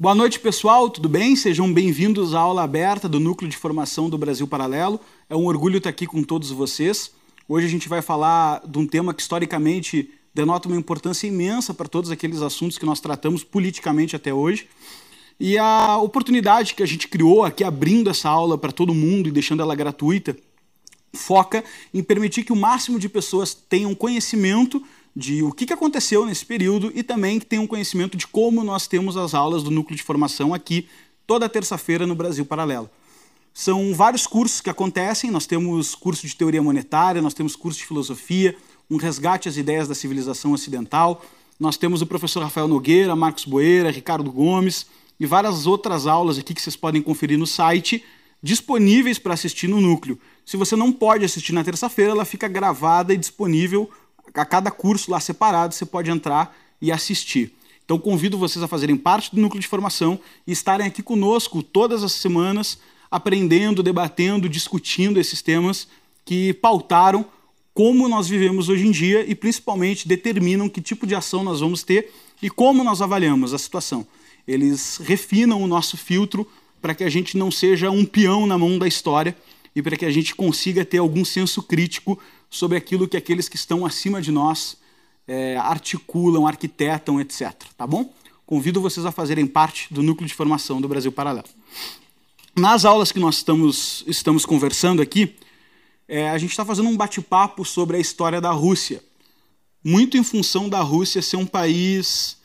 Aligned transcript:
Boa 0.00 0.14
noite, 0.14 0.38
pessoal, 0.38 0.88
tudo 0.88 1.08
bem? 1.08 1.34
Sejam 1.34 1.72
bem-vindos 1.72 2.32
à 2.32 2.38
aula 2.38 2.62
aberta 2.62 3.08
do 3.08 3.18
Núcleo 3.18 3.50
de 3.50 3.56
Formação 3.56 4.08
do 4.08 4.16
Brasil 4.16 4.46
Paralelo. 4.46 5.00
É 5.28 5.34
um 5.34 5.46
orgulho 5.46 5.78
estar 5.78 5.90
aqui 5.90 6.06
com 6.06 6.22
todos 6.22 6.52
vocês. 6.52 7.10
Hoje 7.48 7.66
a 7.66 7.68
gente 7.68 7.88
vai 7.88 8.00
falar 8.00 8.62
de 8.64 8.78
um 8.78 8.86
tema 8.86 9.12
que 9.12 9.20
historicamente 9.20 10.08
denota 10.32 10.68
uma 10.68 10.76
importância 10.76 11.26
imensa 11.26 11.74
para 11.74 11.88
todos 11.88 12.12
aqueles 12.12 12.42
assuntos 12.42 12.78
que 12.78 12.86
nós 12.86 13.00
tratamos 13.00 13.42
politicamente 13.42 14.14
até 14.14 14.32
hoje. 14.32 14.68
E 15.40 15.58
a 15.58 15.96
oportunidade 15.96 16.76
que 16.76 16.82
a 16.84 16.86
gente 16.86 17.08
criou 17.08 17.42
aqui, 17.42 17.64
abrindo 17.64 18.08
essa 18.08 18.28
aula 18.28 18.56
para 18.56 18.70
todo 18.70 18.94
mundo 18.94 19.28
e 19.28 19.32
deixando 19.32 19.62
ela 19.62 19.74
gratuita, 19.74 20.36
foca 21.12 21.64
em 21.92 22.04
permitir 22.04 22.44
que 22.44 22.52
o 22.52 22.56
máximo 22.56 23.00
de 23.00 23.08
pessoas 23.08 23.52
tenham 23.52 23.92
conhecimento 23.96 24.80
de 25.18 25.42
o 25.42 25.50
que 25.50 25.72
aconteceu 25.72 26.24
nesse 26.24 26.46
período 26.46 26.92
e 26.94 27.02
também 27.02 27.40
que 27.40 27.44
tenham 27.44 27.66
conhecimento 27.66 28.16
de 28.16 28.24
como 28.24 28.62
nós 28.62 28.86
temos 28.86 29.16
as 29.16 29.34
aulas 29.34 29.64
do 29.64 29.70
núcleo 29.70 29.96
de 29.96 30.02
formação 30.04 30.54
aqui 30.54 30.86
toda 31.26 31.48
terça-feira 31.48 32.06
no 32.06 32.14
Brasil 32.14 32.46
Paralelo. 32.46 32.88
São 33.52 33.92
vários 33.92 34.28
cursos 34.28 34.60
que 34.60 34.70
acontecem, 34.70 35.28
nós 35.28 35.44
temos 35.44 35.92
curso 35.96 36.24
de 36.24 36.36
teoria 36.36 36.62
monetária, 36.62 37.20
nós 37.20 37.34
temos 37.34 37.56
curso 37.56 37.80
de 37.80 37.86
filosofia, 37.86 38.56
um 38.88 38.96
resgate 38.96 39.48
às 39.48 39.56
ideias 39.56 39.88
da 39.88 39.94
civilização 39.94 40.52
ocidental, 40.52 41.24
nós 41.58 41.76
temos 41.76 42.00
o 42.00 42.06
professor 42.06 42.40
Rafael 42.40 42.68
Nogueira, 42.68 43.16
Marcos 43.16 43.44
Boeira, 43.44 43.90
Ricardo 43.90 44.30
Gomes 44.30 44.86
e 45.18 45.26
várias 45.26 45.66
outras 45.66 46.06
aulas 46.06 46.38
aqui 46.38 46.54
que 46.54 46.62
vocês 46.62 46.76
podem 46.76 47.02
conferir 47.02 47.36
no 47.36 47.46
site, 47.46 48.04
disponíveis 48.40 49.18
para 49.18 49.34
assistir 49.34 49.66
no 49.66 49.80
núcleo. 49.80 50.16
Se 50.46 50.56
você 50.56 50.76
não 50.76 50.92
pode 50.92 51.24
assistir 51.24 51.52
na 51.52 51.64
terça-feira, 51.64 52.12
ela 52.12 52.24
fica 52.24 52.46
gravada 52.46 53.12
e 53.12 53.16
disponível 53.16 53.90
a 54.34 54.44
cada 54.44 54.70
curso 54.70 55.10
lá 55.10 55.20
separado, 55.20 55.74
você 55.74 55.86
pode 55.86 56.10
entrar 56.10 56.56
e 56.80 56.92
assistir. 56.92 57.52
Então 57.84 57.98
convido 57.98 58.36
vocês 58.36 58.62
a 58.62 58.68
fazerem 58.68 58.96
parte 58.96 59.34
do 59.34 59.40
núcleo 59.40 59.60
de 59.60 59.66
formação 59.66 60.20
e 60.46 60.52
estarem 60.52 60.86
aqui 60.86 61.02
conosco 61.02 61.62
todas 61.62 62.04
as 62.04 62.12
semanas, 62.12 62.78
aprendendo, 63.10 63.82
debatendo, 63.82 64.48
discutindo 64.48 65.18
esses 65.18 65.40
temas 65.40 65.88
que 66.24 66.52
pautaram 66.52 67.24
como 67.72 68.08
nós 68.08 68.28
vivemos 68.28 68.68
hoje 68.68 68.86
em 68.86 68.90
dia 68.90 69.24
e 69.26 69.34
principalmente 69.34 70.06
determinam 70.06 70.68
que 70.68 70.80
tipo 70.80 71.06
de 71.06 71.14
ação 71.14 71.42
nós 71.42 71.60
vamos 71.60 71.82
ter 71.82 72.12
e 72.42 72.50
como 72.50 72.84
nós 72.84 73.00
avaliamos 73.00 73.54
a 73.54 73.58
situação. 73.58 74.06
Eles 74.46 74.98
refinam 74.98 75.62
o 75.62 75.66
nosso 75.66 75.96
filtro 75.96 76.46
para 76.82 76.94
que 76.94 77.04
a 77.04 77.08
gente 77.08 77.38
não 77.38 77.50
seja 77.50 77.90
um 77.90 78.04
peão 78.04 78.46
na 78.46 78.58
mão 78.58 78.78
da 78.78 78.86
história 78.86 79.36
e 79.74 79.82
para 79.82 79.96
que 79.96 80.04
a 80.04 80.10
gente 80.10 80.34
consiga 80.34 80.84
ter 80.84 80.98
algum 80.98 81.24
senso 81.24 81.62
crítico 81.62 82.18
sobre 82.50 82.76
aquilo 82.76 83.08
que 83.08 83.16
aqueles 83.16 83.48
que 83.48 83.56
estão 83.56 83.84
acima 83.84 84.20
de 84.20 84.30
nós 84.30 84.76
é, 85.26 85.56
articulam, 85.56 86.46
arquitetam, 86.46 87.20
etc. 87.20 87.52
Tá 87.76 87.86
bom? 87.86 88.12
Convido 88.46 88.80
vocês 88.80 89.04
a 89.04 89.12
fazerem 89.12 89.46
parte 89.46 89.92
do 89.92 90.02
núcleo 90.02 90.26
de 90.26 90.34
formação 90.34 90.80
do 90.80 90.88
Brasil 90.88 91.12
Paralelo. 91.12 91.48
Nas 92.56 92.84
aulas 92.84 93.12
que 93.12 93.20
nós 93.20 93.36
estamos, 93.36 94.02
estamos 94.06 94.46
conversando 94.46 95.02
aqui, 95.02 95.36
é, 96.08 96.30
a 96.30 96.38
gente 96.38 96.50
está 96.50 96.64
fazendo 96.64 96.88
um 96.88 96.96
bate-papo 96.96 97.64
sobre 97.64 97.98
a 97.98 98.00
história 98.00 98.40
da 98.40 98.50
Rússia, 98.50 99.04
muito 99.84 100.16
em 100.16 100.24
função 100.24 100.68
da 100.68 100.80
Rússia 100.80 101.20
ser 101.20 101.36
um 101.36 101.46
país 101.46 102.38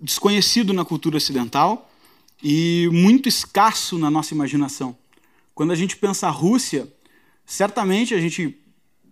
desconhecido 0.00 0.72
na 0.72 0.84
cultura 0.84 1.16
ocidental 1.16 1.90
e 2.42 2.88
muito 2.92 3.28
escasso 3.28 3.98
na 3.98 4.10
nossa 4.10 4.34
imaginação. 4.34 4.96
Quando 5.54 5.72
a 5.72 5.74
gente 5.74 5.96
pensa 5.96 6.28
a 6.28 6.30
Rússia, 6.30 6.86
certamente 7.44 8.14
a 8.14 8.20
gente 8.20 8.57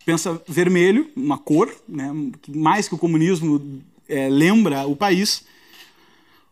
pensa 0.07 0.41
vermelho, 0.47 1.11
uma 1.17 1.37
cor, 1.37 1.69
né, 1.89 2.13
mais 2.49 2.89
que 2.89 2.95
o 2.95 2.99
comunismo 2.99 3.83
é, 4.09 4.29
lembra 4.29 4.87
o 4.87 4.95
país. 4.95 5.43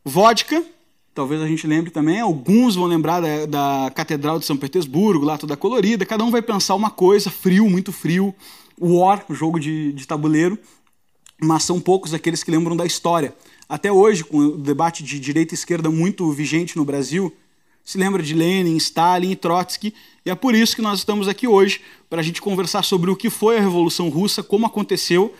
Vodka, 0.04 0.60
talvez 1.14 1.40
a 1.40 1.46
gente 1.46 1.64
lembre 1.64 1.92
também, 1.92 2.20
alguns 2.20 2.74
vão 2.74 2.86
lembrar 2.86 3.20
da, 3.20 3.46
da, 3.46 3.90
Catedral 3.92 4.40
de 4.40 4.44
São 4.44 4.56
Petersburgo, 4.56 5.24
lá 5.24 5.38
toda 5.38 5.56
colorida, 5.56 6.04
cada 6.04 6.24
um 6.24 6.32
vai 6.32 6.42
pensar 6.42 6.74
uma 6.74 6.90
coisa, 6.90 7.30
frio, 7.30 7.70
muito 7.70 7.92
frio. 7.92 8.34
War, 8.76 9.24
jogo 9.30 9.60
de, 9.60 9.92
de 9.92 10.04
tabuleiro, 10.04 10.58
mas 11.40 11.62
são 11.62 11.80
poucos 11.80 12.12
aqueles 12.12 12.42
que 12.42 12.50
lembram 12.50 12.76
da 12.76 12.84
história. 12.84 13.32
Até 13.68 13.92
hoje, 13.92 14.24
com 14.24 14.38
o 14.38 14.58
debate 14.58 15.04
de 15.04 15.20
direita 15.20 15.54
e 15.54 15.56
esquerda 15.56 15.88
muito 15.88 16.28
vigente 16.32 16.76
no 16.76 16.84
Brasil, 16.84 17.32
se 17.84 17.98
lembra 17.98 18.22
de 18.22 18.34
Lenin, 18.34 18.76
Stalin 18.76 19.32
e 19.32 19.36
Trotsky, 19.36 19.94
e 20.24 20.30
é 20.30 20.34
por 20.34 20.54
isso 20.54 20.74
que 20.74 20.80
nós 20.80 21.00
estamos 21.00 21.28
aqui 21.28 21.46
hoje, 21.46 21.82
para 22.08 22.20
a 22.20 22.24
gente 22.24 22.40
conversar 22.40 22.82
sobre 22.82 23.10
o 23.10 23.16
que 23.16 23.28
foi 23.28 23.58
a 23.58 23.60
Revolução 23.60 24.08
Russa, 24.08 24.42
como 24.42 24.64
aconteceu, 24.64 25.34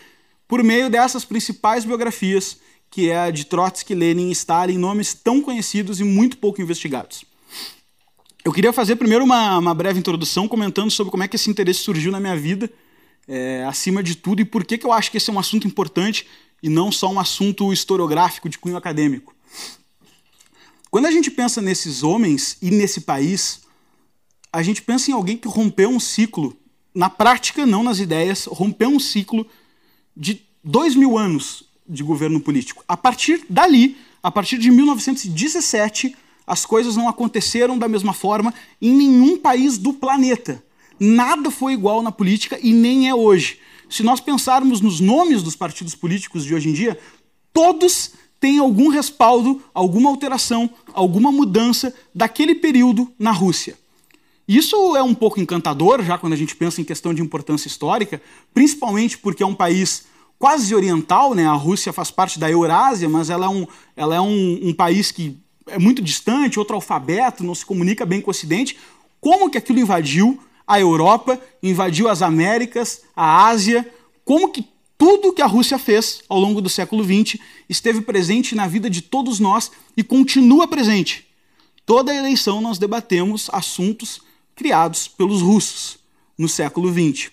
por 0.46 0.62
meio 0.62 0.90
dessas 0.90 1.24
principais 1.24 1.84
biografias, 1.86 2.58
que 2.90 3.08
é 3.10 3.18
a 3.18 3.30
de 3.30 3.46
Trotsky, 3.46 3.94
Lenin 3.94 4.28
e 4.28 4.32
Stalin, 4.32 4.76
nomes 4.76 5.14
tão 5.14 5.40
conhecidos 5.40 6.00
e 6.00 6.04
muito 6.04 6.36
pouco 6.36 6.60
investigados. 6.60 7.24
Eu 8.44 8.52
queria 8.52 8.74
fazer 8.74 8.96
primeiro 8.96 9.24
uma, 9.24 9.56
uma 9.56 9.74
breve 9.74 9.98
introdução 9.98 10.46
comentando 10.46 10.90
sobre 10.90 11.10
como 11.10 11.22
é 11.22 11.28
que 11.28 11.36
esse 11.36 11.48
interesse 11.48 11.80
surgiu 11.80 12.12
na 12.12 12.20
minha 12.20 12.36
vida, 12.36 12.70
é, 13.26 13.64
acima 13.66 14.02
de 14.02 14.14
tudo, 14.14 14.42
e 14.42 14.44
por 14.44 14.66
que, 14.66 14.76
que 14.76 14.84
eu 14.84 14.92
acho 14.92 15.10
que 15.10 15.16
esse 15.16 15.30
é 15.30 15.32
um 15.32 15.38
assunto 15.38 15.66
importante 15.66 16.26
e 16.62 16.68
não 16.68 16.92
só 16.92 17.10
um 17.10 17.18
assunto 17.18 17.72
historiográfico 17.72 18.48
de 18.48 18.58
cunho 18.58 18.76
acadêmico. 18.76 19.33
Quando 20.94 21.06
a 21.06 21.10
gente 21.10 21.28
pensa 21.28 21.60
nesses 21.60 22.04
homens 22.04 22.56
e 22.62 22.70
nesse 22.70 23.00
país, 23.00 23.62
a 24.52 24.62
gente 24.62 24.80
pensa 24.80 25.10
em 25.10 25.12
alguém 25.12 25.36
que 25.36 25.48
rompeu 25.48 25.90
um 25.90 25.98
ciclo, 25.98 26.56
na 26.94 27.10
prática, 27.10 27.66
não 27.66 27.82
nas 27.82 27.98
ideias, 27.98 28.44
rompeu 28.44 28.90
um 28.90 29.00
ciclo 29.00 29.44
de 30.16 30.42
dois 30.62 30.94
mil 30.94 31.18
anos 31.18 31.64
de 31.84 32.04
governo 32.04 32.38
político. 32.38 32.84
A 32.86 32.96
partir 32.96 33.44
dali, 33.50 33.96
a 34.22 34.30
partir 34.30 34.56
de 34.56 34.70
1917, 34.70 36.14
as 36.46 36.64
coisas 36.64 36.94
não 36.94 37.08
aconteceram 37.08 37.76
da 37.76 37.88
mesma 37.88 38.12
forma 38.12 38.54
em 38.80 38.94
nenhum 38.94 39.36
país 39.36 39.76
do 39.76 39.94
planeta. 39.94 40.62
Nada 41.00 41.50
foi 41.50 41.72
igual 41.72 42.02
na 42.02 42.12
política 42.12 42.56
e 42.62 42.72
nem 42.72 43.08
é 43.08 43.14
hoje. 43.16 43.58
Se 43.90 44.04
nós 44.04 44.20
pensarmos 44.20 44.80
nos 44.80 45.00
nomes 45.00 45.42
dos 45.42 45.56
partidos 45.56 45.96
políticos 45.96 46.44
de 46.44 46.54
hoje 46.54 46.68
em 46.68 46.72
dia, 46.72 46.96
todos 47.52 48.12
tem 48.44 48.58
algum 48.58 48.90
respaldo, 48.90 49.62
alguma 49.72 50.10
alteração, 50.10 50.68
alguma 50.92 51.32
mudança 51.32 51.94
daquele 52.14 52.54
período 52.54 53.10
na 53.18 53.30
Rússia. 53.30 53.74
Isso 54.46 54.94
é 54.94 55.02
um 55.02 55.14
pouco 55.14 55.40
encantador, 55.40 56.02
já 56.02 56.18
quando 56.18 56.34
a 56.34 56.36
gente 56.36 56.54
pensa 56.54 56.78
em 56.78 56.84
questão 56.84 57.14
de 57.14 57.22
importância 57.22 57.68
histórica, 57.68 58.20
principalmente 58.52 59.16
porque 59.16 59.42
é 59.42 59.46
um 59.46 59.54
país 59.54 60.04
quase 60.38 60.74
oriental, 60.74 61.32
né? 61.32 61.46
a 61.46 61.54
Rússia 61.54 61.90
faz 61.90 62.10
parte 62.10 62.38
da 62.38 62.50
Eurásia, 62.50 63.08
mas 63.08 63.30
ela 63.30 63.46
é, 63.46 63.48
um, 63.48 63.66
ela 63.96 64.14
é 64.14 64.20
um, 64.20 64.60
um 64.62 64.74
país 64.74 65.10
que 65.10 65.38
é 65.66 65.78
muito 65.78 66.02
distante, 66.02 66.58
outro 66.58 66.74
alfabeto, 66.74 67.42
não 67.42 67.54
se 67.54 67.64
comunica 67.64 68.04
bem 68.04 68.20
com 68.20 68.28
o 68.28 68.30
Ocidente. 68.30 68.76
Como 69.22 69.48
que 69.48 69.56
aquilo 69.56 69.78
invadiu 69.78 70.38
a 70.66 70.78
Europa, 70.78 71.40
invadiu 71.62 72.10
as 72.10 72.20
Américas, 72.20 73.04
a 73.16 73.46
Ásia? 73.46 73.90
Como 74.22 74.50
que 74.50 74.68
tudo 74.96 75.32
que 75.32 75.42
a 75.42 75.46
Rússia 75.46 75.78
fez 75.78 76.22
ao 76.28 76.38
longo 76.38 76.60
do 76.60 76.68
século 76.68 77.04
XX 77.04 77.40
esteve 77.68 78.00
presente 78.00 78.54
na 78.54 78.66
vida 78.66 78.88
de 78.88 79.02
todos 79.02 79.40
nós 79.40 79.70
e 79.96 80.02
continua 80.02 80.68
presente. 80.68 81.26
Toda 81.84 82.14
eleição 82.14 82.60
nós 82.60 82.78
debatemos 82.78 83.50
assuntos 83.52 84.20
criados 84.54 85.08
pelos 85.08 85.42
russos 85.42 85.98
no 86.38 86.48
século 86.48 86.92
XX. 86.92 87.30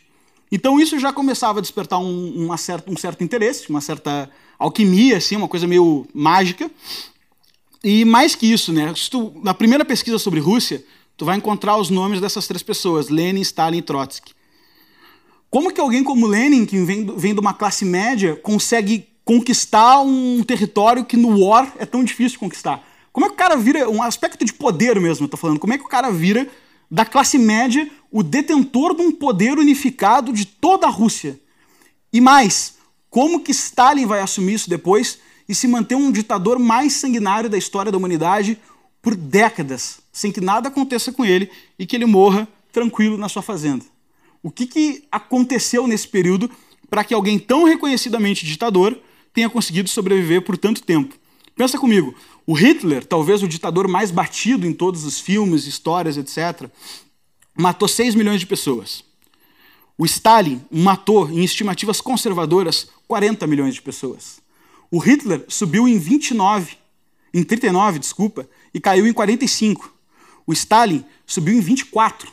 Então 0.52 0.80
isso 0.80 1.00
já 1.00 1.14
começava 1.14 1.60
a 1.60 1.62
despertar 1.62 2.00
um, 2.00 2.46
uma 2.46 2.58
certa, 2.58 2.92
um 2.92 2.98
certo 2.98 3.24
interesse, 3.24 3.70
uma 3.70 3.80
certa 3.80 4.30
alquimia, 4.60 5.18
assim, 5.18 5.36
uma 5.38 5.48
coisa 5.48 5.66
meio 5.66 6.06
mágica. 6.14 6.70
E 7.84 8.04
mais 8.04 8.36
que 8.36 8.46
isso, 8.46 8.74
né? 8.74 8.94
Tu, 9.10 9.34
na 9.42 9.54
primeira 9.54 9.86
pesquisa 9.86 10.20
sobre 10.20 10.40
Rússia, 10.40 10.84
tu 11.16 11.24
vai 11.24 11.38
encontrar 11.38 11.78
os 11.78 11.90
nomes 11.90 12.20
dessas 12.20 12.48
três 12.48 12.62
pessoas, 12.62 13.10
Lenin, 13.10 13.42
Stalin 13.42 13.78
e 13.78 13.82
Trotsky. 13.82 14.34
Como 15.52 15.74
que 15.74 15.82
alguém 15.82 16.02
como 16.02 16.28
Lenin, 16.28 16.66
que 16.66 16.82
vem, 16.82 17.06
vem 17.18 17.34
de 17.34 17.40
uma 17.42 17.54
classe 17.54 17.84
média, 17.84 18.38
consegue 18.38 19.06
conquistar 19.26 20.00
um 20.00 20.42
território 20.44 21.04
que 21.04 21.18
no 21.18 21.38
War 21.46 21.74
é 21.78 21.86
tão 21.86 22.06
difícil 22.06 22.32
de 22.32 22.40
conquistar? 22.40 22.82
Como 23.12 23.26
é 23.26 23.30
que 23.30 23.36
o 23.36 23.38
cara 23.38 23.58
vira, 23.58 23.90
um 23.90 24.02
aspecto 24.02 24.46
de 24.46 24.54
poder 24.54 24.98
mesmo, 24.98 25.26
eu 25.26 25.30
tô 25.30 25.36
falando, 25.36 25.60
como 25.60 25.74
é 25.74 25.78
que 25.78 25.84
o 25.84 25.90
cara 25.90 26.10
vira 26.10 26.48
da 26.90 27.04
classe 27.04 27.38
média 27.38 27.92
o 28.10 28.24
detentor 28.24 28.96
de 28.96 29.02
um 29.02 29.12
poder 29.12 29.60
unificado 29.60 30.32
de 30.32 30.46
toda 30.46 30.88
a 30.88 30.90
Rússia? 30.90 31.38
E 32.14 32.22
mais, 32.22 32.76
como 33.10 33.42
que 33.42 33.52
Stalin 33.52 34.06
vai 34.06 34.22
assumir 34.22 34.54
isso 34.54 34.70
depois 34.70 35.20
e 35.50 35.54
se 35.54 35.68
manter 35.68 35.96
um 35.96 36.14
ditador 36.14 36.60
mais 36.60 36.94
sanguinário 36.94 37.50
da 37.50 37.58
história 37.58 37.92
da 37.92 37.98
humanidade 37.98 38.58
por 39.02 39.16
décadas, 39.16 40.00
sem 40.14 40.32
que 40.32 40.40
nada 40.40 40.70
aconteça 40.70 41.12
com 41.12 41.26
ele 41.26 41.52
e 41.78 41.86
que 41.86 41.98
ele 41.98 42.06
morra 42.06 42.48
tranquilo 42.72 43.18
na 43.18 43.28
sua 43.28 43.42
fazenda? 43.42 43.91
O 44.44 44.50
que, 44.50 44.66
que 44.66 45.04
aconteceu 45.12 45.88
nesse 45.88 46.08
período 46.08 46.50
para 46.90 47.04
que 47.04 47.14
alguém 47.14 47.38
tão 47.38 47.64
reconhecidamente 47.64 48.46
ditador 48.46 48.98
tenha 49.34 49.50
conseguido 49.50 49.90
sobreviver 49.90 50.42
por 50.42 50.58
tanto 50.58 50.84
tempo? 50.84 51.16
Pensa 51.56 51.78
comigo, 51.78 52.16
o 52.46 52.54
Hitler, 52.54 53.06
talvez 53.06 53.44
o 53.44 53.48
ditador 53.48 53.88
mais 53.88 54.10
batido 54.10 54.66
em 54.66 54.74
todos 54.74 55.06
os 55.06 55.20
filmes, 55.20 55.68
histórias, 55.68 56.18
etc., 56.18 56.70
matou 57.56 57.88
6 57.88 58.16
milhões 58.16 58.40
de 58.40 58.48
pessoas. 58.48 59.04
O 59.98 60.06
Stalin 60.06 60.62
matou, 60.72 61.30
em 61.30 61.44
estimativas 61.44 62.02
conservadoras, 62.02 62.88
40 63.08 63.46
milhões 63.46 63.76
de 63.76 63.82
pessoas. 63.82 64.42
O 64.90 64.98
Hitler 64.98 65.46
subiu 65.48 65.88
em 65.88 66.00
29 66.00 66.82
em 67.34 67.44
39, 67.44 68.00
desculpa, 68.00 68.48
e 68.74 68.80
caiu 68.80 69.08
em 69.08 69.14
45. 69.14 69.94
O 70.46 70.54
Stalin 70.54 71.04
subiu 71.26 71.56
em 71.56 71.62
24 71.62 72.32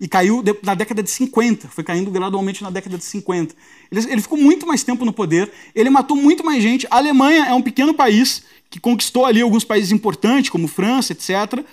e 0.00 0.06
caiu 0.06 0.44
na 0.62 0.74
década 0.74 1.02
de 1.02 1.10
50, 1.10 1.68
foi 1.68 1.82
caindo 1.82 2.10
gradualmente 2.10 2.62
na 2.62 2.70
década 2.70 2.96
de 2.96 3.04
50. 3.04 3.54
Ele, 3.90 4.12
ele, 4.12 4.22
ficou 4.22 4.38
muito 4.38 4.66
mais 4.66 4.84
tempo 4.84 5.04
no 5.04 5.12
poder, 5.12 5.50
ele 5.74 5.90
matou 5.90 6.16
muito 6.16 6.44
mais 6.44 6.62
gente. 6.62 6.86
A 6.90 6.96
Alemanha 6.96 7.46
é 7.46 7.54
um 7.54 7.62
pequeno 7.62 7.92
país 7.92 8.44
que 8.70 8.78
conquistou 8.78 9.26
ali 9.26 9.40
alguns 9.40 9.64
países 9.64 9.90
importantes, 9.90 10.50
como 10.50 10.68
França, 10.68 11.12
etc. 11.12 11.64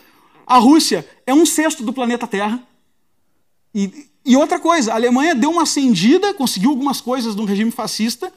A 0.47 0.57
Rússia 0.57 1.07
é 1.25 1.33
um 1.33 1.45
sexto 1.45 1.83
do 1.83 1.93
planeta 1.93 2.25
Terra. 2.25 2.63
E, 3.73 4.07
e 4.25 4.35
outra 4.35 4.59
coisa, 4.59 4.93
a 4.93 4.95
Alemanha 4.95 5.35
deu 5.35 5.51
uma 5.51 5.63
acendida, 5.63 6.33
conseguiu 6.33 6.71
algumas 6.71 6.99
coisas 6.99 7.35
do 7.35 7.45
regime 7.45 7.69
fascista, 7.69 8.33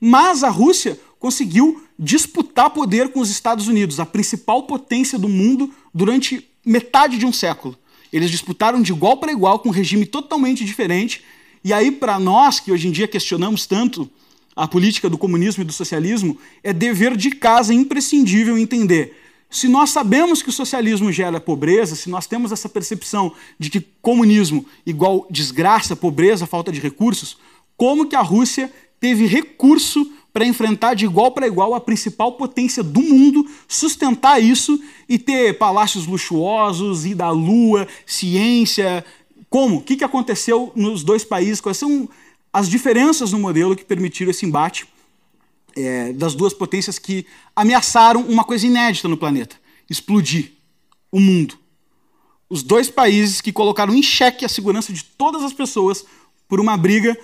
mas 0.00 0.42
a 0.42 0.48
Rússia 0.48 0.98
conseguiu 1.18 1.82
disputar 1.98 2.70
poder 2.70 3.10
com 3.10 3.20
os 3.20 3.28
Estados 3.28 3.68
Unidos, 3.68 4.00
a 4.00 4.06
principal 4.06 4.62
potência 4.62 5.18
do 5.18 5.28
mundo, 5.28 5.74
durante 5.92 6.48
metade 6.64 7.18
de 7.18 7.26
um 7.26 7.32
século. 7.32 7.76
Eles 8.12 8.30
disputaram 8.30 8.80
de 8.80 8.92
igual 8.92 9.16
para 9.16 9.32
igual 9.32 9.58
com 9.58 9.68
um 9.68 9.72
regime 9.72 10.06
totalmente 10.06 10.64
diferente. 10.64 11.22
E 11.64 11.72
aí, 11.72 11.90
para 11.90 12.18
nós 12.18 12.60
que 12.60 12.72
hoje 12.72 12.88
em 12.88 12.90
dia 12.90 13.08
questionamos 13.08 13.66
tanto 13.66 14.10
a 14.54 14.66
política 14.66 15.08
do 15.08 15.18
comunismo 15.18 15.62
e 15.62 15.66
do 15.66 15.72
socialismo, 15.72 16.36
é 16.64 16.72
dever 16.72 17.16
de 17.16 17.30
casa 17.30 17.72
imprescindível 17.72 18.58
entender. 18.58 19.16
Se 19.50 19.68
nós 19.68 19.90
sabemos 19.90 20.42
que 20.42 20.50
o 20.50 20.52
socialismo 20.52 21.10
gera 21.10 21.40
pobreza, 21.40 21.94
se 21.94 22.10
nós 22.10 22.26
temos 22.26 22.52
essa 22.52 22.68
percepção 22.68 23.32
de 23.58 23.70
que 23.70 23.80
comunismo 24.02 24.66
igual 24.84 25.26
desgraça, 25.30 25.96
pobreza, 25.96 26.46
falta 26.46 26.70
de 26.70 26.80
recursos, 26.80 27.38
como 27.76 28.06
que 28.06 28.16
a 28.16 28.20
Rússia 28.20 28.70
teve 29.00 29.26
recurso 29.26 30.10
para 30.38 30.46
enfrentar 30.46 30.94
de 30.94 31.04
igual 31.04 31.32
para 31.32 31.48
igual 31.48 31.74
a 31.74 31.80
principal 31.80 32.30
potência 32.34 32.80
do 32.80 33.02
mundo, 33.02 33.44
sustentar 33.66 34.40
isso 34.40 34.80
e 35.08 35.18
ter 35.18 35.58
palácios 35.58 36.06
luxuosos, 36.06 37.04
ir 37.04 37.16
da 37.16 37.28
lua, 37.28 37.88
ciência. 38.06 39.04
Como? 39.50 39.78
O 39.78 39.82
que 39.82 40.04
aconteceu 40.04 40.70
nos 40.76 41.02
dois 41.02 41.24
países? 41.24 41.60
Quais 41.60 41.76
são 41.76 42.08
as 42.52 42.68
diferenças 42.68 43.32
no 43.32 43.40
modelo 43.40 43.74
que 43.74 43.84
permitiram 43.84 44.30
esse 44.30 44.46
embate 44.46 44.86
é, 45.74 46.12
das 46.12 46.36
duas 46.36 46.54
potências 46.54 47.00
que 47.00 47.26
ameaçaram 47.56 48.20
uma 48.20 48.44
coisa 48.44 48.64
inédita 48.64 49.08
no 49.08 49.16
planeta: 49.16 49.56
explodir 49.90 50.52
o 51.10 51.18
mundo. 51.18 51.58
Os 52.48 52.62
dois 52.62 52.88
países 52.88 53.40
que 53.40 53.50
colocaram 53.50 53.92
em 53.92 54.04
xeque 54.04 54.44
a 54.44 54.48
segurança 54.48 54.92
de 54.92 55.02
todas 55.02 55.42
as 55.42 55.52
pessoas 55.52 56.04
por 56.46 56.60
uma 56.60 56.76
briga 56.76 57.18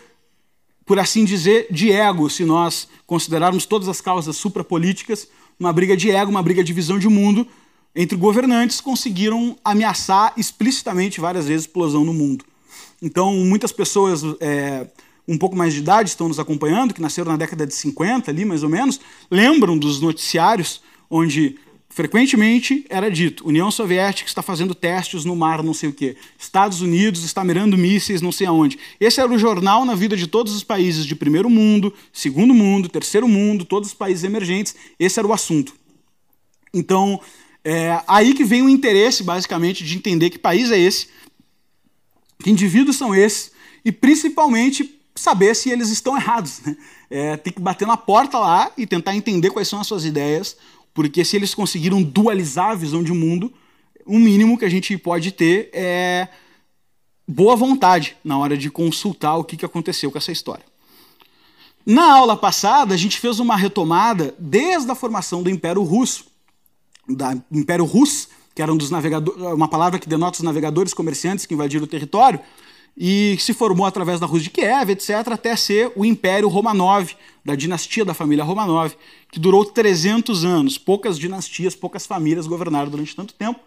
por 0.87 0.99
assim 0.99 1.25
dizer, 1.25 1.67
de 1.71 1.91
ego, 1.91 2.29
se 2.29 2.45
nós 2.45 2.89
considerarmos 3.07 3.67
todas 3.67 3.89
as 3.89 4.01
causas 4.01 4.37
suprapolíticas, 4.37 5.29
uma 5.59 5.73
briga 5.73 5.97
de 5.97 6.11
ego, 6.11 6.31
uma 6.31 6.43
briga 6.43 6.63
de 6.63 6.73
visão 6.73 6.99
de 6.99 7.09
mundo 7.09 7.47
entre 7.95 8.17
governantes, 8.17 8.81
conseguiram 8.81 9.57
ameaçar 9.65 10.33
explicitamente 10.37 11.21
várias 11.21 11.47
vezes 11.47 11.67
explosão 11.67 12.05
no 12.05 12.13
mundo. 12.13 12.45
Então, 13.01 13.33
muitas 13.35 13.71
pessoas 13.71 14.23
é, 14.41 14.87
um 15.27 15.39
pouco 15.39 15.57
mais 15.57 15.73
de 15.73 15.81
idade 15.81 16.11
estão 16.11 16.29
nos 16.29 16.39
acompanhando, 16.39 16.93
que 16.93 17.01
nasceram 17.01 17.31
na 17.31 17.39
década 17.39 17.67
de 17.67 17.75
50, 17.75 18.31
ali 18.31 18.45
mais 18.45 18.63
ou 18.63 18.69
menos, 18.69 19.01
lembram 19.31 19.79
dos 19.79 20.01
noticiários 20.01 20.83
onde 21.09 21.57
Frequentemente 21.95 22.85
era 22.89 23.09
dito: 23.09 23.47
União 23.47 23.71
Soviética 23.71 24.29
está 24.29 24.43
fazendo 24.43 24.75
testes 24.75 25.25
no 25.25 25.37
mar, 25.37 25.63
não 25.63 25.73
sei 25.73 25.91
o 25.91 25.93
quê. 25.93 26.17
Estados 26.37 26.81
Unidos 26.81 27.23
está 27.23 27.45
mirando 27.45 27.79
mísseis, 27.79 28.21
não 28.21 28.33
sei 28.33 28.49
aonde. 28.49 28.77
Esse 28.99 29.21
era 29.21 29.33
o 29.33 29.39
jornal 29.39 29.85
na 29.85 29.95
vida 29.95 30.17
de 30.17 30.27
todos 30.27 30.57
os 30.57 30.65
países 30.65 31.07
de 31.07 31.15
primeiro 31.15 31.49
mundo, 31.49 31.95
segundo 32.13 32.53
mundo, 32.53 32.89
terceiro 32.89 33.29
mundo, 33.29 33.65
todos 33.65 33.91
os 33.91 33.95
países 33.95 34.25
emergentes. 34.25 34.75
Esse 34.99 35.21
era 35.21 35.29
o 35.29 35.33
assunto. 35.33 35.73
Então, 36.75 37.21
é 37.65 38.03
aí 38.09 38.35
que 38.35 38.43
vem 38.43 38.63
o 38.63 38.69
interesse, 38.69 39.23
basicamente, 39.23 39.85
de 39.85 39.97
entender 39.97 40.31
que 40.31 40.39
país 40.39 40.73
é 40.73 40.79
esse, 40.79 41.07
que 42.43 42.51
indivíduos 42.51 42.97
são 42.97 43.15
esses, 43.15 43.53
e 43.85 43.93
principalmente 43.93 45.01
saber 45.15 45.55
se 45.55 45.71
eles 45.71 45.91
estão 45.91 46.17
errados. 46.17 46.61
Né? 46.67 46.77
É, 47.09 47.37
tem 47.37 47.53
que 47.53 47.61
bater 47.61 47.87
na 47.87 47.97
porta 47.97 48.37
lá 48.41 48.73
e 48.77 48.85
tentar 48.85 49.15
entender 49.15 49.51
quais 49.51 49.69
são 49.69 49.81
as 49.81 49.87
suas 49.87 50.05
ideias, 50.05 50.57
porque 50.95 51.25
se 51.25 51.37
eles 51.37 51.55
conseguiram 51.55 52.03
dualizar 52.03 52.71
a 52.71 52.75
visão 52.75 53.03
de 53.03 53.13
mundo, 53.13 53.53
o 54.07 54.19
mínimo 54.19 54.57
que 54.57 54.65
a 54.65 54.71
gente 54.71 54.97
pode 54.97 55.33
ter 55.33 55.69
é 55.73 56.29
boa 57.27 57.57
vontade 57.57 58.17
na 58.23 58.39
hora 58.39 58.57
de 58.57 58.71
consultar 58.71 59.37
o 59.37 59.45
que 59.45 59.65
aconteceu 59.65 60.11
com 60.11 60.19
essa 60.19 60.31
história. 60.31 60.65
Na 61.85 62.15
aula 62.15 62.37
passada, 62.37 62.95
a 62.95 62.97
gente 62.97 63.19
fez 63.19 63.41
uma 63.41 63.57
retomada 63.57 64.35
desde 64.39 64.91
a 64.91 64.95
formação 64.95 65.43
do 65.43 65.51
Império 65.51 65.83
Russo, 65.83 66.27
da 67.07 67.37
Império 67.53 67.85
Russo, 67.85 68.29
que 68.55 68.63
era 68.63 68.73
um 68.73 68.77
dos 68.77 68.91
navegadores, 68.91 69.43
uma 69.43 69.69
palavra 69.69 69.99
que 69.99 70.09
denota 70.09 70.39
os 70.39 70.43
navegadores 70.43 70.95
comerciantes 70.95 71.45
que 71.45 71.53
invadiram 71.53 71.85
o 71.85 71.89
território, 71.89 72.41
e 72.97 73.37
se 73.41 73.53
formou 73.53 73.87
através 73.87 74.21
da 74.21 74.27
Rússia 74.27 74.45
de 74.45 74.51
Kiev, 74.51 74.91
etc., 74.91 75.11
até 75.33 75.57
ser 75.57 75.93
o 75.97 76.05
Império 76.05 76.49
Romanov, 76.49 77.15
da 77.45 77.55
dinastia 77.55 78.05
da 78.05 78.15
família 78.15 78.45
Romanov, 78.45 78.95
que 79.31 79.41
durou 79.41 79.65
300 79.65 80.45
anos. 80.45 80.79
Poucas 80.79 81.19
dinastias, 81.19 81.75
poucas 81.75 82.07
famílias 82.07 82.47
governaram 82.47 82.91
durante 82.91 83.15
tanto 83.15 83.35
tempo. 83.35 83.61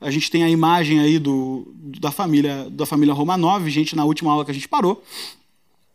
A 0.00 0.10
gente 0.10 0.30
tem 0.30 0.44
a 0.44 0.50
imagem 0.50 1.00
aí 1.00 1.18
do, 1.18 1.66
da 1.98 2.10
família 2.10 2.68
da 2.70 2.84
família 2.84 3.14
Romanov, 3.14 3.68
gente, 3.70 3.96
na 3.96 4.04
última 4.04 4.30
aula 4.30 4.44
que 4.44 4.50
a 4.50 4.54
gente 4.54 4.68
parou. 4.68 5.02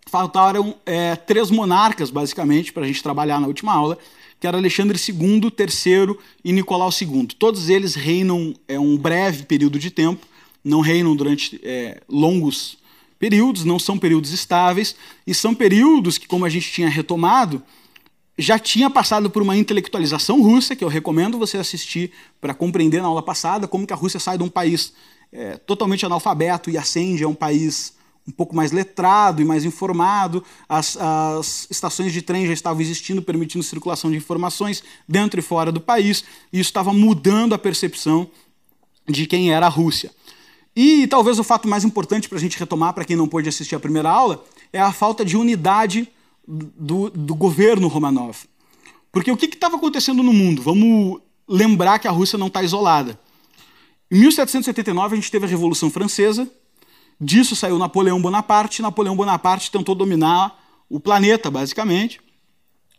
Faltaram 0.07 0.75
é, 0.85 1.15
três 1.15 1.51
monarcas, 1.51 2.09
basicamente, 2.09 2.73
para 2.73 2.83
a 2.83 2.87
gente 2.87 3.03
trabalhar 3.03 3.39
na 3.39 3.45
última 3.45 3.71
aula, 3.71 3.97
que 4.39 4.47
era 4.47 4.57
Alexandre 4.57 4.97
II, 4.97 5.53
III 5.59 6.17
e 6.43 6.51
Nicolau 6.51 6.89
II. 6.89 7.27
Todos 7.37 7.69
eles 7.69 7.93
reinam 7.93 8.55
é, 8.67 8.79
um 8.79 8.97
breve 8.97 9.43
período 9.43 9.77
de 9.77 9.91
tempo, 9.91 10.25
não 10.63 10.81
reinam 10.81 11.15
durante 11.15 11.59
é, 11.63 12.01
longos 12.07 12.77
períodos, 13.17 13.65
não 13.65 13.77
são 13.77 13.97
períodos 13.97 14.31
estáveis, 14.31 14.95
e 15.27 15.33
são 15.33 15.53
períodos 15.53 16.17
que, 16.17 16.27
como 16.27 16.45
a 16.45 16.49
gente 16.49 16.71
tinha 16.71 16.89
retomado, 16.89 17.61
já 18.37 18.57
tinha 18.57 18.89
passado 18.89 19.29
por 19.29 19.41
uma 19.41 19.57
intelectualização 19.57 20.41
russa, 20.41 20.75
que 20.75 20.83
eu 20.83 20.87
recomendo 20.87 21.37
você 21.37 21.57
assistir 21.57 22.11
para 22.39 22.53
compreender 22.53 23.01
na 23.01 23.09
aula 23.09 23.21
passada 23.21 23.67
como 23.67 23.85
que 23.85 23.91
a 23.91 23.97
Rússia 23.97 24.19
sai 24.19 24.37
de 24.37 24.43
um 24.43 24.49
país 24.49 24.93
é, 25.31 25.57
totalmente 25.57 26.05
analfabeto 26.05 26.69
e 26.69 26.77
ascende 26.77 27.23
a 27.23 27.27
um 27.27 27.35
país 27.35 27.93
um 28.25 28.31
pouco 28.31 28.55
mais 28.55 28.71
letrado 28.71 29.41
e 29.41 29.45
mais 29.45 29.65
informado. 29.65 30.43
As, 30.69 30.95
as, 30.97 31.67
estações 31.69 32.13
de 32.13 32.21
trem 32.21 32.47
já 32.47 32.53
estavam 32.53 32.81
existindo, 32.81 33.21
permitindo 33.21 33.63
circulação 33.63 34.09
de 34.09 34.17
informações 34.17 34.83
dentro 35.07 35.39
e 35.39 35.43
fora 35.43 35.71
do 35.71 35.81
país, 35.81 36.23
e 36.53 36.59
isso 36.59 36.69
estava 36.69 36.93
mudando 36.93 37.53
a 37.53 37.57
percepção 37.57 38.29
de 39.07 39.25
quem 39.25 39.51
era 39.51 39.65
a 39.65 39.69
Rússia. 39.69 40.11
E 40.81 41.07
talvez 41.07 41.37
o 41.37 41.43
fato 41.43 41.67
mais 41.67 41.83
importante 41.83 42.29
para 42.29 42.37
a 42.37 42.41
gente 42.41 42.57
retomar, 42.57 42.93
para 42.93 43.03
quem 43.03 43.17
não 43.17 43.27
pôde 43.27 43.49
assistir 43.49 43.75
a 43.75 43.79
primeira 43.81 44.09
aula, 44.09 44.45
é 44.71 44.79
a 44.79 44.93
falta 44.93 45.25
de 45.25 45.35
unidade 45.35 46.07
do, 46.47 47.09
do 47.09 47.35
governo 47.35 47.89
Romanov. 47.89 48.45
Porque 49.11 49.29
o 49.29 49.35
que 49.35 49.47
estava 49.47 49.75
acontecendo 49.75 50.23
no 50.23 50.31
mundo? 50.31 50.61
Vamos 50.61 51.19
lembrar 51.45 51.99
que 51.99 52.07
a 52.07 52.11
Rússia 52.11 52.39
não 52.39 52.47
está 52.47 52.63
isolada. 52.63 53.19
Em 54.09 54.19
1779 54.19 55.15
a 55.15 55.15
gente 55.17 55.29
teve 55.29 55.45
a 55.45 55.49
Revolução 55.49 55.89
Francesa, 55.91 56.49
disso 57.19 57.57
saiu 57.57 57.77
Napoleão 57.77 58.21
Bonaparte, 58.21 58.81
Napoleão 58.81 59.17
Bonaparte 59.17 59.69
tentou 59.69 59.93
dominar 59.93 60.57
o 60.89 60.97
planeta, 60.97 61.51
basicamente, 61.51 62.21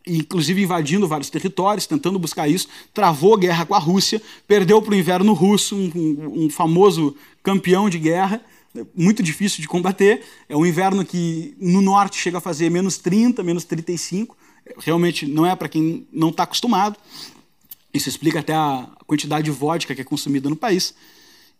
inclusive 0.06 0.62
invadindo 0.62 1.06
vários 1.06 1.30
territórios, 1.30 1.86
tentando 1.86 2.18
buscar 2.18 2.48
isso, 2.48 2.68
travou 2.92 3.36
guerra 3.36 3.66
com 3.66 3.74
a 3.74 3.78
Rússia, 3.78 4.20
perdeu 4.46 4.80
para 4.80 4.92
o 4.92 4.96
inverno 4.96 5.32
russo, 5.32 5.76
um, 5.76 6.44
um, 6.44 6.50
famoso 6.50 7.14
campeão 7.42 7.90
de 7.90 7.98
guerra, 7.98 8.40
muito 8.94 9.22
difícil 9.22 9.60
de 9.60 9.68
combater. 9.68 10.22
É 10.48 10.56
um 10.56 10.64
inverno 10.64 11.04
que 11.04 11.54
no 11.60 11.82
norte 11.82 12.16
chega 12.18 12.38
a 12.38 12.40
fazer 12.40 12.70
menos 12.70 12.96
30, 12.98 13.42
menos 13.42 13.64
35. 13.64 14.36
Realmente 14.78 15.26
não 15.26 15.44
é 15.44 15.54
para 15.56 15.68
quem 15.68 16.06
não 16.12 16.30
está 16.30 16.44
acostumado. 16.44 16.96
Isso 17.92 18.08
explica 18.08 18.38
até 18.40 18.54
a 18.54 18.86
quantidade 19.06 19.44
de 19.44 19.50
vodka 19.50 19.94
que 19.94 20.00
é 20.00 20.04
consumida 20.04 20.48
no 20.48 20.56
país. 20.56 20.94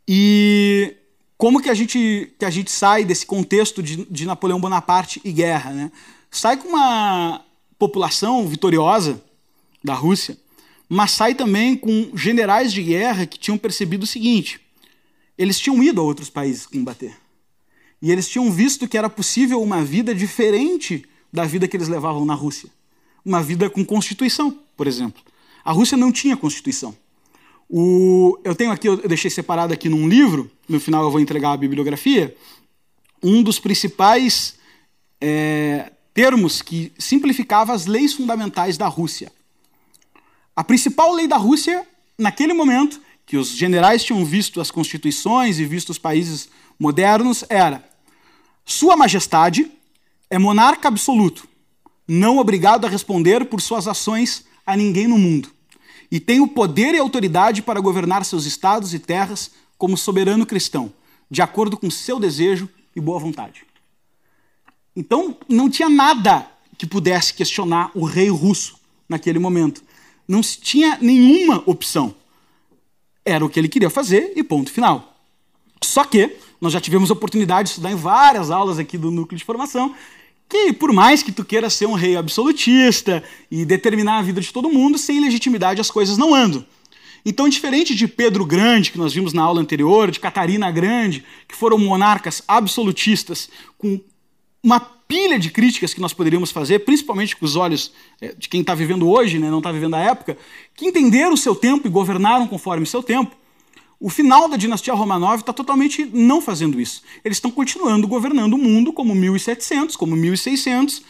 E 0.06 0.94
como 1.36 1.60
que 1.60 1.68
a 1.68 1.74
gente, 1.74 2.32
que 2.38 2.44
a 2.44 2.50
gente 2.50 2.70
sai 2.70 3.04
desse 3.04 3.26
contexto 3.26 3.82
de, 3.82 4.04
de 4.04 4.24
Napoleão 4.24 4.60
Bonaparte 4.60 5.20
e 5.24 5.32
guerra? 5.32 5.72
Né? 5.72 5.92
Sai 6.30 6.56
com 6.56 6.68
uma 6.68 7.44
população 7.80 8.46
vitoriosa 8.46 9.20
da 9.82 9.94
Rússia, 9.94 10.36
mas 10.86 11.12
sai 11.12 11.34
também 11.34 11.74
com 11.74 12.10
generais 12.14 12.72
de 12.72 12.82
guerra 12.82 13.24
que 13.24 13.38
tinham 13.38 13.56
percebido 13.56 14.04
o 14.04 14.06
seguinte: 14.06 14.60
eles 15.36 15.58
tinham 15.58 15.82
ido 15.82 16.00
a 16.00 16.04
outros 16.04 16.28
países 16.28 16.66
combater. 16.66 17.16
E 18.02 18.12
eles 18.12 18.28
tinham 18.28 18.50
visto 18.52 18.86
que 18.86 18.98
era 18.98 19.08
possível 19.08 19.62
uma 19.62 19.82
vida 19.82 20.14
diferente 20.14 21.04
da 21.32 21.44
vida 21.44 21.66
que 21.66 21.76
eles 21.76 21.88
levavam 21.88 22.24
na 22.24 22.34
Rússia. 22.34 22.68
Uma 23.24 23.42
vida 23.42 23.68
com 23.68 23.84
constituição, 23.84 24.58
por 24.76 24.86
exemplo. 24.86 25.22
A 25.64 25.72
Rússia 25.72 25.96
não 25.96 26.12
tinha 26.12 26.36
constituição. 26.36 26.94
O, 27.68 28.38
eu 28.42 28.54
tenho 28.54 28.72
aqui, 28.72 28.88
eu 28.88 28.96
deixei 29.08 29.30
separado 29.30 29.72
aqui 29.72 29.88
num 29.88 30.08
livro, 30.08 30.50
no 30.68 30.80
final 30.80 31.04
eu 31.04 31.10
vou 31.10 31.20
entregar 31.20 31.52
a 31.52 31.56
bibliografia, 31.56 32.34
um 33.22 33.42
dos 33.42 33.58
principais 33.58 34.56
é, 35.20 35.92
termos 36.20 36.60
que 36.60 36.92
simplificava 36.98 37.72
as 37.72 37.86
leis 37.86 38.12
fundamentais 38.12 38.76
da 38.76 38.86
Rússia. 38.86 39.32
A 40.54 40.62
principal 40.62 41.14
lei 41.14 41.26
da 41.26 41.38
Rússia, 41.38 41.88
naquele 42.18 42.52
momento, 42.52 43.00
que 43.24 43.38
os 43.38 43.48
generais 43.48 44.04
tinham 44.04 44.22
visto 44.22 44.60
as 44.60 44.70
constituições 44.70 45.58
e 45.58 45.64
visto 45.64 45.88
os 45.88 45.96
países 45.96 46.50
modernos, 46.78 47.42
era: 47.48 47.82
Sua 48.66 48.98
Majestade 48.98 49.72
é 50.28 50.38
monarca 50.38 50.88
absoluto, 50.88 51.48
não 52.06 52.36
obrigado 52.36 52.84
a 52.84 52.90
responder 52.90 53.46
por 53.46 53.62
suas 53.62 53.88
ações 53.88 54.44
a 54.66 54.76
ninguém 54.76 55.08
no 55.08 55.16
mundo, 55.16 55.50
e 56.10 56.20
tem 56.20 56.38
o 56.38 56.46
poder 56.46 56.94
e 56.94 56.98
autoridade 56.98 57.62
para 57.62 57.80
governar 57.80 58.26
seus 58.26 58.44
estados 58.44 58.92
e 58.92 58.98
terras 58.98 59.52
como 59.78 59.96
soberano 59.96 60.44
cristão, 60.44 60.92
de 61.30 61.40
acordo 61.40 61.78
com 61.78 61.90
seu 61.90 62.20
desejo 62.20 62.68
e 62.94 63.00
boa 63.00 63.18
vontade. 63.18 63.69
Então, 65.00 65.34
não 65.48 65.70
tinha 65.70 65.88
nada 65.88 66.46
que 66.76 66.86
pudesse 66.86 67.32
questionar 67.32 67.90
o 67.94 68.04
rei 68.04 68.28
russo 68.28 68.78
naquele 69.08 69.38
momento. 69.38 69.82
Não 70.28 70.42
se 70.42 70.60
tinha 70.60 70.98
nenhuma 71.00 71.62
opção. 71.64 72.14
Era 73.24 73.42
o 73.42 73.48
que 73.48 73.58
ele 73.58 73.66
queria 73.66 73.88
fazer 73.88 74.34
e 74.36 74.42
ponto 74.42 74.70
final. 74.70 75.16
Só 75.82 76.04
que 76.04 76.36
nós 76.60 76.74
já 76.74 76.80
tivemos 76.82 77.08
a 77.10 77.14
oportunidade 77.14 77.68
de 77.68 77.70
estudar 77.70 77.90
em 77.90 77.94
várias 77.94 78.50
aulas 78.50 78.78
aqui 78.78 78.98
do 78.98 79.10
núcleo 79.10 79.38
de 79.38 79.44
formação 79.44 79.94
que 80.46 80.70
por 80.72 80.92
mais 80.92 81.22
que 81.22 81.32
tu 81.32 81.44
queira 81.44 81.70
ser 81.70 81.86
um 81.86 81.94
rei 81.94 82.16
absolutista 82.16 83.24
e 83.50 83.64
determinar 83.64 84.18
a 84.18 84.22
vida 84.22 84.40
de 84.40 84.52
todo 84.52 84.68
mundo, 84.68 84.98
sem 84.98 85.18
legitimidade 85.20 85.80
as 85.80 85.90
coisas 85.90 86.18
não 86.18 86.34
andam. 86.34 86.66
Então, 87.24 87.48
diferente 87.48 87.94
de 87.94 88.08
Pedro 88.08 88.44
Grande, 88.44 88.90
que 88.90 88.98
nós 88.98 89.14
vimos 89.14 89.32
na 89.32 89.42
aula 89.42 89.60
anterior, 89.60 90.10
de 90.10 90.18
Catarina 90.18 90.70
Grande, 90.70 91.24
que 91.46 91.54
foram 91.56 91.78
monarcas 91.78 92.42
absolutistas 92.48 93.48
com 93.78 94.00
uma 94.62 94.80
pilha 94.80 95.38
de 95.38 95.50
críticas 95.50 95.92
que 95.92 96.00
nós 96.00 96.12
poderíamos 96.12 96.50
fazer, 96.50 96.80
principalmente 96.80 97.36
com 97.36 97.44
os 97.44 97.56
olhos 97.56 97.92
é, 98.20 98.32
de 98.32 98.48
quem 98.48 98.60
está 98.60 98.74
vivendo 98.74 99.08
hoje, 99.08 99.38
né, 99.38 99.50
não 99.50 99.58
está 99.58 99.72
vivendo 99.72 99.94
a 99.94 100.00
época, 100.00 100.38
que 100.74 100.86
entenderam 100.86 101.32
o 101.32 101.36
seu 101.36 101.54
tempo 101.54 101.86
e 101.86 101.90
governaram 101.90 102.46
conforme 102.46 102.84
o 102.84 102.86
seu 102.86 103.02
tempo, 103.02 103.34
o 103.98 104.08
final 104.08 104.48
da 104.48 104.56
dinastia 104.56 104.94
Romanov 104.94 105.40
está 105.40 105.52
totalmente 105.52 106.08
não 106.10 106.40
fazendo 106.40 106.80
isso. 106.80 107.02
Eles 107.22 107.36
estão 107.36 107.50
continuando 107.50 108.08
governando 108.08 108.54
o 108.54 108.58
mundo 108.58 108.94
como 108.94 109.14
1700, 109.14 109.94
como 109.94 110.16
1600, 110.16 111.02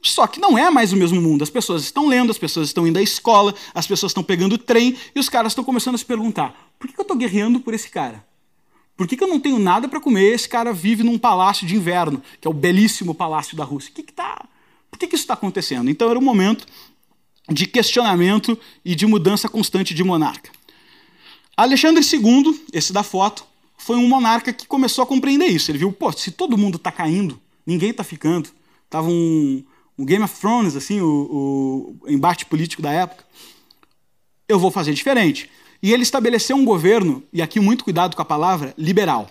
só 0.00 0.26
que 0.28 0.40
não 0.40 0.56
é 0.56 0.70
mais 0.70 0.92
o 0.92 0.96
mesmo 0.96 1.20
mundo. 1.20 1.42
As 1.42 1.50
pessoas 1.50 1.82
estão 1.82 2.06
lendo, 2.06 2.30
as 2.30 2.38
pessoas 2.38 2.68
estão 2.68 2.86
indo 2.86 2.98
à 2.98 3.02
escola, 3.02 3.52
as 3.74 3.86
pessoas 3.86 4.10
estão 4.10 4.22
pegando 4.22 4.56
trem 4.56 4.96
e 5.14 5.18
os 5.18 5.28
caras 5.28 5.50
estão 5.52 5.64
começando 5.64 5.96
a 5.96 5.98
se 5.98 6.04
perguntar: 6.04 6.72
por 6.78 6.88
que 6.88 6.98
eu 6.98 7.02
estou 7.02 7.16
guerreando 7.16 7.58
por 7.58 7.74
esse 7.74 7.90
cara? 7.90 8.24
Por 9.00 9.08
que, 9.08 9.24
eu 9.24 9.28
não 9.28 9.40
tenho 9.40 9.58
nada 9.58 9.88
para 9.88 9.98
comer? 9.98 10.34
Esse 10.34 10.46
cara 10.46 10.74
vive 10.74 11.02
num 11.02 11.16
palácio 11.16 11.66
de 11.66 11.74
inverno, 11.74 12.22
que 12.38 12.46
é 12.46 12.50
o 12.50 12.52
belíssimo 12.52 13.14
palácio 13.14 13.56
da 13.56 13.64
Rússia. 13.64 13.90
Que 13.94 14.02
que 14.02 14.12
tá, 14.12 14.46
por 14.90 14.98
que, 14.98 15.06
que 15.06 15.14
isso 15.14 15.24
está 15.24 15.32
acontecendo? 15.32 15.88
Então 15.88 16.10
era 16.10 16.18
um 16.18 16.22
momento 16.22 16.66
de 17.48 17.66
questionamento 17.66 18.58
e 18.84 18.94
de 18.94 19.06
mudança 19.06 19.48
constante 19.48 19.94
de 19.94 20.04
monarca. 20.04 20.50
Alexandre 21.56 22.04
II, 22.04 22.62
esse 22.74 22.92
da 22.92 23.02
foto, 23.02 23.42
foi 23.78 23.96
um 23.96 24.06
monarca 24.06 24.52
que 24.52 24.66
começou 24.66 25.02
a 25.02 25.06
compreender 25.06 25.46
isso. 25.46 25.70
Ele 25.70 25.78
viu, 25.78 25.90
pô, 25.90 26.12
se 26.12 26.30
todo 26.30 26.58
mundo 26.58 26.76
está 26.76 26.92
caindo, 26.92 27.40
ninguém 27.64 27.92
está 27.92 28.04
ficando. 28.04 28.50
Tava 28.90 29.08
um, 29.08 29.64
um, 29.98 30.04
Game 30.04 30.22
of 30.22 30.38
Thrones, 30.38 30.76
assim, 30.76 31.00
o, 31.00 31.96
o 32.02 32.10
embate 32.10 32.44
político 32.44 32.82
da 32.82 32.92
época. 32.92 33.24
Eu 34.46 34.58
vou 34.58 34.70
fazer 34.70 34.92
diferente. 34.92 35.48
E 35.82 35.92
ele 35.92 36.02
estabeleceu 36.02 36.56
um 36.56 36.64
governo, 36.64 37.22
e 37.32 37.40
aqui 37.40 37.58
muito 37.58 37.84
cuidado 37.84 38.14
com 38.14 38.22
a 38.22 38.24
palavra, 38.24 38.74
liberal 38.76 39.30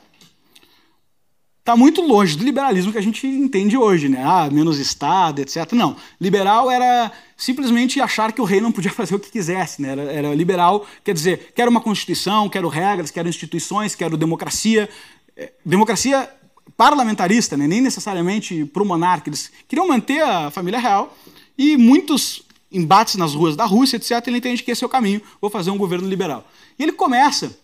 está 1.69 1.77
muito 1.77 2.01
longe 2.01 2.35
do 2.35 2.43
liberalismo 2.43 2.91
que 2.91 2.97
a 2.97 3.01
gente 3.01 3.27
entende 3.27 3.77
hoje, 3.77 4.09
né? 4.09 4.23
Ah, 4.25 4.49
menos 4.51 4.79
Estado, 4.79 5.39
etc. 5.41 5.71
Não. 5.73 5.95
Liberal 6.19 6.71
era 6.71 7.11
simplesmente 7.37 8.01
achar 8.01 8.31
que 8.31 8.41
o 8.41 8.43
rei 8.43 8.59
não 8.59 8.71
podia 8.71 8.89
fazer 8.91 9.13
o 9.13 9.19
que 9.19 9.29
quisesse, 9.29 9.79
né? 9.79 9.89
Era, 9.89 10.01
era 10.11 10.35
liberal, 10.35 10.87
quer 11.03 11.13
dizer, 11.13 11.53
quero 11.55 11.69
uma 11.69 11.79
constituição, 11.79 12.49
quero 12.49 12.67
regras, 12.67 13.11
quero 13.11 13.29
instituições, 13.29 13.93
quero 13.93 14.17
democracia. 14.17 14.89
É, 15.37 15.51
democracia 15.63 16.27
parlamentarista, 16.75 17.55
né? 17.55 17.67
nem 17.67 17.81
necessariamente 17.81 18.65
para 18.65 18.81
o 18.81 18.85
monarca. 18.85 19.29
Eles 19.29 19.51
queriam 19.67 19.87
manter 19.87 20.21
a 20.21 20.49
família 20.49 20.79
real 20.79 21.15
e 21.57 21.77
muitos 21.77 22.41
embates 22.71 23.15
nas 23.15 23.33
ruas 23.33 23.55
da 23.55 23.65
Rússia, 23.65 23.97
etc. 23.97 24.27
Ele 24.27 24.37
entende 24.37 24.63
que 24.63 24.71
esse 24.71 24.83
é 24.83 24.87
o 24.87 24.89
caminho, 24.89 25.21
vou 25.41 25.49
fazer 25.49 25.71
um 25.71 25.77
governo 25.77 26.07
liberal. 26.07 26.47
E 26.77 26.83
ele 26.83 26.91
começa 26.91 27.57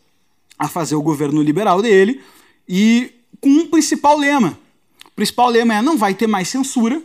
a 0.58 0.68
fazer 0.68 0.96
o 0.96 1.02
governo 1.02 1.42
liberal 1.42 1.82
dele 1.82 2.22
e 2.68 3.12
com 3.40 3.50
um 3.50 3.68
principal 3.68 4.18
lema. 4.18 4.58
O 5.06 5.12
principal 5.16 5.50
lema 5.50 5.76
é: 5.76 5.82
não 5.82 5.98
vai 5.98 6.14
ter 6.14 6.28
mais 6.28 6.48
censura. 6.48 7.02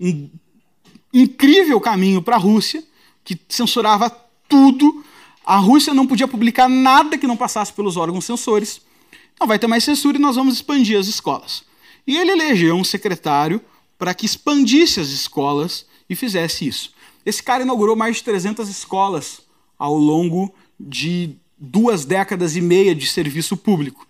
Um 0.00 0.30
incrível 1.12 1.80
caminho 1.80 2.20
para 2.20 2.36
a 2.36 2.38
Rússia, 2.38 2.82
que 3.24 3.38
censurava 3.48 4.10
tudo. 4.48 5.04
A 5.44 5.56
Rússia 5.56 5.94
não 5.94 6.06
podia 6.06 6.26
publicar 6.26 6.68
nada 6.68 7.16
que 7.16 7.26
não 7.26 7.36
passasse 7.36 7.72
pelos 7.72 7.96
órgãos 7.96 8.24
censores. 8.24 8.80
Não 9.38 9.46
vai 9.46 9.58
ter 9.58 9.66
mais 9.66 9.84
censura 9.84 10.16
e 10.16 10.20
nós 10.20 10.36
vamos 10.36 10.54
expandir 10.54 10.98
as 10.98 11.06
escolas. 11.06 11.62
E 12.06 12.16
ele 12.16 12.32
elegeu 12.32 12.74
um 12.74 12.84
secretário 12.84 13.60
para 13.98 14.14
que 14.14 14.26
expandisse 14.26 15.00
as 15.00 15.08
escolas 15.08 15.86
e 16.08 16.14
fizesse 16.14 16.66
isso. 16.66 16.92
Esse 17.26 17.42
cara 17.42 17.64
inaugurou 17.64 17.96
mais 17.96 18.18
de 18.18 18.22
300 18.22 18.68
escolas 18.68 19.40
ao 19.76 19.96
longo 19.96 20.54
de 20.78 21.36
duas 21.58 22.04
décadas 22.04 22.54
e 22.54 22.60
meia 22.60 22.94
de 22.94 23.04
serviço 23.08 23.56
público. 23.56 24.06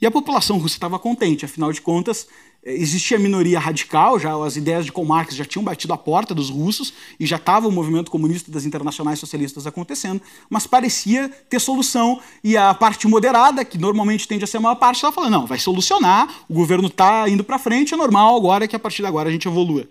E 0.00 0.06
a 0.06 0.10
população 0.10 0.56
russa 0.56 0.76
estava 0.76 0.98
contente, 0.98 1.44
afinal 1.44 1.72
de 1.72 1.82
contas, 1.82 2.26
eh, 2.64 2.72
existia 2.72 3.18
minoria 3.18 3.58
radical, 3.58 4.18
já 4.18 4.32
as 4.42 4.56
ideias 4.56 4.86
de 4.86 4.92
Karl 4.92 5.04
Marx 5.04 5.34
já 5.34 5.44
tinham 5.44 5.62
batido 5.62 5.92
a 5.92 5.98
porta 5.98 6.34
dos 6.34 6.48
russos 6.48 6.94
e 7.18 7.26
já 7.26 7.36
estava 7.36 7.68
o 7.68 7.72
movimento 7.72 8.10
comunista 8.10 8.50
das 8.50 8.64
internacionais 8.64 9.18
socialistas 9.18 9.66
acontecendo, 9.66 10.22
mas 10.48 10.66
parecia 10.68 11.28
ter 11.50 11.60
solução 11.60 12.20
e 12.42 12.56
a 12.56 12.72
parte 12.72 13.06
moderada, 13.08 13.64
que 13.64 13.76
normalmente 13.76 14.26
tende 14.26 14.44
a 14.44 14.46
ser 14.46 14.58
a 14.58 14.60
maior 14.60 14.76
parte, 14.76 14.96
estava 14.96 15.14
falando, 15.14 15.32
não, 15.32 15.46
vai 15.46 15.58
solucionar, 15.58 16.44
o 16.48 16.54
governo 16.54 16.86
está 16.86 17.28
indo 17.28 17.42
para 17.42 17.58
frente, 17.58 17.92
é 17.92 17.96
normal 17.96 18.36
agora 18.36 18.68
que 18.68 18.76
a 18.76 18.78
partir 18.78 19.02
de 19.02 19.08
agora 19.08 19.28
a 19.28 19.32
gente 19.32 19.48
evolua. 19.48 19.86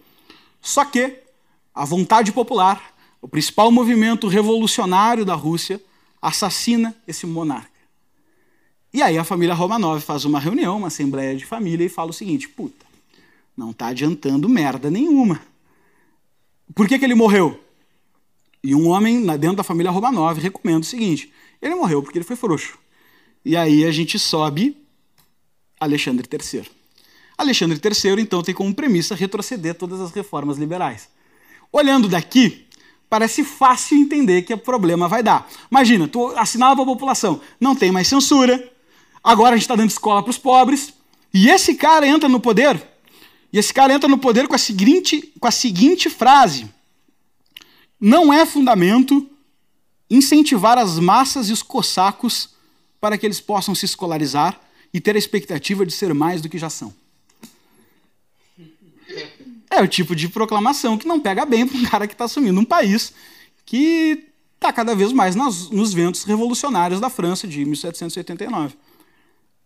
Só 0.62 0.86
que 0.86 1.27
a 1.78 1.86
vontade 1.86 2.32
popular, 2.32 2.92
o 3.22 3.28
principal 3.28 3.72
movimento 3.72 4.28
revolucionário 4.28 5.24
da 5.24 5.36
Rússia, 5.36 5.80
assassina 6.20 6.96
esse 7.08 7.28
monarca. 7.28 7.70
E 8.92 9.00
aí 9.04 9.16
a 9.16 9.24
família 9.24 9.54
Romanov 9.54 10.02
faz 10.02 10.26
uma 10.26 10.40
reunião, 10.40 10.78
uma 10.78 10.88
assembleia 10.88 11.36
de 11.36 11.46
família 11.46 11.86
e 11.86 11.90
fala 11.90 12.10
o 12.10 12.14
seguinte: 12.14 12.50
puta, 12.50 12.84
não 13.56 13.70
está 13.70 13.88
adiantando 13.88 14.50
merda 14.50 14.90
nenhuma. 14.90 15.40
Por 16.74 16.88
que, 16.88 16.98
que 16.98 17.06
ele 17.06 17.14
morreu? 17.14 17.64
E 18.64 18.74
um 18.74 18.88
homem 18.88 19.24
dentro 19.38 19.58
da 19.58 19.64
família 19.64 19.92
Romanov 19.92 20.40
recomenda 20.40 20.80
o 20.80 20.84
seguinte: 20.84 21.32
ele 21.62 21.76
morreu 21.76 22.02
porque 22.02 22.18
ele 22.18 22.26
foi 22.26 22.36
frouxo. 22.36 22.80
E 23.46 23.56
aí 23.56 23.86
a 23.86 23.92
gente 23.92 24.18
sobe 24.18 24.76
Alexandre 25.80 26.28
III. 26.28 26.66
Alexandre 27.38 27.80
III, 27.80 28.20
então, 28.20 28.42
tem 28.42 28.56
como 28.56 28.74
premissa 28.74 29.14
retroceder 29.14 29.76
todas 29.76 30.02
as 30.02 30.12
reformas 30.12 30.58
liberais. 30.58 31.08
Olhando 31.72 32.08
daqui, 32.08 32.66
parece 33.10 33.44
fácil 33.44 33.98
entender 33.98 34.44
que 34.44 34.54
o 34.54 34.58
problema 34.58 35.08
vai 35.08 35.22
dar. 35.22 35.50
Imagina, 35.70 36.08
tu 36.08 36.28
assinava 36.36 36.76
para 36.76 36.84
a 36.84 36.94
população, 36.94 37.42
não 37.60 37.76
tem 37.76 37.92
mais 37.92 38.08
censura, 38.08 38.72
Agora 39.28 39.50
a 39.50 39.58
gente 39.58 39.64
está 39.64 39.76
dando 39.76 39.90
escola 39.90 40.24
para 40.24 40.30
os 40.30 40.38
pobres. 40.38 40.94
E 41.34 41.50
esse 41.50 41.76
cara 41.76 42.08
entra 42.08 42.30
no 42.30 42.40
poder. 42.40 42.82
E 43.52 43.60
esse 43.60 43.74
cara 43.74 43.94
entra 43.94 44.08
no 44.08 44.18
poder 44.18 44.48
com 44.48 44.56
a 44.56 44.58
seguinte, 44.58 45.34
com 45.38 45.48
a 45.50 45.52
seguinte 45.52 46.10
frase: 46.10 46.70
Não 48.00 48.32
é 48.34 48.46
fundamento 48.46 49.30
incentivar 50.10 50.78
as 50.78 50.98
massas 50.98 51.50
e 51.50 51.52
os 51.52 51.62
cossacos 51.62 52.52
para 53.02 53.18
que 53.18 53.26
eles 53.26 53.42
possam 53.42 53.76
se 53.76 53.84
escolarizar 53.84 54.62
e 54.94 55.02
ter 55.02 55.16
a 55.18 55.20
expectativa 55.20 55.86
de 55.86 55.92
ser 55.92 56.14
mais 56.14 56.42
do 56.42 56.48
que 56.48 56.58
já 56.58 56.70
são. 56.70 56.94
É 59.78 59.82
o 59.84 59.88
tipo 59.88 60.16
de 60.16 60.28
proclamação 60.28 60.98
que 60.98 61.08
não 61.08 61.20
pega 61.20 61.46
bem 61.46 61.68
para 61.68 61.78
um 61.78 61.86
cara 61.86 62.08
que 62.08 62.16
está 62.16 62.26
assumindo 62.26 62.60
um 62.60 62.66
país 62.66 63.14
que 63.64 64.26
está 64.56 64.74
cada 64.74 64.96
vez 64.96 65.14
mais 65.14 65.36
nas, 65.36 65.70
nos 65.70 65.94
ventos 65.94 66.24
revolucionários 66.24 67.00
da 67.00 67.12
França 67.12 67.48
de 67.48 67.64
1789. 67.64 68.76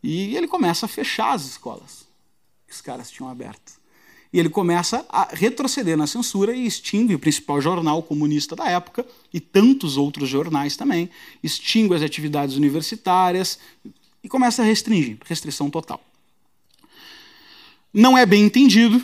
E 0.03 0.35
ele 0.35 0.49
começa 0.49 0.85
a 0.85 0.89
fechar 0.89 1.31
as 1.31 1.45
escolas 1.45 2.05
que 2.67 2.73
os 2.73 2.81
caras 2.81 3.09
tinham 3.09 3.29
aberto. 3.29 3.79
E 4.33 4.39
ele 4.39 4.49
começa 4.49 5.05
a 5.07 5.29
retroceder 5.31 5.95
na 5.95 6.05
censura 6.05 6.53
e 6.53 6.65
extingue 6.65 7.15
o 7.15 7.19
principal 7.19 7.61
jornal 7.61 8.03
comunista 8.03 8.53
da 8.53 8.67
época 8.67 9.05
e 9.33 9.39
tantos 9.39 9.95
outros 9.95 10.27
jornais 10.27 10.75
também, 10.75 11.09
extingue 11.41 11.95
as 11.95 12.01
atividades 12.01 12.57
universitárias 12.57 13.57
e 14.21 14.27
começa 14.27 14.61
a 14.61 14.65
restringir, 14.65 15.19
restrição 15.23 15.69
total. 15.69 16.03
Não 17.93 18.17
é 18.17 18.25
bem 18.25 18.43
entendido 18.43 19.01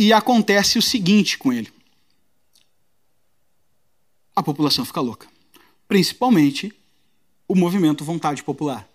e 0.00 0.14
acontece 0.14 0.78
o 0.78 0.82
seguinte 0.82 1.36
com 1.36 1.52
ele. 1.52 1.70
A 4.34 4.42
população 4.42 4.82
fica 4.82 4.98
louca, 4.98 5.28
principalmente 5.86 6.72
o 7.46 7.54
movimento 7.54 8.02
Vontade 8.02 8.42
Popular. 8.42 8.88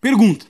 Pergunta: 0.00 0.44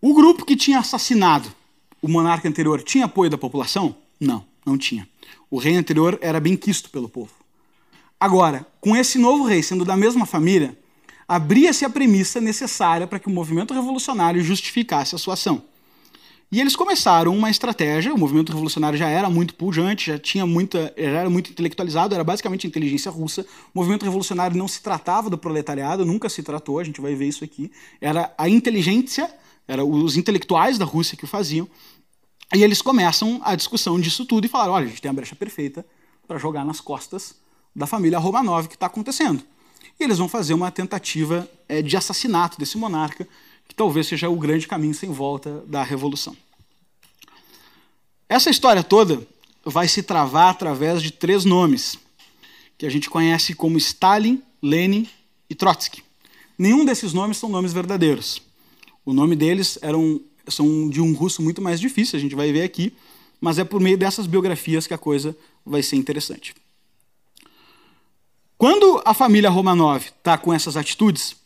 o 0.00 0.12
grupo 0.12 0.44
que 0.44 0.56
tinha 0.56 0.80
assassinado 0.80 1.54
o 2.02 2.08
monarca 2.08 2.48
anterior 2.48 2.82
tinha 2.82 3.04
apoio 3.04 3.30
da 3.30 3.38
população? 3.38 3.94
Não, 4.18 4.44
não 4.66 4.76
tinha. 4.76 5.08
O 5.48 5.56
rei 5.56 5.76
anterior 5.76 6.18
era 6.20 6.40
bem 6.40 6.56
quisto 6.56 6.90
pelo 6.90 7.08
povo. 7.08 7.32
Agora, 8.18 8.66
com 8.80 8.96
esse 8.96 9.18
novo 9.18 9.44
rei 9.44 9.62
sendo 9.62 9.84
da 9.84 9.96
mesma 9.96 10.26
família, 10.26 10.76
abria-se 11.28 11.84
a 11.84 11.90
premissa 11.90 12.40
necessária 12.40 13.06
para 13.06 13.20
que 13.20 13.28
o 13.28 13.32
movimento 13.32 13.72
revolucionário 13.72 14.42
justificasse 14.42 15.14
a 15.14 15.18
sua 15.18 15.34
ação. 15.34 15.62
E 16.52 16.60
eles 16.60 16.76
começaram 16.76 17.36
uma 17.36 17.50
estratégia, 17.50 18.14
o 18.14 18.18
movimento 18.18 18.50
revolucionário 18.50 18.96
já 18.96 19.08
era 19.08 19.28
muito 19.28 19.54
pujante, 19.54 20.06
já 20.12 20.18
tinha 20.18 20.46
muita, 20.46 20.94
já 20.96 21.18
era 21.20 21.30
muito 21.30 21.50
intelectualizado, 21.50 22.14
era 22.14 22.22
basicamente 22.22 22.66
inteligência 22.66 23.10
russa. 23.10 23.42
O 23.74 23.78
movimento 23.78 24.04
revolucionário 24.04 24.56
não 24.56 24.68
se 24.68 24.80
tratava 24.80 25.28
do 25.28 25.36
proletariado, 25.36 26.04
nunca 26.04 26.28
se 26.28 26.42
tratou, 26.42 26.78
a 26.78 26.84
gente 26.84 27.00
vai 27.00 27.14
ver 27.14 27.26
isso 27.26 27.42
aqui. 27.42 27.72
Era 28.00 28.32
a 28.38 28.48
inteligência, 28.48 29.28
eram 29.66 29.90
os 29.90 30.16
intelectuais 30.16 30.78
da 30.78 30.84
Rússia 30.84 31.16
que 31.16 31.24
o 31.24 31.28
faziam. 31.28 31.68
E 32.54 32.62
eles 32.62 32.80
começam 32.80 33.40
a 33.42 33.56
discussão 33.56 33.98
disso 33.98 34.24
tudo 34.24 34.44
e 34.44 34.48
falaram: 34.48 34.74
olha, 34.74 34.86
a 34.86 34.88
gente 34.88 35.02
tem 35.02 35.10
a 35.10 35.14
brecha 35.14 35.34
perfeita 35.34 35.84
para 36.26 36.38
jogar 36.38 36.64
nas 36.64 36.80
costas 36.80 37.34
da 37.74 37.86
família 37.86 38.18
Romanov 38.18 38.68
que 38.68 38.74
está 38.74 38.86
acontecendo. 38.86 39.42
E 39.98 40.04
eles 40.04 40.18
vão 40.18 40.28
fazer 40.28 40.54
uma 40.54 40.70
tentativa 40.70 41.48
é, 41.68 41.82
de 41.82 41.96
assassinato 41.96 42.58
desse 42.58 42.78
monarca, 42.78 43.26
que 43.68 43.74
talvez 43.74 44.06
seja 44.06 44.28
o 44.28 44.36
grande 44.36 44.66
caminho 44.68 44.94
sem 44.94 45.10
volta 45.10 45.62
da 45.66 45.82
revolução. 45.82 46.36
Essa 48.28 48.50
história 48.50 48.82
toda 48.82 49.26
vai 49.64 49.88
se 49.88 50.02
travar 50.02 50.50
através 50.50 51.02
de 51.02 51.10
três 51.10 51.44
nomes, 51.44 51.98
que 52.76 52.86
a 52.86 52.90
gente 52.90 53.08
conhece 53.08 53.54
como 53.54 53.78
Stalin, 53.78 54.42
Lenin 54.62 55.08
e 55.48 55.54
Trotsky. 55.54 56.02
Nenhum 56.58 56.84
desses 56.84 57.12
nomes 57.12 57.36
são 57.36 57.48
nomes 57.48 57.72
verdadeiros. 57.72 58.42
O 59.04 59.12
nome 59.12 59.36
deles 59.36 59.78
eram, 59.82 60.20
são 60.48 60.88
de 60.88 61.00
um 61.00 61.14
russo 61.14 61.42
muito 61.42 61.60
mais 61.60 61.80
difícil, 61.80 62.18
a 62.18 62.20
gente 62.20 62.34
vai 62.34 62.52
ver 62.52 62.62
aqui, 62.62 62.92
mas 63.40 63.58
é 63.58 63.64
por 63.64 63.80
meio 63.80 63.98
dessas 63.98 64.26
biografias 64.26 64.86
que 64.86 64.94
a 64.94 64.98
coisa 64.98 65.36
vai 65.64 65.82
ser 65.82 65.96
interessante. 65.96 66.54
Quando 68.56 69.02
a 69.04 69.12
família 69.12 69.50
Romanov 69.50 70.06
está 70.06 70.38
com 70.38 70.52
essas 70.52 70.76
atitudes, 70.76 71.36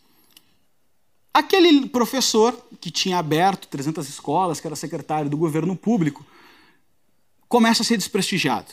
aquele 1.38 1.86
professor 1.88 2.56
que 2.80 2.90
tinha 2.90 3.18
aberto 3.18 3.68
300 3.68 4.08
escolas, 4.08 4.60
que 4.60 4.66
era 4.66 4.74
secretário 4.74 5.30
do 5.30 5.36
governo 5.36 5.76
público, 5.76 6.26
começa 7.48 7.82
a 7.82 7.84
ser 7.84 7.96
desprestigiado. 7.96 8.72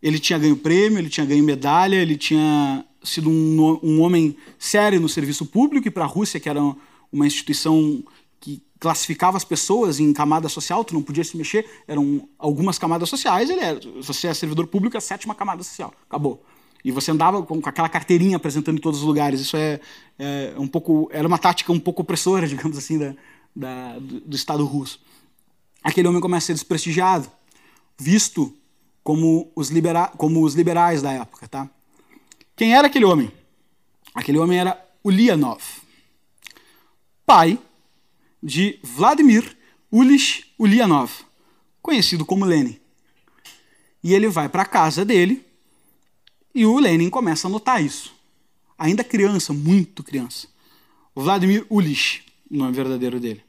Ele 0.00 0.18
tinha 0.18 0.38
ganho 0.38 0.56
prêmio, 0.56 0.98
ele 0.98 1.08
tinha 1.08 1.26
ganho 1.26 1.42
medalha, 1.42 1.96
ele 1.96 2.16
tinha 2.16 2.84
sido 3.02 3.28
um, 3.28 3.80
um 3.82 4.00
homem 4.00 4.36
sério 4.58 5.00
no 5.00 5.08
serviço 5.08 5.46
público 5.46 5.88
e 5.88 5.90
para 5.90 6.04
a 6.04 6.08
Rússia, 6.08 6.38
que 6.38 6.48
era 6.48 6.60
uma 7.12 7.26
instituição 7.26 8.02
que 8.40 8.62
classificava 8.78 9.36
as 9.36 9.44
pessoas 9.44 9.98
em 9.98 10.12
camada 10.12 10.48
social, 10.48 10.84
tu 10.84 10.94
não 10.94 11.02
podia 11.02 11.24
se 11.24 11.36
mexer, 11.36 11.68
eram 11.88 12.28
algumas 12.38 12.78
camadas 12.78 13.08
sociais, 13.08 13.50
ele 13.50 13.60
era, 13.60 13.80
se 13.80 13.88
você 14.02 14.28
é 14.28 14.34
servidor 14.34 14.66
público, 14.66 14.96
é 14.96 14.98
a 14.98 15.00
sétima 15.00 15.34
camada 15.34 15.62
social, 15.62 15.92
acabou. 16.08 16.44
E 16.86 16.92
você 16.92 17.10
andava 17.10 17.42
com, 17.42 17.60
aquela 17.64 17.88
carteirinha 17.88 18.36
apresentando 18.36 18.78
em 18.78 18.80
todos 18.80 19.00
os 19.00 19.04
lugares. 19.04 19.40
Isso 19.40 19.56
é, 19.56 19.80
é 20.16 20.54
um 20.56 20.68
pouco, 20.68 21.10
era 21.12 21.26
uma 21.26 21.36
tática 21.36 21.72
um 21.72 21.80
pouco 21.80 22.02
opressora, 22.02 22.46
digamos 22.46 22.78
assim, 22.78 22.96
da, 22.96 23.12
da 23.56 23.98
do, 23.98 24.20
do 24.20 24.36
Estado 24.36 24.64
russo. 24.64 25.00
Aquele 25.82 26.06
homem 26.06 26.20
começa 26.20 26.44
a 26.44 26.46
ser 26.46 26.52
desprestigiado 26.52 27.28
visto 27.98 28.56
como 29.02 29.50
os, 29.56 29.68
libera 29.68 30.06
como 30.16 30.44
os 30.44 30.54
liberais 30.54 31.02
da 31.02 31.10
época. 31.10 31.48
Tá? 31.48 31.68
Quem 32.54 32.72
era 32.72 32.86
aquele 32.86 33.04
homem? 33.04 33.32
Aquele 34.14 34.38
homem 34.38 34.60
era 34.60 34.80
Ulyanov, 35.04 35.60
pai 37.26 37.58
de 38.40 38.78
Vladimir 38.84 39.56
Ulich 39.90 40.52
Ulyanov, 40.56 41.10
conhecido 41.82 42.24
como 42.24 42.44
Lenin. 42.44 42.78
E 44.04 44.14
ele 44.14 44.28
vai 44.28 44.48
para 44.48 44.62
a 44.62 44.66
casa 44.66 45.04
dele 45.04 45.45
e 46.56 46.64
o 46.64 46.78
Lenin 46.78 47.10
começa 47.10 47.46
a 47.46 47.50
notar 47.50 47.84
isso. 47.84 48.14
Ainda 48.78 49.04
criança, 49.04 49.52
muito 49.52 50.02
criança. 50.02 50.48
Vladimir 51.14 51.66
Ulich, 51.70 52.24
o 52.50 52.56
nome 52.56 52.72
verdadeiro 52.72 53.20
dele. 53.20 53.42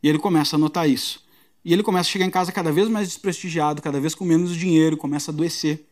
E 0.00 0.08
ele 0.08 0.20
começa 0.20 0.54
a 0.54 0.58
notar 0.58 0.88
isso. 0.88 1.24
E 1.64 1.72
ele 1.72 1.82
começa 1.82 2.08
a 2.08 2.12
chegar 2.12 2.24
em 2.24 2.30
casa 2.30 2.52
cada 2.52 2.70
vez 2.70 2.88
mais 2.88 3.08
desprestigiado, 3.08 3.82
cada 3.82 3.98
vez 3.98 4.14
com 4.14 4.24
menos 4.24 4.54
dinheiro, 4.54 4.96
começa 4.96 5.32
a 5.32 5.34
adoecer. 5.34 5.84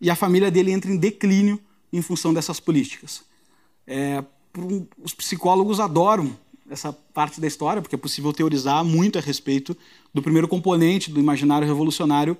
E 0.00 0.08
a 0.08 0.14
família 0.14 0.48
dele 0.48 0.70
entra 0.70 0.92
em 0.92 0.96
declínio 0.96 1.60
em 1.92 2.00
função 2.00 2.32
dessas 2.32 2.60
políticas. 2.60 3.24
É, 3.84 4.22
os 5.02 5.12
psicólogos 5.12 5.80
adoram 5.80 6.38
essa 6.70 6.92
parte 6.92 7.40
da 7.40 7.48
história, 7.48 7.82
porque 7.82 7.96
é 7.96 7.98
possível 7.98 8.32
teorizar 8.32 8.84
muito 8.84 9.18
a 9.18 9.20
respeito 9.20 9.76
do 10.14 10.22
primeiro 10.22 10.46
componente 10.46 11.10
do 11.10 11.18
imaginário 11.18 11.66
revolucionário 11.66 12.36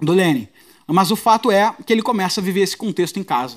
do 0.00 0.12
Lenin. 0.12 0.46
Mas 0.86 1.10
o 1.10 1.16
fato 1.16 1.50
é 1.50 1.74
que 1.86 1.92
ele 1.92 2.02
começa 2.02 2.40
a 2.40 2.44
viver 2.44 2.60
esse 2.60 2.76
contexto 2.76 3.18
em 3.18 3.24
casa. 3.24 3.56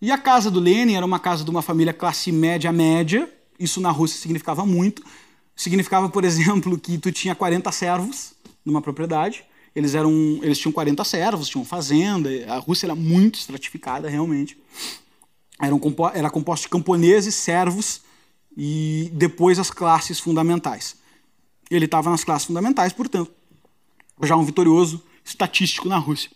E 0.00 0.10
a 0.10 0.18
casa 0.18 0.50
do 0.50 0.60
Lenin 0.60 0.94
era 0.94 1.04
uma 1.04 1.18
casa 1.18 1.44
de 1.44 1.50
uma 1.50 1.62
família 1.62 1.92
classe 1.92 2.32
média-média, 2.32 3.30
isso 3.58 3.80
na 3.80 3.90
Rússia 3.90 4.18
significava 4.18 4.64
muito, 4.64 5.02
Significava, 5.60 6.08
por 6.08 6.24
exemplo, 6.24 6.78
que 6.78 6.96
tu 6.96 7.12
tinha 7.12 7.34
40 7.34 7.70
servos 7.70 8.32
numa 8.64 8.80
propriedade. 8.80 9.44
Eles 9.76 9.94
eram, 9.94 10.10
eles 10.42 10.58
tinham 10.58 10.72
40 10.72 11.04
servos, 11.04 11.48
tinham 11.48 11.66
fazenda. 11.66 12.30
A 12.48 12.56
Rússia 12.56 12.86
era 12.86 12.94
muito 12.94 13.38
estratificada, 13.38 14.08
realmente. 14.08 14.56
Era, 15.60 15.74
um, 15.74 15.80
era 16.14 16.30
composto 16.30 16.64
de 16.64 16.70
camponeses, 16.70 17.34
servos 17.34 18.00
e 18.56 19.10
depois 19.12 19.58
as 19.58 19.70
classes 19.70 20.18
fundamentais. 20.18 20.96
Ele 21.70 21.84
estava 21.84 22.08
nas 22.08 22.24
classes 22.24 22.46
fundamentais, 22.46 22.94
portanto, 22.94 23.30
já 24.22 24.34
um 24.36 24.44
vitorioso 24.44 25.02
estatístico 25.22 25.88
na 25.88 25.98
Rússia. 25.98 26.30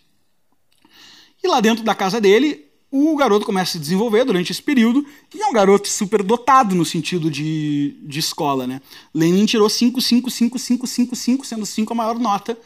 E 1.45 1.47
lá 1.47 1.61
dentro 1.61 1.85
da 1.85 1.95
casa 1.95 2.19
dele, 2.19 2.65
o 2.91 3.15
garoto 3.17 3.45
começa 3.45 3.73
a 3.73 3.73
se 3.73 3.79
desenvolver 3.79 4.25
durante 4.25 4.51
esse 4.51 4.63
período 4.63 5.05
e 5.35 5.43
é 5.43 5.47
um 5.47 5.53
garoto 5.53 5.87
super 5.87 6.23
dotado 6.23 6.75
no 6.75 6.87
sentido 6.87 7.31
de, 7.31 7.99
de 8.03 8.19
escola. 8.19 8.67
Né? 8.67 8.81
Lenin 9.13 9.45
tirou 9.45 9.69
5, 9.69 10.01
5, 10.01 10.31
5, 10.31 10.59
5, 10.59 10.87
5, 10.87 11.17
5, 11.17 11.47
sendo 11.47 11.67
5 11.67 11.93
a 11.93 11.97
maior 11.97 12.19
nota 12.19 12.57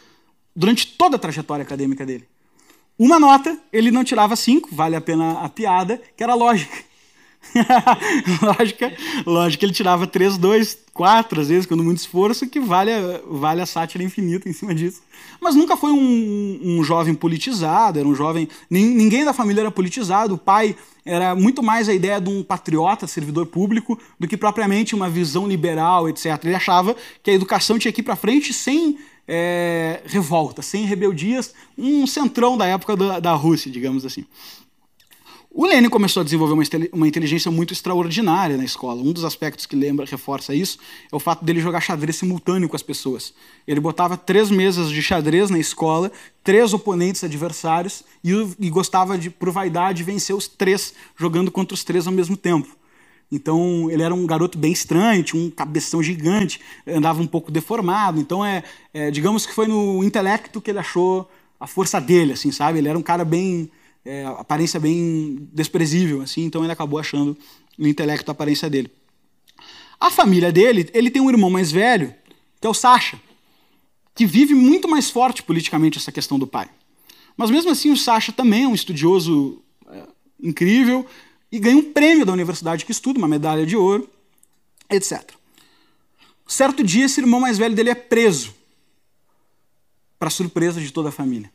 durante 0.54 0.86
toda 0.86 1.16
a 1.16 1.18
trajetória 1.18 1.64
acadêmica 1.64 2.06
dele. 2.06 2.28
Uma 2.96 3.18
nota, 3.18 3.58
ele 3.72 3.90
não 3.90 4.04
tirava 4.04 4.36
5, 4.36 4.68
vale 4.70 4.94
a 4.94 5.00
pena 5.00 5.40
a 5.40 5.48
piada, 5.48 6.00
que 6.16 6.22
era 6.22 6.34
lógica. 6.34 6.76
lógica, 8.42 8.92
lógica, 9.24 9.64
ele 9.64 9.72
tirava 9.72 10.06
3, 10.06 10.36
2, 10.36 10.78
4, 10.92 11.40
às 11.40 11.48
vezes, 11.48 11.66
quando 11.66 11.82
muito 11.82 11.98
esforço, 11.98 12.46
que 12.48 12.60
vale 12.60 12.92
a, 12.92 13.20
vale 13.26 13.60
a 13.60 13.66
sátira 13.66 14.04
infinita 14.04 14.48
em 14.48 14.52
cima 14.52 14.74
disso. 14.74 15.00
Mas 15.40 15.54
nunca 15.54 15.76
foi 15.76 15.92
um, 15.92 16.60
um 16.62 16.84
jovem 16.84 17.14
politizado, 17.14 17.98
era 17.98 18.08
um 18.08 18.14
jovem. 18.14 18.48
Ninguém 18.68 19.24
da 19.24 19.32
família 19.32 19.62
era 19.62 19.70
politizado, 19.70 20.34
o 20.34 20.38
pai 20.38 20.76
era 21.04 21.34
muito 21.34 21.62
mais 21.62 21.88
a 21.88 21.94
ideia 21.94 22.20
de 22.20 22.28
um 22.28 22.42
patriota, 22.42 23.06
servidor 23.06 23.46
público, 23.46 23.98
do 24.18 24.28
que 24.28 24.36
propriamente 24.36 24.94
uma 24.94 25.08
visão 25.08 25.46
liberal, 25.46 26.08
etc. 26.08 26.44
Ele 26.44 26.54
achava 26.54 26.94
que 27.22 27.30
a 27.30 27.34
educação 27.34 27.78
tinha 27.78 27.92
que 27.92 28.00
ir 28.00 28.04
para 28.04 28.16
frente 28.16 28.52
sem 28.52 28.98
é, 29.26 30.00
revolta, 30.04 30.62
sem 30.62 30.84
rebeldias, 30.84 31.54
um 31.76 32.06
centrão 32.06 32.56
da 32.56 32.66
época 32.66 32.96
da, 32.96 33.20
da 33.20 33.32
Rússia, 33.32 33.70
digamos 33.70 34.04
assim. 34.04 34.24
O 35.60 35.66
Lenin 35.66 35.88
começou 35.88 36.20
a 36.20 36.24
desenvolver 36.24 36.54
uma 36.92 37.08
inteligência 37.08 37.50
muito 37.50 37.72
extraordinária 37.72 38.56
na 38.56 38.64
escola. 38.64 39.02
Um 39.02 39.12
dos 39.12 39.24
aspectos 39.24 39.66
que 39.66 39.74
lembra, 39.74 40.06
reforça 40.08 40.54
isso, 40.54 40.78
é 41.10 41.16
o 41.16 41.18
fato 41.18 41.44
dele 41.44 41.58
jogar 41.58 41.80
xadrez 41.80 42.14
simultâneo 42.14 42.68
com 42.68 42.76
as 42.76 42.82
pessoas. 42.82 43.34
Ele 43.66 43.80
botava 43.80 44.16
três 44.16 44.52
mesas 44.52 44.88
de 44.88 45.02
xadrez 45.02 45.50
na 45.50 45.58
escola, 45.58 46.12
três 46.44 46.72
oponentes 46.72 47.24
adversários, 47.24 48.04
e, 48.22 48.30
e 48.60 48.70
gostava 48.70 49.18
de, 49.18 49.30
por 49.30 49.50
vaidade, 49.50 50.04
vencer 50.04 50.36
os 50.36 50.46
três, 50.46 50.94
jogando 51.16 51.50
contra 51.50 51.74
os 51.74 51.82
três 51.82 52.06
ao 52.06 52.12
mesmo 52.12 52.36
tempo. 52.36 52.68
Então 53.28 53.90
ele 53.90 54.04
era 54.04 54.14
um 54.14 54.24
garoto 54.28 54.56
bem 54.56 54.70
estranho, 54.70 55.24
tinha 55.24 55.42
um 55.42 55.50
cabeção 55.50 56.00
gigante, 56.00 56.60
andava 56.86 57.20
um 57.20 57.26
pouco 57.26 57.50
deformado. 57.50 58.20
Então 58.20 58.46
é, 58.46 58.62
é 58.94 59.10
digamos 59.10 59.44
que 59.44 59.52
foi 59.52 59.66
no 59.66 60.04
intelecto 60.04 60.60
que 60.60 60.70
ele 60.70 60.78
achou 60.78 61.28
a 61.58 61.66
força 61.66 62.00
dele, 62.00 62.34
assim, 62.34 62.52
sabe? 62.52 62.78
Ele 62.78 62.88
era 62.88 62.96
um 62.96 63.02
cara 63.02 63.24
bem 63.24 63.68
é, 64.04 64.24
aparência 64.24 64.78
bem 64.78 65.48
desprezível, 65.52 66.22
assim, 66.22 66.44
então 66.44 66.62
ele 66.62 66.72
acabou 66.72 66.98
achando 66.98 67.36
no 67.76 67.86
intelecto 67.86 68.30
a 68.30 68.32
aparência 68.32 68.68
dele. 68.68 68.90
A 70.00 70.10
família 70.10 70.52
dele, 70.52 70.88
ele 70.94 71.10
tem 71.10 71.20
um 71.20 71.30
irmão 71.30 71.50
mais 71.50 71.72
velho, 71.72 72.14
que 72.60 72.66
é 72.66 72.70
o 72.70 72.74
Sasha, 72.74 73.20
que 74.14 74.26
vive 74.26 74.54
muito 74.54 74.88
mais 74.88 75.10
forte 75.10 75.42
politicamente 75.42 75.98
essa 75.98 76.12
questão 76.12 76.38
do 76.38 76.46
pai. 76.46 76.68
Mas 77.36 77.50
mesmo 77.50 77.70
assim, 77.70 77.90
o 77.90 77.96
Sasha 77.96 78.32
também 78.32 78.64
é 78.64 78.68
um 78.68 78.74
estudioso 78.74 79.62
é, 79.88 80.02
incrível 80.42 81.06
e 81.50 81.58
ganha 81.58 81.76
um 81.76 81.92
prêmio 81.92 82.26
da 82.26 82.32
universidade 82.32 82.84
que 82.84 82.92
estuda, 82.92 83.18
uma 83.18 83.28
medalha 83.28 83.64
de 83.64 83.76
ouro, 83.76 84.08
etc. 84.90 85.32
Certo 86.46 86.82
dia, 86.82 87.04
esse 87.04 87.20
irmão 87.20 87.40
mais 87.40 87.58
velho 87.58 87.74
dele 87.74 87.90
é 87.90 87.94
preso, 87.94 88.54
para 90.18 90.30
surpresa 90.30 90.80
de 90.80 90.92
toda 90.92 91.10
a 91.10 91.12
família. 91.12 91.50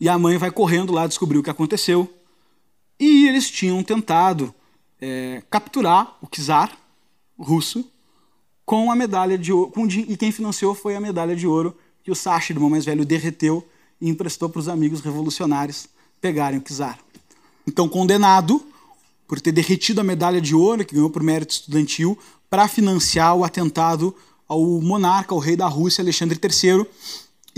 E 0.00 0.08
a 0.08 0.18
mãe 0.18 0.36
vai 0.38 0.50
correndo 0.50 0.92
lá 0.92 1.06
descobrir 1.06 1.38
o 1.38 1.42
que 1.42 1.50
aconteceu. 1.50 2.12
E 2.98 3.26
eles 3.28 3.50
tinham 3.50 3.82
tentado 3.82 4.54
é, 5.00 5.42
capturar 5.50 6.16
o 6.20 6.26
czar 6.26 6.76
russo 7.38 7.84
com 8.64 8.90
a 8.90 8.96
medalha 8.96 9.38
de 9.38 9.52
ouro. 9.52 9.72
E 10.08 10.16
quem 10.16 10.30
financiou 10.30 10.74
foi 10.74 10.94
a 10.94 11.00
medalha 11.00 11.34
de 11.34 11.46
ouro 11.46 11.76
que 12.02 12.10
o 12.10 12.14
Sacha, 12.14 12.52
irmão 12.52 12.70
mais 12.70 12.84
velho, 12.84 13.04
derreteu 13.04 13.66
e 14.00 14.08
emprestou 14.08 14.48
para 14.48 14.60
os 14.60 14.68
amigos 14.68 15.00
revolucionários 15.00 15.88
pegarem 16.20 16.58
o 16.58 16.62
czar. 16.62 16.98
então 17.66 17.88
condenado 17.88 18.64
por 19.26 19.40
ter 19.40 19.52
derretido 19.52 20.00
a 20.00 20.04
medalha 20.04 20.40
de 20.40 20.54
ouro 20.54 20.84
que 20.84 20.94
ganhou 20.94 21.10
por 21.10 21.22
mérito 21.22 21.52
estudantil 21.52 22.18
para 22.48 22.66
financiar 22.66 23.36
o 23.36 23.44
atentado 23.44 24.14
ao 24.48 24.62
monarca, 24.80 25.34
ao 25.34 25.38
rei 25.38 25.54
da 25.54 25.66
Rússia, 25.66 26.00
Alexandre 26.02 26.40
III. 26.42 26.86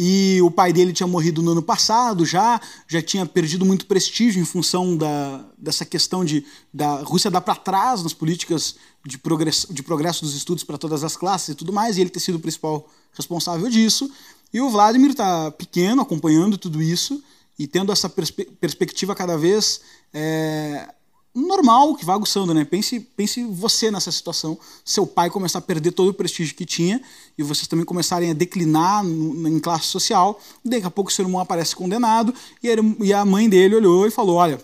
E 0.02 0.40
o 0.40 0.50
pai 0.50 0.72
dele 0.72 0.94
tinha 0.94 1.06
morrido 1.06 1.42
no 1.42 1.50
ano 1.50 1.62
passado 1.62 2.24
já, 2.24 2.58
já 2.88 3.02
tinha 3.02 3.26
perdido 3.26 3.66
muito 3.66 3.84
prestígio 3.84 4.40
em 4.40 4.46
função 4.46 4.96
da, 4.96 5.44
dessa 5.58 5.84
questão 5.84 6.24
de 6.24 6.42
da 6.72 7.02
Rússia 7.02 7.30
dar 7.30 7.42
para 7.42 7.54
trás 7.54 8.02
nas 8.02 8.14
políticas 8.14 8.76
de 9.04 9.18
progresso, 9.18 9.70
de 9.70 9.82
progresso 9.82 10.24
dos 10.24 10.34
estudos 10.34 10.64
para 10.64 10.78
todas 10.78 11.04
as 11.04 11.18
classes 11.18 11.50
e 11.50 11.54
tudo 11.54 11.70
mais, 11.70 11.98
e 11.98 12.00
ele 12.00 12.08
ter 12.08 12.18
sido 12.18 12.36
o 12.36 12.40
principal 12.40 12.88
responsável 13.12 13.68
disso. 13.68 14.10
E 14.54 14.58
o 14.62 14.70
Vladimir 14.70 15.10
está 15.10 15.50
pequeno, 15.50 16.00
acompanhando 16.00 16.56
tudo 16.56 16.80
isso 16.80 17.22
e 17.58 17.66
tendo 17.66 17.92
essa 17.92 18.08
perspe 18.08 18.46
perspectiva 18.58 19.14
cada 19.14 19.36
vez 19.36 19.82
é, 20.14 20.94
normal 21.34 21.94
que 21.94 22.04
vai 22.04 22.14
aguçando, 22.14 22.52
né? 22.52 22.64
Pense, 22.64 22.98
pense 23.00 23.44
você 23.44 23.90
nessa 23.90 24.10
situação, 24.10 24.58
seu 24.84 25.06
pai 25.06 25.30
começar 25.30 25.60
a 25.60 25.62
perder 25.62 25.92
todo 25.92 26.08
o 26.08 26.14
prestígio 26.14 26.54
que 26.54 26.66
tinha 26.66 27.00
e 27.38 27.42
vocês 27.42 27.68
também 27.68 27.84
começarem 27.84 28.30
a 28.30 28.34
declinar 28.34 29.04
no, 29.04 29.48
em 29.48 29.60
classe 29.60 29.86
social. 29.86 30.40
Daqui 30.64 30.86
a 30.86 30.90
pouco 30.90 31.12
seu 31.12 31.24
irmão 31.24 31.40
aparece 31.40 31.74
condenado 31.74 32.34
e, 32.62 32.68
ele, 32.68 32.96
e 33.00 33.12
a 33.12 33.24
mãe 33.24 33.48
dele 33.48 33.76
olhou 33.76 34.06
e 34.06 34.10
falou: 34.10 34.36
Olha, 34.36 34.60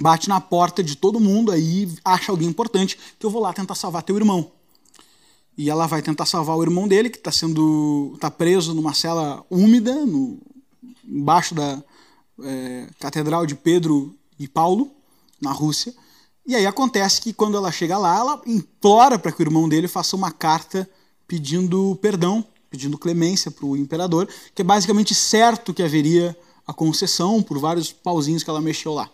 bate 0.00 0.28
na 0.28 0.40
porta 0.40 0.82
de 0.82 0.96
todo 0.96 1.20
mundo 1.20 1.52
aí, 1.52 1.88
acha 2.04 2.32
alguém 2.32 2.48
importante 2.48 2.98
que 3.18 3.26
eu 3.26 3.30
vou 3.30 3.42
lá 3.42 3.52
tentar 3.52 3.74
salvar 3.74 4.02
teu 4.02 4.16
irmão. 4.16 4.50
E 5.56 5.68
ela 5.68 5.86
vai 5.86 6.00
tentar 6.00 6.24
salvar 6.24 6.56
o 6.56 6.62
irmão 6.62 6.88
dele 6.88 7.10
que 7.10 7.18
está 7.18 7.30
sendo 7.30 8.16
tá 8.18 8.30
preso 8.30 8.72
numa 8.72 8.94
cela 8.94 9.44
úmida 9.50 10.06
no, 10.06 10.38
embaixo 11.04 11.54
da 11.54 11.82
é, 12.42 12.88
catedral 12.98 13.44
de 13.44 13.54
Pedro 13.54 14.16
e 14.38 14.48
Paulo 14.48 14.90
na 15.42 15.52
Rússia. 15.52 15.92
E 16.46 16.54
aí 16.54 16.66
acontece 16.66 17.20
que 17.20 17.32
quando 17.32 17.56
ela 17.56 17.70
chega 17.70 17.98
lá, 17.98 18.16
ela 18.16 18.42
implora 18.46 19.18
para 19.18 19.30
que 19.30 19.42
o 19.42 19.44
irmão 19.44 19.68
dele 19.68 19.88
faça 19.88 20.16
uma 20.16 20.30
carta 20.30 20.88
pedindo 21.26 21.96
perdão, 22.00 22.44
pedindo 22.70 22.96
clemência 22.96 23.50
para 23.50 23.66
o 23.66 23.76
imperador, 23.76 24.28
que 24.54 24.62
é 24.62 24.64
basicamente 24.64 25.14
certo 25.14 25.74
que 25.74 25.82
haveria 25.82 26.36
a 26.66 26.72
concessão 26.72 27.42
por 27.42 27.58
vários 27.58 27.92
pauzinhos 27.92 28.42
que 28.42 28.50
ela 28.50 28.60
mexeu 28.60 28.94
lá. 28.94 29.10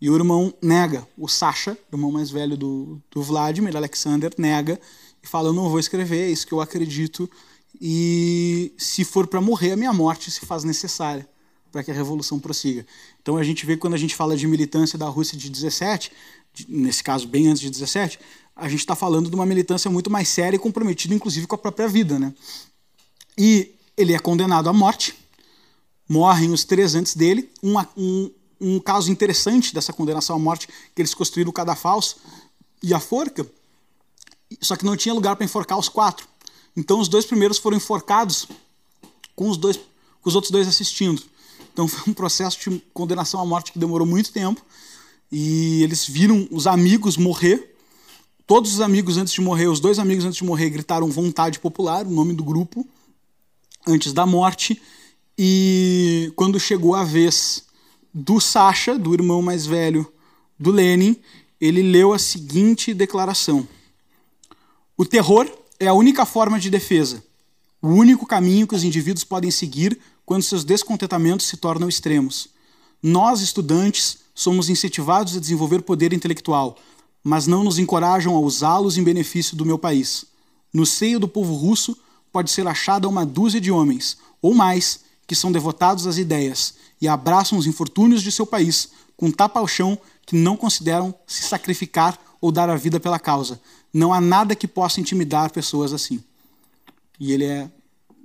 E 0.00 0.08
o 0.08 0.14
irmão 0.14 0.54
nega, 0.62 1.06
o 1.16 1.26
Sasha, 1.26 1.76
irmão 1.92 2.12
mais 2.12 2.30
velho 2.30 2.56
do, 2.56 3.00
do 3.10 3.22
Vladimir, 3.22 3.76
Alexander, 3.76 4.32
nega 4.38 4.80
e 5.22 5.26
fala: 5.26 5.48
Eu 5.48 5.52
não 5.52 5.68
vou 5.68 5.78
escrever, 5.78 6.28
é 6.28 6.30
isso 6.30 6.46
que 6.46 6.52
eu 6.52 6.60
acredito, 6.60 7.28
e 7.80 8.72
se 8.78 9.04
for 9.04 9.26
para 9.26 9.40
morrer, 9.40 9.72
a 9.72 9.76
minha 9.76 9.92
morte 9.92 10.30
se 10.30 10.40
faz 10.46 10.64
necessária 10.64 11.28
para 11.70 11.82
que 11.82 11.90
a 11.90 11.94
revolução 11.94 12.38
prossiga. 12.38 12.86
Então 13.20 13.36
a 13.36 13.44
gente 13.44 13.64
vê 13.66 13.76
quando 13.76 13.94
a 13.94 13.98
gente 13.98 14.14
fala 14.14 14.36
de 14.36 14.46
militância 14.46 14.98
da 14.98 15.06
Rússia 15.06 15.36
de 15.36 15.50
17, 15.50 16.10
nesse 16.68 17.02
caso 17.02 17.26
bem 17.26 17.48
antes 17.48 17.60
de 17.60 17.70
17, 17.70 18.18
a 18.56 18.68
gente 18.68 18.80
está 18.80 18.96
falando 18.96 19.30
de 19.30 19.34
uma 19.34 19.46
militância 19.46 19.90
muito 19.90 20.10
mais 20.10 20.28
séria 20.28 20.56
e 20.56 20.58
comprometida, 20.58 21.14
inclusive, 21.14 21.46
com 21.46 21.54
a 21.54 21.58
própria 21.58 21.86
vida. 21.86 22.18
Né? 22.18 22.34
E 23.36 23.72
ele 23.96 24.12
é 24.12 24.18
condenado 24.18 24.68
à 24.68 24.72
morte, 24.72 25.14
morrem 26.08 26.52
os 26.52 26.64
três 26.64 26.94
antes 26.94 27.14
dele. 27.14 27.48
Um, 27.62 27.78
um, 27.96 28.30
um 28.60 28.80
caso 28.80 29.12
interessante 29.12 29.72
dessa 29.72 29.92
condenação 29.92 30.34
à 30.34 30.38
morte, 30.38 30.66
que 30.66 31.00
eles 31.00 31.14
construíram 31.14 31.50
o 31.50 31.52
cadafalso 31.52 32.16
e 32.82 32.92
a 32.92 32.98
forca, 32.98 33.46
só 34.60 34.74
que 34.74 34.84
não 34.84 34.96
tinha 34.96 35.14
lugar 35.14 35.36
para 35.36 35.44
enforcar 35.44 35.78
os 35.78 35.88
quatro. 35.88 36.26
Então 36.76 36.98
os 37.00 37.08
dois 37.08 37.26
primeiros 37.26 37.58
foram 37.58 37.76
enforcados 37.76 38.48
com 39.34 39.48
os, 39.48 39.56
dois, 39.56 39.76
com 39.76 40.28
os 40.28 40.34
outros 40.34 40.50
dois 40.50 40.66
assistindo. 40.66 41.22
Então 41.78 41.86
foi 41.86 42.10
um 42.10 42.12
processo 42.12 42.58
de 42.58 42.82
condenação 42.92 43.40
à 43.40 43.46
morte 43.46 43.70
que 43.70 43.78
demorou 43.78 44.04
muito 44.04 44.32
tempo. 44.32 44.60
E 45.30 45.80
eles 45.84 46.04
viram 46.04 46.48
os 46.50 46.66
amigos 46.66 47.16
morrer. 47.16 47.72
Todos 48.48 48.74
os 48.74 48.80
amigos 48.80 49.16
antes 49.16 49.32
de 49.32 49.40
morrer, 49.40 49.68
os 49.68 49.78
dois 49.78 50.00
amigos 50.00 50.24
antes 50.24 50.38
de 50.38 50.44
morrer, 50.44 50.70
gritaram 50.70 51.08
Vontade 51.08 51.60
Popular, 51.60 52.04
o 52.04 52.10
nome 52.10 52.34
do 52.34 52.42
grupo, 52.42 52.84
antes 53.86 54.12
da 54.12 54.26
morte. 54.26 54.82
E 55.38 56.32
quando 56.34 56.58
chegou 56.58 56.96
a 56.96 57.04
vez 57.04 57.62
do 58.12 58.40
Sasha, 58.40 58.98
do 58.98 59.14
irmão 59.14 59.40
mais 59.40 59.64
velho 59.64 60.12
do 60.58 60.72
Lenin, 60.72 61.16
ele 61.60 61.80
leu 61.80 62.12
a 62.12 62.18
seguinte 62.18 62.92
declaração: 62.92 63.68
O 64.96 65.04
terror 65.04 65.48
é 65.78 65.86
a 65.86 65.94
única 65.94 66.26
forma 66.26 66.58
de 66.58 66.70
defesa, 66.70 67.22
o 67.80 67.86
único 67.86 68.26
caminho 68.26 68.66
que 68.66 68.74
os 68.74 68.82
indivíduos 68.82 69.22
podem 69.22 69.52
seguir 69.52 69.96
quando 70.28 70.42
seus 70.42 70.62
descontentamentos 70.62 71.46
se 71.46 71.56
tornam 71.56 71.88
extremos. 71.88 72.50
Nós, 73.02 73.40
estudantes, 73.40 74.18
somos 74.34 74.68
incentivados 74.68 75.34
a 75.34 75.40
desenvolver 75.40 75.80
poder 75.80 76.12
intelectual, 76.12 76.76
mas 77.24 77.46
não 77.46 77.64
nos 77.64 77.78
encorajam 77.78 78.36
a 78.36 78.38
usá-los 78.38 78.98
em 78.98 79.02
benefício 79.02 79.56
do 79.56 79.64
meu 79.64 79.78
país. 79.78 80.26
No 80.70 80.84
seio 80.84 81.18
do 81.18 81.26
povo 81.26 81.54
russo 81.54 81.96
pode 82.30 82.50
ser 82.50 82.66
achada 82.66 83.08
uma 83.08 83.24
dúzia 83.24 83.58
de 83.58 83.70
homens, 83.70 84.18
ou 84.42 84.52
mais, 84.52 85.00
que 85.26 85.34
são 85.34 85.50
devotados 85.50 86.06
às 86.06 86.18
ideias 86.18 86.74
e 87.00 87.08
abraçam 87.08 87.56
os 87.56 87.66
infortúnios 87.66 88.22
de 88.22 88.30
seu 88.30 88.44
país 88.44 88.90
com 89.16 89.30
tapa 89.30 89.60
ao 89.60 89.66
chão 89.66 89.98
que 90.26 90.36
não 90.36 90.58
consideram 90.58 91.14
se 91.26 91.44
sacrificar 91.44 92.18
ou 92.38 92.52
dar 92.52 92.68
a 92.68 92.76
vida 92.76 93.00
pela 93.00 93.18
causa. 93.18 93.58
Não 93.90 94.12
há 94.12 94.20
nada 94.20 94.54
que 94.54 94.68
possa 94.68 95.00
intimidar 95.00 95.50
pessoas 95.50 95.94
assim. 95.94 96.22
E 97.18 97.32
ele 97.32 97.46
é 97.46 97.70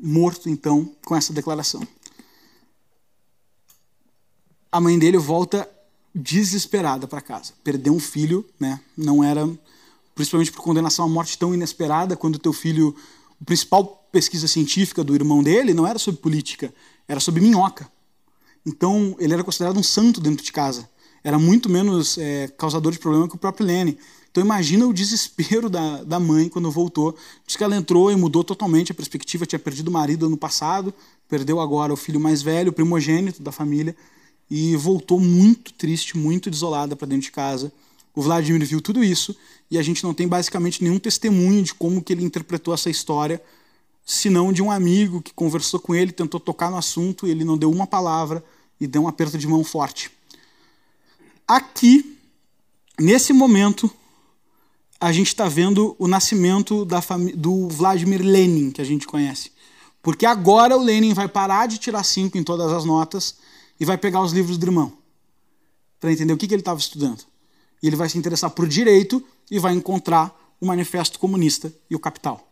morto, 0.06 0.50
então, 0.50 0.94
com 1.06 1.16
essa 1.16 1.32
declaração. 1.32 1.82
A 4.70 4.82
mãe 4.82 5.00
dele 5.00 5.18
volta 5.18 5.70
desesperada 6.14 7.08
para 7.08 7.22
casa. 7.22 7.54
Perdeu 7.64 7.94
um 7.94 8.00
filho, 8.00 8.46
né? 8.60 8.82
Não 8.98 9.24
era, 9.24 9.50
principalmente 10.14 10.52
por 10.52 10.62
condenação 10.62 11.06
à 11.06 11.08
morte 11.08 11.38
tão 11.38 11.54
inesperada, 11.54 12.18
quando 12.18 12.38
teu 12.38 12.52
filho, 12.52 12.94
a 13.42 13.46
principal 13.46 13.86
pesquisa 14.12 14.48
científica 14.48 15.04
do 15.04 15.16
irmão 15.16 15.42
dele 15.42 15.74
não 15.74 15.88
era 15.88 15.98
sobre 15.98 16.20
política, 16.20 16.74
era 17.08 17.22
sobre 17.22 17.42
minhoca. 17.42 17.90
Então, 18.66 19.16
ele 19.20 19.34
era 19.34 19.44
considerado 19.44 19.78
um 19.78 19.84
santo 19.84 20.20
dentro 20.20 20.44
de 20.44 20.52
casa. 20.52 20.90
Era 21.24 21.40
muito 21.40 21.70
menos 21.70 22.18
é, 22.18 22.50
causador 22.50 22.92
de 22.92 23.00
problema 23.00 23.30
que 23.30 23.36
o 23.36 23.40
próprio 23.40 23.66
Lene. 23.66 23.98
Então 24.34 24.44
imagina 24.44 24.88
o 24.88 24.92
desespero 24.92 25.70
da, 25.70 26.04
da 26.04 26.20
mãe 26.20 26.50
quando 26.50 26.72
voltou. 26.72 27.16
Diz 27.46 27.56
que 27.56 27.64
ela 27.64 27.76
entrou 27.76 28.12
e 28.12 28.16
mudou 28.16 28.44
totalmente 28.44 28.92
a 28.92 28.96
perspectiva. 28.96 29.46
Tinha 29.46 29.60
perdido 29.60 29.90
o 29.90 29.92
marido 29.92 30.26
ano 30.26 30.36
passado, 30.36 30.92
perdeu 31.30 31.60
agora 31.60 31.94
o 31.94 31.96
filho 31.96 32.20
mais 32.20 32.42
velho, 32.42 32.72
o 32.72 32.74
primogênito 32.74 33.44
da 33.44 33.52
família, 33.52 33.96
e 34.50 34.76
voltou 34.76 35.20
muito 35.20 35.72
triste, 35.74 36.18
muito 36.18 36.50
desolada 36.50 36.96
para 36.96 37.08
dentro 37.08 37.26
de 37.26 37.32
casa. 37.32 37.72
O 38.16 38.24
Vladimir 38.24 38.66
viu 38.66 38.82
tudo 38.82 39.04
isso 39.04 39.38
e 39.70 39.78
a 39.78 39.84
gente 39.84 40.04
não 40.04 40.16
tem 40.16 40.28
basicamente 40.28 40.84
nenhum 40.84 40.98
testemunho 40.98 41.62
de 41.62 41.76
como 41.76 42.02
que 42.02 42.12
ele 42.12 42.24
interpretou 42.24 42.74
essa 42.74 42.90
história, 42.90 43.40
senão 44.04 44.52
de 44.52 44.64
um 44.64 44.72
amigo 44.72 45.22
que 45.22 45.32
conversou 45.32 45.80
com 45.80 45.94
ele, 45.94 46.12
tentou 46.12 46.40
tocar 46.40 46.72
no 46.72 46.78
assunto, 46.78 47.28
e 47.28 47.30
ele 47.30 47.46
não 47.46 47.56
deu 47.56 47.70
uma 47.70 47.86
palavra 47.86 48.44
e 48.82 48.88
deu 48.88 49.04
um 49.04 49.08
aperto 49.08 49.38
de 49.38 49.48
mão 49.48 49.64
forte. 49.64 50.10
Aqui, 51.48 52.18
nesse 53.00 53.32
momento, 53.32 53.92
a 55.04 55.12
gente 55.12 55.28
está 55.28 55.50
vendo 55.50 55.98
o 56.00 56.08
nascimento 56.08 56.88
do 57.36 57.68
Vladimir 57.68 58.22
Lenin, 58.22 58.72
que 58.72 58.80
a 58.80 58.86
gente 58.86 59.06
conhece. 59.06 59.52
Porque 60.02 60.26
agora 60.26 60.78
o 60.78 60.82
Lenin 60.82 61.14
vai 61.14 61.28
parar 61.28 61.68
de 61.68 61.78
tirar 61.78 62.06
cinco 62.06 62.38
em 62.38 62.44
todas 62.44 62.72
as 62.72 62.86
notas 62.86 63.36
e 63.78 63.84
vai 63.84 63.98
pegar 63.98 64.22
os 64.22 64.32
livros 64.32 64.58
do 64.58 64.66
irmão 64.66 64.94
para 66.00 66.10
entender 66.10 66.32
o 66.32 66.38
que, 66.38 66.48
que 66.48 66.54
ele 66.54 66.62
estava 66.62 66.80
estudando. 66.80 67.20
E 67.82 67.88
ele 67.88 67.98
vai 67.98 68.08
se 68.08 68.18
interessar 68.18 68.50
por 68.52 68.66
direito 68.66 69.22
e 69.52 69.60
vai 69.60 69.74
encontrar 69.74 70.34
o 70.62 70.66
Manifesto 70.66 71.20
Comunista 71.20 71.74
e 71.90 71.96
o 71.98 72.00
Capital. 72.00 72.50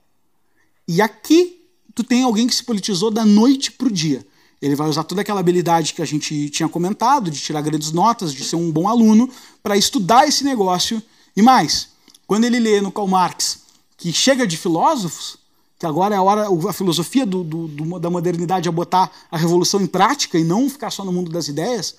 E 0.86 1.02
aqui 1.02 1.66
tu 1.96 2.04
tem 2.04 2.24
alguém 2.24 2.48
que 2.48 2.56
se 2.56 2.66
politizou 2.66 3.10
da 3.10 3.24
noite 3.24 3.72
para 3.72 3.88
o 3.88 3.92
dia. 3.92 4.28
Ele 4.62 4.76
vai 4.76 4.90
usar 4.90 5.06
toda 5.06 5.22
aquela 5.22 5.40
habilidade 5.40 5.94
que 5.94 6.02
a 6.02 6.06
gente 6.06 6.50
tinha 6.50 6.68
comentado, 6.68 7.32
de 7.32 7.40
tirar 7.40 7.62
grandes 7.62 7.94
notas, 7.94 8.34
de 8.34 8.44
ser 8.44 8.58
um 8.58 8.70
bom 8.70 8.90
aluno, 8.90 9.30
para 9.64 9.78
estudar 9.78 10.28
esse 10.28 10.44
negócio. 10.44 11.02
E 11.34 11.42
mais, 11.42 11.91
quando 12.32 12.46
ele 12.46 12.62
lê 12.62 12.80
no 12.80 12.94
Karl 12.94 13.10
Marx 13.10 13.60
que 13.98 14.14
chega 14.14 14.48
de 14.48 14.56
filósofos, 14.56 15.38
que 15.78 15.86
agora 15.86 16.16
é 16.16 16.18
a 16.18 16.22
hora, 16.22 16.48
a 16.70 16.72
filosofia 16.72 17.26
do, 17.26 17.44
do, 17.44 17.68
do, 17.68 18.00
da 18.00 18.10
modernidade 18.10 18.70
é 18.70 18.72
botar 18.72 19.12
a 19.30 19.38
revolução 19.38 19.82
em 19.82 19.86
prática 19.86 20.40
e 20.40 20.44
não 20.46 20.70
ficar 20.70 20.92
só 20.92 21.04
no 21.04 21.12
mundo 21.12 21.30
das 21.30 21.50
ideias, 21.50 21.94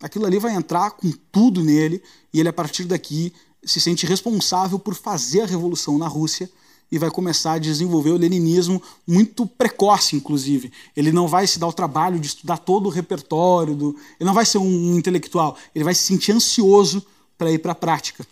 aquilo 0.00 0.24
ali 0.24 0.38
vai 0.38 0.54
entrar 0.54 0.92
com 0.92 1.10
tudo 1.32 1.64
nele 1.64 2.00
e 2.32 2.38
ele, 2.38 2.48
a 2.48 2.52
partir 2.52 2.84
daqui, 2.84 3.32
se 3.64 3.80
sente 3.80 4.06
responsável 4.06 4.78
por 4.78 4.94
fazer 4.94 5.40
a 5.40 5.46
revolução 5.46 5.98
na 5.98 6.06
Rússia 6.06 6.48
e 6.88 6.96
vai 6.96 7.10
começar 7.10 7.54
a 7.54 7.58
desenvolver 7.58 8.10
o 8.10 8.16
leninismo 8.16 8.80
muito 9.04 9.44
precoce, 9.44 10.14
inclusive. 10.14 10.70
Ele 10.96 11.10
não 11.10 11.26
vai 11.26 11.44
se 11.44 11.58
dar 11.58 11.66
o 11.66 11.72
trabalho 11.72 12.20
de 12.20 12.28
estudar 12.28 12.58
todo 12.58 12.86
o 12.86 12.88
repertório, 12.88 13.74
do... 13.74 13.96
ele 14.20 14.28
não 14.28 14.34
vai 14.34 14.46
ser 14.46 14.58
um 14.58 14.96
intelectual, 14.96 15.56
ele 15.74 15.82
vai 15.84 15.92
se 15.92 16.04
sentir 16.04 16.30
ansioso 16.30 17.04
para 17.36 17.50
ir 17.50 17.58
para 17.58 17.72
a 17.72 17.74
prática. 17.74 18.24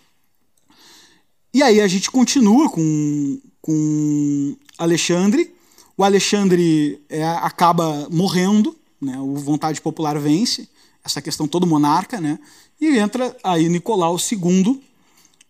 E 1.53 1.63
aí 1.63 1.81
a 1.81 1.89
gente 1.89 2.11
continua 2.11 2.69
com, 2.71 3.41
com 3.61 4.57
Alexandre. 4.79 5.53
O 5.97 6.05
Alexandre 6.05 7.01
é, 7.09 7.25
acaba 7.25 8.09
morrendo, 8.11 8.77
né? 9.01 9.19
o 9.19 9.35
Vontade 9.37 9.81
Popular 9.81 10.19
vence, 10.19 10.69
essa 11.05 11.21
questão 11.21 11.49
todo 11.49 11.67
monarca, 11.67 12.21
né? 12.21 12.39
E 12.81 12.99
entra 12.99 13.37
aí 13.43 13.69
Nicolau 13.69 14.17
II. 14.17 14.81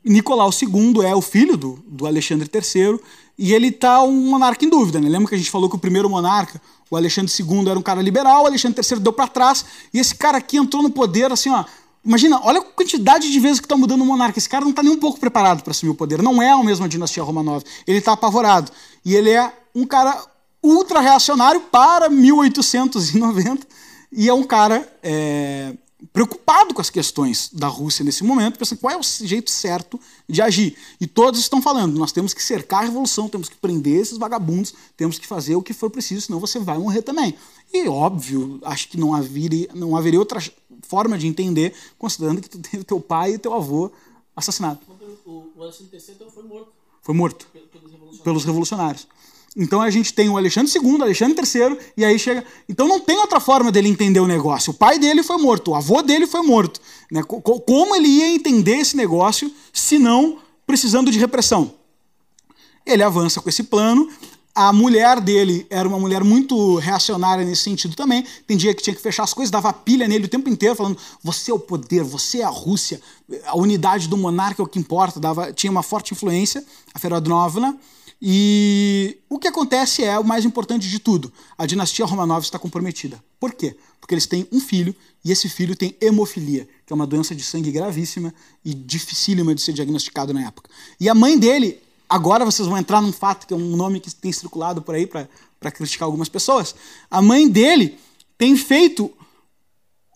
Nicolau 0.04 0.50
II 0.50 1.04
é 1.04 1.14
o 1.14 1.20
filho 1.20 1.56
do, 1.56 1.78
do 1.86 2.06
Alexandre 2.06 2.50
III 2.52 2.98
e 3.38 3.52
ele 3.52 3.70
tá 3.70 4.02
um 4.02 4.30
monarca 4.30 4.64
em 4.64 4.68
dúvida, 4.68 5.00
né? 5.00 5.08
Lembra 5.08 5.28
que 5.28 5.34
a 5.34 5.38
gente 5.38 5.50
falou 5.50 5.68
que 5.68 5.76
o 5.76 5.78
primeiro 5.78 6.08
monarca, 6.08 6.60
o 6.90 6.96
Alexandre 6.96 7.32
II, 7.32 7.68
era 7.68 7.78
um 7.78 7.82
cara 7.82 8.02
liberal, 8.02 8.44
o 8.44 8.46
Alexandre 8.46 8.84
III 8.84 9.00
deu 9.00 9.12
para 9.12 9.28
trás 9.28 9.64
e 9.92 9.98
esse 9.98 10.14
cara 10.14 10.38
aqui 10.38 10.56
entrou 10.56 10.82
no 10.82 10.90
poder 10.90 11.30
assim, 11.30 11.50
ó. 11.50 11.64
Imagina, 12.04 12.40
olha 12.42 12.60
a 12.60 12.62
quantidade 12.64 13.30
de 13.30 13.38
vezes 13.38 13.60
que 13.60 13.66
está 13.66 13.76
mudando 13.76 14.00
o 14.00 14.06
monarca. 14.06 14.38
Esse 14.38 14.48
cara 14.48 14.64
não 14.64 14.70
está 14.70 14.82
nem 14.82 14.92
um 14.92 14.98
pouco 14.98 15.20
preparado 15.20 15.62
para 15.62 15.72
assumir 15.72 15.90
o 15.90 15.94
poder. 15.94 16.22
Não 16.22 16.40
é 16.40 16.50
a 16.50 16.64
mesma 16.64 16.88
dinastia 16.88 17.22
Romanov. 17.22 17.62
Ele 17.86 17.98
está 17.98 18.12
apavorado. 18.12 18.72
E 19.04 19.14
ele 19.14 19.30
é 19.30 19.52
um 19.74 19.84
cara 19.84 20.18
ultra 20.62 21.00
reacionário 21.00 21.60
para 21.60 22.08
1890 22.08 23.66
e 24.12 24.28
é 24.28 24.34
um 24.34 24.42
cara 24.42 24.86
é, 25.02 25.74
preocupado 26.12 26.74
com 26.74 26.80
as 26.80 26.90
questões 26.90 27.50
da 27.52 27.68
Rússia 27.68 28.04
nesse 28.04 28.24
momento, 28.24 28.58
pensando 28.58 28.78
qual 28.78 28.92
é 28.92 28.96
o 28.96 29.02
jeito 29.02 29.50
certo 29.50 30.00
de 30.28 30.42
agir. 30.42 30.76
E 31.00 31.06
todos 31.06 31.40
estão 31.40 31.62
falando, 31.62 31.98
nós 31.98 32.12
temos 32.12 32.34
que 32.34 32.42
cercar 32.42 32.80
a 32.80 32.86
revolução, 32.86 33.28
temos 33.28 33.48
que 33.48 33.56
prender 33.56 34.00
esses 34.00 34.18
vagabundos, 34.18 34.74
temos 34.96 35.18
que 35.18 35.26
fazer 35.26 35.54
o 35.54 35.62
que 35.62 35.72
for 35.72 35.90
preciso, 35.90 36.22
senão 36.22 36.40
você 36.40 36.58
vai 36.58 36.78
morrer 36.78 37.02
também. 37.02 37.34
E 37.72 37.86
óbvio, 37.88 38.58
acho 38.64 38.88
que 38.88 38.96
não 38.96 39.14
haveria, 39.14 39.68
não 39.74 39.96
haveria 39.96 40.18
outra 40.18 40.40
forma 40.82 41.18
de 41.18 41.26
entender, 41.26 41.74
considerando 41.98 42.40
que 42.40 42.48
tu 42.48 42.58
teve 42.58 42.84
teu 42.84 43.00
pai 43.00 43.34
e 43.34 43.38
teu 43.38 43.54
avô 43.54 43.90
assassinados. 44.34 44.82
O, 45.26 45.30
o 45.56 45.64
III 45.64 46.00
então, 46.10 46.30
foi 46.30 46.42
morto. 46.42 46.72
Foi 47.02 47.14
morto 47.14 47.46
pelos 47.46 47.64
revolucionários. 47.72 48.22
pelos 48.22 48.44
revolucionários. 48.44 49.08
Então 49.56 49.80
a 49.80 49.90
gente 49.90 50.14
tem 50.14 50.28
o 50.28 50.36
Alexandre 50.36 50.72
II, 50.72 51.02
Alexandre 51.02 51.44
III, 51.44 51.78
e 51.96 52.04
aí 52.04 52.18
chega. 52.18 52.44
Então 52.68 52.86
não 52.86 53.00
tem 53.00 53.18
outra 53.18 53.40
forma 53.40 53.72
dele 53.72 53.88
entender 53.88 54.20
o 54.20 54.26
negócio. 54.26 54.70
O 54.70 54.74
pai 54.74 54.98
dele 54.98 55.22
foi 55.22 55.38
morto, 55.38 55.72
o 55.72 55.74
avô 55.74 56.02
dele 56.02 56.26
foi 56.26 56.42
morto. 56.42 56.80
Né? 57.10 57.22
Como 57.22 57.96
ele 57.96 58.08
ia 58.08 58.28
entender 58.28 58.76
esse 58.76 58.96
negócio 58.96 59.52
se 59.72 59.98
não 59.98 60.38
precisando 60.66 61.10
de 61.10 61.18
repressão? 61.18 61.74
Ele 62.86 63.02
avança 63.02 63.40
com 63.40 63.48
esse 63.48 63.64
plano. 63.64 64.08
A 64.54 64.72
mulher 64.72 65.20
dele 65.20 65.66
era 65.70 65.88
uma 65.88 65.98
mulher 65.98 66.24
muito 66.24 66.76
reacionária 66.76 67.44
nesse 67.44 67.62
sentido 67.62 67.94
também. 67.94 68.26
Tem 68.46 68.56
dia 68.56 68.74
que 68.74 68.82
tinha 68.82 68.94
que 68.94 69.00
fechar 69.00 69.22
as 69.22 69.32
coisas, 69.32 69.50
dava 69.50 69.72
pilha 69.72 70.08
nele 70.08 70.24
o 70.24 70.28
tempo 70.28 70.48
inteiro, 70.48 70.74
falando: 70.74 70.98
você 71.22 71.50
é 71.50 71.54
o 71.54 71.58
poder, 71.58 72.02
você 72.02 72.40
é 72.40 72.44
a 72.44 72.48
Rússia, 72.48 73.00
a 73.46 73.56
unidade 73.56 74.08
do 74.08 74.16
monarca 74.16 74.60
é 74.60 74.64
o 74.64 74.68
que 74.68 74.78
importa. 74.78 75.20
Dava, 75.20 75.52
tinha 75.52 75.70
uma 75.70 75.82
forte 75.82 76.12
influência, 76.12 76.64
a 76.92 76.98
Ferodnovna. 76.98 77.78
E 78.22 79.16
o 79.30 79.38
que 79.38 79.48
acontece 79.48 80.04
é 80.04 80.18
o 80.18 80.24
mais 80.24 80.44
importante 80.44 80.88
de 80.88 80.98
tudo: 80.98 81.32
a 81.56 81.64
dinastia 81.64 82.04
Romanov 82.04 82.42
está 82.42 82.58
comprometida. 82.58 83.22
Por 83.38 83.54
quê? 83.54 83.76
Porque 84.00 84.14
eles 84.14 84.26
têm 84.26 84.46
um 84.52 84.60
filho 84.60 84.94
e 85.24 85.32
esse 85.32 85.48
filho 85.48 85.74
tem 85.74 85.96
hemofilia, 86.00 86.68
que 86.84 86.92
é 86.92 86.94
uma 86.94 87.06
doença 87.06 87.34
de 87.34 87.42
sangue 87.42 87.70
gravíssima 87.70 88.34
e 88.64 88.74
dificílima 88.74 89.54
de 89.54 89.62
ser 89.62 89.72
diagnosticado 89.72 90.34
na 90.34 90.46
época. 90.46 90.68
E 90.98 91.08
a 91.08 91.14
mãe 91.14 91.38
dele, 91.38 91.80
agora 92.10 92.44
vocês 92.44 92.66
vão 92.66 92.76
entrar 92.76 93.00
num 93.00 93.12
fato 93.12 93.46
que 93.46 93.54
é 93.54 93.56
um 93.56 93.76
nome 93.76 94.00
que 94.00 94.12
tem 94.12 94.32
circulado 94.32 94.82
por 94.82 94.96
aí 94.96 95.06
para 95.06 95.70
criticar 95.70 96.06
algumas 96.06 96.28
pessoas. 96.28 96.74
A 97.08 97.22
mãe 97.22 97.48
dele 97.48 97.96
tem 98.36 98.56
feito 98.56 99.12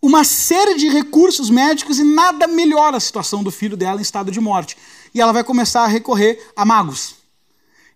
uma 0.02 0.24
série 0.24 0.74
de 0.74 0.88
recursos 0.88 1.48
médicos 1.48 1.98
e 2.00 2.04
nada 2.04 2.48
melhora 2.48 2.96
a 2.96 3.00
situação 3.00 3.44
do 3.44 3.50
filho 3.50 3.76
dela 3.76 4.00
em 4.00 4.02
estado 4.02 4.30
de 4.30 4.40
morte. 4.40 4.76
E 5.14 5.20
ela 5.20 5.32
vai 5.32 5.44
começar 5.44 5.84
a 5.84 5.86
recorrer 5.86 6.50
a 6.56 6.64
magos. 6.64 7.14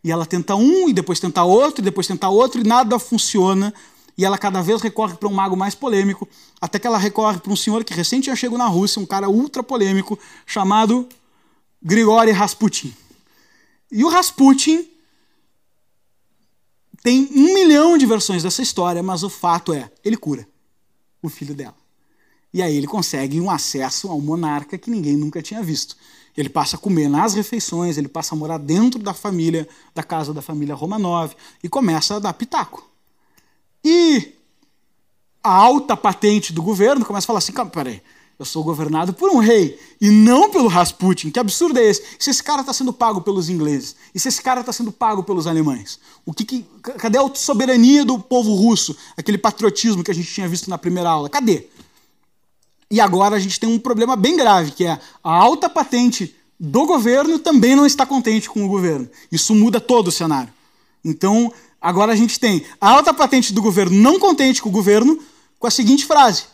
E 0.03 0.13
ela 0.13 0.25
tenta 0.25 0.55
um, 0.55 0.89
e 0.89 0.93
depois 0.93 1.19
tenta 1.19 1.43
outro, 1.43 1.83
e 1.83 1.85
depois 1.85 2.07
tenta 2.07 2.29
outro, 2.29 2.61
e 2.61 2.65
nada 2.65 2.99
funciona. 2.99 3.75
E 4.17 4.25
ela 4.25 4.39
cada 4.39 4.63
vez 4.63 4.81
recorre 4.81 5.17
para 5.17 5.29
um 5.29 5.33
mago 5.33 5.57
mais 5.57 5.75
polêmico, 5.75 6.27
até 6.61 6.79
que 6.79 6.87
ela 6.87 6.99
recorre 6.99 7.39
para 7.39 7.53
um 7.53 7.57
senhor 7.57 7.85
que 7.85 7.93
recente 7.93 8.27
já 8.27 8.37
chegou 8.37 8.57
na 8.57 8.67
Rússia, 8.67 9.03
um 9.03 9.07
cara 9.07 9.29
ultra 9.29 9.63
polêmico, 9.63 10.19
chamado 10.47 11.09
Grigory 11.83 12.31
Rasputin. 12.31 12.95
E 13.91 14.05
o 14.05 14.09
Rasputin 14.09 14.89
tem 17.03 17.29
um 17.35 17.55
milhão 17.55 17.97
de 17.97 18.07
versões 18.07 18.43
dessa 18.43 18.61
história, 18.61 19.03
mas 19.03 19.23
o 19.23 19.31
fato 19.31 19.73
é, 19.73 19.91
ele 20.05 20.17
cura 20.17 20.47
o 21.23 21.29
filho 21.29 21.55
dela. 21.55 21.77
E 22.53 22.63
aí 22.63 22.77
ele 22.77 22.87
consegue 22.87 23.41
um 23.41 23.51
acesso 23.51 24.09
ao 24.09 24.21
monarca 24.21 24.79
que 24.79 24.91
ninguém 24.91 25.17
nunca 25.17 25.43
tinha 25.43 25.63
visto. 25.63 25.97
Ele 26.37 26.49
passa 26.49 26.77
a 26.77 26.79
comer 26.79 27.09
nas 27.09 27.35
refeições, 27.35 27.99
ele 27.99 28.09
passa 28.09 28.35
a 28.35 28.39
morar 28.39 28.59
dentro 28.59 29.03
da 29.03 29.13
família, 29.13 29.69
da 29.95 30.03
casa 30.03 30.33
da 30.33 30.41
família 30.41 30.75
Romanov 30.75 31.35
e 31.63 31.69
começa 31.69 32.17
a 32.17 32.19
dar 32.19 32.33
pitaco. 32.33 32.89
E 33.85 34.35
a 35.43 35.51
alta 35.51 35.97
patente 35.97 36.53
do 36.53 36.63
governo 36.63 37.05
começa 37.05 37.25
a 37.25 37.29
falar 37.29 37.39
assim: 37.39 37.53
peraí, 37.73 38.03
eu 38.39 38.45
sou 38.45 38.63
governado 38.63 39.13
por 39.13 39.31
um 39.31 39.39
rei 39.39 39.79
e 40.01 40.11
não 40.11 40.49
pelo 40.49 40.69
Rasputin. 40.69 41.31
Que 41.31 41.41
absurdo 41.41 41.79
é 41.79 41.85
esse? 41.85 42.03
E 42.19 42.23
se 42.23 42.31
esse 42.31 42.43
cara 42.43 42.61
está 42.61 42.73
sendo 42.73 42.93
pago 42.93 43.21
pelos 43.21 43.49
ingleses? 43.49 43.97
E 44.15 44.21
se 44.21 44.29
esse 44.29 44.41
cara 44.41 44.61
está 44.61 44.73
sendo 44.73 44.93
pago 44.93 45.25
pelos 45.25 45.47
alemães? 45.49 45.99
O 46.25 46.33
que, 46.33 46.45
que, 46.45 46.67
cadê 46.99 47.19
a 47.19 47.35
soberania 47.35 48.05
do 48.05 48.19
povo 48.19 48.55
russo? 48.55 48.97
Aquele 49.17 49.39
patriotismo 49.39 50.05
que 50.05 50.11
a 50.11 50.15
gente 50.15 50.33
tinha 50.33 50.47
visto 50.47 50.71
na 50.71 50.79
primeira 50.79 51.11
aula? 51.11 51.29
Cadê? 51.29 51.67
E 52.91 53.01
agora 53.01 53.35
a 53.35 53.41
gente 53.41 53.59
tem 53.59 53.69
um 53.69 53.79
problema 53.79 54.15
bem 54.15 54.37
grave, 54.37 54.71
que 54.71 54.85
é 54.85 55.01
a 55.23 55.33
alta 55.33 55.69
patente 55.69 56.35
do 56.61 56.87
governo 56.87 57.39
também 57.39 57.77
não 57.77 57.87
está 57.87 58.07
contente 58.07 58.49
com 58.49 58.65
o 58.65 58.69
governo. 58.69 59.09
Isso 59.31 59.55
muda 59.55 59.81
todo 59.81 60.09
o 60.09 60.13
cenário. 60.13 60.53
Então, 61.05 61.53
agora 61.81 62.13
a 62.13 62.17
gente 62.17 62.39
tem 62.39 62.65
a 62.81 62.91
alta 62.91 63.13
patente 63.13 63.53
do 63.53 63.61
governo 63.61 63.97
não 63.97 64.19
contente 64.19 64.63
com 64.63 64.69
o 64.69 64.73
governo, 64.73 65.19
com 65.59 65.67
a 65.67 65.71
seguinte 65.71 66.07
frase: 66.07 66.45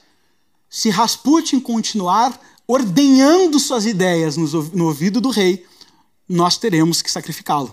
Se 0.74 0.90
Rasputin 0.90 1.60
continuar 1.60 2.36
ordenhando 2.66 3.60
suas 3.60 3.86
ideias 3.86 4.36
no 4.36 4.86
ouvido 4.86 5.20
do 5.20 5.30
rei, 5.30 5.64
nós 6.28 6.58
teremos 6.58 7.00
que 7.00 7.08
sacrificá-lo. 7.08 7.72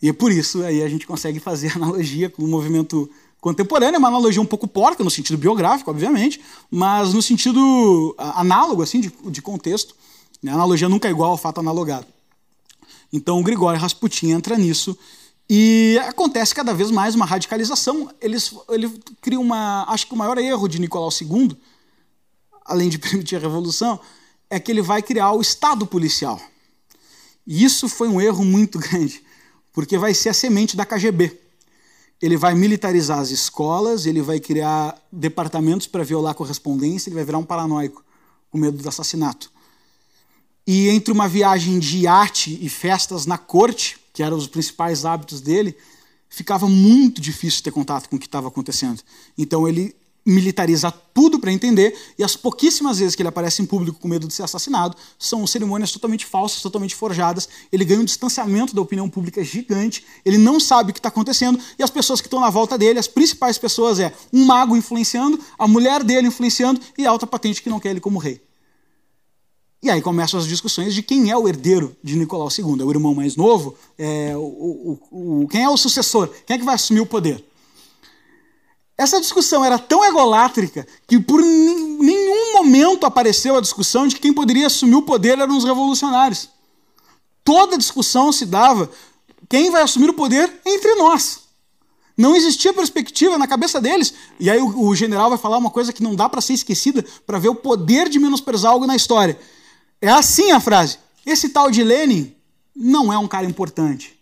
E 0.00 0.08
é 0.08 0.12
por 0.12 0.30
isso 0.30 0.62
aí 0.62 0.80
a 0.84 0.88
gente 0.88 1.04
consegue 1.04 1.40
fazer 1.40 1.72
analogia 1.74 2.30
com 2.30 2.44
o 2.44 2.46
movimento 2.46 3.10
contemporânea, 3.40 3.96
é 3.96 3.98
uma 3.98 4.06
analogia 4.06 4.40
um 4.40 4.46
pouco 4.46 4.68
porca, 4.68 5.02
no 5.02 5.10
sentido 5.10 5.36
biográfico, 5.36 5.90
obviamente, 5.90 6.40
mas 6.70 7.12
no 7.12 7.20
sentido 7.20 8.14
análogo, 8.16 8.80
assim, 8.80 9.00
de, 9.00 9.12
de 9.28 9.42
contexto. 9.42 9.96
Né? 10.40 10.52
A 10.52 10.54
analogia 10.54 10.88
nunca 10.88 11.08
é 11.08 11.10
igual 11.10 11.32
ao 11.32 11.36
fato 11.36 11.58
analogado. 11.58 12.06
Então 13.12 13.40
o 13.40 13.42
Grigório 13.42 13.80
Rasputin 13.80 14.30
entra 14.30 14.56
nisso 14.56 14.96
e 15.54 15.98
acontece 16.08 16.54
cada 16.54 16.72
vez 16.72 16.90
mais 16.90 17.14
uma 17.14 17.26
radicalização. 17.26 18.10
Eles, 18.22 18.54
ele 18.70 18.88
cria 19.20 19.38
uma. 19.38 19.84
Acho 19.86 20.06
que 20.06 20.14
o 20.14 20.16
maior 20.16 20.38
erro 20.38 20.66
de 20.66 20.80
Nicolau 20.80 21.10
II, 21.10 21.54
além 22.64 22.88
de 22.88 22.96
permitir 22.98 23.36
a 23.36 23.38
revolução, 23.38 24.00
é 24.48 24.58
que 24.58 24.70
ele 24.70 24.80
vai 24.80 25.02
criar 25.02 25.32
o 25.32 25.42
Estado 25.42 25.86
policial. 25.86 26.40
E 27.46 27.62
isso 27.62 27.86
foi 27.86 28.08
um 28.08 28.18
erro 28.18 28.42
muito 28.42 28.78
grande, 28.78 29.22
porque 29.74 29.98
vai 29.98 30.14
ser 30.14 30.30
a 30.30 30.34
semente 30.34 30.74
da 30.74 30.86
KGB 30.86 31.38
ele 32.22 32.36
vai 32.36 32.54
militarizar 32.54 33.18
as 33.18 33.30
escolas, 33.30 34.06
ele 34.06 34.22
vai 34.22 34.38
criar 34.38 34.96
departamentos 35.10 35.88
para 35.88 36.04
violar 36.04 36.30
a 36.30 36.34
correspondência, 36.34 37.08
ele 37.08 37.16
vai 37.16 37.24
virar 37.24 37.38
um 37.38 37.44
paranoico 37.44 38.04
com 38.48 38.56
medo 38.56 38.80
do 38.80 38.88
assassinato. 38.88 39.50
E 40.64 40.88
entre 40.88 41.12
uma 41.12 41.28
viagem 41.28 41.80
de 41.80 42.06
arte 42.06 42.56
e 42.62 42.68
festas 42.68 43.26
na 43.26 43.36
corte, 43.36 43.98
que 44.12 44.22
eram 44.22 44.36
os 44.36 44.46
principais 44.46 45.04
hábitos 45.04 45.40
dele, 45.40 45.76
ficava 46.28 46.68
muito 46.68 47.20
difícil 47.20 47.62
ter 47.62 47.70
contato 47.70 48.08
com 48.08 48.16
o 48.16 48.18
que 48.18 48.26
estava 48.26 48.48
acontecendo. 48.48 49.00
Então 49.36 49.68
ele 49.68 49.94
militariza 50.24 50.90
tudo 50.90 51.38
para 51.38 51.52
entender, 51.52 51.96
e 52.16 52.22
as 52.22 52.36
pouquíssimas 52.36 52.98
vezes 52.98 53.14
que 53.14 53.22
ele 53.22 53.28
aparece 53.28 53.60
em 53.60 53.66
público 53.66 53.98
com 53.98 54.08
medo 54.08 54.26
de 54.28 54.32
ser 54.32 54.44
assassinado 54.44 54.96
são 55.18 55.46
cerimônias 55.46 55.90
totalmente 55.90 56.24
falsas, 56.24 56.62
totalmente 56.62 56.94
forjadas. 56.94 57.48
Ele 57.72 57.84
ganha 57.84 58.00
um 58.00 58.04
distanciamento 58.04 58.74
da 58.74 58.80
opinião 58.80 59.10
pública 59.10 59.42
gigante, 59.42 60.04
ele 60.24 60.38
não 60.38 60.60
sabe 60.60 60.90
o 60.90 60.94
que 60.94 61.00
está 61.00 61.08
acontecendo, 61.08 61.58
e 61.78 61.82
as 61.82 61.90
pessoas 61.90 62.20
que 62.20 62.28
estão 62.28 62.40
na 62.40 62.50
volta 62.50 62.78
dele, 62.78 62.98
as 62.98 63.08
principais 63.08 63.58
pessoas 63.58 63.98
é 63.98 64.14
um 64.32 64.44
mago 64.44 64.76
influenciando, 64.76 65.38
a 65.58 65.66
mulher 65.66 66.04
dele 66.04 66.28
influenciando 66.28 66.80
e 66.96 67.06
a 67.06 67.10
alta 67.10 67.26
patente 67.26 67.60
que 67.60 67.68
não 67.68 67.80
quer 67.80 67.90
ele 67.90 68.00
como 68.00 68.18
rei. 68.18 68.40
E 69.82 69.90
aí 69.90 70.00
começam 70.00 70.38
as 70.38 70.46
discussões 70.46 70.94
de 70.94 71.02
quem 71.02 71.30
é 71.30 71.36
o 71.36 71.48
herdeiro 71.48 71.96
de 72.04 72.14
Nicolau 72.14 72.48
II. 72.56 72.80
É 72.80 72.84
o 72.84 72.90
irmão 72.90 73.14
mais 73.14 73.34
novo? 73.34 73.76
É 73.98 74.32
o, 74.36 74.40
o, 75.10 75.42
o, 75.42 75.48
quem 75.48 75.64
é 75.64 75.68
o 75.68 75.76
sucessor? 75.76 76.28
Quem 76.46 76.54
é 76.54 76.58
que 76.58 76.64
vai 76.64 76.76
assumir 76.76 77.00
o 77.00 77.06
poder? 77.06 77.44
Essa 78.96 79.20
discussão 79.20 79.64
era 79.64 79.80
tão 79.80 80.04
egolátrica 80.04 80.86
que 81.08 81.18
por 81.18 81.42
nenhum 81.42 82.52
momento 82.52 83.04
apareceu 83.04 83.56
a 83.56 83.60
discussão 83.60 84.06
de 84.06 84.14
que 84.14 84.20
quem 84.20 84.32
poderia 84.32 84.68
assumir 84.68 84.94
o 84.94 85.02
poder 85.02 85.36
eram 85.36 85.56
os 85.56 85.64
revolucionários. 85.64 86.48
Toda 87.42 87.76
discussão 87.76 88.30
se 88.30 88.46
dava 88.46 88.88
quem 89.48 89.68
vai 89.72 89.82
assumir 89.82 90.10
o 90.10 90.14
poder 90.14 90.60
entre 90.64 90.94
nós. 90.94 91.40
Não 92.16 92.36
existia 92.36 92.72
perspectiva 92.72 93.36
na 93.36 93.48
cabeça 93.48 93.80
deles. 93.80 94.14
E 94.38 94.48
aí 94.48 94.60
o, 94.60 94.86
o 94.86 94.94
general 94.94 95.30
vai 95.30 95.38
falar 95.38 95.58
uma 95.58 95.70
coisa 95.70 95.92
que 95.92 96.04
não 96.04 96.14
dá 96.14 96.28
para 96.28 96.40
ser 96.40 96.52
esquecida 96.52 97.04
para 97.26 97.40
ver 97.40 97.48
o 97.48 97.54
poder 97.56 98.08
de 98.08 98.20
menosprezar 98.20 98.70
algo 98.70 98.86
na 98.86 98.94
história. 98.94 99.36
É 100.02 100.10
assim 100.10 100.50
a 100.50 100.60
frase. 100.60 100.98
Esse 101.24 101.48
tal 101.48 101.70
de 101.70 101.82
Lenin 101.82 102.34
não 102.76 103.10
é 103.10 103.16
um 103.16 103.26
cara 103.26 103.46
importante. 103.46 104.20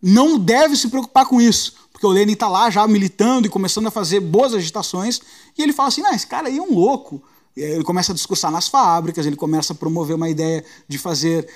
Não 0.00 0.38
deve 0.38 0.76
se 0.76 0.88
preocupar 0.88 1.26
com 1.26 1.40
isso 1.40 1.80
porque 2.00 2.06
o 2.06 2.10
Lenin 2.10 2.32
está 2.32 2.48
lá 2.48 2.70
já 2.70 2.88
militando 2.88 3.46
e 3.46 3.50
começando 3.50 3.88
a 3.88 3.90
fazer 3.90 4.20
boas 4.20 4.54
agitações, 4.54 5.20
e 5.56 5.62
ele 5.62 5.70
fala 5.70 5.88
assim: 5.88 6.00
não, 6.00 6.14
esse 6.14 6.26
cara 6.26 6.48
aí 6.48 6.56
é 6.56 6.62
um 6.62 6.74
louco. 6.74 7.22
Ele 7.54 7.84
começa 7.84 8.12
a 8.12 8.14
discursar 8.14 8.50
nas 8.50 8.68
fábricas, 8.68 9.26
ele 9.26 9.36
começa 9.36 9.74
a 9.74 9.76
promover 9.76 10.16
uma 10.16 10.30
ideia 10.30 10.64
de 10.88 10.96
fazer 10.96 11.46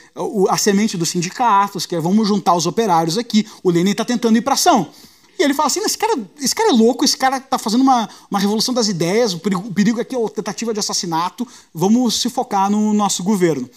a 0.50 0.58
semente 0.58 0.98
dos 0.98 1.08
sindicatos, 1.08 1.86
que 1.86 1.96
é 1.96 2.00
vamos 2.00 2.28
juntar 2.28 2.52
os 2.54 2.66
operários 2.66 3.16
aqui. 3.16 3.48
O 3.62 3.70
Lenin 3.70 3.92
está 3.92 4.04
tentando 4.04 4.36
ir 4.36 4.42
para 4.42 4.52
ação. 4.52 4.90
E 5.38 5.42
ele 5.42 5.54
fala 5.54 5.66
assim: 5.66 5.80
esse 5.80 5.98
cara, 5.98 6.18
esse 6.40 6.54
cara 6.54 6.70
é 6.70 6.72
louco, 6.72 7.04
esse 7.04 7.16
cara 7.16 7.38
está 7.38 7.58
fazendo 7.58 7.82
uma, 7.82 8.08
uma 8.30 8.38
revolução 8.38 8.72
das 8.72 8.88
ideias, 8.88 9.32
o 9.32 9.38
perigo, 9.38 9.68
o 9.68 9.72
perigo 9.72 10.00
aqui 10.00 10.14
é 10.14 10.24
a 10.24 10.28
tentativa 10.28 10.72
de 10.72 10.80
assassinato, 10.80 11.46
vamos 11.72 12.20
se 12.20 12.28
focar 12.28 12.70
no 12.70 12.92
nosso 12.92 13.22
governo. 13.22 13.68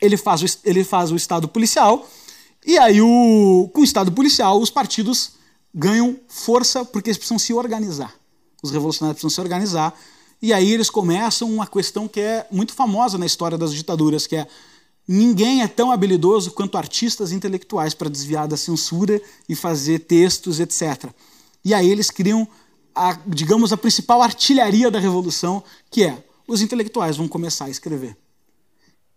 Ele 0.00 0.16
faz 0.16 0.42
o, 0.42 0.46
ele 0.64 0.84
faz 0.84 1.10
o 1.10 1.16
Estado 1.16 1.48
policial, 1.48 2.08
e 2.64 2.78
aí 2.78 3.00
o, 3.00 3.70
com 3.72 3.80
o 3.80 3.84
Estado 3.84 4.12
policial 4.12 4.60
os 4.60 4.70
partidos 4.70 5.32
ganham 5.74 6.16
força 6.28 6.84
porque 6.84 7.10
eles 7.10 7.18
precisam 7.18 7.38
se 7.38 7.52
organizar. 7.52 8.14
Os 8.62 8.70
revolucionários 8.70 9.20
precisam 9.20 9.34
se 9.34 9.40
organizar 9.40 9.94
e 10.40 10.52
aí 10.52 10.72
eles 10.72 10.90
começam 10.90 11.50
uma 11.50 11.66
questão 11.66 12.06
que 12.06 12.20
é 12.20 12.46
muito 12.50 12.72
famosa 12.74 13.16
na 13.16 13.26
história 13.26 13.56
das 13.56 13.72
ditaduras, 13.72 14.26
que 14.26 14.36
é 14.36 14.46
ninguém 15.06 15.62
é 15.62 15.68
tão 15.68 15.90
habilidoso 15.92 16.50
quanto 16.50 16.78
artistas 16.78 17.32
intelectuais 17.32 17.94
para 17.94 18.10
desviar 18.10 18.48
da 18.48 18.56
censura 18.56 19.20
e 19.48 19.54
fazer 19.54 20.00
textos, 20.00 20.60
etc. 20.60 21.10
E 21.64 21.74
aí 21.74 21.90
eles 21.90 22.10
criam, 22.10 22.46
a, 22.94 23.18
digamos, 23.26 23.72
a 23.72 23.76
principal 23.76 24.22
artilharia 24.22 24.90
da 24.90 24.98
revolução, 24.98 25.62
que 25.90 26.04
é 26.04 26.24
os 26.46 26.62
intelectuais 26.62 27.16
vão 27.16 27.28
começar 27.28 27.66
a 27.66 27.70
escrever. 27.70 28.16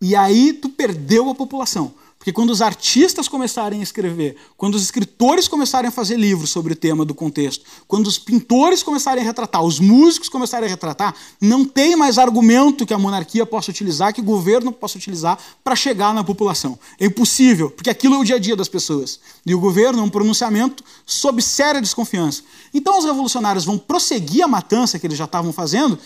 E 0.02 0.16
aí 0.16 0.54
tu 0.54 0.70
perdeu 0.70 1.30
a 1.30 1.36
população. 1.36 1.94
Porque 2.20 2.34
quando 2.34 2.50
os 2.50 2.62
artistas 2.62 3.30
começarem 3.30 3.80
a 3.80 3.84
escrever, 3.84 4.36
quando 4.58 4.76
os 4.76 4.84
escritores 4.84 5.48
começarem 5.48 5.88
a 5.88 5.92
fazer 5.92 6.18
livros 6.18 6.50
sobre 6.50 6.74
o 6.74 6.76
tema 6.76 7.06
do 7.06 7.16
contexto, 7.16 7.64
quando 7.88 8.08
os 8.08 8.20
pintores 8.20 8.84
começarem 8.84 9.24
a 9.24 9.26
retratar, 9.26 9.64
os 9.64 9.80
músicos 9.80 10.28
começarem 10.28 10.68
a 10.68 10.70
retratar, 10.70 11.16
não 11.40 11.64
tem 11.64 11.96
mais 11.96 12.18
argumento 12.18 12.86
que 12.86 12.94
a 12.94 12.98
monarquia 13.00 13.46
possa 13.46 13.72
utilizar, 13.72 14.14
que 14.14 14.20
o 14.20 14.24
governo 14.24 14.74
possa 14.74 14.98
utilizar 14.98 15.40
para 15.64 15.78
chegar 15.78 16.14
na 16.14 16.22
população. 16.22 16.78
É 17.00 17.06
impossível, 17.06 17.72
porque 17.72 17.90
aquilo 17.90 18.16
é 18.16 18.18
o 18.18 18.26
dia 18.26 18.36
a 18.36 18.40
dia 18.40 18.56
das 18.56 18.68
pessoas. 18.68 19.18
E 19.46 19.56
o 19.56 19.60
governo 19.60 20.00
é 20.00 20.04
um 20.04 20.10
pronunciamento 20.10 20.84
sob 21.06 21.42
séria 21.42 21.80
desconfiança. 21.80 22.44
Então 22.74 23.00
os 23.00 23.06
revolucionários 23.06 23.64
vão 23.64 23.78
prosseguir 23.78 24.44
a 24.44 24.48
matança 24.48 25.00
que 25.00 25.08
eles 25.08 25.18
já 25.18 25.24
estavam 25.24 25.54
fazendo 25.54 25.98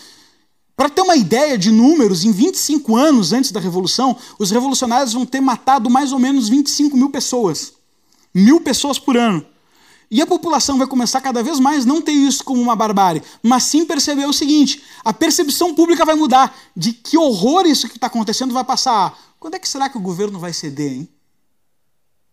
para 0.76 0.88
ter 0.88 1.02
uma 1.02 1.16
ideia 1.16 1.56
de 1.56 1.70
números, 1.70 2.24
em 2.24 2.32
25 2.32 2.96
anos 2.96 3.32
antes 3.32 3.52
da 3.52 3.60
Revolução, 3.60 4.16
os 4.38 4.50
revolucionários 4.50 5.12
vão 5.12 5.24
ter 5.24 5.40
matado 5.40 5.88
mais 5.88 6.12
ou 6.12 6.18
menos 6.18 6.48
25 6.48 6.96
mil 6.96 7.10
pessoas. 7.10 7.74
Mil 8.34 8.60
pessoas 8.60 8.98
por 8.98 9.16
ano. 9.16 9.46
E 10.10 10.20
a 10.20 10.26
população 10.26 10.76
vai 10.76 10.86
começar 10.86 11.20
cada 11.20 11.42
vez 11.42 11.58
mais 11.58 11.84
não 11.84 12.02
ter 12.02 12.12
isso 12.12 12.44
como 12.44 12.60
uma 12.60 12.76
barbárie, 12.76 13.22
mas 13.42 13.64
sim 13.64 13.84
perceber 13.84 14.26
o 14.26 14.32
seguinte: 14.32 14.82
a 15.04 15.12
percepção 15.12 15.74
pública 15.74 16.04
vai 16.04 16.14
mudar 16.14 16.56
de 16.76 16.92
que 16.92 17.16
horror 17.16 17.66
isso 17.66 17.88
que 17.88 17.96
está 17.96 18.08
acontecendo 18.08 18.52
vai 18.52 18.64
passar. 18.64 19.18
Quando 19.38 19.54
é 19.54 19.58
que 19.58 19.68
será 19.68 19.88
que 19.88 19.96
o 19.96 20.00
governo 20.00 20.38
vai 20.38 20.52
ceder, 20.52 20.92
hein? 20.92 21.08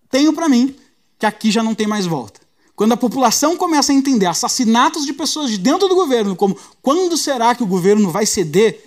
Tenho 0.10 0.34
para 0.34 0.50
mim 0.50 0.76
que 1.18 1.26
aqui 1.26 1.52
já 1.52 1.64
não 1.64 1.74
tem 1.74 1.88
mais 1.88 2.06
volta. 2.06 2.42
Quando 2.82 2.94
a 2.94 2.98
população 2.98 3.56
começa 3.56 3.92
a 3.92 3.96
entender 3.96 4.26
assassinatos 4.26 5.06
de 5.06 5.14
pessoas 5.14 5.52
de 5.52 5.60
dentro 5.60 5.88
do 5.88 5.94
governo 5.94 6.36
como 6.36 6.58
quando 6.82 7.16
será 7.16 7.54
que 7.54 7.62
o 7.62 7.68
governo 7.68 8.10
vai 8.10 8.26
ceder, 8.26 8.84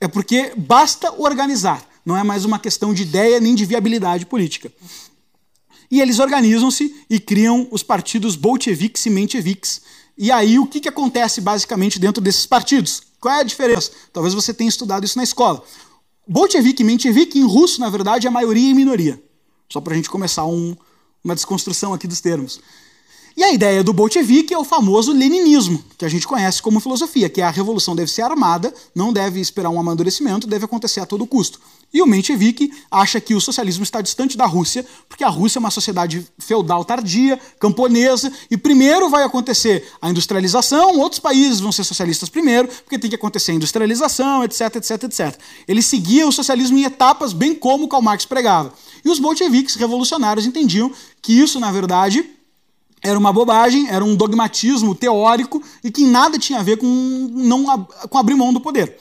é 0.00 0.08
porque 0.08 0.52
basta 0.56 1.14
organizar. 1.16 1.88
Não 2.04 2.16
é 2.16 2.24
mais 2.24 2.44
uma 2.44 2.58
questão 2.58 2.92
de 2.92 3.02
ideia 3.02 3.38
nem 3.38 3.54
de 3.54 3.64
viabilidade 3.64 4.26
política. 4.26 4.72
E 5.88 6.00
eles 6.00 6.18
organizam-se 6.18 6.92
e 7.08 7.20
criam 7.20 7.68
os 7.70 7.84
partidos 7.84 8.34
bolcheviques 8.34 9.06
e 9.06 9.10
mencheviques. 9.10 9.82
E 10.16 10.32
aí 10.32 10.58
o 10.58 10.66
que, 10.66 10.80
que 10.80 10.88
acontece 10.88 11.40
basicamente 11.40 12.00
dentro 12.00 12.20
desses 12.20 12.44
partidos? 12.44 13.02
Qual 13.20 13.32
é 13.32 13.38
a 13.38 13.44
diferença? 13.44 13.92
Talvez 14.12 14.34
você 14.34 14.52
tenha 14.52 14.68
estudado 14.68 15.04
isso 15.04 15.16
na 15.16 15.22
escola. 15.22 15.62
Bolchevique 16.26 16.82
e 16.82 16.84
menchevique, 16.84 17.38
em 17.38 17.46
russo, 17.46 17.80
na 17.80 17.88
verdade, 17.88 18.26
é 18.26 18.30
maioria 18.30 18.68
e 18.68 18.74
minoria. 18.74 19.22
Só 19.72 19.80
para 19.80 19.92
a 19.92 19.96
gente 19.96 20.10
começar 20.10 20.44
um, 20.44 20.76
uma 21.22 21.36
desconstrução 21.36 21.94
aqui 21.94 22.08
dos 22.08 22.20
termos. 22.20 22.60
E 23.38 23.44
a 23.44 23.52
ideia 23.52 23.84
do 23.84 23.92
bolchevique 23.92 24.52
é 24.52 24.58
o 24.58 24.64
famoso 24.64 25.12
leninismo, 25.12 25.80
que 25.96 26.04
a 26.04 26.08
gente 26.08 26.26
conhece 26.26 26.60
como 26.60 26.80
filosofia, 26.80 27.28
que 27.28 27.40
é 27.40 27.44
a 27.44 27.50
revolução 27.50 27.94
deve 27.94 28.10
ser 28.10 28.22
armada, 28.22 28.74
não 28.92 29.12
deve 29.12 29.38
esperar 29.38 29.70
um 29.70 29.78
amadurecimento, 29.78 30.44
deve 30.44 30.64
acontecer 30.64 30.98
a 30.98 31.06
todo 31.06 31.24
custo. 31.24 31.60
E 31.94 32.02
o 32.02 32.06
menchevique 32.06 32.68
acha 32.90 33.20
que 33.20 33.36
o 33.36 33.40
socialismo 33.40 33.84
está 33.84 34.00
distante 34.00 34.36
da 34.36 34.44
Rússia, 34.44 34.84
porque 35.08 35.22
a 35.22 35.28
Rússia 35.28 35.58
é 35.58 35.60
uma 35.60 35.70
sociedade 35.70 36.26
feudal 36.36 36.84
tardia, 36.84 37.38
camponesa, 37.60 38.32
e 38.50 38.56
primeiro 38.56 39.08
vai 39.08 39.22
acontecer 39.22 39.88
a 40.02 40.10
industrialização, 40.10 40.98
outros 40.98 41.20
países 41.20 41.60
vão 41.60 41.70
ser 41.70 41.84
socialistas 41.84 42.28
primeiro, 42.28 42.66
porque 42.66 42.98
tem 42.98 43.08
que 43.08 43.14
acontecer 43.14 43.52
a 43.52 43.54
industrialização, 43.54 44.42
etc, 44.42 44.74
etc, 44.74 45.04
etc. 45.04 45.40
Ele 45.68 45.80
seguia 45.80 46.26
o 46.26 46.32
socialismo 46.32 46.76
em 46.76 46.82
etapas, 46.82 47.32
bem 47.32 47.54
como 47.54 47.86
Karl 47.86 48.02
Marx 48.02 48.26
pregava. 48.26 48.74
E 49.04 49.08
os 49.08 49.20
bolcheviques 49.20 49.76
revolucionários 49.76 50.44
entendiam 50.44 50.90
que 51.22 51.38
isso, 51.38 51.60
na 51.60 51.70
verdade, 51.70 52.28
era 53.02 53.18
uma 53.18 53.32
bobagem, 53.32 53.88
era 53.88 54.04
um 54.04 54.14
dogmatismo 54.14 54.94
teórico 54.94 55.62
e 55.82 55.90
que 55.90 56.04
nada 56.04 56.38
tinha 56.38 56.60
a 56.60 56.62
ver 56.62 56.78
com, 56.78 56.86
não, 56.86 57.86
com 58.10 58.18
abrir 58.18 58.34
mão 58.34 58.52
do 58.52 58.60
poder. 58.60 58.98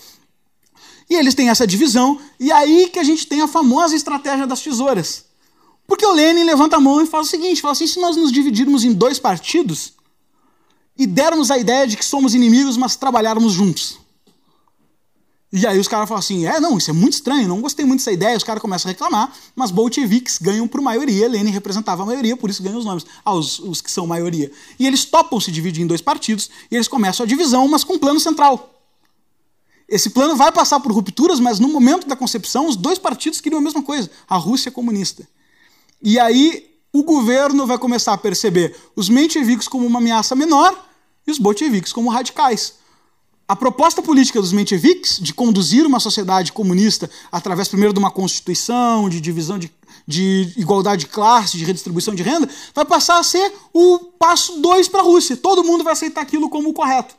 E 1.10 1.16
eles 1.16 1.34
têm 1.34 1.50
essa 1.50 1.66
divisão, 1.66 2.20
e 2.40 2.52
aí 2.52 2.90
que 2.92 3.00
a 3.00 3.04
gente 3.04 3.26
tem 3.28 3.42
a 3.42 3.48
famosa 3.48 3.96
estratégia 3.96 4.46
das 4.46 4.62
tesouras. 4.62 5.26
Porque 5.88 6.06
o 6.06 6.12
Lenin 6.12 6.44
levanta 6.44 6.76
a 6.76 6.82
mão 6.82 7.02
e 7.02 7.08
fala 7.08 7.24
o 7.24 7.26
seguinte: 7.26 7.62
fala 7.62 7.72
assim, 7.72 7.88
se 7.88 8.00
nós 8.00 8.18
nos 8.18 8.32
dividirmos 8.32 8.84
em 8.84 8.92
dois 8.92 9.18
partidos 9.18 9.94
e 10.98 11.08
dermos 11.08 11.50
a 11.50 11.58
ideia 11.58 11.88
de 11.88 11.96
que 11.96 12.04
somos 12.04 12.36
inimigos, 12.36 12.76
mas 12.76 12.98
trabalharmos 12.98 13.54
juntos. 13.54 13.98
E 15.52 15.66
aí 15.66 15.80
os 15.80 15.88
caras 15.88 16.10
falam 16.10 16.20
assim: 16.20 16.46
é, 16.46 16.60
não, 16.60 16.78
isso 16.78 16.90
é 16.90 16.94
muito 16.94 17.14
estranho, 17.14 17.48
não 17.48 17.62
gostei 17.62 17.86
muito 17.86 18.00
dessa 18.00 18.12
ideia. 18.12 18.36
Os 18.36 18.44
caras 18.44 18.62
começam 18.62 18.90
a 18.90 18.92
reclamar, 18.92 19.34
mas 19.56 19.72
bolcheviques 19.72 20.38
ganham 20.40 20.68
por 20.68 20.82
maioria. 20.82 21.28
Lenin 21.28 21.52
representava 21.52 22.04
a 22.04 22.06
maioria, 22.06 22.36
por 22.36 22.50
isso 22.50 22.62
ganham 22.62 22.78
os 22.78 22.86
nomes. 22.86 23.06
Ah, 23.24 23.34
os, 23.34 23.60
os 23.60 23.82
que 23.82 23.90
são 23.90 24.06
maioria. 24.06 24.52
E 24.78 24.86
eles 24.86 25.06
topam 25.06 25.40
se 25.40 25.52
dividir 25.52 25.84
em 25.84 25.88
dois 25.88 26.02
partidos 26.02 26.50
e 26.70 26.76
eles 26.76 26.88
começam 26.88 27.24
a 27.24 27.28
divisão, 27.28 27.68
mas 27.68 27.84
com 27.84 27.94
um 27.94 28.00
plano 28.00 28.20
central. 28.20 28.74
Esse 29.88 30.10
plano 30.10 30.36
vai 30.36 30.52
passar 30.52 30.82
por 30.82 30.92
rupturas, 30.92 31.40
mas 31.40 31.60
no 31.60 31.70
momento 31.70 32.08
da 32.08 32.16
concepção, 32.16 32.68
os 32.68 32.76
dois 32.76 33.00
partidos 33.00 33.40
queriam 33.40 33.60
a 33.60 33.64
mesma 33.64 33.82
coisa: 33.82 34.12
a 34.28 34.36
Rússia 34.36 34.70
comunista. 34.70 35.26
E 36.04 36.20
aí 36.20 36.70
o 36.92 37.04
governo 37.04 37.66
vai 37.66 37.78
começar 37.78 38.14
a 38.14 38.18
perceber 38.18 38.76
os 38.96 39.08
mencheviques 39.08 39.68
como 39.68 39.86
uma 39.86 40.00
ameaça 40.00 40.36
menor 40.36 40.78
e 41.26 41.32
os 41.32 41.38
bolcheviques 41.38 41.94
como 41.94 42.10
radicais. 42.10 42.74
A 43.48 43.56
proposta 43.56 44.02
política 44.02 44.42
dos 44.42 44.52
mencheviques 44.52 45.20
de 45.22 45.34
conduzir 45.34 45.86
uma 45.86 46.02
sociedade 46.02 46.52
comunista 46.52 47.10
através, 47.32 47.70
primeiro, 47.70 47.94
de 47.94 48.00
uma 48.00 48.12
constituição, 48.12 49.08
de 49.08 49.22
divisão 49.22 49.58
de, 49.58 49.72
de 50.06 50.52
igualdade 50.58 51.06
de 51.06 51.08
classe, 51.08 51.58
de 51.58 51.64
redistribuição 51.64 52.14
de 52.14 52.24
renda, 52.24 52.50
vai 52.76 52.84
passar 52.84 53.20
a 53.20 53.24
ser 53.24 53.54
o 53.74 54.00
passo 54.20 54.60
dois 54.60 54.90
para 54.90 55.00
a 55.00 55.04
Rússia. 55.04 55.38
Todo 55.38 55.64
mundo 55.64 55.82
vai 55.82 55.94
aceitar 55.94 56.22
aquilo 56.22 56.50
como 56.50 56.74
correto. 56.74 57.16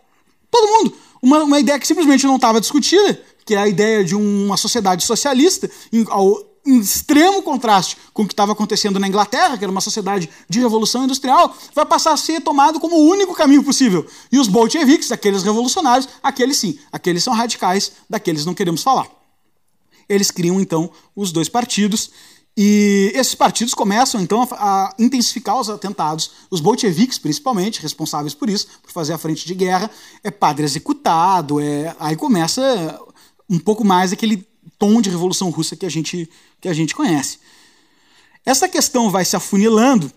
Todo 0.50 0.70
mundo. 0.70 0.94
Uma, 1.22 1.44
uma 1.44 1.60
ideia 1.60 1.78
que 1.78 1.86
simplesmente 1.86 2.26
não 2.26 2.36
estava 2.36 2.60
discutida, 2.60 3.20
que 3.46 3.54
é 3.54 3.58
a 3.58 3.66
ideia 3.66 4.04
de 4.04 4.14
uma 4.14 4.58
sociedade 4.58 5.04
socialista, 5.04 5.70
ao, 6.08 6.47
em 6.68 6.78
extremo 6.78 7.42
contraste 7.42 7.96
com 8.12 8.22
o 8.22 8.26
que 8.26 8.34
estava 8.34 8.52
acontecendo 8.52 9.00
na 9.00 9.08
Inglaterra, 9.08 9.56
que 9.56 9.64
era 9.64 9.70
uma 9.70 9.80
sociedade 9.80 10.28
de 10.48 10.60
revolução 10.60 11.04
industrial, 11.04 11.56
vai 11.74 11.86
passar 11.86 12.12
a 12.12 12.16
ser 12.16 12.42
tomado 12.42 12.78
como 12.78 12.94
o 12.94 13.08
único 13.08 13.34
caminho 13.34 13.64
possível. 13.64 14.06
E 14.30 14.38
os 14.38 14.48
bolcheviques, 14.48 15.10
aqueles 15.10 15.42
revolucionários, 15.42 16.06
aqueles 16.22 16.58
sim, 16.58 16.78
aqueles 16.92 17.24
são 17.24 17.32
radicais, 17.32 17.92
daqueles 18.08 18.44
não 18.44 18.52
queremos 18.52 18.82
falar. 18.82 19.08
Eles 20.06 20.30
criam 20.30 20.60
então 20.60 20.90
os 21.16 21.32
dois 21.32 21.48
partidos 21.48 22.10
e 22.54 23.12
esses 23.14 23.34
partidos 23.34 23.72
começam 23.72 24.20
então 24.20 24.46
a, 24.52 24.94
intensificar 24.98 25.58
os 25.58 25.70
atentados. 25.70 26.32
Os 26.50 26.60
bolcheviques, 26.60 27.18
principalmente, 27.18 27.80
responsáveis 27.80 28.34
por 28.34 28.50
isso, 28.50 28.66
por 28.82 28.90
fazer 28.90 29.14
a 29.14 29.18
frente 29.18 29.46
de 29.46 29.54
guerra, 29.54 29.90
é 30.22 30.30
padre 30.30 30.64
executado, 30.64 31.60
é 31.60 31.96
aí 31.98 32.14
começa 32.14 33.00
um 33.48 33.58
pouco 33.58 33.84
mais 33.84 34.12
aquele 34.12 34.46
tom 34.78 35.00
de 35.00 35.10
revolução 35.10 35.50
russa 35.50 35.76
que 35.76 35.84
a 35.84 35.90
gente, 35.90 36.30
que 36.60 36.68
a 36.68 36.72
gente 36.72 36.94
conhece. 36.94 37.38
Essa 38.44 38.68
questão 38.68 39.10
vai 39.10 39.24
se 39.24 39.36
afunilando 39.36 40.10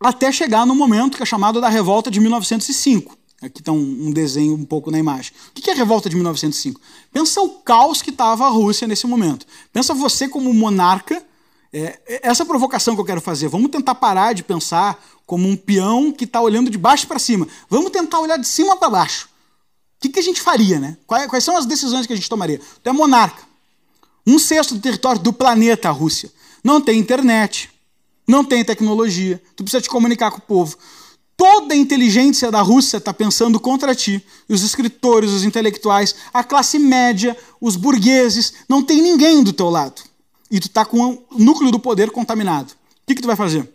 até 0.00 0.32
chegar 0.32 0.66
no 0.66 0.74
momento 0.74 1.16
que 1.16 1.22
é 1.22 1.26
chamado 1.26 1.60
da 1.60 1.68
Revolta 1.68 2.10
de 2.10 2.18
1905. 2.18 3.16
Aqui 3.42 3.60
está 3.60 3.72
um, 3.72 4.08
um, 4.08 4.10
desenho 4.10 4.54
um 4.54 4.64
pouco 4.64 4.90
na 4.90 4.98
imagem. 4.98 5.32
O 5.50 5.52
que 5.52 5.70
é 5.70 5.72
a 5.72 5.76
Revolta 5.76 6.10
de 6.10 6.16
1905? 6.16 6.80
Pensa 7.12 7.40
o 7.40 7.48
caos 7.60 8.02
que 8.02 8.10
estava 8.10 8.46
a 8.46 8.48
Rússia 8.48 8.86
nesse 8.86 9.06
momento. 9.06 9.46
Pensa 9.72 9.94
você 9.94 10.28
como 10.28 10.52
monarca. 10.52 11.24
É, 11.72 12.00
é, 12.06 12.28
essa 12.28 12.44
provocação 12.44 12.94
que 12.94 13.00
eu 13.00 13.04
quero 13.04 13.20
fazer. 13.20 13.48
Vamos 13.48 13.70
tentar 13.70 13.94
parar 13.94 14.34
de 14.34 14.42
pensar 14.42 15.02
como 15.24 15.48
um 15.48 15.56
peão 15.56 16.10
que 16.10 16.24
está 16.24 16.40
olhando 16.40 16.68
de 16.68 16.76
baixo 16.76 17.06
para 17.06 17.18
cima. 17.18 17.46
Vamos 17.68 17.92
tentar 17.92 18.18
olhar 18.18 18.36
de 18.36 18.46
cima 18.46 18.76
para 18.76 18.90
baixo. 18.90 19.26
O 19.96 20.00
que, 20.00 20.08
que, 20.08 20.18
a 20.18 20.22
gente 20.22 20.40
faria, 20.40 20.80
né? 20.80 20.96
Quais, 21.06 21.26
quais, 21.28 21.44
são 21.44 21.56
as 21.56 21.66
decisões 21.66 22.06
que 22.06 22.12
a 22.12 22.16
gente 22.16 22.28
tomaria? 22.28 22.60
Tu 22.82 22.90
é 22.90 22.92
monarca. 22.92 23.49
Um 24.26 24.38
sexto 24.38 24.74
do 24.74 24.80
território 24.80 25.20
do 25.20 25.32
planeta, 25.32 25.88
a 25.88 25.92
Rússia. 25.92 26.30
Não 26.62 26.80
tem 26.80 26.98
internet, 26.98 27.70
não 28.26 28.44
tem 28.44 28.64
tecnologia, 28.64 29.42
tu 29.56 29.64
precisa 29.64 29.80
te 29.80 29.88
comunicar 29.88 30.30
com 30.30 30.38
o 30.38 30.42
povo. 30.42 30.76
toda 31.36 31.72
a 31.72 31.76
inteligência 31.76 32.50
da 32.50 32.60
Rússia 32.60 32.98
está 32.98 33.14
pensando 33.14 33.58
contra 33.58 33.94
ti. 33.94 34.22
Os 34.46 34.62
escritores, 34.62 35.30
os 35.30 35.42
intelectuais, 35.42 36.14
a 36.34 36.44
classe 36.44 36.78
média, 36.78 37.34
os 37.58 37.76
burgueses, 37.76 38.52
não 38.68 38.82
tem 38.82 39.00
ninguém 39.00 39.42
do 39.42 39.50
teu 39.50 39.70
lado. 39.70 40.02
E 40.50 40.60
tu 40.60 40.66
está 40.66 40.84
com 40.84 41.24
o 41.30 41.38
núcleo 41.38 41.70
do 41.70 41.80
poder 41.80 42.10
contaminado. 42.10 42.72
O 42.72 42.76
que, 43.06 43.14
que 43.14 43.22
tu 43.22 43.26
vai 43.26 43.36
fazer? 43.36 43.72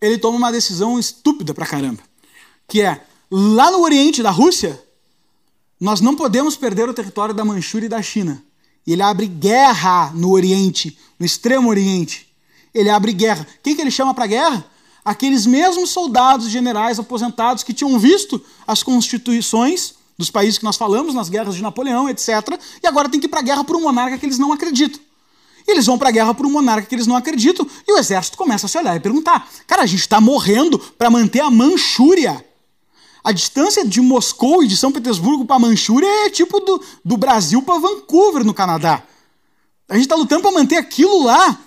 Ele 0.00 0.16
toma 0.16 0.38
uma 0.38 0.50
decisão 0.50 0.98
estúpida 0.98 1.52
pra 1.52 1.66
caramba. 1.66 2.02
Que 2.66 2.80
é, 2.80 3.04
lá 3.30 3.70
no 3.70 3.82
oriente 3.82 4.22
da 4.22 4.30
Rússia, 4.30 4.82
nós 5.78 6.00
não 6.00 6.16
podemos 6.16 6.56
perder 6.56 6.88
o 6.88 6.94
território 6.94 7.34
da 7.34 7.44
Manchúria 7.44 7.86
e 7.86 7.90
da 7.90 8.00
China. 8.00 8.42
E 8.90 8.92
ele 8.92 9.02
abre 9.02 9.28
guerra 9.28 10.10
no 10.16 10.32
Oriente, 10.32 10.98
no 11.16 11.24
Extremo 11.24 11.68
Oriente. 11.70 12.26
Ele 12.74 12.90
abre 12.90 13.12
guerra. 13.12 13.46
Quem 13.62 13.76
que 13.76 13.80
ele 13.80 13.90
chama 13.90 14.12
para 14.12 14.26
guerra? 14.26 14.66
aqueles 15.04 15.46
mesmos 15.46 15.90
soldados 15.90 16.48
generais 16.50 16.98
aposentados 16.98 17.62
que 17.62 17.72
tinham 17.72 17.96
visto 18.00 18.44
as 18.66 18.82
constituições 18.82 19.94
dos 20.18 20.28
países 20.28 20.58
que 20.58 20.64
nós 20.64 20.76
falamos, 20.76 21.14
nas 21.14 21.28
guerras 21.28 21.54
de 21.54 21.62
Napoleão, 21.62 22.08
etc., 22.08 22.58
e 22.82 22.86
agora 22.88 23.08
tem 23.08 23.20
que 23.20 23.26
ir 23.26 23.28
para 23.28 23.38
a 23.38 23.42
guerra 23.44 23.62
por 23.62 23.76
um 23.76 23.82
monarca 23.82 24.18
que 24.18 24.26
eles 24.26 24.38
não 24.38 24.52
acreditam. 24.52 25.00
E 25.68 25.70
eles 25.70 25.86
vão 25.86 25.96
para 25.96 26.08
a 26.08 26.12
guerra 26.12 26.34
por 26.34 26.44
um 26.44 26.50
monarca 26.50 26.84
que 26.84 26.94
eles 26.94 27.06
não 27.06 27.14
acreditam, 27.14 27.64
e 27.86 27.92
o 27.92 27.96
exército 27.96 28.36
começa 28.36 28.66
a 28.66 28.68
se 28.68 28.76
olhar 28.76 28.96
e 28.96 29.00
perguntar: 29.00 29.48
cara, 29.68 29.82
a 29.82 29.86
gente 29.86 30.00
está 30.00 30.20
morrendo 30.20 30.80
para 30.98 31.08
manter 31.08 31.40
a 31.40 31.48
Manchúria. 31.48 32.44
A 33.22 33.32
distância 33.32 33.84
de 33.84 34.00
Moscou 34.00 34.62
e 34.62 34.66
de 34.66 34.76
São 34.76 34.90
Petersburgo 34.90 35.44
para 35.44 35.58
Manchúria 35.58 36.06
é 36.26 36.30
tipo 36.30 36.60
do, 36.60 36.82
do 37.04 37.16
Brasil 37.16 37.62
para 37.62 37.78
Vancouver, 37.78 38.44
no 38.44 38.54
Canadá. 38.54 39.02
A 39.88 39.94
gente 39.94 40.04
está 40.04 40.14
lutando 40.14 40.42
para 40.42 40.52
manter 40.52 40.76
aquilo 40.76 41.24
lá. 41.24 41.58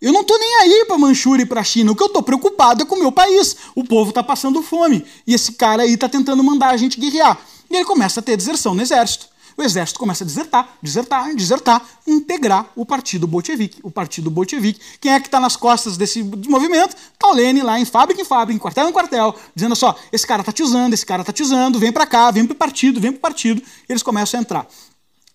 Eu 0.00 0.12
não 0.12 0.20
estou 0.20 0.38
nem 0.38 0.54
aí 0.56 0.84
para 0.86 0.98
Manchúria 0.98 1.42
e 1.42 1.46
para 1.46 1.64
China. 1.64 1.92
O 1.92 1.96
que 1.96 2.02
eu 2.02 2.08
estou 2.08 2.22
preocupado 2.22 2.82
é 2.82 2.86
com 2.86 2.94
o 2.94 2.98
meu 2.98 3.10
país. 3.10 3.56
O 3.74 3.82
povo 3.82 4.10
está 4.10 4.22
passando 4.22 4.62
fome. 4.62 5.04
E 5.26 5.34
esse 5.34 5.52
cara 5.52 5.82
aí 5.82 5.94
está 5.94 6.08
tentando 6.08 6.44
mandar 6.44 6.70
a 6.70 6.76
gente 6.76 7.00
guerrear. 7.00 7.38
E 7.70 7.74
ele 7.74 7.84
começa 7.84 8.20
a 8.20 8.22
ter 8.22 8.36
deserção 8.36 8.74
no 8.74 8.82
exército. 8.82 9.26
O 9.56 9.62
exército 9.62 9.98
começa 9.98 10.24
a 10.24 10.26
desertar, 10.26 10.76
desertar, 10.82 11.34
desertar, 11.34 11.82
integrar 12.06 12.70
o 12.74 12.84
partido 12.84 13.26
bolchevique. 13.26 13.78
O 13.82 13.90
partido 13.90 14.30
bolchevique. 14.30 14.80
Quem 15.00 15.12
é 15.12 15.20
que 15.20 15.28
está 15.28 15.38
nas 15.38 15.54
costas 15.56 15.96
desse 15.96 16.22
movimento? 16.22 16.96
Está 16.96 17.28
o 17.28 17.32
Lenin 17.32 17.62
lá 17.62 17.78
em 17.78 17.84
fábrica 17.84 18.20
em 18.20 18.24
fábrica, 18.24 18.56
em 18.56 18.58
quartel 18.58 18.88
em 18.88 18.92
quartel, 18.92 19.34
dizendo 19.54 19.76
só: 19.76 19.94
esse 20.12 20.26
cara 20.26 20.42
está 20.42 20.52
te 20.52 20.62
usando, 20.62 20.92
esse 20.92 21.06
cara 21.06 21.22
está 21.22 21.32
te 21.32 21.42
usando, 21.42 21.78
vem 21.78 21.92
para 21.92 22.06
cá, 22.06 22.30
vem 22.30 22.44
para 22.44 22.54
o 22.54 22.56
partido, 22.56 23.00
vem 23.00 23.12
para 23.12 23.18
o 23.18 23.22
partido. 23.22 23.62
Eles 23.88 24.02
começam 24.02 24.38
a 24.38 24.42
entrar. 24.42 24.66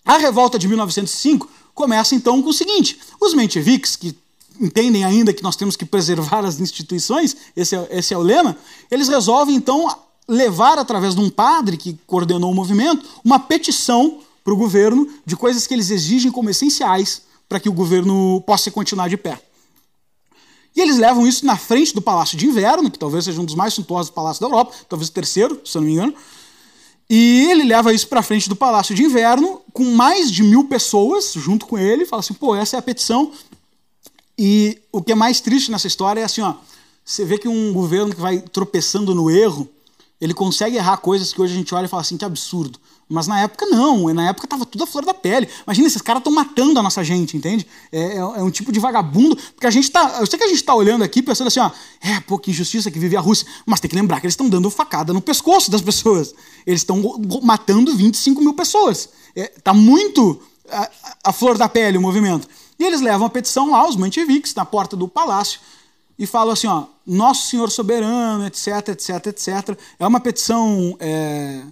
A 0.05 0.17
revolta 0.17 0.59
de 0.59 0.67
1905 0.67 1.49
começa 1.74 2.13
então 2.13 2.41
com 2.41 2.49
o 2.49 2.53
seguinte: 2.53 2.99
os 3.22 3.34
mencheviques, 3.34 3.95
que 3.95 4.17
entendem 4.59 5.05
ainda 5.05 5.34
que 5.34 5.41
nós 5.41 5.55
temos 5.55 5.76
que 5.76 5.86
preservar 5.86 6.43
as 6.43 6.59
instituições, 6.59 7.36
esse 7.55 7.76
é, 7.76 7.88
esse 7.91 8.13
é 8.13 8.17
o 8.17 8.22
lema, 8.22 8.57
eles 8.91 9.07
resolvem 9.07 9.55
então 9.55 9.88
levar, 10.30 10.77
através 10.77 11.15
de 11.15 11.21
um 11.21 11.30
padre 11.30 11.75
que 11.75 11.97
coordenou 12.05 12.51
o 12.51 12.55
movimento, 12.55 13.05
uma 13.23 13.39
petição 13.39 14.19
para 14.43 14.53
o 14.53 14.57
governo 14.57 15.09
de 15.25 15.36
coisas 15.36 15.67
que 15.67 15.73
eles 15.73 15.89
exigem 15.89 16.32
como 16.32 16.49
essenciais 16.49 17.23
para 17.47 17.59
que 17.59 17.67
o 17.67 17.73
governo 17.73 18.41
possa 18.45 18.69
continuar 18.69 19.09
de 19.09 19.17
pé. 19.17 19.41
E 20.75 20.82
eles 20.82 20.97
levam 20.97 21.27
isso 21.27 21.45
na 21.45 21.57
frente 21.57 21.93
do 21.93 22.01
Palácio 22.01 22.38
de 22.38 22.45
Inverno, 22.45 22.91
que 22.91 22.99
talvez 22.99 23.25
seja 23.25 23.41
um 23.41 23.45
dos 23.45 23.55
mais 23.55 23.73
suntuosos 23.73 24.11
palácios 24.11 24.39
da 24.39 24.45
Europa, 24.45 24.73
talvez 24.88 25.09
o 25.09 25.11
terceiro, 25.11 25.59
se 25.65 25.75
eu 25.75 25.82
não 25.82 25.88
me 25.88 25.93
engano. 25.93 26.13
E 27.09 27.47
ele 27.49 27.63
leva 27.63 27.91
isso 27.91 28.07
para 28.07 28.21
frente 28.21 28.47
do 28.47 28.55
Palácio 28.55 28.93
de 28.93 29.03
Inverno, 29.03 29.61
com 29.73 29.84
mais 29.84 30.32
de 30.32 30.43
mil 30.43 30.65
pessoas 30.65 31.34
junto 31.34 31.65
com 31.65 31.77
ele, 31.77 32.05
fala 32.05 32.19
assim: 32.19 32.36
pô, 32.36 32.55
essa 32.55 32.75
é 32.75 32.80
a 32.80 32.84
petição, 32.84 33.32
e 34.38 34.80
o 34.89 35.01
que 35.01 35.11
é 35.11 35.15
mais 35.15 35.41
triste 35.41 35.69
nessa 35.69 35.88
história 35.88 36.21
é 36.21 36.23
assim, 36.23 36.39
ó, 36.39 36.53
você 37.03 37.25
vê 37.25 37.38
que 37.38 37.49
um 37.49 37.73
governo 37.73 38.15
que 38.15 38.21
vai 38.21 38.39
tropeçando 38.39 39.13
no 39.13 39.30
erro, 39.30 39.67
ele 40.20 40.34
consegue 40.34 40.76
errar 40.76 40.97
coisas 40.97 41.32
que 41.34 41.41
hoje 41.41 41.53
a 41.53 41.57
gente 41.57 41.74
olha 41.74 41.86
e 41.86 41.88
fala 41.88 42.01
assim, 42.01 42.17
que 42.17 42.26
absurdo. 42.26 42.80
Mas 43.07 43.26
na 43.26 43.41
época 43.41 43.65
não, 43.65 44.13
na 44.13 44.30
época 44.30 44.47
tava 44.47 44.65
tudo 44.67 44.84
a 44.84 44.88
flor 44.88 45.03
da 45.03 45.15
pele. 45.15 45.49
Imagina, 45.65 45.88
esses 45.88 46.01
caras 46.01 46.20
estão 46.20 46.32
matando 46.32 46.80
a 46.80 46.84
nossa 46.84 47.03
gente, 47.03 47.36
entende? 47.36 47.65
É, 47.91 47.99
é, 47.99 48.17
é, 48.17 48.43
um 48.43 48.51
tipo 48.51 48.72
de 48.72 48.80
vagabundo, 48.80 49.36
porque 49.36 49.65
a 49.65 49.72
gente 49.72 49.89
tá. 49.89 50.17
Eu 50.20 50.28
sei 50.28 50.38
que 50.38 50.45
a 50.45 50.47
gente 50.47 50.63
tá 50.63 50.76
olhando 50.76 51.03
aqui 51.03 51.24
pensando 51.24 51.47
assim, 51.47 51.59
ó, 51.59 51.72
é, 52.01 52.20
pô, 52.20 52.38
que 52.38 52.51
injustiça 52.51 52.91
que 52.91 52.99
vive 52.99 53.17
a 53.17 53.20
Rússia. 53.20 53.47
Mas 53.65 53.80
tem 53.80 53.89
que 53.89 53.95
lembrar 53.95 54.20
que 54.20 54.28
eles 54.28 54.34
estão 54.34 54.47
dando 54.47 54.70
facada 54.70 55.11
no 55.11 55.22
pescoço 55.22 55.72
das 55.72 55.82
pessoas. 55.82 56.36
Eles 56.67 56.82
estão 56.82 57.01
matando 57.41 57.95
25 57.95 58.41
mil 58.41 58.53
pessoas. 58.53 59.09
É, 59.36 59.47
tá 59.63 59.74
muito 59.74 60.39
a, 60.70 60.89
a 61.24 61.34
flor 61.34 61.57
da 61.57 61.67
pele 61.67 61.97
o 61.97 62.01
movimento. 62.01 62.47
E 62.78 62.84
eles 62.84 63.01
levam 63.01 63.26
a 63.26 63.30
petição 63.30 63.72
lá, 63.72 63.88
os 63.88 63.95
mancheviques, 63.95 64.53
na 64.53 64.65
porta 64.65 64.95
do 64.95 65.07
palácio, 65.07 65.59
e 66.20 66.28
falam 66.28 66.51
assim, 66.51 66.67
ó, 66.67 66.86
Nosso 67.07 67.47
Senhor 67.47 67.72
Soberano, 67.72 68.45
etc, 68.45 68.89
etc, 68.89 69.28
etc. 69.28 69.80
É 69.97 70.05
uma 70.05 70.20
petição 70.20 70.97
é, 70.99 71.63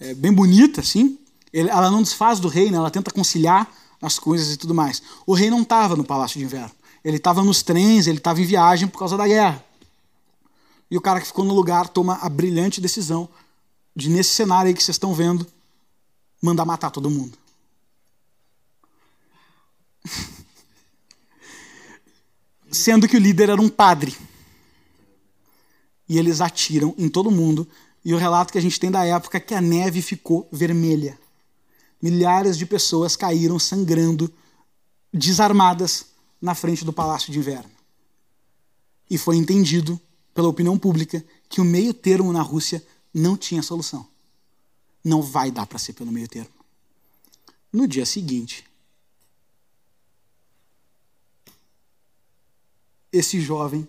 é, 0.00 0.14
bem 0.14 0.32
bonita, 0.32 0.80
assim. 0.80 1.16
Ela 1.52 1.88
não 1.88 2.02
desfaz 2.02 2.40
do 2.40 2.48
rei, 2.48 2.72
né? 2.72 2.76
ela 2.76 2.90
tenta 2.90 3.12
conciliar 3.12 3.72
as 4.02 4.18
coisas 4.18 4.52
e 4.52 4.56
tudo 4.56 4.74
mais. 4.74 5.00
O 5.24 5.32
rei 5.32 5.48
não 5.48 5.62
estava 5.62 5.94
no 5.94 6.02
Palácio 6.02 6.40
de 6.40 6.44
Inverno. 6.44 6.72
Ele 7.04 7.18
estava 7.18 7.44
nos 7.44 7.62
trens, 7.62 8.08
ele 8.08 8.18
estava 8.18 8.40
em 8.40 8.44
viagem 8.44 8.88
por 8.88 8.98
causa 8.98 9.16
da 9.16 9.28
guerra. 9.28 9.64
E 10.90 10.98
o 10.98 11.00
cara 11.00 11.20
que 11.20 11.28
ficou 11.28 11.44
no 11.44 11.54
lugar 11.54 11.88
toma 11.88 12.18
a 12.20 12.28
brilhante 12.28 12.80
decisão 12.80 13.28
de, 13.94 14.10
nesse 14.10 14.30
cenário 14.30 14.68
aí 14.68 14.74
que 14.74 14.82
vocês 14.82 14.96
estão 14.96 15.14
vendo, 15.14 15.46
mandar 16.42 16.64
matar 16.64 16.90
todo 16.90 17.08
mundo. 17.08 17.38
Sendo 22.70 23.08
que 23.08 23.16
o 23.16 23.20
líder 23.20 23.50
era 23.50 23.60
um 23.60 23.68
padre. 23.68 24.16
E 26.08 26.18
eles 26.18 26.40
atiram 26.40 26.94
em 26.98 27.08
todo 27.08 27.30
mundo. 27.30 27.66
E 28.04 28.14
o 28.14 28.18
relato 28.18 28.52
que 28.52 28.58
a 28.58 28.62
gente 28.62 28.78
tem 28.78 28.90
da 28.90 29.04
época 29.04 29.38
é 29.38 29.40
que 29.40 29.54
a 29.54 29.60
neve 29.60 30.02
ficou 30.02 30.48
vermelha. 30.52 31.18
Milhares 32.00 32.56
de 32.56 32.64
pessoas 32.64 33.16
caíram 33.16 33.58
sangrando, 33.58 34.32
desarmadas, 35.12 36.06
na 36.40 36.54
frente 36.54 36.84
do 36.84 36.92
Palácio 36.92 37.32
de 37.32 37.38
Inverno. 37.38 37.70
E 39.10 39.18
foi 39.18 39.36
entendido 39.36 40.00
pela 40.32 40.48
opinião 40.48 40.78
pública 40.78 41.24
que 41.48 41.60
o 41.60 41.64
meio 41.64 41.92
termo 41.92 42.32
na 42.32 42.42
Rússia 42.42 42.84
não 43.12 43.36
tinha 43.36 43.62
solução. 43.62 44.06
Não 45.02 45.22
vai 45.22 45.50
dar 45.50 45.66
para 45.66 45.78
ser 45.78 45.94
pelo 45.94 46.12
meio 46.12 46.28
termo. 46.28 46.50
No 47.72 47.88
dia 47.88 48.06
seguinte, 48.06 48.64
esse 53.12 53.40
jovem, 53.40 53.88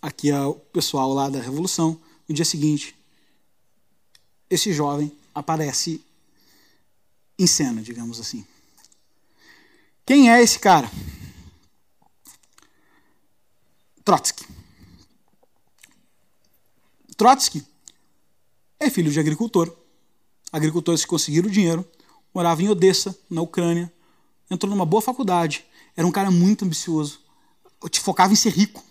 aqui 0.00 0.30
é 0.30 0.40
o 0.40 0.54
pessoal 0.54 1.12
lá 1.12 1.28
da 1.28 1.40
Revolução, 1.40 2.00
no 2.28 2.34
dia 2.34 2.44
seguinte, 2.44 2.96
esse 4.50 4.72
jovem 4.72 5.12
aparece 5.34 6.02
em 7.38 7.46
cena, 7.46 7.82
digamos 7.82 8.18
assim. 8.18 8.46
Quem 10.04 10.30
é 10.30 10.42
esse 10.42 10.58
cara? 10.58 10.90
Trotsky. 14.04 14.46
Trotsky 17.16 17.66
é 18.80 18.88
filho 18.88 19.12
de 19.12 19.20
agricultor. 19.20 19.70
Agricultores 20.50 21.02
que 21.02 21.08
conseguiram 21.08 21.50
dinheiro, 21.50 21.86
morava 22.32 22.62
em 22.62 22.70
Odessa, 22.70 23.14
na 23.28 23.42
Ucrânia, 23.42 23.92
entrou 24.50 24.70
numa 24.70 24.86
boa 24.86 25.02
faculdade, 25.02 25.66
era 25.98 26.06
um 26.06 26.12
cara 26.12 26.30
muito 26.30 26.64
ambicioso. 26.64 27.18
Eu 27.82 27.88
te 27.88 27.98
focava 27.98 28.32
em 28.32 28.36
ser 28.36 28.50
rico. 28.50 28.84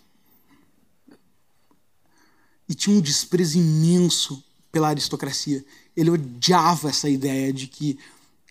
E 2.68 2.76
tinha 2.76 2.94
um 2.94 3.00
desprezo 3.00 3.58
imenso 3.58 4.44
pela 4.74 4.90
aristocracia. 4.90 5.64
Ele 5.96 6.10
odiava 6.10 6.90
essa 6.90 7.10
ideia 7.10 7.54
de 7.54 7.66
que, 7.66 7.98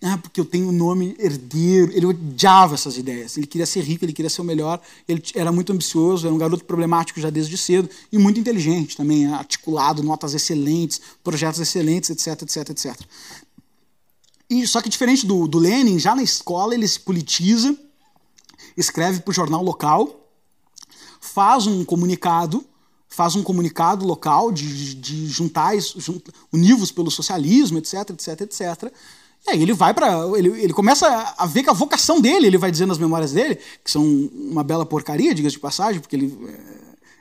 ah, 0.01 0.17
porque 0.17 0.41
eu 0.41 0.45
tenho 0.45 0.69
o 0.69 0.71
nome 0.71 1.15
herdeiro. 1.19 1.91
Ele 1.91 2.07
odiava 2.07 2.73
essas 2.73 2.97
ideias. 2.97 3.37
Ele 3.37 3.45
queria 3.45 3.67
ser 3.67 3.81
rico, 3.81 4.03
ele 4.03 4.11
queria 4.11 4.27
ser 4.27 4.41
o 4.41 4.43
melhor. 4.43 4.81
Ele 5.07 5.21
era 5.35 5.51
muito 5.51 5.71
ambicioso, 5.71 6.25
era 6.25 6.33
um 6.33 6.39
garoto 6.39 6.65
problemático 6.65 7.21
já 7.21 7.29
desde 7.29 7.55
cedo 7.59 7.87
e 8.11 8.17
muito 8.17 8.39
inteligente 8.39 8.97
também, 8.97 9.27
articulado, 9.27 10.01
notas 10.01 10.33
excelentes, 10.33 10.99
projetos 11.23 11.61
excelentes, 11.61 12.09
etc, 12.09 12.41
etc, 12.41 12.69
etc. 12.71 12.99
E 14.49 14.65
só 14.65 14.81
que 14.81 14.89
diferente 14.89 15.27
do, 15.27 15.47
do 15.47 15.59
Lenin, 15.59 15.99
já 15.99 16.15
na 16.15 16.23
escola 16.23 16.73
ele 16.73 16.87
se 16.87 16.99
politiza 16.99 17.77
escreve 18.77 19.19
para 19.19 19.31
o 19.31 19.33
jornal 19.33 19.63
local, 19.63 20.07
faz 21.19 21.67
um 21.67 21.83
comunicado, 21.83 22.63
faz 23.09 23.35
um 23.35 23.43
comunicado 23.43 24.05
local 24.05 24.51
de, 24.51 24.95
de 24.95 25.27
juntar, 25.27 25.75
junt, 25.77 26.23
univos 26.53 26.91
pelo 26.91 27.09
socialismo, 27.09 27.79
etc, 27.79 28.11
etc, 28.11 28.41
etc. 28.41 28.93
E 29.47 29.51
aí 29.51 29.61
ele 29.61 29.73
vai 29.73 29.93
para. 29.93 30.25
Ele, 30.37 30.49
ele 30.61 30.73
começa 30.73 31.07
a 31.37 31.45
ver 31.45 31.63
que 31.63 31.69
a 31.69 31.73
vocação 31.73 32.21
dele, 32.21 32.47
ele 32.47 32.57
vai 32.57 32.69
dizer 32.69 32.85
nas 32.85 32.97
memórias 32.97 33.31
dele, 33.31 33.57
que 33.83 33.89
são 33.89 34.03
uma 34.03 34.63
bela 34.63 34.85
porcaria, 34.85 35.33
diga 35.33 35.49
de 35.49 35.59
passagem, 35.59 35.99
porque 35.99 36.15
ele 36.15 36.37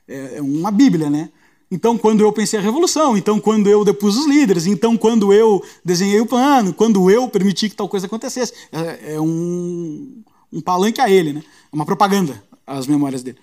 é, 0.08 0.14
é, 0.14 0.36
é 0.36 0.42
uma 0.42 0.70
bíblia, 0.70 1.08
né? 1.08 1.30
Então, 1.70 1.98
quando 1.98 2.20
eu 2.20 2.32
pensei 2.32 2.58
a 2.58 2.62
revolução, 2.62 3.16
então, 3.16 3.40
quando 3.40 3.68
eu 3.68 3.84
depus 3.84 4.16
os 4.16 4.26
líderes, 4.26 4.66
então, 4.66 4.96
quando 4.96 5.32
eu 5.32 5.64
desenhei 5.84 6.20
o 6.20 6.26
plano, 6.26 6.72
quando 6.72 7.10
eu 7.10 7.28
permiti 7.28 7.68
que 7.68 7.74
tal 7.74 7.88
coisa 7.88 8.06
acontecesse. 8.06 8.52
É, 8.70 9.14
é 9.14 9.20
um, 9.20 10.22
um 10.56 10.60
palanque 10.60 11.00
a 11.00 11.10
ele, 11.10 11.32
né? 11.32 11.42
É 11.72 11.74
uma 11.74 11.84
propaganda, 11.84 12.42
as 12.66 12.86
memórias 12.86 13.22
dele. 13.22 13.38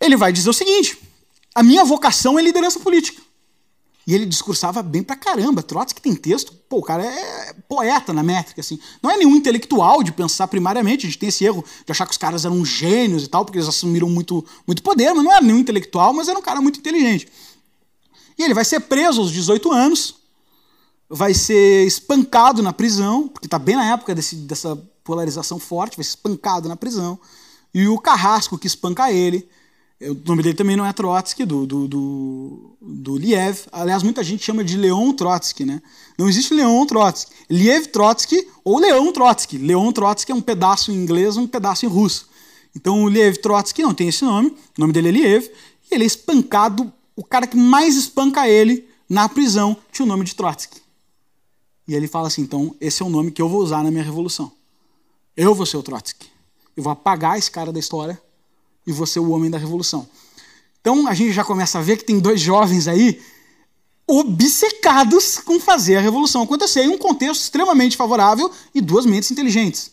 ele 0.00 0.16
vai 0.16 0.32
dizer 0.32 0.50
o 0.50 0.54
seguinte: 0.54 0.98
a 1.54 1.62
minha 1.62 1.84
vocação 1.84 2.38
é 2.38 2.42
liderança 2.42 2.80
política. 2.80 3.22
E 4.06 4.14
ele 4.14 4.26
discursava 4.26 4.82
bem 4.82 5.02
pra 5.02 5.14
caramba. 5.14 5.62
Trotsky 5.62 6.00
tem 6.00 6.14
texto, 6.14 6.52
pô, 6.68 6.78
o 6.78 6.82
cara 6.82 7.04
é 7.04 7.52
poeta 7.68 8.12
na 8.12 8.22
métrica, 8.22 8.60
assim. 8.60 8.78
Não 9.00 9.10
é 9.10 9.16
nenhum 9.16 9.36
intelectual 9.36 10.02
de 10.02 10.10
pensar 10.10 10.48
primariamente, 10.48 11.06
a 11.06 11.08
gente 11.08 11.18
tem 11.18 11.28
esse 11.28 11.44
erro 11.44 11.64
de 11.84 11.92
achar 11.92 12.06
que 12.06 12.12
os 12.12 12.18
caras 12.18 12.44
eram 12.44 12.64
gênios 12.64 13.24
e 13.24 13.28
tal, 13.28 13.44
porque 13.44 13.58
eles 13.58 13.68
assumiram 13.68 14.08
muito, 14.08 14.44
muito 14.66 14.82
poder, 14.82 15.12
mas 15.14 15.22
não 15.22 15.30
era 15.30 15.42
nenhum 15.42 15.58
intelectual, 15.58 16.12
mas 16.12 16.28
era 16.28 16.38
um 16.38 16.42
cara 16.42 16.60
muito 16.60 16.80
inteligente. 16.80 17.28
E 18.38 18.42
ele 18.42 18.54
vai 18.54 18.64
ser 18.64 18.80
preso 18.80 19.20
aos 19.20 19.30
18 19.30 19.70
anos, 19.70 20.16
vai 21.08 21.34
ser 21.34 21.86
espancado 21.86 22.62
na 22.62 22.72
prisão, 22.72 23.28
porque 23.28 23.46
tá 23.46 23.58
bem 23.58 23.76
na 23.76 23.92
época 23.92 24.14
desse, 24.14 24.34
dessa 24.34 24.80
polarização 25.10 25.58
forte, 25.58 25.96
vai 25.96 26.04
ser 26.04 26.10
espancado 26.10 26.68
na 26.68 26.76
prisão. 26.76 27.18
E 27.74 27.88
o 27.88 27.98
carrasco 27.98 28.56
que 28.56 28.66
espanca 28.66 29.12
ele 29.12 29.48
o 30.02 30.16
nome 30.24 30.42
dele 30.42 30.54
também 30.54 30.76
não 30.76 30.86
é 30.86 30.92
Trotsky, 30.94 31.44
do, 31.44 31.66
do, 31.66 31.86
do, 31.86 32.76
do 32.80 33.16
Liev. 33.18 33.66
Aliás, 33.70 34.02
muita 34.02 34.24
gente 34.24 34.42
chama 34.42 34.64
de 34.64 34.74
Leon 34.74 35.12
Trotsky, 35.12 35.66
né? 35.66 35.82
Não 36.18 36.26
existe 36.26 36.54
Leon 36.54 36.86
Trotsky. 36.86 37.30
Liev 37.50 37.86
Trotsky 37.88 38.48
ou 38.64 38.78
Leon 38.78 39.12
Trotsky. 39.12 39.58
Leon 39.58 39.92
Trotsky 39.92 40.32
é 40.32 40.34
um 40.34 40.40
pedaço 40.40 40.90
em 40.90 40.94
inglês, 40.94 41.36
um 41.36 41.46
pedaço 41.46 41.84
em 41.84 41.88
russo. 41.88 42.30
Então 42.74 43.04
o 43.04 43.08
Liev 43.10 43.36
Trotsky 43.36 43.82
não 43.82 43.92
tem 43.92 44.08
esse 44.08 44.24
nome, 44.24 44.48
o 44.48 44.80
nome 44.80 44.92
dele 44.92 45.08
é 45.08 45.12
Liev, 45.12 45.50
e 45.90 45.94
ele 45.94 46.04
é 46.04 46.06
espancado, 46.06 46.90
o 47.14 47.22
cara 47.22 47.46
que 47.46 47.56
mais 47.56 47.94
espanca 47.94 48.48
ele 48.48 48.88
na 49.06 49.28
prisão 49.28 49.76
tinha 49.92 50.06
o 50.06 50.08
nome 50.08 50.24
de 50.24 50.34
Trotsky. 50.34 50.80
E 51.86 51.94
ele 51.94 52.08
fala 52.08 52.28
assim: 52.28 52.42
então, 52.42 52.74
esse 52.80 53.02
é 53.02 53.04
o 53.04 53.10
nome 53.10 53.32
que 53.32 53.42
eu 53.42 53.48
vou 53.50 53.60
usar 53.60 53.82
na 53.82 53.90
minha 53.90 54.04
revolução. 54.04 54.50
Eu 55.42 55.54
vou 55.54 55.64
ser 55.64 55.78
o 55.78 55.82
Trotsky. 55.82 56.26
Eu 56.76 56.82
vou 56.82 56.92
apagar 56.92 57.38
esse 57.38 57.50
cara 57.50 57.72
da 57.72 57.80
história 57.80 58.20
e 58.86 58.92
você 58.92 59.18
o 59.18 59.30
homem 59.30 59.50
da 59.50 59.56
revolução. 59.56 60.06
Então 60.82 61.08
a 61.08 61.14
gente 61.14 61.32
já 61.32 61.42
começa 61.42 61.78
a 61.78 61.82
ver 61.82 61.96
que 61.96 62.04
tem 62.04 62.18
dois 62.18 62.38
jovens 62.42 62.86
aí 62.86 63.18
obcecados 64.06 65.38
com 65.38 65.58
fazer 65.58 65.96
a 65.96 66.00
revolução 66.02 66.42
acontecer 66.42 66.82
em 66.82 66.88
um 66.88 66.98
contexto 66.98 67.40
extremamente 67.40 67.96
favorável 67.96 68.52
e 68.74 68.82
duas 68.82 69.06
mentes 69.06 69.30
inteligentes. 69.30 69.92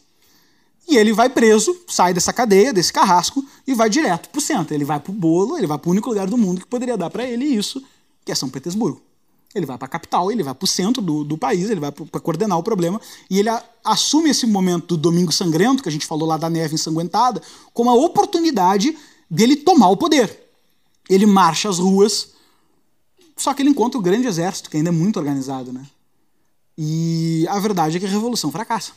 E 0.86 0.98
ele 0.98 1.14
vai 1.14 1.30
preso, 1.30 1.80
sai 1.88 2.14
dessa 2.14 2.34
cadeia, 2.34 2.74
desse 2.74 2.92
carrasco, 2.92 3.42
e 3.66 3.74
vai 3.74 3.90
direto 3.90 4.28
para 4.28 4.40
o 4.40 4.42
centro. 4.42 4.76
Ele 4.76 4.84
vai 4.84 5.00
para 5.00 5.12
o 5.12 5.16
bolo, 5.16 5.58
ele 5.58 5.68
vai 5.68 5.78
para 5.78 5.88
o 5.88 5.92
único 5.94 6.10
lugar 6.10 6.28
do 6.28 6.38
mundo 6.38 6.60
que 6.60 6.68
poderia 6.68 6.98
dar 6.98 7.10
para 7.10 7.24
ele 7.24 7.46
isso, 7.46 7.82
que 8.26 8.34
é 8.34 8.36
São 8.36 8.50
Petersburgo. 8.50 9.02
Ele 9.58 9.66
vai 9.66 9.78
para 9.78 9.86
a 9.86 9.90
capital, 9.90 10.32
ele 10.32 10.44
vai 10.44 10.54
para 10.54 10.66
o 10.66 10.68
centro 10.68 11.02
do, 11.02 11.24
do 11.24 11.38
país, 11.38 11.70
ele 11.70 11.80
vai 11.80 11.92
para 11.92 12.20
coordenar 12.20 12.58
o 12.58 12.64
problema, 12.64 13.02
e 13.30 13.40
ele 13.40 13.50
a, 13.50 13.64
assume 13.84 14.30
esse 14.30 14.46
momento 14.46 14.88
do 14.88 14.98
Domingo 14.98 15.32
Sangrento, 15.32 15.84
que 15.84 15.90
a 15.90 15.92
gente 15.92 16.06
falou 16.06 16.28
lá 16.28 16.38
da 16.38 16.50
neve 16.50 16.76
ensanguentada, 16.76 17.42
como 17.74 17.90
a 17.90 17.94
oportunidade 17.94 18.96
dele 19.30 19.56
tomar 19.56 19.90
o 19.90 19.98
poder. 19.98 20.48
Ele 21.10 21.26
marcha 21.26 21.70
as 21.70 21.80
ruas, 21.80 22.30
só 23.36 23.54
que 23.54 23.62
ele 23.62 23.70
encontra 23.70 24.00
o 24.00 24.02
grande 24.02 24.28
exército, 24.28 24.70
que 24.70 24.78
ainda 24.78 24.90
é 24.90 24.92
muito 24.92 25.18
organizado. 25.18 25.72
Né? 25.72 25.86
E 26.78 27.46
a 27.50 27.60
verdade 27.60 27.98
é 27.98 28.00
que 28.00 28.06
a 28.06 28.10
revolução 28.10 28.52
fracassa. 28.52 28.92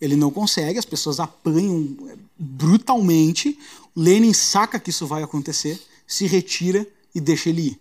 Ele 0.00 0.16
não 0.16 0.30
consegue, 0.30 0.78
as 0.78 0.84
pessoas 0.84 1.20
apanham 1.20 1.96
brutalmente. 2.38 3.58
Lenin 3.94 4.32
saca 4.32 4.80
que 4.80 4.90
isso 4.90 5.06
vai 5.06 5.22
acontecer, 5.22 5.80
se 6.06 6.26
retira 6.26 6.86
e 7.14 7.20
deixa 7.20 7.50
ele 7.50 7.62
ir. 7.62 7.80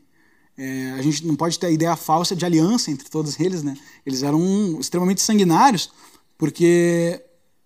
É, 0.61 0.91
a 0.91 1.01
gente 1.01 1.25
não 1.25 1.37
pode 1.37 1.57
ter 1.57 1.67
a 1.67 1.71
ideia 1.71 1.95
falsa 1.95 2.35
de 2.35 2.45
aliança 2.45 2.91
entre 2.91 3.07
todos 3.07 3.39
eles, 3.39 3.63
né? 3.63 3.77
Eles 4.05 4.23
eram 4.23 4.77
extremamente 4.77 5.21
sanguinários, 5.21 5.89
porque, 6.37 7.23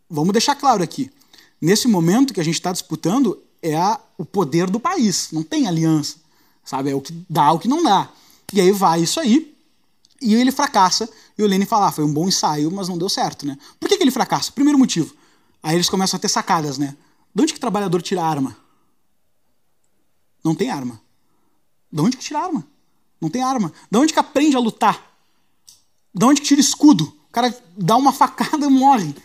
vamos 0.07 0.31
deixar 0.31 0.53
claro 0.53 0.83
aqui, 0.83 1.09
nesse 1.59 1.87
momento 1.87 2.35
que 2.35 2.39
a 2.39 2.43
gente 2.43 2.53
está 2.53 2.71
disputando 2.71 3.41
é 3.63 3.75
a, 3.75 3.99
o 4.15 4.23
poder 4.23 4.69
do 4.69 4.79
país, 4.79 5.29
não 5.31 5.41
tem 5.41 5.65
aliança, 5.65 6.17
sabe? 6.63 6.91
É 6.91 6.95
o 6.95 7.01
que 7.01 7.11
dá, 7.27 7.51
o 7.51 7.57
que 7.57 7.67
não 7.67 7.81
dá. 7.81 8.11
E 8.53 8.61
aí 8.61 8.71
vai 8.71 9.01
isso 9.01 9.19
aí, 9.19 9.57
e 10.21 10.35
ele 10.35 10.51
fracassa, 10.51 11.09
e 11.35 11.41
o 11.41 11.47
Lenin 11.47 11.65
fala, 11.65 11.87
ah, 11.87 11.91
foi 11.91 12.03
um 12.03 12.13
bom 12.13 12.27
ensaio, 12.27 12.69
mas 12.69 12.87
não 12.87 12.97
deu 12.97 13.09
certo, 13.09 13.43
né? 13.43 13.57
Por 13.79 13.89
que, 13.89 13.97
que 13.97 14.03
ele 14.03 14.11
fracassa? 14.11 14.51
Primeiro 14.51 14.77
motivo, 14.77 15.15
aí 15.63 15.75
eles 15.75 15.89
começam 15.89 16.15
a 16.15 16.21
ter 16.21 16.29
sacadas, 16.29 16.77
né? 16.77 16.95
De 17.33 17.41
onde 17.41 17.53
que 17.53 17.57
o 17.57 17.61
trabalhador 17.61 18.03
tira 18.03 18.23
arma? 18.23 18.55
Não 20.43 20.53
tem 20.53 20.69
arma. 20.69 21.01
De 21.91 21.99
onde 21.99 22.17
que 22.17 22.23
tira 22.23 22.39
arma? 22.39 22.71
Não 23.23 23.29
tem 23.29 23.41
arma. 23.41 23.71
Da 23.89 23.99
onde 23.99 24.11
que 24.11 24.19
aprende 24.19 24.57
a 24.57 24.59
lutar? 24.59 25.01
Da 26.13 26.27
onde 26.27 26.41
que 26.41 26.47
tira 26.47 26.59
escudo? 26.59 27.05
O 27.05 27.31
cara 27.31 27.55
dá 27.77 27.95
uma 27.95 28.11
facada 28.11 28.65
e 28.65 28.69
morre. 28.69 29.15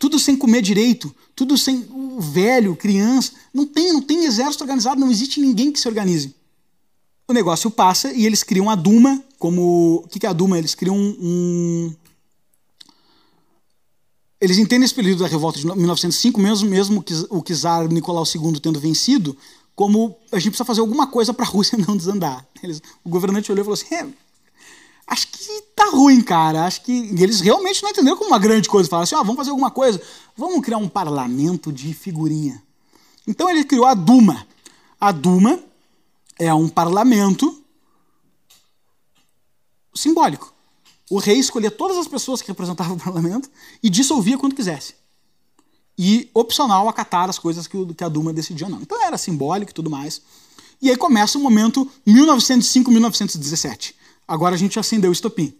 Tudo 0.00 0.18
sem 0.18 0.36
comer 0.36 0.60
direito, 0.60 1.14
tudo 1.36 1.56
sem 1.56 1.88
velho, 2.18 2.74
criança. 2.74 3.32
Não 3.54 3.64
tem, 3.64 3.92
não 3.92 4.02
tem 4.02 4.24
exército 4.24 4.64
organizado, 4.64 5.00
não 5.00 5.12
existe 5.12 5.40
ninguém 5.40 5.70
que 5.70 5.78
se 5.78 5.86
organize. 5.86 6.34
O 7.28 7.32
negócio 7.32 7.70
passa 7.70 8.12
e 8.12 8.26
eles 8.26 8.42
criam 8.42 8.68
a 8.68 8.74
Duma 8.74 9.22
como. 9.38 10.02
O 10.04 10.08
que 10.08 10.26
é 10.26 10.28
a 10.28 10.32
Duma? 10.32 10.58
Eles 10.58 10.74
criam 10.74 10.96
um. 10.96 11.94
Eles 14.40 14.58
entendem 14.58 14.84
esse 14.84 14.94
período 14.94 15.22
da 15.22 15.28
revolta 15.28 15.58
de 15.60 15.66
1905, 15.66 16.38
mesmo, 16.40 16.68
mesmo 16.68 17.04
o 17.30 17.42
czar 17.42 17.88
Nicolau 17.88 18.24
II 18.26 18.60
tendo 18.60 18.80
vencido, 18.80 19.34
como 19.74 20.16
a 20.30 20.36
gente 20.38 20.50
precisa 20.50 20.64
fazer 20.64 20.80
alguma 20.80 21.06
coisa 21.06 21.34
para 21.34 21.44
a 21.44 21.48
Rússia 21.48 21.76
não 21.78 21.96
desandar. 21.96 22.46
Eles, 22.62 22.80
o 23.02 23.08
governante 23.08 23.50
olhou 23.50 23.62
e 23.62 23.64
falou 23.64 23.74
assim: 23.74 23.94
é, 23.94 24.06
acho 25.06 25.28
que 25.28 25.62
tá 25.74 25.86
ruim, 25.90 26.22
cara. 26.22 26.64
Acho 26.64 26.82
que 26.82 26.92
eles 26.92 27.40
realmente 27.40 27.82
não 27.82 27.90
entenderam 27.90 28.16
como 28.16 28.30
uma 28.30 28.38
grande 28.38 28.68
coisa. 28.68 28.88
Falaram 28.88 29.04
assim: 29.04 29.14
ah, 29.14 29.22
vamos 29.22 29.36
fazer 29.36 29.50
alguma 29.50 29.70
coisa, 29.70 30.00
vamos 30.36 30.64
criar 30.64 30.78
um 30.78 30.88
parlamento 30.88 31.72
de 31.72 31.92
figurinha. 31.92 32.62
Então 33.26 33.50
ele 33.50 33.64
criou 33.64 33.86
a 33.86 33.94
Duma. 33.94 34.46
A 35.00 35.10
Duma 35.10 35.58
é 36.38 36.52
um 36.54 36.68
parlamento 36.68 37.62
simbólico. 39.94 40.52
O 41.10 41.18
rei 41.18 41.38
escolhia 41.38 41.70
todas 41.70 41.96
as 41.98 42.08
pessoas 42.08 42.40
que 42.40 42.48
representavam 42.48 42.96
o 42.96 43.00
parlamento 43.00 43.50
e 43.82 43.90
dissolvia 43.90 44.38
quando 44.38 44.54
quisesse 44.54 44.94
e 45.96 46.28
opcional 46.34 46.88
acatar 46.88 47.28
as 47.28 47.38
coisas 47.38 47.66
que, 47.66 47.94
que 47.94 48.04
a 48.04 48.08
Duma 48.08 48.32
decidia 48.32 48.68
não. 48.68 48.80
Então 48.80 49.02
era 49.04 49.16
simbólico 49.16 49.70
e 49.70 49.74
tudo 49.74 49.90
mais. 49.90 50.20
E 50.82 50.90
aí 50.90 50.96
começa 50.96 51.38
o 51.38 51.40
momento 51.40 51.90
1905-1917. 52.06 53.94
Agora 54.26 54.54
a 54.54 54.58
gente 54.58 54.78
acendeu 54.78 55.10
o 55.10 55.12
estopim. 55.12 55.54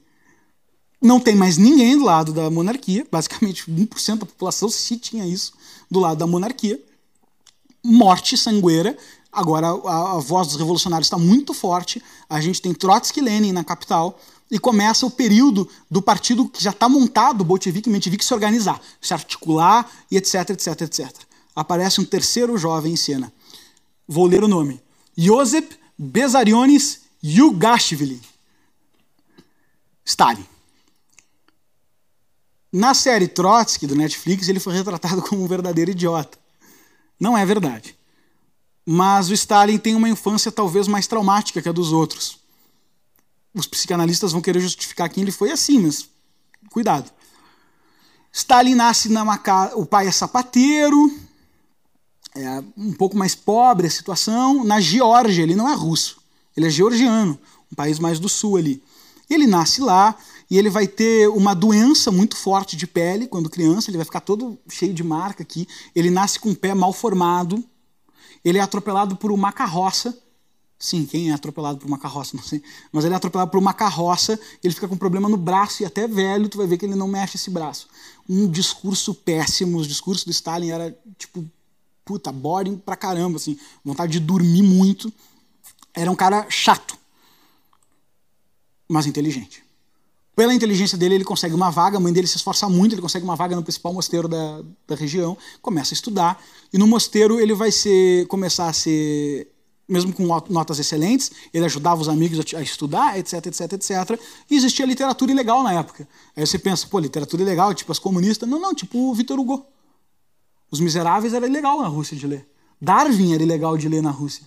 Não 1.01 1.20
tem 1.20 1.37
mais 1.37 1.57
ninguém 1.57 1.99
do 1.99 2.05
lado 2.05 2.32
da 2.32 2.51
monarquia, 2.51 3.07
basicamente 3.11 3.70
1% 3.70 4.18
da 4.18 4.26
população 4.26 4.68
se 4.68 4.97
tinha 4.97 5.26
isso 5.26 5.53
do 5.91 6.01
lado 6.01 6.18
da 6.18 6.26
monarquia. 6.26 6.82
Morte 7.85 8.37
sangueira. 8.37 8.97
Agora 9.30 9.68
a, 9.68 10.16
a 10.16 10.18
voz 10.18 10.49
dos 10.49 10.57
revolucionários 10.57 11.07
está 11.07 11.18
muito 11.18 11.53
forte. 11.53 12.03
A 12.28 12.41
gente 12.41 12.61
tem 12.61 12.72
Trotsky 12.72 13.20
Lenin 13.20 13.53
na 13.53 13.62
capital 13.62 14.18
e 14.55 14.59
começa 14.61 15.05
o 15.05 15.11
período 15.11 15.68
do 15.90 16.00
partido 16.00 16.48
que 16.48 16.62
já 16.62 16.70
está 16.70 16.88
montado, 16.88 17.42
bolchevique 17.42 17.88
e 17.88 17.92
menchevique, 17.92 18.24
se 18.24 18.32
organizar, 18.32 18.80
se 19.00 19.12
articular 19.12 19.90
e 20.09 20.16
etc, 20.16 20.50
etc, 20.50 20.82
etc. 20.82 21.11
Aparece 21.57 22.00
um 22.00 22.05
terceiro 22.05 22.57
jovem 22.57 22.92
em 22.92 22.96
cena. 22.96 23.32
Vou 24.07 24.26
ler 24.26 24.44
o 24.44 24.48
nome. 24.48 24.80
Josep 25.18 25.76
Besariones 25.98 27.00
Yugashvili. 27.24 28.22
Stalin. 30.05 30.46
Na 32.72 32.94
série 32.94 33.26
Trotsky, 33.26 33.88
do 33.88 33.96
Netflix, 33.96 34.48
ele 34.48 34.61
foi 34.61 34.74
retratado 34.74 35.20
como 35.20 35.42
um 35.42 35.48
verdadeiro 35.48 35.90
idiota. 35.90 36.38
Não 37.18 37.36
é 37.36 37.44
verdade. 37.44 37.98
Mas 38.86 39.30
o 39.30 39.34
Stalin 39.34 39.78
tem 39.78 39.96
uma 39.96 40.09
infância 40.09 40.52
talvez 40.52 40.86
mais 40.86 41.09
traumática 41.09 41.61
que 41.61 41.68
a 41.68 41.72
dos 41.72 41.92
outros 41.92 42.43
os 43.55 43.66
psicanalistas 43.66 44.32
vão 44.32 44.40
querer 44.40 44.61
justificar 44.61 45.09
que 45.09 45.20
ele 45.20 45.30
foi 45.30 45.50
assim, 45.52 45.78
mas 45.78 46.09
cuidado. 46.70 47.11
Stalin 48.32 48.74
nasce 48.74 49.09
numa 49.09 49.38
casa, 49.38 49.76
o 49.76 49.86
pai 49.86 50.09
é 50.09 50.11
sapateiro, 50.11 51.16
é 52.34 52.62
um 52.76 52.92
pouco 52.92 53.16
mais 53.16 53.34
pobre 53.34 53.86
a 53.86 53.90
situação, 53.90 54.64
na 54.64 54.80
Geórgia, 54.80 55.42
ele 55.42 55.55
não 55.55 55.68
é 55.68 55.74
russo, 55.74 56.20
ele 56.57 56.66
é 56.66 56.70
georgiano, 56.70 57.38
um 57.70 57.76
país 57.76 58.00
mais 58.00 58.18
do 58.18 58.28
sul 58.28 58.57
ali. 58.57 58.82
Ele 59.30 59.46
nasce 59.46 59.80
lá 59.80 60.16
e 60.50 60.59
ele 60.59 60.68
vai 60.68 60.88
ter 60.88 61.28
uma 61.28 61.55
doença 61.55 62.11
muito 62.11 62.36
forte 62.36 62.76
de 62.76 62.88
pele 62.88 63.28
quando 63.28 63.48
criança, 63.48 63.88
ele 63.88 63.98
vai 63.98 64.05
ficar 64.05 64.20
todo 64.20 64.59
cheio 64.68 64.92
de 64.92 65.05
marca 65.05 65.44
aqui. 65.44 65.68
Ele 65.94 66.11
nasce 66.11 66.40
com 66.40 66.50
o 66.50 66.57
pé 66.57 66.74
mal 66.74 66.92
formado, 66.92 67.62
ele 68.44 68.59
é 68.59 68.61
atropelado 68.61 69.14
por 69.16 69.30
uma 69.30 69.52
carroça 69.52 70.18
Sim, 70.79 71.07
quem 71.07 71.31
é 71.31 71.35
atropelado 71.35 71.79
por 71.79 71.87
uma 71.87 71.99
carroça, 71.99 72.37
não 72.37 72.45
sei. 72.45 72.62
Mas 72.93 73.05
ele 73.05 73.14
é 73.14 73.16
atropelado 73.16 73.51
por 73.51 73.59
uma 73.59 73.72
carroça, 73.72 74.39
ele 74.62 74.75
fica 74.75 74.89
com 74.89 74.97
problema 74.97 75.29
no 75.29 75.37
braço 75.37 75.83
e 75.83 75.87
até 75.87 76.07
velho 76.07 76.49
tu 76.49 76.59
vai 76.59 76.66
ver 76.66 76.77
que 76.77 76.85
ele 76.85 76.95
não 76.95 77.09
mexe 77.09 77.37
esse 77.37 77.51
braço. 77.51 77.89
Um 78.29 78.51
discurso 78.51 79.14
péssimo, 79.14 79.79
os 79.79 79.87
discursos 79.87 80.25
do 80.25 80.31
Stalin 80.31 80.70
era 80.70 80.97
tipo, 81.16 81.45
puta, 82.05 82.31
boring 82.31 82.77
pra 82.77 82.97
caramba, 82.97 83.37
assim, 83.37 83.59
vontade 83.85 84.12
de 84.12 84.20
dormir 84.20 84.62
muito. 84.62 85.12
Era 85.95 86.11
um 86.11 86.16
cara 86.16 86.47
chato, 86.51 86.99
mas 88.89 89.07
inteligente. 89.07 89.64
Pela 90.37 90.53
inteligência 90.53 90.99
dele, 90.99 91.14
ele 91.14 91.25
consegue 91.25 91.55
uma 91.55 91.70
vaga, 91.70 91.97
a 91.97 92.01
mãe 92.01 92.12
dele 92.12 92.27
se 92.27 92.37
esforça 92.37 92.68
muito, 92.68 92.93
ele 92.93 93.03
consegue 93.03 93.25
uma 93.25 93.37
vaga 93.37 93.55
no 93.55 93.62
principal 93.62 93.93
mosteiro 93.93 94.27
da, 94.27 94.62
da 94.87 94.97
região, 94.97 95.39
começa 95.62 95.95
a 95.95 95.97
estudar, 95.97 96.43
e 96.72 96.79
no 96.79 96.89
mosteiro 96.89 97.39
ele 97.39 97.55
vai 97.55 97.70
ser, 97.70 98.27
começar 98.27 98.68
a 98.68 98.72
ser, 98.72 99.47
mesmo 99.89 100.12
com 100.12 100.24
notas 100.49 100.78
excelentes, 100.78 101.30
ele 101.53 101.64
ajudava 101.64 102.01
os 102.01 102.09
amigos 102.09 102.55
a, 102.55 102.62
estudar, 102.62 103.18
etc, 103.18 103.47
etc, 103.47 103.72
etc, 103.72 104.20
e 104.51 104.57
existia 104.57 104.87
literatura 104.87 105.32
ilegal 105.32 105.62
na 105.62 105.72
época. 105.72 106.09
Aí 106.37 106.47
você 106.47 106.59
pensa, 106.59 106.87
pô, 106.87 106.99
literatura 106.99 107.43
ilegal, 107.43 107.74
tipo 107.74 107.93
as 107.93 107.99
comunistas, 107.99 108.49
não, 108.49 108.59
não, 108.59 108.74
tipo 108.74 108.99
o 108.99 109.14
Vitor 109.14 109.39
Hugo. 109.39 109.66
Os 110.70 110.80
Miseráveis 110.80 111.35
era 111.35 111.47
ilegal 111.47 111.80
na 111.80 111.89
Rússia 111.89 112.16
de 112.16 112.26
ler. 112.26 112.49
Darwin 112.80 113.35
era 113.35 113.43
ilegal 113.43 113.76
de 113.76 113.89
ler 113.89 114.03
na 114.03 114.11
Rússia. 114.11 114.47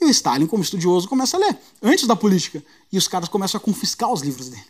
E 0.00 0.04
o 0.04 0.08
Stalin, 0.10 0.46
como 0.46 0.62
estudioso, 0.62 1.08
começa 1.08 1.36
a 1.36 1.40
ler, 1.40 1.56
antes 1.82 2.06
da 2.06 2.16
política. 2.16 2.62
E 2.92 2.98
os 2.98 3.06
caras 3.06 3.28
começam 3.28 3.58
a 3.58 3.60
confiscar 3.62 4.12
os 4.12 4.20
livros 4.20 4.48
dele. 4.48 4.64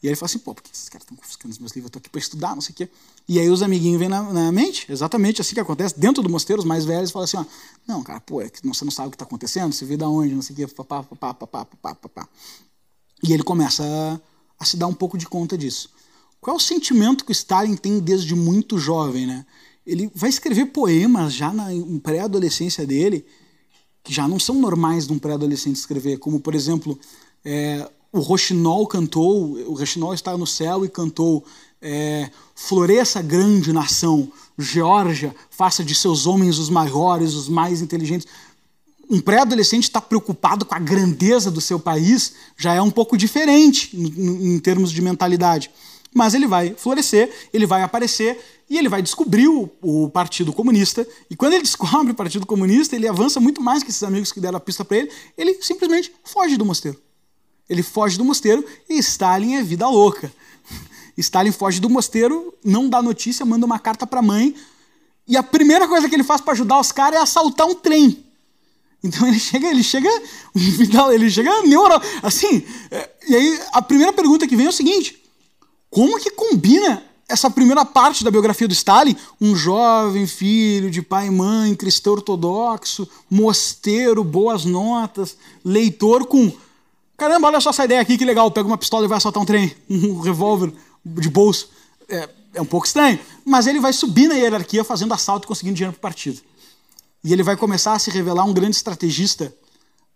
E 0.00 0.06
aí 0.06 0.10
ele 0.10 0.16
fala 0.16 0.26
assim, 0.26 0.38
pô, 0.38 0.54
por 0.54 0.62
que 0.62 0.70
esses 0.72 0.88
caras 0.88 1.02
estão 1.02 1.16
confiscando 1.16 1.52
os 1.52 1.58
meus 1.58 1.72
livros? 1.72 1.88
Eu 1.88 1.92
tô 1.92 1.98
aqui 1.98 2.08
para 2.08 2.20
estudar, 2.20 2.54
não 2.54 2.60
sei 2.60 2.72
o 2.72 2.76
quê. 2.76 2.88
E 3.28 3.38
aí 3.38 3.48
os 3.50 3.62
amiguinhos 3.62 3.98
vêm 3.98 4.08
na, 4.08 4.22
na, 4.32 4.52
mente, 4.52 4.90
exatamente 4.90 5.40
assim 5.40 5.54
que 5.54 5.60
acontece, 5.60 5.98
dentro 5.98 6.22
do 6.22 6.28
mosteiro, 6.28 6.60
os 6.60 6.66
mais 6.66 6.84
velhos 6.84 7.10
falam 7.10 7.24
assim, 7.24 7.36
ó, 7.36 7.44
não, 7.86 8.02
cara, 8.04 8.20
pô, 8.20 8.40
é 8.40 8.48
que 8.48 8.66
você 8.66 8.84
não 8.84 8.92
sabe 8.92 9.08
o 9.08 9.10
que 9.10 9.16
está 9.16 9.24
acontecendo, 9.24 9.72
você 9.72 9.84
vê 9.84 9.96
da 9.96 10.08
onde, 10.08 10.34
não 10.34 10.42
sei 10.42 10.54
o 10.54 10.56
quê, 10.56 10.66
papá, 10.68 11.02
papá, 11.02 11.34
papá, 11.34 11.64
papá, 11.64 11.94
papá. 11.96 12.28
E 13.22 13.32
ele 13.32 13.42
começa 13.42 13.82
a, 13.84 14.20
a 14.62 14.64
se 14.64 14.76
dar 14.76 14.86
um 14.86 14.94
pouco 14.94 15.18
de 15.18 15.26
conta 15.26 15.58
disso. 15.58 15.90
Qual 16.40 16.54
é 16.54 16.56
o 16.56 16.62
sentimento 16.62 17.24
que 17.24 17.32
o 17.32 17.32
Stalin 17.32 17.74
tem 17.74 17.98
desde 17.98 18.36
muito 18.36 18.78
jovem, 18.78 19.26
né? 19.26 19.44
Ele 19.84 20.08
vai 20.14 20.30
escrever 20.30 20.66
poemas 20.66 21.32
já 21.32 21.52
na 21.52 21.66
pré-adolescência 22.02 22.86
dele, 22.86 23.26
que 24.04 24.14
já 24.14 24.28
não 24.28 24.38
são 24.38 24.54
normais 24.54 25.08
de 25.08 25.12
um 25.12 25.18
pré-adolescente 25.18 25.76
escrever, 25.76 26.18
como, 26.18 26.38
por 26.38 26.54
exemplo, 26.54 26.98
é, 27.44 27.90
o 28.12 28.20
Rochinol 28.20 28.86
cantou, 28.86 29.52
o 29.66 29.74
Rochinol 29.74 30.14
está 30.14 30.36
no 30.36 30.46
céu 30.46 30.84
e 30.84 30.88
cantou 30.88 31.44
é, 31.80 32.30
Floresça 32.54 33.22
grande 33.22 33.72
nação, 33.72 34.30
Geórgia, 34.58 35.34
faça 35.50 35.84
de 35.84 35.94
seus 35.94 36.26
homens 36.26 36.58
os 36.58 36.68
maiores, 36.68 37.34
os 37.34 37.48
mais 37.48 37.80
inteligentes. 37.80 38.26
Um 39.08 39.20
pré-adolescente 39.20 39.84
está 39.84 40.00
preocupado 40.00 40.64
com 40.64 40.74
a 40.74 40.78
grandeza 40.78 41.50
do 41.50 41.60
seu 41.60 41.78
país 41.78 42.34
já 42.56 42.74
é 42.74 42.82
um 42.82 42.90
pouco 42.90 43.16
diferente 43.16 43.96
em, 43.96 44.54
em 44.54 44.58
termos 44.58 44.90
de 44.90 45.00
mentalidade. 45.00 45.70
Mas 46.12 46.34
ele 46.34 46.46
vai 46.46 46.74
florescer, 46.76 47.30
ele 47.52 47.66
vai 47.66 47.82
aparecer 47.82 48.38
e 48.68 48.76
ele 48.76 48.88
vai 48.88 49.00
descobrir 49.00 49.46
o, 49.48 49.70
o, 49.80 50.10
Partido 50.10 50.52
Comunista. 50.52 51.06
E 51.30 51.36
quando 51.36 51.52
ele 51.52 51.62
descobre 51.64 52.12
o 52.12 52.14
Partido 52.14 52.44
Comunista, 52.44 52.96
ele 52.96 53.06
avança 53.06 53.38
muito 53.38 53.62
mais 53.62 53.82
que 53.82 53.90
esses 53.90 54.02
amigos 54.02 54.32
que 54.32 54.40
deram 54.40 54.56
a 54.56 54.60
pista 54.60 54.84
para 54.84 54.98
ele. 54.98 55.10
Ele 55.36 55.62
simplesmente 55.62 56.12
foge 56.24 56.56
do 56.56 56.64
mosteiro. 56.64 56.98
Ele 57.68 57.82
foge 57.82 58.16
do 58.16 58.24
mosteiro 58.24 58.64
e 58.88 58.98
Stalin 58.98 59.54
é 59.54 59.62
vida 59.62 59.86
louca. 59.88 60.32
Stalin 61.16 61.52
foge 61.52 61.80
do 61.80 61.90
mosteiro, 61.90 62.54
não 62.64 62.88
dá 62.88 63.02
notícia, 63.02 63.44
manda 63.44 63.66
uma 63.66 63.78
carta 63.78 64.06
para 64.06 64.20
a 64.20 64.22
mãe. 64.22 64.54
E 65.26 65.36
a 65.36 65.42
primeira 65.42 65.86
coisa 65.86 66.08
que 66.08 66.14
ele 66.14 66.24
faz 66.24 66.40
para 66.40 66.52
ajudar 66.52 66.80
os 66.80 66.92
caras 66.92 67.18
é 67.18 67.22
assaltar 67.22 67.66
um 67.66 67.74
trem. 67.74 68.24
Então 69.02 69.26
ele 69.28 69.38
chega, 69.38 69.68
ele 69.68 69.82
chega, 69.82 70.10
ele 71.12 71.30
chega 71.30 71.62
neuro, 71.62 72.00
assim. 72.22 72.64
É, 72.90 73.10
e 73.28 73.36
aí 73.36 73.60
a 73.72 73.82
primeira 73.82 74.12
pergunta 74.12 74.46
que 74.46 74.56
vem 74.56 74.66
é 74.66 74.70
o 74.70 74.72
seguinte: 74.72 75.22
como 75.90 76.18
que 76.18 76.30
combina 76.30 77.04
essa 77.28 77.50
primeira 77.50 77.84
parte 77.84 78.24
da 78.24 78.30
biografia 78.30 78.66
do 78.66 78.72
Stalin, 78.72 79.14
um 79.38 79.54
jovem 79.54 80.26
filho 80.26 80.90
de 80.90 81.02
pai 81.02 81.26
e 81.26 81.30
mãe, 81.30 81.74
cristão 81.74 82.14
ortodoxo, 82.14 83.06
mosteiro, 83.30 84.24
boas 84.24 84.64
notas, 84.64 85.36
leitor 85.62 86.24
com 86.26 86.50
Caramba, 87.18 87.48
olha 87.48 87.60
só 87.60 87.70
essa 87.70 87.84
ideia 87.84 88.00
aqui, 88.00 88.16
que 88.16 88.24
legal. 88.24 88.48
Pega 88.48 88.68
uma 88.68 88.78
pistola 88.78 89.04
e 89.04 89.08
vai 89.08 89.18
assaltar 89.18 89.42
um 89.42 89.46
trem, 89.46 89.74
um 89.90 90.20
revólver 90.20 90.72
de 91.04 91.28
bolso. 91.28 91.68
É, 92.08 92.28
é 92.54 92.62
um 92.62 92.64
pouco 92.64 92.86
estranho, 92.86 93.18
mas 93.44 93.66
ele 93.66 93.80
vai 93.80 93.92
subir 93.92 94.28
na 94.28 94.34
hierarquia 94.34 94.84
fazendo 94.84 95.12
assalto 95.12 95.44
e 95.44 95.48
conseguindo 95.48 95.74
dinheiro 95.74 95.92
para 95.92 95.98
o 95.98 96.02
partido. 96.02 96.40
E 97.24 97.32
ele 97.32 97.42
vai 97.42 97.56
começar 97.56 97.94
a 97.94 97.98
se 97.98 98.08
revelar 98.10 98.44
um 98.44 98.52
grande 98.52 98.76
estrategista, 98.76 99.52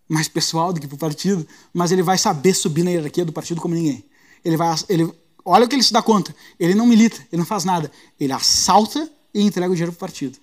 mais 0.08 0.28
pessoal 0.28 0.72
do 0.72 0.80
que 0.80 0.86
para 0.86 0.94
o 0.94 0.98
partido, 0.98 1.46
mas 1.74 1.90
ele 1.90 2.02
vai 2.02 2.16
saber 2.16 2.54
subir 2.54 2.84
na 2.84 2.90
hierarquia 2.92 3.24
do 3.24 3.32
partido 3.32 3.60
como 3.60 3.74
ninguém. 3.74 4.04
Ele 4.44 4.56
vai, 4.56 4.72
ele, 4.88 5.12
olha 5.44 5.64
o 5.64 5.68
que 5.68 5.74
ele 5.74 5.82
se 5.82 5.92
dá 5.92 6.00
conta. 6.00 6.34
Ele 6.58 6.74
não 6.74 6.86
milita, 6.86 7.16
ele 7.32 7.40
não 7.40 7.46
faz 7.46 7.64
nada. 7.64 7.90
Ele 8.18 8.32
assalta 8.32 9.10
e 9.34 9.42
entrega 9.42 9.72
o 9.72 9.74
dinheiro 9.74 9.92
para 9.92 9.98
o 9.98 10.00
partido. 10.08 10.38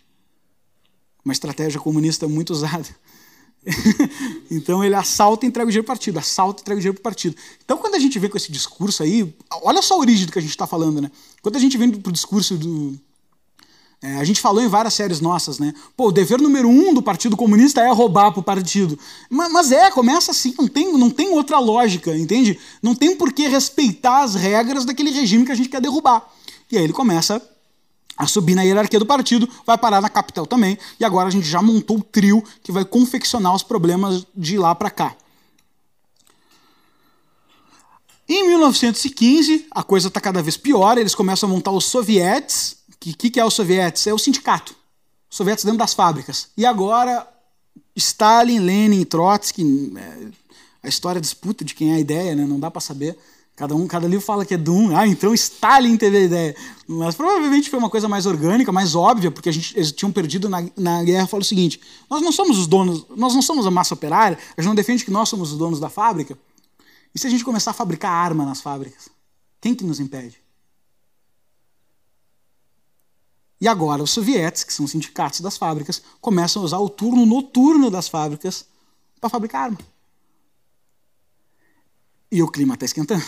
Uma 1.24 1.32
estratégia 1.32 1.80
comunista 1.80 2.28
muito 2.28 2.52
usada. 2.52 2.88
então 4.50 4.84
ele 4.84 4.96
assalta 4.96 5.46
e 5.46 5.50
entrega 5.50 5.68
o 5.68 5.72
dinheiro 5.72 5.86
para 5.86 5.94
o 5.94 5.98
partido, 5.98 6.20
assalta 6.20 6.60
e 6.60 6.64
entrega 6.64 6.78
o 6.78 6.82
dinheiro 6.82 6.96
para 6.96 7.02
o 7.02 7.12
partido. 7.12 7.36
Então 7.64 7.78
quando 7.78 7.96
a 7.96 8.00
gente 8.00 8.18
vem 8.18 8.30
com 8.30 8.38
esse 8.38 8.52
discurso 8.52 9.04
aí, 9.04 9.34
olha 9.62 9.82
só 9.82 9.96
a 9.96 9.98
origem 9.98 10.26
do 10.26 10.32
que 10.32 10.40
a 10.40 10.42
gente 10.42 10.52
está 10.52 10.66
falando, 10.66 11.02
né? 11.02 11.12
Quando 11.42 11.56
a 11.56 11.60
gente 11.60 11.78
vem 11.78 11.92
para 11.92 12.10
o 12.10 12.14
discurso 12.14 12.58
do. 12.58 12.98
É, 14.02 14.16
a 14.16 14.24
gente 14.24 14.40
falou 14.40 14.64
em 14.64 14.68
várias 14.70 14.94
séries 14.94 15.20
nossas, 15.20 15.60
né? 15.60 15.74
Pô, 15.98 16.08
o 16.08 16.12
dever 16.12 16.40
número 16.40 16.70
um 16.70 16.94
do 16.94 17.02
Partido 17.02 17.36
Comunista 17.36 17.82
é 17.82 17.92
roubar 17.92 18.32
para 18.32 18.40
o 18.40 18.44
partido. 18.44 18.98
Mas, 19.30 19.52
mas, 19.52 19.72
é, 19.74 19.92
começa 19.92 20.32
assim, 20.32 20.56
não 20.58 20.70
tem, 20.70 20.94
não 20.98 21.10
tem 21.10 21.30
outra 21.32 21.60
lógica, 21.60 22.18
entende? 22.18 22.58
Não 22.82 22.96
tem 22.96 23.14
por 23.18 23.34
que 23.34 23.50
respeitar 23.50 24.24
as 24.24 24.36
regras 24.36 24.86
daquele 24.86 25.12
regime 25.12 25.46
que 25.46 25.52
a 25.52 25.56
gente 25.56 25.68
quer 25.68 25.82
derrubar. 25.82 26.26
E 26.72 26.78
aí 26.78 26.84
ele 26.86 26.94
começa 26.94 27.42
a 28.20 28.28
subir 28.28 28.54
na 28.54 28.64
hierarquia 28.64 29.00
do 29.00 29.06
partido, 29.06 29.48
vai 29.66 29.78
parar 29.78 30.02
na 30.02 30.10
capital 30.10 30.46
também, 30.46 30.78
e 31.00 31.06
agora 31.06 31.30
a 31.30 31.32
gente 31.32 31.48
já 31.48 31.62
montou 31.62 32.00
o 32.00 32.04
trio 32.04 32.44
que 32.62 32.70
vai 32.70 32.84
confeccionar 32.84 33.56
os 33.56 33.64
problemas 33.64 34.28
de 34.36 34.58
lá 34.58 34.76
para 34.76 34.92
cá. 34.92 35.16
Em 38.28 38.46
1915, 38.46 39.68
a 39.72 39.82
coisa 39.82 40.10
está 40.10 40.20
cada 40.20 40.44
vez 40.44 40.58
pior, 40.58 40.98
eles 40.98 41.16
começam 41.16 41.50
a 41.50 41.52
montar 41.52 41.72
os 41.72 41.86
sovietes. 41.86 42.76
O 42.94 42.98
que, 43.00 43.14
que, 43.14 43.30
que 43.30 43.40
é 43.40 43.46
os 43.46 43.54
sovietes? 43.54 44.06
É 44.06 44.14
o 44.14 44.20
sindicato. 44.20 44.76
Os 45.32 45.38
sovietes 45.38 45.64
dentro 45.64 45.80
das 45.80 45.94
fábricas. 45.94 46.50
E 46.58 46.66
agora, 46.66 47.26
Stalin, 47.96 48.60
Lenin, 48.60 49.06
Trotsky, 49.06 49.94
é, 49.98 50.28
a 50.84 50.90
história 50.90 51.22
disputa 51.22 51.64
de 51.64 51.74
quem 51.74 51.94
é 51.94 51.96
a 51.96 52.00
ideia, 52.00 52.36
né? 52.36 52.46
não 52.46 52.60
dá 52.60 52.70
para 52.70 52.82
saber. 52.82 53.18
Cada 53.60 53.76
um, 53.76 53.86
cada 53.88 54.08
livro 54.08 54.26
fala 54.26 54.46
que 54.46 54.54
é 54.54 54.58
Doom. 54.58 54.96
Ah, 54.96 55.06
então 55.06 55.34
Stalin 55.34 55.98
teve 55.98 56.16
a 56.16 56.22
ideia. 56.22 56.56
Mas 56.88 57.14
provavelmente 57.14 57.70
foi 57.70 57.78
uma 57.78 57.90
coisa 57.90 58.08
mais 58.08 58.26
orgânica, 58.26 58.72
mais 58.72 58.96
óbvia, 58.96 59.30
porque 59.30 59.50
a 59.50 59.52
gente, 59.52 59.76
eles 59.76 59.92
tinham 59.92 60.14
perdido 60.14 60.48
na, 60.48 60.64
na 60.78 61.04
guerra. 61.04 61.28
Fala 61.28 61.42
o 61.42 61.46
seguinte: 61.46 61.78
nós 62.10 62.22
não 62.22 62.32
somos 62.32 62.58
os 62.58 62.68
donos, 62.68 63.06
nós 63.18 63.36
não 63.36 63.42
somos 63.42 63.68
a 63.68 63.72
massa 63.72 63.94
operária, 63.94 64.38
a 64.56 64.62
gente 64.62 64.70
não 64.70 64.76
defende 64.76 65.04
que 65.04 65.12
nós 65.12 65.28
somos 65.28 65.52
os 65.52 65.58
donos 65.58 65.78
da 65.78 65.90
fábrica. 65.90 66.40
E 67.14 67.20
se 67.20 67.28
a 67.28 67.30
gente 67.30 67.44
começar 67.44 67.72
a 67.72 67.74
fabricar 67.74 68.10
arma 68.10 68.46
nas 68.46 68.62
fábricas? 68.62 69.10
Quem 69.60 69.76
que 69.76 69.84
nos 69.84 70.00
impede? 70.00 70.42
E 73.60 73.68
agora 73.68 74.02
os 74.02 74.12
sovietes, 74.12 74.64
que 74.64 74.72
são 74.72 74.86
os 74.86 74.92
sindicatos 74.92 75.42
das 75.42 75.58
fábricas, 75.58 76.02
começam 76.22 76.62
a 76.62 76.66
usar 76.66 76.78
o 76.78 76.88
turno 76.88 77.26
noturno 77.26 77.92
das 77.92 78.08
fábricas 78.08 78.66
para 79.20 79.30
fabricar 79.30 79.66
arma. 79.66 79.80
E 82.32 82.44
o 82.44 82.48
clima 82.48 82.76
está 82.76 82.86
esquentando. 82.88 83.24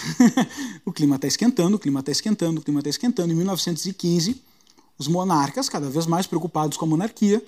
o 0.85 0.91
clima 0.91 1.15
está 1.15 1.27
esquentando, 1.27 1.75
o 1.75 1.79
clima 1.79 1.99
está 1.99 2.11
esquentando, 2.11 2.59
o 2.59 2.63
clima 2.63 2.79
está 2.79 2.89
esquentando. 2.89 3.33
Em 3.33 3.35
1915, 3.35 4.41
os 4.97 5.07
monarcas, 5.07 5.67
cada 5.67 5.89
vez 5.89 6.05
mais 6.05 6.27
preocupados 6.27 6.77
com 6.77 6.85
a 6.85 6.87
monarquia, 6.87 7.43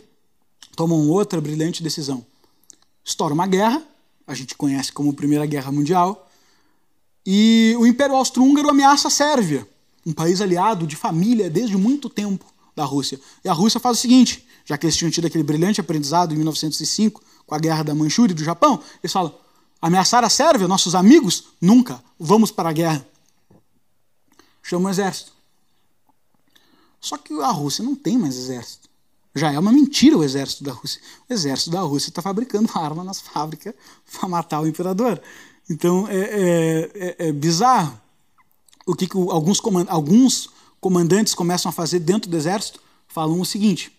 tomam 0.75 1.07
outra 1.09 1.39
brilhante 1.39 1.83
decisão. 1.83 2.25
Estoura 3.05 3.33
uma 3.33 3.45
guerra, 3.45 3.83
a 4.25 4.33
gente 4.33 4.55
conhece 4.55 4.91
como 4.91 5.13
Primeira 5.13 5.45
Guerra 5.45 5.71
Mundial, 5.71 6.29
e 7.25 7.75
o 7.77 7.85
Império 7.85 8.15
Austro-Húngaro 8.15 8.69
ameaça 8.69 9.07
a 9.07 9.11
Sérvia, 9.11 9.67
um 10.05 10.11
país 10.11 10.41
aliado 10.41 10.87
de 10.87 10.95
família 10.95 11.49
desde 11.49 11.77
muito 11.77 12.09
tempo 12.09 12.45
da 12.75 12.83
Rússia. 12.83 13.19
E 13.43 13.49
a 13.49 13.53
Rússia 13.53 13.79
faz 13.79 13.97
o 13.97 14.01
seguinte, 14.01 14.45
já 14.65 14.77
que 14.77 14.85
eles 14.85 14.95
tinham 14.95 15.11
tido 15.11 15.27
aquele 15.27 15.43
brilhante 15.43 15.79
aprendizado 15.79 16.33
em 16.33 16.37
1905 16.37 17.21
com 17.45 17.55
a 17.55 17.59
Guerra 17.59 17.83
da 17.83 17.95
Manchúria 17.95 18.33
e 18.33 18.35
do 18.35 18.43
Japão, 18.43 18.81
eles 19.01 19.11
falam, 19.11 19.33
Ameaçar 19.83 20.23
a 20.23 20.29
Sérvia, 20.29 20.65
nossos 20.65 20.95
amigos? 20.95 21.43
Nunca. 21.59 22.01
Vamos 22.17 22.51
para 22.51 22.69
a 22.69 22.71
guerra. 22.71 23.05
Chama 24.61 24.87
o 24.87 24.89
exército. 24.89 25.33
Só 27.01 27.17
que 27.17 27.33
a 27.41 27.51
Rússia 27.51 27.83
não 27.83 27.93
tem 27.93 28.17
mais 28.17 28.37
exército. 28.37 28.87
Já 29.35 29.51
é 29.51 29.59
uma 29.59 29.73
mentira 29.73 30.17
o 30.17 30.23
exército 30.23 30.63
da 30.63 30.71
Rússia. 30.71 31.01
O 31.29 31.33
exército 31.33 31.69
da 31.69 31.81
Rússia 31.81 32.07
está 32.07 32.21
fabricando 32.21 32.71
arma 32.79 33.03
nas 33.03 33.19
fábricas 33.19 33.73
para 34.09 34.29
matar 34.29 34.61
o 34.61 34.67
imperador. 34.67 35.21
Então 35.69 36.07
é, 36.07 36.15
é, 36.15 36.91
é, 36.95 37.27
é 37.27 37.31
bizarro. 37.33 37.99
O 38.85 38.95
que, 38.95 39.05
que 39.05 39.17
alguns, 39.17 39.59
comand 39.59 39.85
alguns 39.89 40.49
comandantes 40.79 41.35
começam 41.35 41.67
a 41.67 41.73
fazer 41.73 41.99
dentro 41.99 42.31
do 42.31 42.37
exército? 42.37 42.79
Falam 43.05 43.41
o 43.41 43.45
seguinte: 43.45 43.91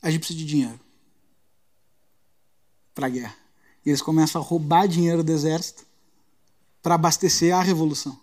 a 0.00 0.12
gente 0.12 0.20
precisa 0.20 0.38
de 0.38 0.44
dinheiro 0.44 0.78
para 2.94 3.08
a 3.08 3.10
guerra. 3.10 3.43
E 3.84 3.90
eles 3.90 4.02
começam 4.02 4.40
a 4.40 4.44
roubar 4.44 4.86
dinheiro 4.86 5.22
do 5.22 5.32
exército 5.32 5.84
para 6.82 6.94
abastecer 6.94 7.54
a 7.54 7.62
revolução. 7.62 8.18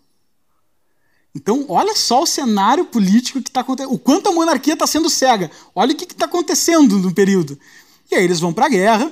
Então, 1.33 1.65
olha 1.69 1.95
só 1.95 2.23
o 2.23 2.27
cenário 2.27 2.85
político 2.85 3.41
que 3.41 3.49
está 3.49 3.61
acontecendo. 3.61 3.93
O 3.93 3.99
quanto 3.99 4.29
a 4.29 4.33
monarquia 4.33 4.73
está 4.73 4.85
sendo 4.85 5.09
cega. 5.09 5.49
Olha 5.73 5.93
o 5.93 5.95
que 5.95 6.03
está 6.03 6.25
acontecendo 6.25 6.99
no 6.99 7.13
período. 7.13 7.57
E 8.11 8.15
aí 8.15 8.23
eles 8.23 8.39
vão 8.39 8.51
para 8.51 8.65
a 8.65 8.69
guerra, 8.69 9.11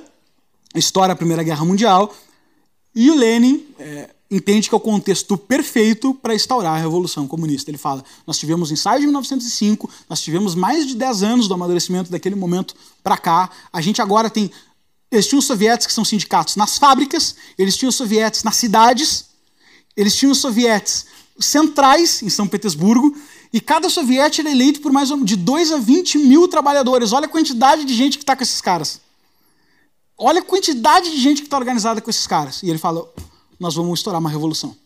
estoura 0.74 1.14
a 1.14 1.16
Primeira 1.16 1.42
Guerra 1.42 1.64
Mundial, 1.64 2.14
e 2.94 3.10
o 3.10 3.14
Lenin, 3.14 3.66
é, 3.78 4.10
entende 4.30 4.68
que 4.68 4.74
é 4.74 4.76
o 4.76 4.80
contexto 4.80 5.36
perfeito 5.36 6.14
para 6.14 6.34
instaurar 6.34 6.74
a 6.74 6.78
Revolução 6.78 7.26
Comunista. 7.26 7.70
Ele 7.70 7.78
fala: 7.78 8.04
nós 8.26 8.38
tivemos 8.38 8.70
ensaio 8.70 9.00
de 9.00 9.06
1905, 9.06 9.90
nós 10.08 10.20
tivemos 10.20 10.54
mais 10.54 10.86
de 10.86 10.94
10 10.94 11.22
anos 11.22 11.48
do 11.48 11.54
amadurecimento 11.54 12.10
daquele 12.10 12.34
momento 12.34 12.74
para 13.02 13.16
cá, 13.16 13.50
a 13.72 13.80
gente 13.80 14.00
agora 14.00 14.28
tem. 14.28 14.50
Eles 15.10 15.26
tinham 15.26 15.42
sovietes 15.42 15.86
que 15.86 15.92
são 15.92 16.04
sindicatos 16.04 16.56
nas 16.56 16.78
fábricas, 16.78 17.34
eles 17.58 17.76
tinham 17.76 17.90
sovietes 17.90 18.44
nas 18.44 18.56
cidades, 18.56 19.26
eles 19.96 20.14
tinham 20.14 20.34
sovietes 20.34 21.06
centrais 21.38 22.22
em 22.22 22.28
São 22.28 22.46
Petersburgo, 22.46 23.16
e 23.52 23.60
cada 23.60 23.90
soviete 23.90 24.40
era 24.40 24.50
eleito 24.50 24.80
por 24.80 24.92
mais 24.92 25.08
de 25.24 25.34
2 25.34 25.72
a 25.72 25.78
20 25.78 26.18
mil 26.18 26.46
trabalhadores. 26.46 27.12
Olha 27.12 27.26
a 27.26 27.28
quantidade 27.28 27.84
de 27.84 27.94
gente 27.94 28.16
que 28.16 28.22
está 28.22 28.36
com 28.36 28.44
esses 28.44 28.60
caras. 28.60 29.00
Olha 30.16 30.40
a 30.40 30.44
quantidade 30.44 31.10
de 31.10 31.18
gente 31.18 31.40
que 31.40 31.46
está 31.46 31.56
organizada 31.56 32.00
com 32.00 32.10
esses 32.10 32.26
caras. 32.26 32.62
E 32.62 32.70
ele 32.70 32.78
fala: 32.78 33.10
nós 33.58 33.74
vamos 33.74 33.98
estourar 33.98 34.20
uma 34.20 34.30
revolução. 34.30 34.76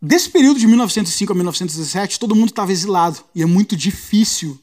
Desse 0.00 0.30
período 0.30 0.58
de 0.58 0.66
1905 0.66 1.32
a 1.32 1.34
1917, 1.34 2.18
todo 2.18 2.34
mundo 2.34 2.48
estava 2.48 2.72
exilado. 2.72 3.22
E 3.34 3.42
é 3.42 3.46
muito 3.46 3.76
difícil. 3.76 4.58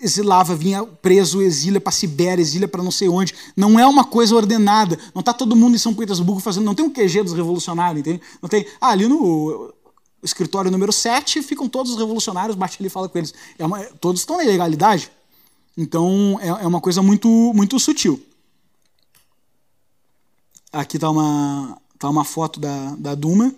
Exilava, 0.00 0.54
vinha 0.54 0.84
preso, 0.84 1.40
exília 1.42 1.80
para 1.80 1.92
Sibéria, 1.92 2.42
exília 2.42 2.68
para 2.68 2.82
não 2.82 2.90
sei 2.90 3.08
onde. 3.08 3.34
Não 3.56 3.78
é 3.78 3.86
uma 3.86 4.04
coisa 4.04 4.34
ordenada. 4.34 4.98
Não 5.14 5.20
está 5.20 5.32
todo 5.32 5.56
mundo 5.56 5.74
em 5.74 5.78
São 5.78 5.94
Petersburgo 5.94 6.40
fazendo. 6.40 6.64
Não 6.64 6.74
tem 6.74 6.84
um 6.84 6.90
QG 6.90 7.22
dos 7.22 7.32
revolucionários, 7.32 8.00
entende? 8.00 8.20
Não 8.40 8.48
tem. 8.48 8.66
Ah, 8.80 8.90
ali 8.90 9.06
no 9.06 9.72
escritório 10.22 10.70
número 10.70 10.92
7 10.92 11.42
ficam 11.42 11.68
todos 11.68 11.92
os 11.92 11.98
revolucionários, 11.98 12.56
bate 12.56 12.76
ali 12.80 12.88
e 12.88 12.90
fala 12.90 13.08
com 13.08 13.18
eles. 13.18 13.32
É 13.58 13.64
uma, 13.64 13.82
todos 13.84 14.20
estão 14.20 14.36
na 14.36 14.44
ilegalidade. 14.44 15.10
Então 15.76 16.38
é, 16.42 16.48
é 16.48 16.66
uma 16.66 16.80
coisa 16.80 17.02
muito, 17.02 17.28
muito 17.54 17.78
sutil. 17.78 18.22
Aqui 20.72 20.96
está 20.96 21.10
uma, 21.10 21.76
tá 21.98 22.08
uma 22.08 22.24
foto 22.24 22.60
da, 22.60 22.94
da 22.96 23.14
Duma. 23.14 23.52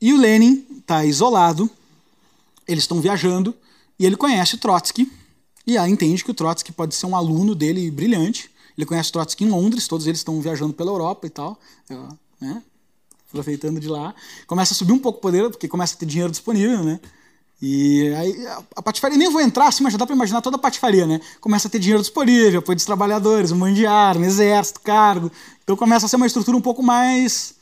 E 0.00 0.12
o 0.12 0.18
Lenin 0.18 0.64
está 0.78 1.04
isolado, 1.04 1.70
eles 2.66 2.84
estão 2.84 3.00
viajando, 3.00 3.54
e 3.98 4.04
ele 4.04 4.16
conhece 4.16 4.56
Trotsky, 4.56 5.10
e 5.66 5.76
aí 5.76 5.90
entende 5.90 6.24
que 6.24 6.30
o 6.30 6.34
Trotsky 6.34 6.72
pode 6.72 6.94
ser 6.94 7.06
um 7.06 7.16
aluno 7.16 7.54
dele 7.54 7.90
brilhante. 7.90 8.50
Ele 8.76 8.86
conhece 8.86 9.10
Trotsky 9.10 9.44
em 9.44 9.48
Londres, 9.48 9.88
todos 9.88 10.06
eles 10.06 10.20
estão 10.20 10.40
viajando 10.40 10.72
pela 10.72 10.90
Europa 10.90 11.26
e 11.26 11.30
tal, 11.30 11.58
né? 12.40 12.62
aproveitando 13.28 13.80
de 13.80 13.88
lá. 13.88 14.14
Começa 14.46 14.72
a 14.72 14.76
subir 14.76 14.92
um 14.92 14.98
pouco 14.98 15.18
o 15.18 15.22
poder, 15.22 15.50
porque 15.50 15.66
começa 15.66 15.94
a 15.94 15.98
ter 15.98 16.06
dinheiro 16.06 16.30
disponível, 16.30 16.84
né? 16.84 17.00
E 17.60 18.12
aí 18.14 18.46
a 18.76 18.82
patifaria, 18.82 19.16
nem 19.16 19.30
vou 19.30 19.40
entrar 19.40 19.68
assim, 19.68 19.82
mas 19.82 19.92
já 19.92 19.98
dá 19.98 20.06
para 20.06 20.14
imaginar 20.14 20.42
toda 20.42 20.56
a 20.56 20.60
patifaria, 20.60 21.06
né? 21.06 21.20
Começa 21.40 21.68
a 21.68 21.70
ter 21.70 21.78
dinheiro 21.78 22.02
disponível, 22.02 22.60
apoio 22.60 22.76
dos 22.76 22.84
trabalhadores, 22.84 23.50
um 23.50 23.56
monte 23.56 23.74
de 23.74 23.86
arma, 23.86 24.26
exército, 24.26 24.80
cargo. 24.80 25.32
Então 25.64 25.74
começa 25.74 26.06
a 26.06 26.08
ser 26.08 26.16
uma 26.16 26.26
estrutura 26.26 26.56
um 26.56 26.60
pouco 26.60 26.82
mais 26.82 27.54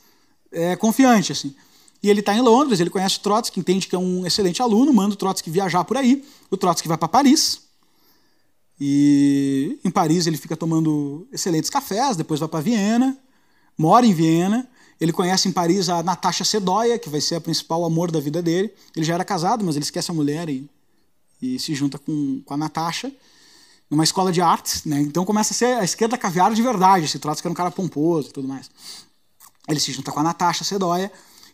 é, 0.51 0.75
confiante, 0.75 1.31
assim. 1.31 1.55
E 2.05 2.09
ele 2.11 2.19
está 2.19 2.35
em 2.35 2.41
Londres, 2.41 2.79
ele 2.79 2.91
conhece 2.91 3.19
Trotsky, 3.19 3.59
entende 3.59 3.87
que 3.87 3.95
é 3.95 3.97
um 3.97 4.27
excelente 4.27 4.61
aluno, 4.61 4.93
manda 4.93 5.15
o 5.15 5.17
Trotsky 5.17 5.49
viajar 5.49 5.83
por 5.83 5.97
aí. 5.97 6.23
O 6.51 6.55
Trotsky 6.55 6.87
vai 6.87 6.99
para 6.99 7.07
Paris. 7.07 7.61
E 8.79 9.79
em 9.83 9.89
Paris 9.89 10.27
ele 10.27 10.37
fica 10.37 10.55
tomando 10.55 11.27
excelentes 11.31 11.67
cafés, 11.67 12.15
depois 12.15 12.39
vai 12.39 12.47
para 12.47 12.59
Viena, 12.59 13.17
mora 13.75 14.05
em 14.05 14.13
Viena. 14.13 14.69
Ele 15.01 15.11
conhece 15.11 15.47
em 15.47 15.51
Paris 15.51 15.89
a 15.89 16.03
Natasha 16.03 16.45
Sedoia, 16.45 16.99
que 16.99 17.09
vai 17.09 17.19
ser 17.19 17.37
a 17.37 17.41
principal 17.41 17.83
amor 17.83 18.11
da 18.11 18.19
vida 18.19 18.39
dele. 18.39 18.71
Ele 18.95 19.03
já 19.03 19.15
era 19.15 19.25
casado, 19.25 19.65
mas 19.65 19.75
ele 19.75 19.83
esquece 19.83 20.11
a 20.11 20.13
mulher 20.13 20.47
e, 20.47 20.69
e 21.41 21.57
se 21.57 21.73
junta 21.73 21.97
com, 21.97 22.39
com 22.45 22.53
a 22.53 22.57
Natasha 22.57 23.11
numa 23.89 24.03
escola 24.03 24.31
de 24.31 24.41
artes, 24.41 24.85
né? 24.85 25.01
Então 25.01 25.25
começa 25.25 25.53
a 25.53 25.57
ser 25.57 25.79
a 25.79 25.83
esquerda 25.83 26.19
caviar 26.19 26.53
de 26.53 26.61
verdade, 26.61 27.07
se 27.07 27.17
trata 27.17 27.41
que 27.41 27.47
era 27.47 27.51
um 27.51 27.55
cara 27.55 27.71
pomposo 27.71 28.29
e 28.29 28.31
tudo 28.31 28.47
mais. 28.47 28.69
Ele 29.67 29.79
se 29.79 29.91
junta 29.91 30.11
com 30.11 30.19
a 30.19 30.23
Natasha 30.23 30.63
Sedoia 30.63 31.11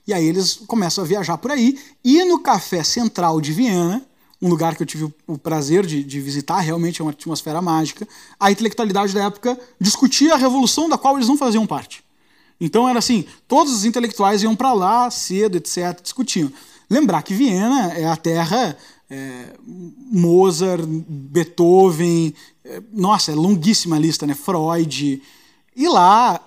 e 0.08 0.14
aí 0.14 0.26
eles 0.26 0.56
começam 0.68 1.04
a 1.04 1.08
viajar 1.08 1.38
por 1.38 1.52
aí. 1.52 1.80
E 2.04 2.24
no 2.24 2.40
Café 2.40 2.84
Central 2.84 3.40
de 3.40 3.54
Viena, 3.54 4.06
um 4.42 4.50
lugar 4.50 4.76
que 4.76 4.82
eu 4.82 4.88
tive 4.88 5.14
o 5.28 5.38
prazer 5.38 5.86
de, 5.86 6.04
de, 6.04 6.20
visitar, 6.20 6.60
realmente 6.60 7.02
é 7.02 7.04
uma 7.04 7.12
atmosfera 7.12 7.62
mágica, 7.62 8.08
a 8.40 8.52
intelectualidade 8.52 9.14
da 9.14 9.26
época 9.26 9.60
discutia 9.80 10.34
a 10.34 10.38
revolução 10.38 10.90
da 10.90 10.98
qual 10.98 11.16
eles 11.16 11.28
não 11.28 11.38
faziam 11.38 11.68
parte. 11.68 12.04
Então 12.60 12.88
era 12.88 13.00
assim, 13.00 13.26
todos 13.48 13.74
os 13.74 13.86
intelectuais 13.86 14.44
iam 14.44 14.56
para 14.56 14.74
lá 14.74 15.10
cedo, 15.12 15.58
etc, 15.58 16.00
discutiam. 16.02 16.52
Lembrar 16.90 17.22
que 17.22 17.34
Viena 17.34 17.94
é 17.94 18.06
a 18.06 18.16
terra 18.16 18.78
é, 19.10 19.54
Mozart, 19.66 20.84
Beethoven, 20.86 22.34
é, 22.64 22.82
nossa, 22.94 23.32
é 23.32 23.36
longuíssima 23.36 23.96
a 23.96 24.00
lista, 24.00 24.26
né? 24.26 24.34
Freud. 24.34 25.22
E 25.76 25.88
lá 25.88 26.40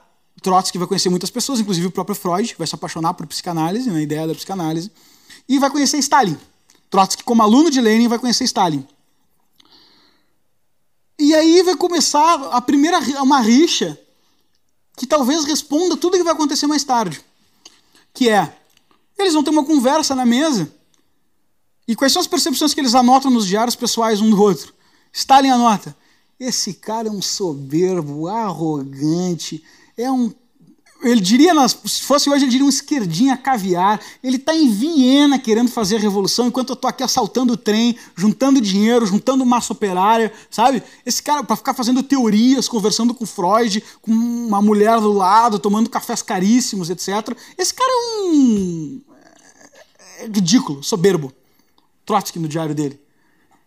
Trotsky 0.45 0.76
vai 0.76 0.86
conhecer 0.86 1.09
muitas 1.09 1.30
pessoas, 1.30 1.59
inclusive 1.59 1.86
o 1.86 1.90
próprio 1.90 2.14
Freud, 2.14 2.55
vai 2.59 2.66
se 2.66 2.74
apaixonar 2.74 3.14
por 3.14 3.26
psicanálise, 3.26 3.88
na 3.88 3.95
né, 3.95 4.03
ideia 4.03 4.26
da 4.26 4.34
psicanálise, 4.34 4.92
e 5.49 5.59
vai 5.59 5.70
conhecer 5.70 5.97
Stalin. 5.97 6.36
Trotsky, 6.90 7.24
como 7.24 7.42
aluno 7.42 7.70
de 7.70 7.80
Lenin, 7.80 8.09
vai 8.09 8.18
conhecer 8.18 8.45
Stalin. 8.45 8.86
E 11.18 11.34
aí 11.34 11.62
vai 11.62 11.74
começar 11.76 12.34
a 12.53 12.61
primeira 12.61 12.99
uma 13.22 13.40
rixa 13.40 13.99
que 14.99 15.07
talvez 15.07 15.47
responda 15.47 15.97
tudo 15.97 16.14
o 16.14 16.18
que 16.18 16.24
vai 16.24 16.34
acontecer 16.34 16.66
mais 16.66 16.84
tarde. 16.84 17.24
Que 18.12 18.28
é, 18.28 18.55
eles 19.18 19.32
vão 19.32 19.42
ter 19.42 19.51
uma 19.51 19.64
conversa 19.64 20.14
na 20.14 20.26
mesa. 20.26 20.70
E 21.88 21.97
quais 21.97 22.12
são 22.12 22.20
as 22.20 22.28
percepções 22.28 22.74
que 22.74 22.80
eles 22.82 22.95
anotam 22.95 23.30
nos 23.30 23.47
diários 23.47 23.74
pessoais 23.74 24.20
um 24.20 24.28
do 24.28 24.42
outro? 24.42 24.74
Stalin 25.11 25.49
anota: 25.49 25.97
esse 26.38 26.74
cara 26.74 27.09
é 27.09 27.11
um 27.11 27.22
soberbo, 27.22 28.28
arrogante, 28.28 29.64
é 29.97 30.11
um 30.11 30.32
ele 31.11 31.20
diria, 31.20 31.53
se 31.68 32.03
fosse 32.03 32.30
hoje, 32.30 32.45
ele 32.45 32.51
diria 32.51 32.64
um 32.64 32.70
esquerdinha 32.70 33.36
caviar. 33.36 34.01
Ele 34.22 34.36
está 34.36 34.55
em 34.55 34.70
Viena 34.70 35.38
querendo 35.38 35.70
fazer 35.70 35.97
a 35.97 35.99
revolução, 35.99 36.47
enquanto 36.47 36.70
eu 36.70 36.74
estou 36.74 36.88
aqui 36.88 37.03
assaltando 37.03 37.53
o 37.53 37.57
trem, 37.57 37.97
juntando 38.16 38.61
dinheiro, 38.61 39.05
juntando 39.05 39.45
massa 39.45 39.72
operária, 39.72 40.32
sabe? 40.51 40.82
Esse 41.05 41.22
cara, 41.22 41.45
para 41.45 41.57
ficar 41.57 41.74
fazendo 41.74 42.03
teorias, 42.03 42.68
conversando 42.68 43.12
com 43.12 43.26
Freud, 43.26 43.84
com 44.01 44.11
uma 44.11 44.62
mulher 44.62 44.99
do 45.01 45.12
lado, 45.12 45.59
tomando 45.59 45.90
cafés 45.90 46.22
caríssimos, 46.22 46.88
etc. 46.88 47.36
Esse 47.59 47.74
cara 47.74 47.90
é 47.90 48.22
um. 48.22 49.01
É 50.20 50.26
ridículo, 50.26 50.82
soberbo. 50.82 51.32
Trotsky 52.07 52.38
no 52.38 52.49
diário 52.49 52.74
dele. 52.74 52.99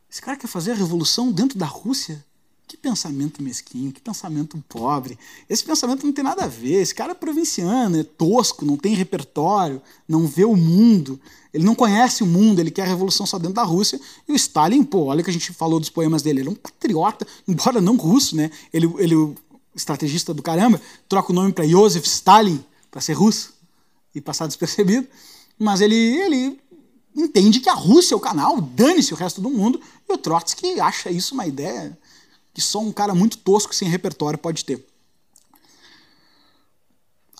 Esse 0.09 0.21
cara 0.21 0.38
quer 0.38 0.47
fazer 0.47 0.71
a 0.71 0.75
revolução 0.75 1.32
dentro 1.32 1.57
da 1.57 1.65
Rússia? 1.65 2.25
Que 2.68 2.76
pensamento 2.76 3.41
mesquinho, 3.41 3.93
que 3.93 4.01
pensamento 4.01 4.61
pobre. 4.68 5.18
Esse 5.49 5.63
pensamento 5.63 6.05
não 6.05 6.11
tem 6.11 6.24
nada 6.24 6.43
a 6.43 6.47
ver. 6.47 6.82
Esse 6.82 6.93
cara 6.93 7.13
é 7.13 7.15
provinciano, 7.15 7.97
é 7.97 8.03
tosco, 8.03 8.65
não 8.65 8.76
tem 8.76 8.93
repertório, 8.93 9.82
não 10.05 10.28
vê 10.28 10.43
o 10.43 10.55
mundo. 10.55 11.18
Ele 11.53 11.63
não 11.63 11.74
conhece 11.74 12.24
o 12.24 12.26
mundo, 12.26 12.59
ele 12.59 12.70
quer 12.70 12.82
a 12.82 12.88
revolução 12.88 13.26
só 13.26 13.39
dentro 13.39 13.53
da 13.53 13.63
Rússia. 13.63 13.97
E 14.28 14.34
o 14.34 14.36
Stalin, 14.36 14.84
pô, 14.84 15.05
olha 15.05 15.24
que 15.24 15.30
a 15.30 15.34
gente 15.34 15.53
falou 15.53 15.80
dos 15.80 15.89
poemas 15.89 16.22
dele, 16.22 16.41
ele 16.41 16.49
é 16.49 16.51
um 16.51 16.55
patriota, 16.55 17.26
embora 17.47 17.80
não 17.80 17.95
russo, 17.95 18.36
né? 18.36 18.51
Ele, 18.74 18.93
ele 18.97 19.15
estrategista 19.74 20.34
do 20.34 20.43
caramba, 20.43 20.82
troca 21.07 21.32
o 21.32 21.36
nome 21.36 21.53
para 21.53 21.65
Joseph 21.65 22.05
Stalin, 22.05 22.63
para 22.91 22.99
ser 22.99 23.13
russo 23.13 23.53
e 24.13 24.20
passar 24.20 24.45
despercebido. 24.45 25.07
Mas 25.57 25.80
ele, 25.80 25.95
ele 25.95 26.59
entende 27.15 27.61
que 27.61 27.70
a 27.70 27.74
Rússia 27.74 28.13
é 28.13 28.18
o 28.18 28.20
canal, 28.20 28.59
dane-se 28.59 29.13
o 29.13 29.18
resto 29.18 29.39
do 29.39 29.49
mundo, 29.49 29.80
e 30.07 30.13
o 30.13 30.18
Trotsky 30.18 30.82
acha 30.82 31.09
isso 31.09 31.34
uma 31.34 31.47
ideia 31.47 31.97
que 32.57 32.61
só 32.63 32.79
um 32.79 32.91
cara 32.91 33.13
muito 33.13 33.37
tosco 33.37 33.75
sem 33.75 33.87
repertório 33.87 34.39
pode 34.39 34.65
ter. 34.65 34.83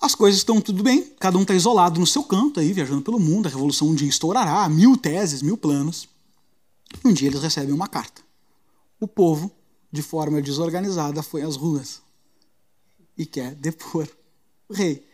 As 0.00 0.14
coisas 0.14 0.38
estão 0.38 0.60
tudo 0.60 0.80
bem, 0.80 1.12
cada 1.18 1.36
um 1.36 1.42
está 1.42 1.54
isolado 1.54 1.98
no 1.98 2.06
seu 2.06 2.22
canto, 2.22 2.60
aí, 2.60 2.72
viajando 2.72 3.02
pelo 3.02 3.18
mundo, 3.18 3.46
a 3.46 3.50
revolução 3.50 3.88
um 3.88 3.96
dia 3.96 4.08
estourará, 4.08 4.68
mil 4.68 4.96
teses, 4.96 5.42
mil 5.42 5.56
planos. 5.56 6.08
Um 7.04 7.12
dia 7.12 7.26
eles 7.26 7.42
recebem 7.42 7.74
uma 7.74 7.88
carta. 7.88 8.22
O 9.00 9.08
povo, 9.08 9.50
de 9.90 10.02
forma 10.02 10.40
desorganizada, 10.40 11.20
foi 11.20 11.42
às 11.42 11.56
ruas 11.56 12.00
e 13.16 13.26
quer 13.26 13.56
depor 13.56 14.08
o 14.68 14.72
rei. 14.72 15.04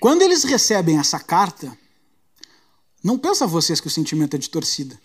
Quando 0.00 0.22
eles 0.22 0.44
recebem 0.44 0.98
essa 0.98 1.20
carta, 1.20 1.76
não 3.04 3.18
pensa 3.18 3.46
vocês 3.46 3.82
que 3.82 3.88
o 3.88 3.90
sentimento 3.90 4.34
é 4.34 4.38
de 4.38 4.48
torcida. 4.48 4.98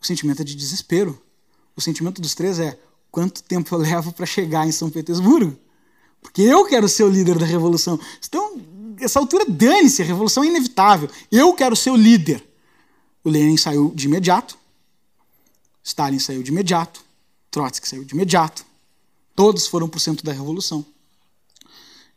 O 0.00 0.06
sentimento 0.06 0.40
é 0.40 0.44
de 0.46 0.54
desespero 0.54 1.22
o 1.76 1.80
sentimento 1.80 2.20
dos 2.20 2.34
três 2.34 2.58
é 2.58 2.78
quanto 3.10 3.42
tempo 3.42 3.74
eu 3.74 3.78
levo 3.78 4.12
para 4.12 4.26
chegar 4.26 4.66
em 4.66 4.72
São 4.72 4.90
Petersburgo? 4.90 5.56
Porque 6.20 6.42
eu 6.42 6.64
quero 6.64 6.88
ser 6.88 7.04
o 7.04 7.08
líder 7.08 7.38
da 7.38 7.46
revolução. 7.46 7.98
Então, 8.26 8.60
essa 9.00 9.18
altura, 9.18 9.44
dane-se, 9.46 10.02
a 10.02 10.04
revolução 10.04 10.44
é 10.44 10.46
inevitável. 10.46 11.10
Eu 11.30 11.52
quero 11.54 11.74
ser 11.74 11.90
o 11.90 11.96
líder. 11.96 12.46
O 13.24 13.28
Lenin 13.28 13.56
saiu 13.56 13.92
de 13.94 14.06
imediato, 14.06 14.58
Stalin 15.84 16.18
saiu 16.18 16.42
de 16.42 16.50
imediato, 16.50 17.04
Trotsky 17.50 17.88
saiu 17.88 18.04
de 18.04 18.14
imediato. 18.14 18.64
Todos 19.34 19.66
foram 19.66 19.88
por 19.88 20.00
cento 20.00 20.24
da 20.24 20.32
revolução. 20.32 20.84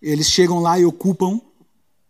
Eles 0.02 0.30
chegam 0.30 0.60
lá 0.60 0.80
e 0.80 0.86
ocupam 0.86 1.40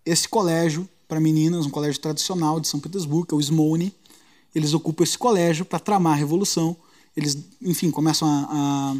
esse 0.05 0.27
colégio 0.27 0.87
para 1.07 1.19
meninas, 1.19 1.65
um 1.65 1.69
colégio 1.69 2.01
tradicional 2.01 2.59
de 2.59 2.67
São 2.67 2.79
Petersburgo, 2.79 3.27
que 3.27 3.33
é 3.33 3.37
o 3.37 3.41
Smolny. 3.41 3.93
Eles 4.53 4.73
ocupam 4.73 5.03
esse 5.03 5.17
colégio 5.17 5.65
para 5.65 5.79
tramar 5.79 6.13
a 6.13 6.15
revolução 6.15 6.75
eles, 7.15 7.37
enfim, 7.61 7.91
começam 7.91 8.27
a, 8.27 8.95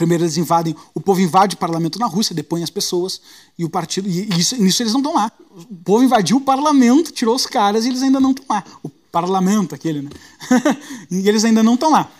Primeiro 0.00 0.24
eles 0.24 0.38
invadem, 0.38 0.74
o 0.94 1.00
povo 1.00 1.20
invade 1.20 1.56
o 1.56 1.58
parlamento 1.58 1.98
na 1.98 2.06
Rússia, 2.06 2.34
depõe 2.34 2.62
as 2.62 2.70
pessoas, 2.70 3.20
e 3.58 3.66
o 3.66 3.68
partido. 3.68 4.08
E 4.08 4.28
isso, 4.38 4.56
nisso 4.56 4.82
eles 4.82 4.94
não 4.94 5.00
estão 5.00 5.14
lá. 5.14 5.30
O 5.50 5.76
povo 5.84 6.02
invadiu 6.02 6.38
o 6.38 6.40
parlamento, 6.40 7.12
tirou 7.12 7.34
os 7.34 7.44
caras 7.44 7.84
e 7.84 7.88
eles 7.88 8.02
ainda 8.02 8.18
não 8.18 8.30
estão 8.30 8.46
lá. 8.48 8.64
O 8.82 8.88
parlamento, 8.88 9.74
aquele, 9.74 10.00
né? 10.00 10.10
e 11.10 11.28
eles 11.28 11.44
ainda 11.44 11.62
não 11.62 11.74
estão 11.74 11.90
lá. 11.90 12.10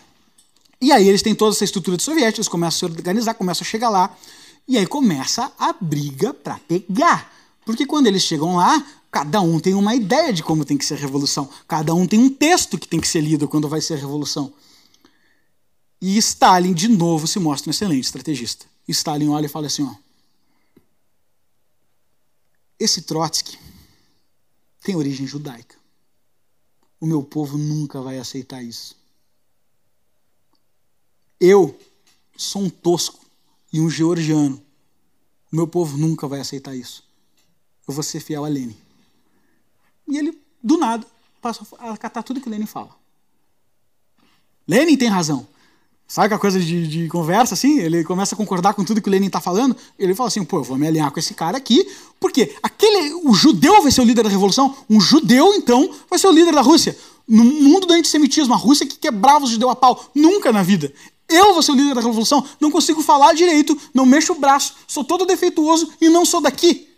E 0.79 0.93
aí 0.93 1.09
eles 1.09 1.23
têm 1.23 1.35
toda 1.35 1.55
essa 1.55 1.65
estrutura 1.65 1.97
de 1.97 2.03
soviéticos, 2.03 2.49
começam 2.49 2.89
a 2.89 2.91
se 2.91 2.99
organizar, 2.99 3.33
começam 3.33 3.65
a 3.65 3.71
chegar 3.71 3.89
lá. 3.89 4.15
E 4.69 4.77
aí 4.77 4.87
começa 4.87 5.51
a 5.59 5.75
briga 5.81 6.35
para 6.35 6.59
pegar. 6.69 7.33
Porque 7.65 7.87
quando 7.87 8.09
eles 8.09 8.23
chegam 8.23 8.57
lá, 8.57 8.85
cada 9.11 9.41
um 9.41 9.59
tem 9.59 9.73
uma 9.73 9.95
ideia 9.95 10.35
de 10.35 10.43
como 10.43 10.67
tem 10.67 10.77
que 10.77 10.85
ser 10.85 10.95
a 10.95 10.99
revolução. 10.99 11.49
Cada 11.67 11.95
um 11.95 12.07
tem 12.07 12.21
um 12.21 12.29
texto 12.29 12.77
que 12.77 12.87
tem 12.87 13.01
que 13.01 13.09
ser 13.09 13.21
lido 13.23 13.49
quando 13.49 13.69
vai 13.69 13.81
ser 13.81 13.95
a 13.95 13.97
revolução. 13.97 14.53
E 16.01 16.17
Stalin, 16.17 16.73
de 16.73 16.89
novo, 16.89 17.27
se 17.27 17.39
mostra 17.39 17.69
um 17.69 17.73
excelente 17.73 18.05
estrategista. 18.05 18.67
Stalin 18.89 19.29
olha 19.29 19.47
e 19.47 19.49
fala 19.49 19.67
assim: 19.67 19.85
ó, 19.85 19.95
esse 22.79 23.03
Trotsky 23.03 23.59
tem 24.83 24.97
origem 24.97 25.27
judaica. 25.27 25.77
O 26.99 27.07
meu 27.07 27.23
povo 27.23 27.59
nunca 27.59 28.01
vai 28.01 28.19
aceitar 28.19 28.63
isso. 28.63 28.97
Eu 31.39 31.79
sou 32.37 32.63
um 32.63 32.71
tosco 32.71 33.25
e 33.73 33.81
um 33.81 33.89
georgiano. 33.89 34.63
O 35.53 35.57
meu 35.57 35.67
povo 35.67 35.97
nunca 35.97 36.27
vai 36.27 36.41
aceitar 36.41 36.75
isso. 36.75 37.05
Eu 37.87 37.95
vou 37.95 38.03
ser 38.03 38.21
fiel 38.21 38.45
a 38.45 38.49
Lenin. 38.49 38.77
E 40.07 40.19
ele, 40.19 40.39
do 40.63 40.77
nada, 40.77 41.07
passa 41.41 41.67
a 41.79 41.93
acatar 41.93 42.23
tudo 42.23 42.41
que 42.41 42.49
Lenin 42.49 42.67
fala. 42.67 42.95
Lenin 44.67 44.97
tem 44.97 45.09
razão. 45.09 45.49
Sabe 46.11 46.27
aquela 46.27 46.41
coisa 46.41 46.59
de, 46.59 46.89
de, 46.89 47.07
conversa, 47.07 47.55
assim? 47.55 47.79
Ele 47.79 48.03
começa 48.03 48.35
a 48.35 48.37
concordar 48.37 48.75
com 48.75 48.83
tudo 48.83 49.01
que 49.01 49.09
o 49.09 49.13
Lenin 49.13 49.29
está 49.29 49.41
falando. 49.41 49.77
Ele 49.97 50.13
fala 50.13 50.27
assim, 50.27 50.43
pô, 50.45 50.57
eu 50.59 50.65
vou 50.65 50.77
me 50.77 50.85
alinhar 50.85 51.09
com 51.13 51.21
esse 51.21 51.35
cara 51.35 51.57
aqui, 51.57 51.89
porque 52.19 52.53
aquele, 52.61 53.15
o 53.23 53.33
judeu 53.33 53.81
vai 53.81 53.93
ser 53.93 54.01
o 54.01 54.05
líder 54.05 54.25
da 54.25 54.29
revolução, 54.29 54.75
um 54.91 55.01
judeu, 55.01 55.55
então, 55.55 55.89
vai 56.11 56.19
ser 56.19 56.27
o 56.27 56.33
líder 56.33 56.53
da 56.53 56.63
Rússia. 56.63 56.99
No 57.29 57.45
mundo 57.45 57.87
do 57.87 57.93
antissemitismo, 57.93 58.53
a 58.53 58.57
Rússia 58.57 58.85
que 58.85 58.97
quebrava 58.97 59.45
os 59.45 59.53
judeus 59.53 59.71
a 59.71 59.77
pau. 59.77 60.05
Nunca 60.13 60.51
na 60.51 60.65
vida. 60.65 60.93
Eu 61.29 61.55
vou 61.55 61.63
ser 61.63 61.71
o 61.71 61.77
líder 61.77 61.95
da 61.95 62.01
revolução, 62.01 62.45
não 62.59 62.73
consigo 62.73 63.01
falar 63.03 63.33
direito, 63.33 63.79
não 63.95 64.05
mexo 64.05 64.33
o 64.33 64.35
braço, 64.35 64.75
sou 64.89 65.05
todo 65.05 65.25
defeituoso 65.25 65.93
e 66.01 66.09
não 66.09 66.27
sou 66.27 66.41
daqui. 66.41 66.89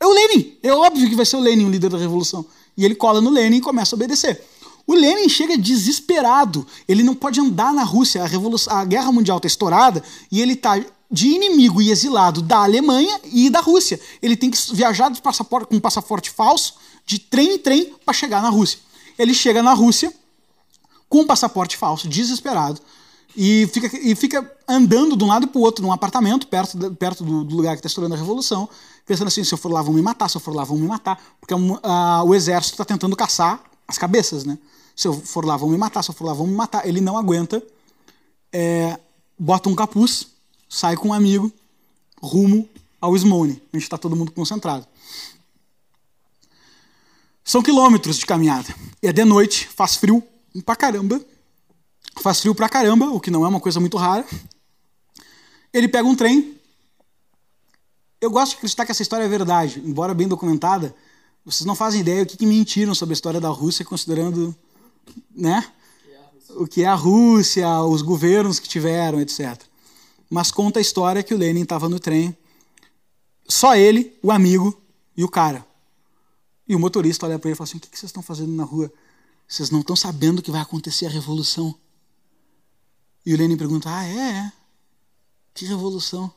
É 0.00 0.04
o 0.04 0.10
Lenin. 0.12 0.58
É 0.64 0.72
óbvio 0.72 1.08
que 1.08 1.14
vai 1.14 1.24
ser 1.24 1.36
o 1.36 1.40
Lenin 1.40 1.66
o 1.66 1.70
líder 1.70 1.90
da 1.90 1.98
revolução. 1.98 2.44
E 2.76 2.84
ele 2.84 2.96
cola 2.96 3.20
no 3.20 3.30
Lenin 3.30 3.58
e 3.58 3.60
começa 3.60 3.94
a 3.94 3.96
obedecer. 3.96 4.42
O 4.86 4.94
Lenin 4.94 5.28
chega 5.28 5.56
desesperado. 5.56 6.66
Ele 6.86 7.02
não 7.02 7.14
pode 7.14 7.40
andar 7.40 7.72
na 7.72 7.82
Rússia. 7.82 8.22
A, 8.22 8.80
a 8.80 8.84
guerra 8.84 9.10
mundial 9.10 9.38
está 9.38 9.46
estourada 9.46 10.02
e 10.30 10.40
ele 10.40 10.52
está 10.52 10.78
de 11.10 11.28
inimigo 11.28 11.80
e 11.80 11.90
exilado 11.90 12.42
da 12.42 12.58
Alemanha 12.58 13.20
e 13.24 13.48
da 13.48 13.60
Rússia. 13.60 14.00
Ele 14.20 14.36
tem 14.36 14.50
que 14.50 14.58
viajar 14.74 15.10
de 15.10 15.22
passaporte, 15.22 15.68
com 15.68 15.78
passaporte 15.78 16.30
falso, 16.30 16.74
de 17.06 17.18
trem 17.18 17.54
em 17.54 17.58
trem, 17.58 17.94
para 18.04 18.14
chegar 18.14 18.42
na 18.42 18.48
Rússia. 18.48 18.78
Ele 19.18 19.32
chega 19.32 19.62
na 19.62 19.72
Rússia 19.72 20.12
com 21.08 21.20
um 21.20 21.26
passaporte 21.26 21.76
falso, 21.76 22.08
desesperado, 22.08 22.80
e 23.36 23.68
fica, 23.72 23.96
e 23.96 24.14
fica 24.14 24.52
andando 24.66 25.16
de 25.16 25.22
um 25.24 25.28
lado 25.28 25.46
para 25.46 25.58
o 25.58 25.62
outro 25.62 25.84
num 25.84 25.92
apartamento, 25.92 26.46
perto, 26.46 26.90
perto 26.94 27.24
do, 27.24 27.44
do 27.44 27.56
lugar 27.56 27.74
que 27.74 27.78
está 27.78 27.88
estourando 27.88 28.14
a 28.14 28.18
Revolução, 28.18 28.68
pensando 29.06 29.28
assim: 29.28 29.44
se 29.44 29.52
eu 29.52 29.58
for 29.58 29.70
lá, 29.70 29.82
vão 29.82 29.92
me 29.92 30.02
matar, 30.02 30.28
se 30.28 30.36
eu 30.36 30.40
for 30.40 30.54
lá, 30.54 30.64
vão 30.64 30.76
me 30.76 30.86
matar, 30.86 31.20
porque 31.40 31.54
a, 31.82 32.22
o 32.24 32.34
exército 32.34 32.74
está 32.74 32.84
tentando 32.84 33.14
caçar 33.16 33.62
as 33.86 33.98
cabeças, 33.98 34.44
né? 34.44 34.58
Se 34.94 35.08
eu 35.08 35.14
for 35.14 35.44
lá, 35.44 35.56
vão 35.56 35.68
me 35.68 35.76
matar, 35.76 36.02
se 36.02 36.10
eu 36.10 36.14
for 36.14 36.24
lá, 36.24 36.32
vão 36.32 36.46
me 36.46 36.54
matar. 36.54 36.86
Ele 36.86 37.00
não 37.00 37.16
aguenta, 37.16 37.62
é, 38.52 38.98
bota 39.38 39.68
um 39.68 39.74
capuz, 39.74 40.28
sai 40.68 40.96
com 40.96 41.08
um 41.08 41.12
amigo, 41.12 41.52
rumo 42.22 42.68
ao 43.00 43.16
Smone. 43.16 43.62
Gente 43.72 43.82
está 43.82 43.98
todo 43.98 44.16
mundo 44.16 44.32
concentrado. 44.32 44.86
São 47.44 47.62
quilômetros 47.62 48.16
de 48.16 48.24
caminhada. 48.24 48.74
E 49.02 49.06
é 49.06 49.12
de 49.12 49.24
noite, 49.24 49.68
faz 49.68 49.96
frio 49.96 50.22
pra 50.64 50.74
caramba. 50.74 51.20
Faz 52.20 52.40
frio 52.40 52.54
pra 52.54 52.68
caramba, 52.68 53.06
o 53.10 53.20
que 53.20 53.30
não 53.30 53.44
é 53.44 53.48
uma 53.48 53.60
coisa 53.60 53.80
muito 53.80 53.96
rara. 53.96 54.24
Ele 55.72 55.88
pega 55.88 56.08
um 56.08 56.14
trem. 56.14 56.56
Eu 58.20 58.30
gosto 58.30 58.52
de 58.52 58.56
acreditar 58.56 58.86
que 58.86 58.92
essa 58.92 59.02
história 59.02 59.24
é 59.24 59.28
verdade, 59.28 59.82
embora 59.84 60.14
bem 60.14 60.28
documentada. 60.28 60.94
Vocês 61.44 61.66
não 61.66 61.74
fazem 61.74 62.00
ideia 62.00 62.22
o 62.22 62.26
que, 62.26 62.36
que 62.36 62.46
mentiram 62.46 62.94
sobre 62.94 63.12
a 63.12 63.16
história 63.16 63.40
da 63.40 63.48
Rússia, 63.48 63.84
considerando 63.84 64.56
né, 65.34 65.66
o 66.50 66.66
que 66.66 66.82
é 66.82 66.86
a 66.86 66.94
Rússia, 66.94 67.68
os 67.82 68.02
governos 68.02 68.58
que 68.58 68.68
tiveram, 68.68 69.20
etc. 69.20 69.60
Mas 70.30 70.50
conta 70.50 70.78
a 70.78 70.82
história 70.82 71.22
que 71.22 71.34
o 71.34 71.38
Lenin 71.38 71.62
estava 71.62 71.88
no 71.88 71.98
trem, 71.98 72.36
só 73.48 73.76
ele, 73.76 74.16
o 74.22 74.30
amigo 74.30 74.80
e 75.16 75.24
o 75.24 75.28
cara. 75.28 75.66
E 76.66 76.74
o 76.74 76.78
motorista 76.78 77.26
olha 77.26 77.38
para 77.38 77.48
ele 77.48 77.54
e 77.54 77.56
fala 77.56 77.68
assim: 77.68 77.78
O 77.78 77.80
que, 77.80 77.88
vocês 77.88 78.08
estão 78.08 78.22
fazendo 78.22 78.52
na 78.52 78.64
rua? 78.64 78.92
Vocês 79.46 79.70
não 79.70 79.80
estão 79.80 79.94
sabendo 79.94 80.40
que 80.40 80.50
vai 80.50 80.60
acontecer 80.60 81.06
a 81.06 81.10
revolução. 81.10 81.74
E 83.24 83.34
o 83.34 83.36
Lenin 83.36 83.56
pergunta: 83.56 83.88
Ah, 83.94 84.04
é? 84.06 84.18
é? 84.18 84.52
Que 85.52 85.66
revolução? 85.66 86.32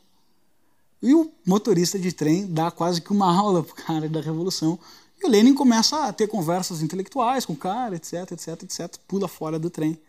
E 1.02 1.14
o 1.14 1.32
motorista 1.46 1.98
de 1.98 2.12
trem 2.12 2.46
dá 2.46 2.70
quase 2.70 3.02
que 3.02 3.12
uma 3.12 3.32
aula 3.34 3.64
pro 3.64 3.76
cara 3.76 4.10
da 4.10 4.20
revolução. 4.20 4.78
E 5.22 5.26
o 5.26 5.30
Lenin 5.30 5.54
começa 5.54 6.06
a 6.06 6.14
ter 6.14 6.28
conversas 6.28 6.82
intelectuais 6.82 7.46
com 7.46 7.54
o 7.54 7.58
cara, 7.58 7.96
etc, 7.96 8.32
etc, 8.32 8.64
etc, 8.64 8.98
pula 9.08 9.28
fora 9.28 9.58
do 9.58 9.70
trem 9.70 10.00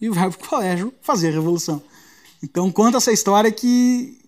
e 0.00 0.08
vai 0.08 0.30
pro 0.30 0.38
colégio 0.48 0.92
fazer 1.00 1.28
a 1.28 1.32
revolução. 1.32 1.82
Então 2.42 2.70
conta 2.70 2.98
essa 2.98 3.12
história 3.12 3.50
que 3.50 4.18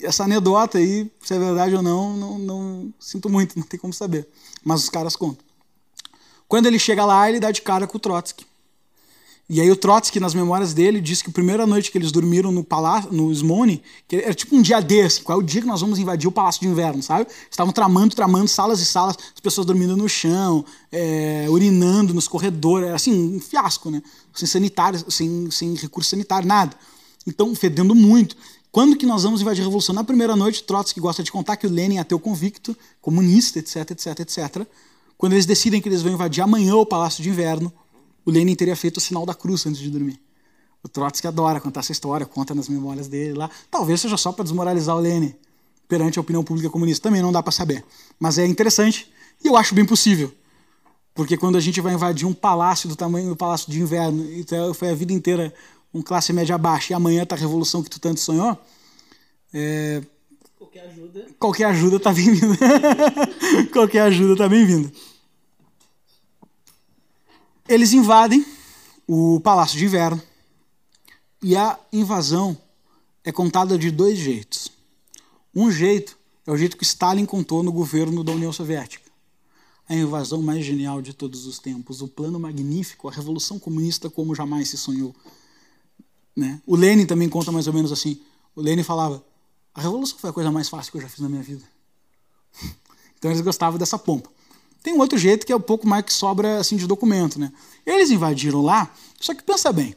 essa 0.00 0.24
anedota 0.24 0.78
aí, 0.78 1.10
se 1.22 1.34
é 1.34 1.38
verdade 1.38 1.74
ou 1.74 1.82
não, 1.82 2.16
não, 2.16 2.38
não 2.38 2.94
sinto 2.98 3.28
muito, 3.28 3.56
não 3.58 3.66
tem 3.66 3.78
como 3.78 3.92
saber. 3.92 4.28
Mas 4.64 4.82
os 4.82 4.88
caras 4.88 5.16
contam. 5.16 5.44
Quando 6.48 6.66
ele 6.66 6.78
chega 6.78 7.04
lá, 7.04 7.28
ele 7.28 7.40
dá 7.40 7.50
de 7.50 7.62
cara 7.62 7.86
com 7.86 7.96
o 7.96 8.00
Trotsky. 8.00 8.46
E 9.48 9.60
aí 9.60 9.70
o 9.70 9.76
Trotsky, 9.76 10.18
nas 10.18 10.34
memórias 10.34 10.74
dele, 10.74 11.00
diz 11.00 11.22
que 11.22 11.30
a 11.30 11.32
primeira 11.32 11.64
noite 11.68 11.92
que 11.92 11.96
eles 11.96 12.10
dormiram 12.10 12.50
no 12.50 12.64
palácio, 12.64 13.12
no 13.12 13.30
Smone, 13.30 13.80
que 14.08 14.16
era 14.16 14.34
tipo 14.34 14.56
um 14.56 14.60
dia 14.60 14.80
desse, 14.80 15.20
qual 15.20 15.38
é 15.38 15.42
o 15.42 15.44
dia 15.44 15.60
que 15.60 15.66
nós 15.68 15.80
vamos 15.80 16.00
invadir 16.00 16.26
o 16.26 16.32
Palácio 16.32 16.60
de 16.60 16.66
Inverno, 16.66 17.00
sabe? 17.00 17.28
Estavam 17.48 17.72
tramando, 17.72 18.16
tramando, 18.16 18.48
salas 18.48 18.80
e 18.80 18.84
salas, 18.84 19.16
as 19.32 19.40
pessoas 19.40 19.64
dormindo 19.64 19.96
no 19.96 20.08
chão, 20.08 20.64
é, 20.90 21.46
urinando 21.48 22.12
nos 22.12 22.26
corredores, 22.26 22.90
assim, 22.90 23.36
um 23.36 23.38
fiasco, 23.38 23.88
né? 23.88 24.02
Sem 24.34 24.48
sanitário, 24.48 25.04
sem, 25.08 25.48
sem 25.52 25.74
recurso 25.74 26.10
sanitário, 26.10 26.48
nada. 26.48 26.76
Então, 27.24 27.54
fedendo 27.54 27.94
muito. 27.94 28.36
Quando 28.72 28.96
que 28.96 29.06
nós 29.06 29.22
vamos 29.22 29.40
invadir 29.40 29.62
a 29.62 29.64
Revolução? 29.64 29.94
Na 29.94 30.02
primeira 30.02 30.34
noite, 30.34 30.64
Trotsky 30.64 30.98
gosta 30.98 31.22
de 31.22 31.30
contar 31.30 31.56
que 31.56 31.68
o 31.68 31.70
Lenin 31.70 31.98
é 31.98 32.00
ateu 32.00 32.18
convicto, 32.18 32.76
comunista, 33.00 33.60
etc, 33.60 33.92
etc, 33.92 34.20
etc. 34.20 34.66
Quando 35.16 35.32
eles 35.32 35.46
decidem 35.46 35.80
que 35.80 35.88
eles 35.88 36.02
vão 36.02 36.12
invadir 36.12 36.42
amanhã 36.42 36.74
o 36.74 36.84
Palácio 36.84 37.22
de 37.22 37.30
Inverno, 37.30 37.72
o 38.26 38.30
Lenin 38.30 38.56
teria 38.56 38.74
feito 38.76 38.96
o 38.96 39.00
sinal 39.00 39.24
da 39.24 39.34
cruz 39.34 39.64
antes 39.66 39.80
de 39.80 39.88
dormir. 39.88 40.20
O 40.82 40.88
Trotsky 40.88 41.26
adora 41.26 41.60
contar 41.60 41.80
essa 41.80 41.92
história, 41.92 42.26
conta 42.26 42.54
nas 42.54 42.68
memórias 42.68 43.06
dele 43.06 43.34
lá. 43.34 43.48
Talvez 43.70 44.00
seja 44.00 44.16
só 44.16 44.32
para 44.32 44.42
desmoralizar 44.42 44.96
o 44.96 45.00
Lenin 45.00 45.32
perante 45.88 46.18
a 46.18 46.20
opinião 46.20 46.42
pública 46.42 46.68
comunista, 46.68 47.08
também 47.08 47.22
não 47.22 47.30
dá 47.30 47.40
para 47.42 47.52
saber. 47.52 47.84
Mas 48.18 48.38
é 48.38 48.46
interessante 48.46 49.10
e 49.42 49.46
eu 49.46 49.56
acho 49.56 49.74
bem 49.74 49.86
possível. 49.86 50.32
Porque 51.14 51.36
quando 51.36 51.56
a 51.56 51.60
gente 51.60 51.80
vai 51.80 51.94
invadir 51.94 52.26
um 52.26 52.34
palácio 52.34 52.88
do 52.88 52.96
tamanho 52.96 53.28
do 53.30 53.36
palácio 53.36 53.70
de 53.70 53.80
inverno, 53.80 54.24
e 54.24 54.44
foi 54.74 54.90
a 54.90 54.94
vida 54.94 55.12
inteira 55.12 55.54
um 55.94 56.02
classe 56.02 56.32
média 56.32 56.58
baixa, 56.58 56.92
e 56.92 56.94
amanhã 56.94 57.24
tá 57.24 57.34
a 57.36 57.38
revolução 57.38 57.82
que 57.82 57.88
tu 57.88 57.98
tanto 57.98 58.20
sonhou, 58.20 58.58
é... 59.54 60.02
qualquer 60.58 60.80
ajuda. 60.80 61.26
Qualquer 61.38 61.64
ajuda 61.64 62.00
tá 62.00 62.12
bem-vinda. 62.12 62.58
qualquer 63.72 64.00
ajuda 64.02 64.36
tá 64.36 64.48
bem-vinda. 64.48 64.92
Eles 67.68 67.92
invadem 67.92 68.46
o 69.08 69.40
Palácio 69.40 69.76
de 69.76 69.84
Inverno 69.84 70.22
e 71.42 71.56
a 71.56 71.76
invasão 71.92 72.56
é 73.24 73.32
contada 73.32 73.76
de 73.76 73.90
dois 73.90 74.16
jeitos. 74.16 74.70
Um 75.52 75.70
jeito 75.70 76.16
é 76.46 76.52
o 76.52 76.56
jeito 76.56 76.76
que 76.76 76.84
Stalin 76.84 77.26
contou 77.26 77.64
no 77.64 77.72
governo 77.72 78.22
da 78.22 78.30
União 78.30 78.52
Soviética. 78.52 79.10
A 79.88 79.96
invasão 79.96 80.40
mais 80.42 80.64
genial 80.64 81.02
de 81.02 81.12
todos 81.12 81.44
os 81.44 81.58
tempos, 81.58 82.00
o 82.00 82.06
plano 82.06 82.38
magnífico, 82.38 83.08
a 83.08 83.12
revolução 83.12 83.58
comunista 83.58 84.08
como 84.08 84.32
jamais 84.32 84.68
se 84.68 84.78
sonhou. 84.78 85.14
Né? 86.36 86.60
O 86.64 86.76
Lenin 86.76 87.04
também 87.04 87.28
conta 87.28 87.50
mais 87.50 87.66
ou 87.66 87.72
menos 87.72 87.90
assim. 87.90 88.20
O 88.54 88.60
Lenin 88.60 88.84
falava: 88.84 89.24
a 89.74 89.80
revolução 89.80 90.18
foi 90.18 90.30
a 90.30 90.32
coisa 90.32 90.52
mais 90.52 90.68
fácil 90.68 90.92
que 90.92 90.98
eu 90.98 91.02
já 91.02 91.08
fiz 91.08 91.20
na 91.20 91.28
minha 91.28 91.42
vida. 91.42 91.64
Então 93.18 93.30
eles 93.30 93.40
gostavam 93.40 93.78
dessa 93.78 93.98
pompa. 93.98 94.30
Tem 94.86 94.94
um 94.94 95.00
outro 95.00 95.18
jeito 95.18 95.44
que 95.44 95.52
é 95.52 95.56
um 95.56 95.60
pouco 95.60 95.84
mais 95.84 96.04
que 96.04 96.12
sobra 96.12 96.60
assim 96.60 96.76
de 96.76 96.86
documento, 96.86 97.40
né? 97.40 97.52
Eles 97.84 98.08
invadiram 98.12 98.62
lá, 98.62 98.88
só 99.20 99.34
que 99.34 99.42
pensa 99.42 99.72
bem, 99.72 99.96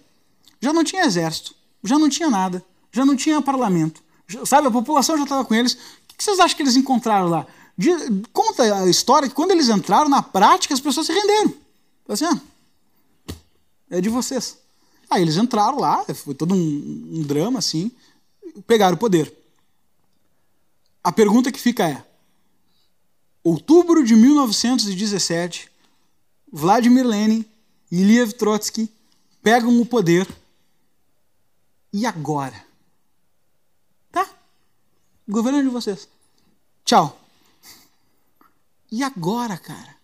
já 0.60 0.74
não 0.74 0.84
tinha 0.84 1.06
exército, 1.06 1.54
já 1.84 2.00
não 2.00 2.10
tinha 2.10 2.28
nada, 2.28 2.66
já 2.92 3.06
não 3.06 3.16
tinha 3.16 3.40
parlamento, 3.40 4.02
já, 4.28 4.44
sabe? 4.48 4.68
A 4.68 4.72
população 4.72 5.16
já 5.16 5.26
estava 5.26 5.46
com 5.46 5.54
eles. 5.54 5.74
O 5.74 5.78
que 6.18 6.24
vocês 6.24 6.40
acham 6.40 6.58
que 6.58 6.64
eles 6.64 6.76
encontraram 6.76 7.28
lá? 7.28 7.46
De, 7.78 7.92
conta 8.34 8.64
a 8.64 8.90
história 8.90 9.30
que 9.30 9.36
quando 9.36 9.52
eles 9.52 9.70
entraram 9.70 10.10
na 10.10 10.24
prática 10.24 10.74
as 10.74 10.80
pessoas 10.80 11.06
se 11.06 11.14
renderam. 11.14 11.54
Assim, 12.08 12.26
ah, 12.26 12.42
é 13.92 14.02
de 14.02 14.10
vocês. 14.10 14.58
Aí 15.08 15.22
eles 15.22 15.38
entraram 15.38 15.78
lá, 15.78 16.04
foi 16.16 16.34
todo 16.34 16.56
um, 16.56 17.10
um 17.12 17.22
drama 17.22 17.60
assim, 17.60 17.92
pegaram 18.66 18.96
o 18.96 19.00
poder. 19.00 19.32
A 21.04 21.12
pergunta 21.12 21.52
que 21.52 21.60
fica 21.60 21.88
é: 21.88 22.04
outubro 23.44 24.04
de 24.04 24.16
1917, 24.16 25.70
Vladimir 26.52 27.06
Lenin 27.06 27.46
e 27.92 28.04
Liev 28.04 28.34
Trotsky 28.34 28.90
pegam 29.42 29.80
o 29.80 29.86
poder. 29.86 30.28
E 31.92 32.06
agora? 32.06 32.64
Tá? 34.12 34.30
Governo 35.28 35.64
de 35.64 35.70
vocês. 35.70 36.08
Tchau. 36.86 37.20
E 38.92 39.04
agora, 39.04 39.58
cara? 39.58 39.96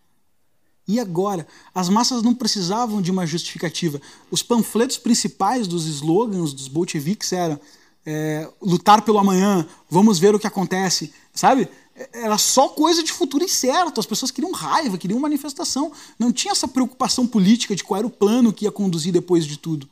E 0.87 0.99
agora? 0.99 1.47
As 1.73 1.89
massas 1.89 2.21
não 2.21 2.33
precisavam 2.33 3.01
de 3.01 3.09
uma 3.09 3.25
justificativa. 3.25 3.99
Os 4.29 4.43
panfletos 4.43 4.97
principais 4.97 5.67
dos 5.67 5.85
slogans 5.85 6.53
dos 6.53 6.67
bolcheviques 6.67 7.33
eram 7.33 7.59
é, 8.05 8.47
lutar 8.61 9.01
pelo 9.01 9.17
amanhã, 9.17 9.67
vamos 9.89 10.19
ver 10.19 10.35
o 10.35 10.39
que 10.39 10.45
acontece, 10.45 11.11
sabe? 11.33 11.67
Era 12.13 12.37
só 12.37 12.67
coisa 12.67 13.01
de 13.01 13.11
futuro 13.13 13.43
incerto. 13.43 13.99
As 13.99 14.05
pessoas 14.05 14.29
queriam 14.29 14.51
raiva, 14.51 14.97
queriam 14.97 15.19
manifestação. 15.19 15.91
Não 16.19 16.31
tinha 16.31 16.51
essa 16.51 16.67
preocupação 16.67 17.25
política 17.25 17.73
de 17.75 17.83
qual 17.83 17.97
era 17.99 18.07
o 18.07 18.09
plano 18.09 18.51
que 18.51 18.65
ia 18.65 18.71
conduzir 18.71 19.13
depois 19.13 19.45
de 19.45 19.57
tudo. 19.57 19.87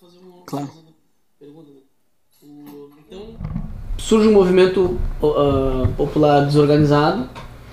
Fazer 0.00 0.18
uma 0.18 0.42
Claro. 0.44 0.68
pergunta. 1.38 1.70
Então, 3.08 3.36
surge 3.98 4.28
um 4.28 4.32
movimento 4.32 4.98
ah, 5.22 5.88
popular 5.96 6.44
desorganizado 6.44 7.30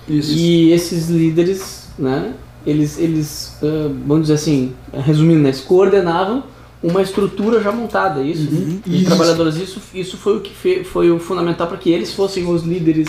Isso. 0.07 0.31
e 0.33 0.71
esses 0.71 1.09
líderes, 1.09 1.87
né, 1.97 2.35
eles, 2.67 2.99
eles 2.99 3.55
ah, 3.63 3.87
vamos 4.05 4.23
dizer 4.23 4.35
assim, 4.35 4.75
resumindo, 4.93 5.41
né, 5.41 5.49
eles 5.49 5.61
coordenavam 5.61 6.43
uma 6.83 7.01
estrutura 7.01 7.61
já 7.61 7.71
montada, 7.71 8.21
é 8.21 8.25
isso? 8.25 8.51
Uhum. 8.51 8.81
De 8.85 8.97
Isso. 8.97 9.05
trabalhadores. 9.05 9.55
Isso, 9.55 9.81
isso 9.93 10.17
foi 10.17 10.37
o 10.37 10.41
que 10.41 10.53
fe- 10.53 10.83
foi 10.83 11.09
o 11.09 11.19
fundamental 11.19 11.67
para 11.67 11.77
que 11.77 11.89
eles 11.89 12.13
fossem 12.13 12.45
os 12.45 12.63
líderes 12.63 13.07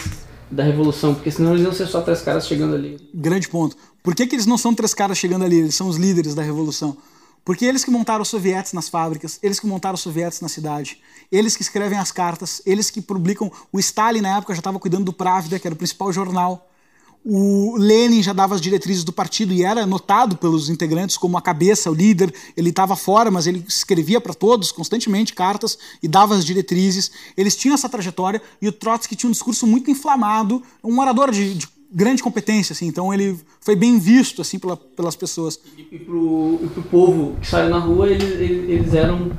da 0.50 0.62
revolução, 0.62 1.14
porque 1.14 1.30
senão 1.30 1.52
eles 1.52 1.64
iam 1.64 1.72
ser 1.72 1.86
só 1.86 2.00
três 2.00 2.20
caras 2.22 2.46
chegando 2.46 2.74
ali. 2.76 2.96
Grande 3.12 3.48
ponto. 3.48 3.76
Por 4.02 4.14
que, 4.14 4.26
que 4.26 4.36
eles 4.36 4.46
não 4.46 4.56
são 4.56 4.72
três 4.74 4.94
caras 4.94 5.18
chegando 5.18 5.44
ali? 5.44 5.58
Eles 5.58 5.74
são 5.74 5.88
os 5.88 5.96
líderes 5.96 6.34
da 6.34 6.42
revolução. 6.42 6.96
Porque 7.44 7.64
eles 7.66 7.84
que 7.84 7.90
montaram 7.90 8.22
os 8.22 8.28
sovietes 8.28 8.72
nas 8.72 8.88
fábricas, 8.88 9.38
eles 9.42 9.60
que 9.60 9.66
montaram 9.66 9.94
os 9.96 10.00
sovietes 10.00 10.40
na 10.40 10.48
cidade, 10.48 10.98
eles 11.30 11.56
que 11.56 11.62
escrevem 11.62 11.98
as 11.98 12.10
cartas, 12.12 12.62
eles 12.64 12.88
que 12.90 13.02
publicam. 13.02 13.50
O 13.72 13.78
Stalin, 13.80 14.20
na 14.22 14.36
época, 14.38 14.54
já 14.54 14.60
estava 14.60 14.78
cuidando 14.78 15.04
do 15.04 15.12
Pravda, 15.12 15.58
que 15.58 15.66
era 15.66 15.74
o 15.74 15.76
principal 15.76 16.10
jornal. 16.12 16.70
O 17.26 17.76
Lenin 17.78 18.22
já 18.22 18.34
dava 18.34 18.54
as 18.54 18.60
diretrizes 18.60 19.02
do 19.02 19.10
partido 19.12 19.52
e 19.54 19.62
era 19.64 19.86
notado 19.86 20.36
pelos 20.36 20.68
integrantes 20.68 21.16
como 21.16 21.38
a 21.38 21.40
cabeça, 21.42 21.90
o 21.90 21.94
líder. 21.94 22.32
Ele 22.54 22.68
estava 22.68 22.94
fora, 22.96 23.30
mas 23.30 23.46
ele 23.46 23.64
escrevia 23.66 24.20
para 24.20 24.34
todos 24.34 24.70
constantemente 24.70 25.32
cartas 25.32 25.78
e 26.02 26.06
dava 26.08 26.34
as 26.34 26.44
diretrizes. 26.44 27.10
Eles 27.34 27.56
tinham 27.56 27.74
essa 27.74 27.88
trajetória 27.88 28.42
e 28.60 28.68
o 28.68 28.72
Trotsky 28.72 29.16
tinha 29.16 29.28
um 29.28 29.32
discurso 29.32 29.66
muito 29.66 29.90
inflamado, 29.90 30.62
um 30.82 31.00
orador 31.00 31.30
de, 31.30 31.54
de 31.54 31.66
grande 31.90 32.22
competência, 32.22 32.74
assim. 32.74 32.86
Então 32.88 33.14
ele 33.14 33.40
foi 33.58 33.74
bem 33.74 33.98
visto 33.98 34.42
assim 34.42 34.58
pela- 34.58 34.76
pelas 34.76 35.16
pessoas. 35.16 35.58
E 35.78 35.96
e 35.96 35.98
pro 36.00 36.82
povo 36.90 37.36
que 37.40 37.46
saiu 37.48 37.70
na 37.70 37.78
rua, 37.78 38.06
eles, 38.08 38.32
eles, 38.38 38.68
eles 38.68 38.92
eram 38.94 39.30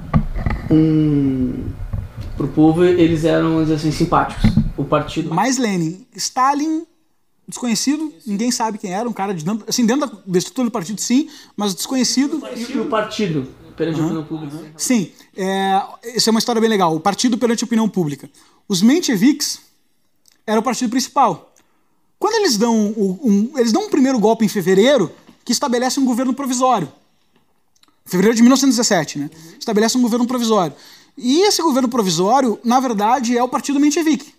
um. 0.71 1.65
Pro 2.35 2.47
povo, 2.47 2.83
eles 2.83 3.23
eram, 3.23 3.59
assim, 3.59 3.91
simpáticos. 3.91 4.51
O 4.75 4.83
partido. 4.83 5.33
Mais 5.33 5.57
Lenin, 5.57 6.05
Stalin 6.15 6.83
desconhecido, 7.47 8.13
ninguém 8.25 8.51
sabe 8.51 8.77
quem 8.77 8.91
era, 8.93 9.07
um 9.07 9.13
cara 9.13 9.33
de 9.33 9.43
dentro, 9.43 9.65
assim 9.67 9.85
dentro 9.85 10.07
da, 10.07 10.17
da 10.25 10.37
estrutura 10.37 10.67
do 10.67 10.71
partido 10.71 10.99
sim, 11.01 11.29
mas 11.55 11.73
desconhecido. 11.75 12.41
E 12.55 12.77
o 12.79 12.85
partido 12.85 13.47
perante 13.75 13.99
a 13.99 14.03
opinião 14.03 14.23
pública. 14.25 14.73
Sim, 14.77 15.11
é, 15.35 15.81
essa 16.03 16.29
é 16.29 16.31
uma 16.31 16.39
história 16.39 16.61
bem 16.61 16.69
legal. 16.69 16.95
O 16.95 16.99
partido 16.99 17.37
perante 17.37 17.63
a 17.63 17.65
opinião 17.67 17.89
pública. 17.89 18.29
Os 18.67 18.81
mencheviques 18.81 19.59
era 20.47 20.59
o 20.59 20.63
partido 20.63 20.89
principal. 20.89 21.53
Quando 22.19 22.35
eles 22.35 22.57
dão 22.57 22.91
o- 22.91 23.19
um, 23.23 23.57
eles 23.59 23.71
dão 23.71 23.83
um 23.85 23.89
primeiro 23.89 24.17
golpe 24.19 24.45
em 24.45 24.47
fevereiro 24.47 25.11
que 25.43 25.51
estabelece 25.51 25.99
um 25.99 26.05
governo 26.05 26.33
provisório. 26.33 26.91
Fevereiro 28.05 28.35
de 28.35 28.41
1917, 28.43 29.17
né? 29.19 29.29
Estabelece 29.59 29.97
um 29.97 30.01
governo 30.01 30.27
provisório. 30.27 30.75
E 31.17 31.41
esse 31.41 31.61
governo 31.61 31.89
provisório, 31.89 32.59
na 32.63 32.79
verdade, 32.79 33.37
é 33.37 33.41
o 33.43 33.47
partido 33.49 33.79
menchevique. 33.79 34.34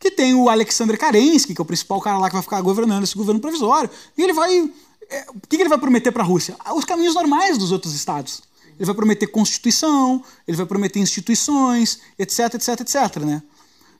Que 0.00 0.10
tem 0.10 0.34
o 0.34 0.48
Alexander 0.48 0.98
Kerensky, 0.98 1.54
que 1.54 1.60
é 1.60 1.62
o 1.62 1.66
principal 1.66 2.00
cara 2.00 2.18
lá 2.18 2.28
que 2.28 2.34
vai 2.34 2.42
ficar 2.42 2.60
governando 2.62 3.04
esse 3.04 3.14
governo 3.14 3.40
provisório. 3.40 3.88
E 4.16 4.22
ele 4.22 4.32
vai. 4.32 4.72
é, 5.10 5.26
o 5.28 5.46
que, 5.46 5.56
ele 5.56 5.68
vai 5.68 5.78
prometer 5.78 6.10
para 6.10 6.22
a 6.22 6.26
Rússia? 6.26 6.56
Os 6.74 6.86
caminhos 6.86 7.14
normais 7.14 7.58
dos 7.58 7.70
outros 7.70 7.94
estados. 7.94 8.42
Ele 8.78 8.86
vai 8.86 8.94
prometer 8.94 9.26
constituição, 9.26 10.24
ele 10.48 10.56
vai 10.56 10.64
prometer 10.64 11.00
instituições, 11.00 12.00
etc, 12.18 12.54
etc, 12.54 12.80
etc, 12.80 13.16
né? 13.22 13.42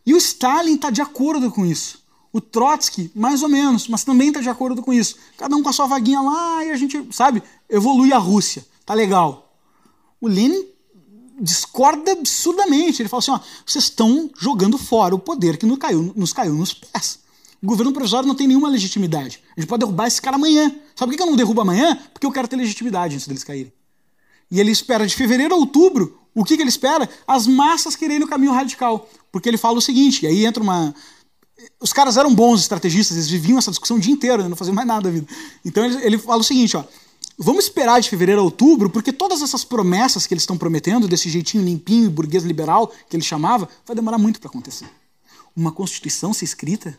E 0.06 0.14
o 0.14 0.16
Stalin 0.16 0.76
está 0.76 0.88
de 0.88 1.02
acordo 1.02 1.50
com 1.50 1.66
isso. 1.66 2.02
O 2.32 2.40
Trotsky, 2.40 3.10
mais 3.14 3.42
ou 3.42 3.48
menos, 3.50 3.88
mas 3.88 4.04
também 4.04 4.28
está 4.28 4.40
de 4.40 4.48
acordo 4.48 4.82
com 4.82 4.90
isso. 4.90 5.16
Cada 5.36 5.54
um 5.54 5.62
com 5.62 5.68
a 5.68 5.72
sua 5.72 5.86
vaguinha 5.86 6.22
lá 6.22 6.64
e 6.64 6.70
a 6.70 6.76
gente, 6.76 7.08
sabe, 7.10 7.42
evolui 7.68 8.10
a 8.10 8.18
Rússia. 8.18 8.64
Tá 8.86 8.94
legal. 8.94 9.52
O 10.18 10.28
Lenin 10.28 10.69
discorda 11.40 12.12
absurdamente. 12.12 13.02
Ele 13.02 13.08
fala 13.08 13.20
assim: 13.20 13.30
ó, 13.30 13.40
vocês 13.66 13.84
estão 13.84 14.30
jogando 14.38 14.76
fora 14.76 15.14
o 15.14 15.18
poder 15.18 15.56
que 15.56 15.66
nos 15.66 15.78
caiu, 15.78 16.12
nos 16.14 16.32
caiu 16.32 16.54
nos 16.54 16.74
pés. 16.74 17.20
O 17.62 17.66
governo 17.66 17.92
provisório 17.92 18.26
não 18.26 18.34
tem 18.34 18.46
nenhuma 18.46 18.68
legitimidade. 18.68 19.42
A 19.56 19.60
gente 19.60 19.68
pode 19.68 19.80
derrubar 19.80 20.06
esse 20.06 20.20
cara 20.20 20.36
amanhã. 20.36 20.74
Sabe 20.94 21.12
por 21.12 21.16
que 21.16 21.22
eu 21.22 21.26
não 21.26 21.36
derrubo 21.36 21.60
amanhã? 21.60 21.98
Porque 22.12 22.26
eu 22.26 22.32
quero 22.32 22.48
ter 22.48 22.56
legitimidade 22.56 23.14
antes 23.14 23.26
deles 23.26 23.44
caírem. 23.44 23.72
E 24.50 24.58
ele 24.58 24.70
espera 24.70 25.06
de 25.06 25.14
fevereiro 25.14 25.54
a 25.54 25.58
outubro. 25.58 26.18
O 26.34 26.44
que, 26.44 26.56
que 26.56 26.62
ele 26.62 26.70
espera? 26.70 27.08
As 27.26 27.46
massas 27.46 27.94
quererem 27.94 28.24
o 28.24 28.28
caminho 28.28 28.52
radical. 28.52 29.08
Porque 29.30 29.48
ele 29.48 29.58
fala 29.58 29.78
o 29.78 29.82
seguinte, 29.82 30.24
e 30.24 30.26
aí 30.26 30.46
entra 30.46 30.62
uma. 30.62 30.94
Os 31.78 31.92
caras 31.92 32.16
eram 32.16 32.34
bons 32.34 32.60
estrategistas, 32.60 33.16
eles 33.16 33.28
viviam 33.28 33.58
essa 33.58 33.70
discussão 33.70 33.98
o 33.98 34.00
dia 34.00 34.12
inteiro, 34.12 34.42
né? 34.42 34.48
não 34.48 34.56
faziam 34.56 34.74
mais 34.74 34.88
nada 34.88 35.02
da 35.02 35.10
vida. 35.10 35.26
Então 35.62 35.84
ele, 35.84 35.96
ele 36.02 36.18
fala 36.18 36.40
o 36.40 36.44
seguinte, 36.44 36.76
ó. 36.76 36.84
Vamos 37.42 37.64
esperar 37.64 38.00
de 38.00 38.10
fevereiro 38.10 38.40
a 38.42 38.44
outubro, 38.44 38.90
porque 38.90 39.12
todas 39.12 39.40
essas 39.40 39.64
promessas 39.64 40.26
que 40.26 40.34
eles 40.34 40.42
estão 40.42 40.58
prometendo, 40.58 41.08
desse 41.08 41.30
jeitinho 41.30 41.64
limpinho 41.64 42.04
e 42.04 42.08
burguês 42.10 42.44
liberal 42.44 42.92
que 43.08 43.16
ele 43.16 43.22
chamava, 43.24 43.66
vai 43.86 43.96
demorar 43.96 44.18
muito 44.18 44.38
para 44.38 44.50
acontecer. 44.50 44.84
Uma 45.56 45.72
constituição 45.72 46.34
ser 46.34 46.44
escrita, 46.44 46.98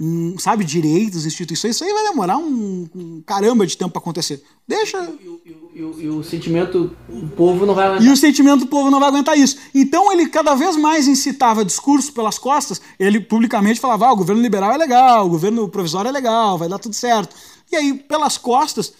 um, 0.00 0.38
sabe, 0.38 0.64
direitos, 0.64 1.26
instituições, 1.26 1.74
isso 1.74 1.82
aí 1.84 1.92
vai 1.92 2.04
demorar 2.04 2.38
um, 2.38 2.88
um 2.94 3.20
caramba 3.26 3.66
de 3.66 3.76
tempo 3.76 3.90
para 3.90 3.98
acontecer. 4.00 4.40
Deixa. 4.66 4.96
E, 5.20 5.28
o- 5.28 5.40
e 5.44 5.50
e 5.74 6.02
e 6.04 6.08
o 6.08 6.22
sentimento, 6.22 6.96
o 7.08 7.28
povo 7.28 7.66
não 7.66 7.74
vai 7.74 7.86
E 7.86 7.88
aguentar. 7.96 8.12
o 8.12 8.16
sentimento 8.16 8.60
do 8.60 8.66
povo 8.68 8.90
não 8.92 9.00
vai 9.00 9.08
aguentar 9.08 9.36
isso. 9.36 9.56
Então 9.74 10.12
ele 10.12 10.28
cada 10.28 10.54
vez 10.54 10.76
mais 10.76 11.08
incitava 11.08 11.64
discurso 11.64 12.12
pelas 12.12 12.38
costas. 12.38 12.80
Ele 12.98 13.18
publicamente 13.20 13.80
falava: 13.80 14.06
ah, 14.06 14.12
o 14.12 14.16
governo 14.16 14.40
liberal 14.40 14.70
é 14.70 14.76
legal, 14.76 15.26
o 15.26 15.30
governo 15.30 15.68
provisório 15.68 16.08
é 16.08 16.12
legal, 16.12 16.56
vai 16.56 16.68
dar 16.68 16.78
tudo 16.78 16.94
certo. 16.94 17.34
E 17.70 17.74
aí, 17.76 17.94
pelas 17.94 18.38
costas, 18.38 18.92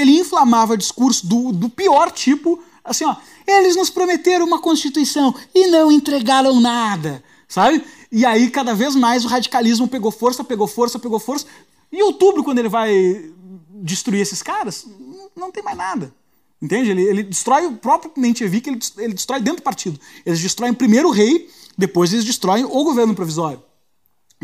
ele 0.00 0.18
inflamava 0.18 0.76
discurso 0.76 1.26
do, 1.26 1.52
do 1.52 1.68
pior 1.68 2.10
tipo, 2.10 2.62
assim, 2.84 3.04
ó. 3.04 3.16
Eles 3.46 3.76
nos 3.76 3.90
prometeram 3.90 4.46
uma 4.46 4.58
constituição 4.58 5.34
e 5.54 5.66
não 5.66 5.92
entregaram 5.92 6.60
nada, 6.60 7.22
sabe? 7.48 7.84
E 8.10 8.24
aí, 8.24 8.50
cada 8.50 8.74
vez 8.74 8.94
mais, 8.94 9.24
o 9.24 9.28
radicalismo 9.28 9.86
pegou 9.88 10.10
força, 10.10 10.42
pegou 10.42 10.66
força, 10.66 10.98
pegou 10.98 11.18
força. 11.18 11.46
Em 11.92 12.02
outubro, 12.02 12.42
quando 12.42 12.58
ele 12.58 12.68
vai 12.68 13.30
destruir 13.82 14.20
esses 14.20 14.42
caras, 14.42 14.86
não- 15.36 15.50
tem 15.50 15.62
mais 15.62 15.76
nada. 15.76 16.14
Entende? 16.62 16.90
Ele, 16.90 17.02
ele 17.02 17.22
destrói 17.22 17.66
o 17.66 17.76
próprio 17.76 18.10
Menchevique, 18.16 18.70
ele, 18.70 18.78
ele 18.98 19.12
destrói 19.14 19.40
dentro 19.40 19.60
do 19.60 19.64
partido. 19.64 20.00
Eles 20.24 20.40
destroem 20.40 20.72
primeiro 20.72 21.08
o 21.08 21.12
rei, 21.12 21.50
depois 21.76 22.12
eles 22.12 22.24
destroem 22.24 22.64
o 22.64 22.84
governo 22.84 23.14
provisório. 23.14 23.62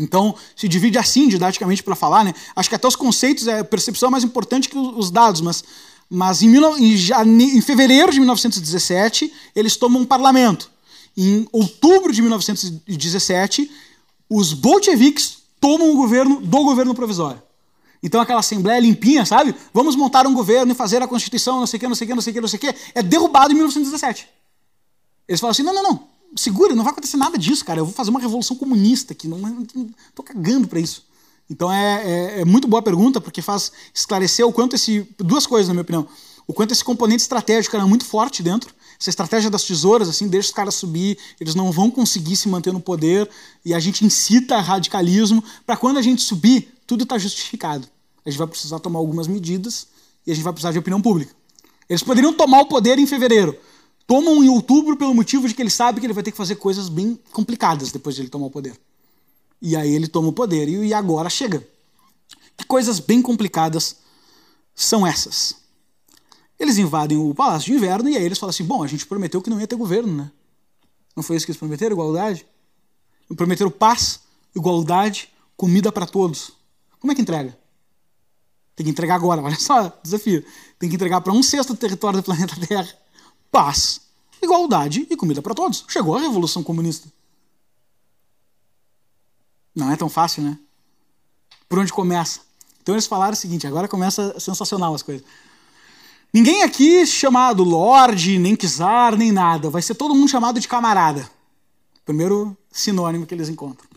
Então, 0.01 0.35
se 0.55 0.67
divide 0.67 0.97
assim, 0.97 1.27
didaticamente, 1.27 1.83
para 1.83 1.95
falar, 1.95 2.23
né? 2.23 2.33
Acho 2.55 2.67
que 2.69 2.75
até 2.75 2.87
os 2.87 2.95
conceitos, 2.95 3.47
a 3.47 3.63
percepção 3.63 4.07
é 4.07 4.11
mais 4.11 4.23
importante 4.23 4.67
que 4.67 4.77
os 4.77 4.91
os 4.97 5.11
dados, 5.11 5.41
mas, 5.41 5.63
mas 6.09 6.41
em, 6.41 6.51
19 6.51 6.83
em, 6.83 6.97
jane- 6.97 7.57
em 7.57 7.61
fevereiro 7.61 8.11
de 8.11 8.19
1917, 8.19 9.31
eles 9.55 9.75
tomam 9.77 10.01
um 10.01 10.05
parlamento. 10.05 10.69
Em 11.15 11.47
outubro 11.51 12.11
de 12.13 12.21
1917, 12.21 13.69
os 14.29 14.53
bolcheviques 14.53 15.37
tomam 15.59 15.91
o 15.91 15.95
governo 15.95 16.41
do 16.41 16.63
governo 16.63 16.95
provisório. 16.95 17.41
Então 18.03 18.19
aquela 18.19 18.39
assembleia 18.39 18.79
limpinha, 18.79 19.25
sabe? 19.25 19.53
Vamos 19.73 19.95
montar 19.95 20.25
um 20.25 20.33
governo 20.33 20.71
e 20.71 20.75
fazer 20.75 21.03
a 21.03 21.07
Constituição, 21.07 21.59
não 21.59 21.67
sei 21.67 21.77
o 21.77 21.79
que, 21.79 21.87
não 21.87 21.95
sei 21.95 22.05
o 22.05 22.07
que, 22.07 22.15
não 22.15 22.21
sei 22.21 22.31
o 22.31 22.33
que, 22.33 22.41
não 22.41 22.47
sei 22.47 22.57
o 22.57 22.59
que, 22.61 22.75
é 22.95 23.03
derrubado 23.03 23.51
em 23.51 23.55
1917. 23.55 24.27
Eles 25.27 25.39
falam 25.39 25.51
assim: 25.51 25.63
não, 25.63 25.73
não, 25.73 25.83
não, 25.83 26.07
segura, 26.35 26.75
não 26.75 26.83
vai 26.83 26.91
acontecer 26.91 27.17
nada 27.17 27.37
disso, 27.37 27.65
cara. 27.65 27.79
Eu 27.79 27.85
vou 27.85 27.93
fazer 27.93 28.09
uma 28.09 28.19
revolução 28.19 28.55
comunista 28.55 29.13
aqui, 29.13 29.27
não, 29.27 29.37
não, 29.37 29.65
tô 30.15 30.23
cagando 30.23 30.67
pra 30.67 30.79
isso. 30.79 31.05
Então 31.49 31.71
é, 31.71 32.03
é, 32.03 32.41
é 32.41 32.45
muito 32.45 32.67
boa 32.67 32.79
a 32.79 32.83
pergunta, 32.83 33.19
porque 33.19 33.41
faz 33.41 33.71
esclarecer 33.93 34.45
o 34.45 34.53
quanto 34.53 34.75
esse. 34.75 35.07
Duas 35.17 35.45
coisas, 35.45 35.67
na 35.67 35.73
minha 35.73 35.81
opinião. 35.81 36.07
O 36.47 36.53
quanto 36.53 36.71
esse 36.71 36.83
componente 36.83 37.21
estratégico 37.21 37.75
era 37.75 37.85
muito 37.85 38.05
forte 38.05 38.41
dentro. 38.41 38.73
Essa 38.99 39.09
estratégia 39.09 39.49
das 39.49 39.63
tesouras, 39.63 40.07
assim, 40.07 40.27
deixa 40.27 40.49
os 40.49 40.53
caras 40.53 40.75
subir, 40.75 41.17
eles 41.39 41.55
não 41.55 41.71
vão 41.71 41.89
conseguir 41.89 42.35
se 42.35 42.47
manter 42.47 42.71
no 42.71 42.79
poder, 42.79 43.27
e 43.65 43.73
a 43.73 43.79
gente 43.79 44.05
incita 44.05 44.59
radicalismo 44.59 45.43
para 45.65 45.75
quando 45.75 45.97
a 45.97 46.01
gente 46.01 46.21
subir, 46.21 46.71
tudo 46.85 47.03
está 47.03 47.17
justificado. 47.17 47.87
A 48.23 48.29
gente 48.29 48.37
vai 48.37 48.47
precisar 48.47 48.79
tomar 48.79 48.99
algumas 48.99 49.27
medidas 49.27 49.87
e 50.25 50.31
a 50.31 50.35
gente 50.35 50.43
vai 50.43 50.53
precisar 50.53 50.71
de 50.71 50.77
opinião 50.77 51.01
pública. 51.01 51.33
Eles 51.89 52.03
poderiam 52.03 52.31
tomar 52.31 52.61
o 52.61 52.65
poder 52.67 52.99
em 52.99 53.07
fevereiro. 53.07 53.57
Tomam 54.07 54.43
em 54.43 54.49
outubro 54.49 54.97
pelo 54.97 55.13
motivo 55.13 55.47
de 55.47 55.53
que 55.53 55.61
ele 55.61 55.69
sabe 55.69 55.99
que 55.99 56.05
ele 56.05 56.13
vai 56.13 56.23
ter 56.23 56.31
que 56.31 56.37
fazer 56.37 56.55
coisas 56.55 56.89
bem 56.89 57.19
complicadas 57.31 57.91
depois 57.91 58.15
de 58.15 58.21
ele 58.21 58.29
tomar 58.29 58.47
o 58.47 58.51
poder. 58.51 58.79
E 59.61 59.75
aí 59.75 59.93
ele 59.93 60.07
toma 60.07 60.29
o 60.29 60.33
poder 60.33 60.67
e 60.67 60.93
agora 60.93 61.29
chega. 61.29 61.65
Que 62.57 62.65
coisas 62.65 62.99
bem 62.99 63.21
complicadas 63.21 63.97
são 64.75 65.05
essas? 65.05 65.55
Eles 66.59 66.77
invadem 66.77 67.17
o 67.17 67.33
Palácio 67.33 67.71
de 67.71 67.77
Inverno 67.77 68.09
e 68.09 68.17
aí 68.17 68.23
eles 68.23 68.37
falam 68.37 68.51
assim: 68.51 68.63
bom, 68.63 68.83
a 68.83 68.87
gente 68.87 69.05
prometeu 69.05 69.41
que 69.41 69.49
não 69.49 69.59
ia 69.59 69.67
ter 69.67 69.75
governo, 69.75 70.13
né? 70.13 70.31
Não 71.15 71.23
foi 71.23 71.35
isso 71.35 71.45
que 71.45 71.51
eles 71.51 71.59
prometeram? 71.59 71.93
Igualdade? 71.93 72.45
Prometeram 73.35 73.71
paz, 73.71 74.19
igualdade, 74.55 75.29
comida 75.55 75.91
para 75.91 76.05
todos. 76.05 76.53
Como 76.99 77.11
é 77.11 77.15
que 77.15 77.21
entrega? 77.21 77.57
Tem 78.75 78.83
que 78.83 78.91
entregar 78.91 79.15
agora, 79.15 79.41
olha 79.43 79.59
só, 79.59 79.97
desafio. 80.03 80.43
Tem 80.77 80.89
que 80.89 80.95
entregar 80.95 81.21
para 81.21 81.33
um 81.33 81.41
sexto 81.41 81.73
do 81.73 81.77
território 81.77 82.19
do 82.19 82.23
planeta 82.23 82.55
Terra 82.67 83.00
paz, 83.51 84.01
igualdade 84.41 85.05
e 85.09 85.15
comida 85.15 85.41
para 85.41 85.53
todos. 85.53 85.85
Chegou 85.87 86.15
a 86.15 86.21
Revolução 86.21 86.63
Comunista. 86.63 87.11
Não 89.75 89.91
é 89.91 89.95
tão 89.95 90.09
fácil, 90.09 90.43
né? 90.43 90.57
Por 91.67 91.79
onde 91.79 91.93
começa? 91.93 92.41
Então 92.81 92.95
eles 92.95 93.07
falaram 93.07 93.33
o 93.33 93.37
seguinte: 93.37 93.67
agora 93.67 93.87
começa 93.87 94.39
sensacional 94.39 94.93
as 94.93 95.03
coisas. 95.03 95.25
Ninguém 96.33 96.63
aqui 96.63 97.05
chamado 97.05 97.63
Lorde, 97.63 98.39
nem 98.39 98.55
Czar, 98.55 99.17
nem 99.17 99.31
nada. 99.31 99.69
Vai 99.69 99.81
ser 99.81 99.95
todo 99.95 100.15
mundo 100.15 100.29
chamado 100.29 100.59
de 100.59 100.67
camarada. 100.67 101.29
Primeiro 102.05 102.57
sinônimo 102.71 103.25
que 103.25 103.33
eles 103.33 103.49
encontram. 103.49 103.87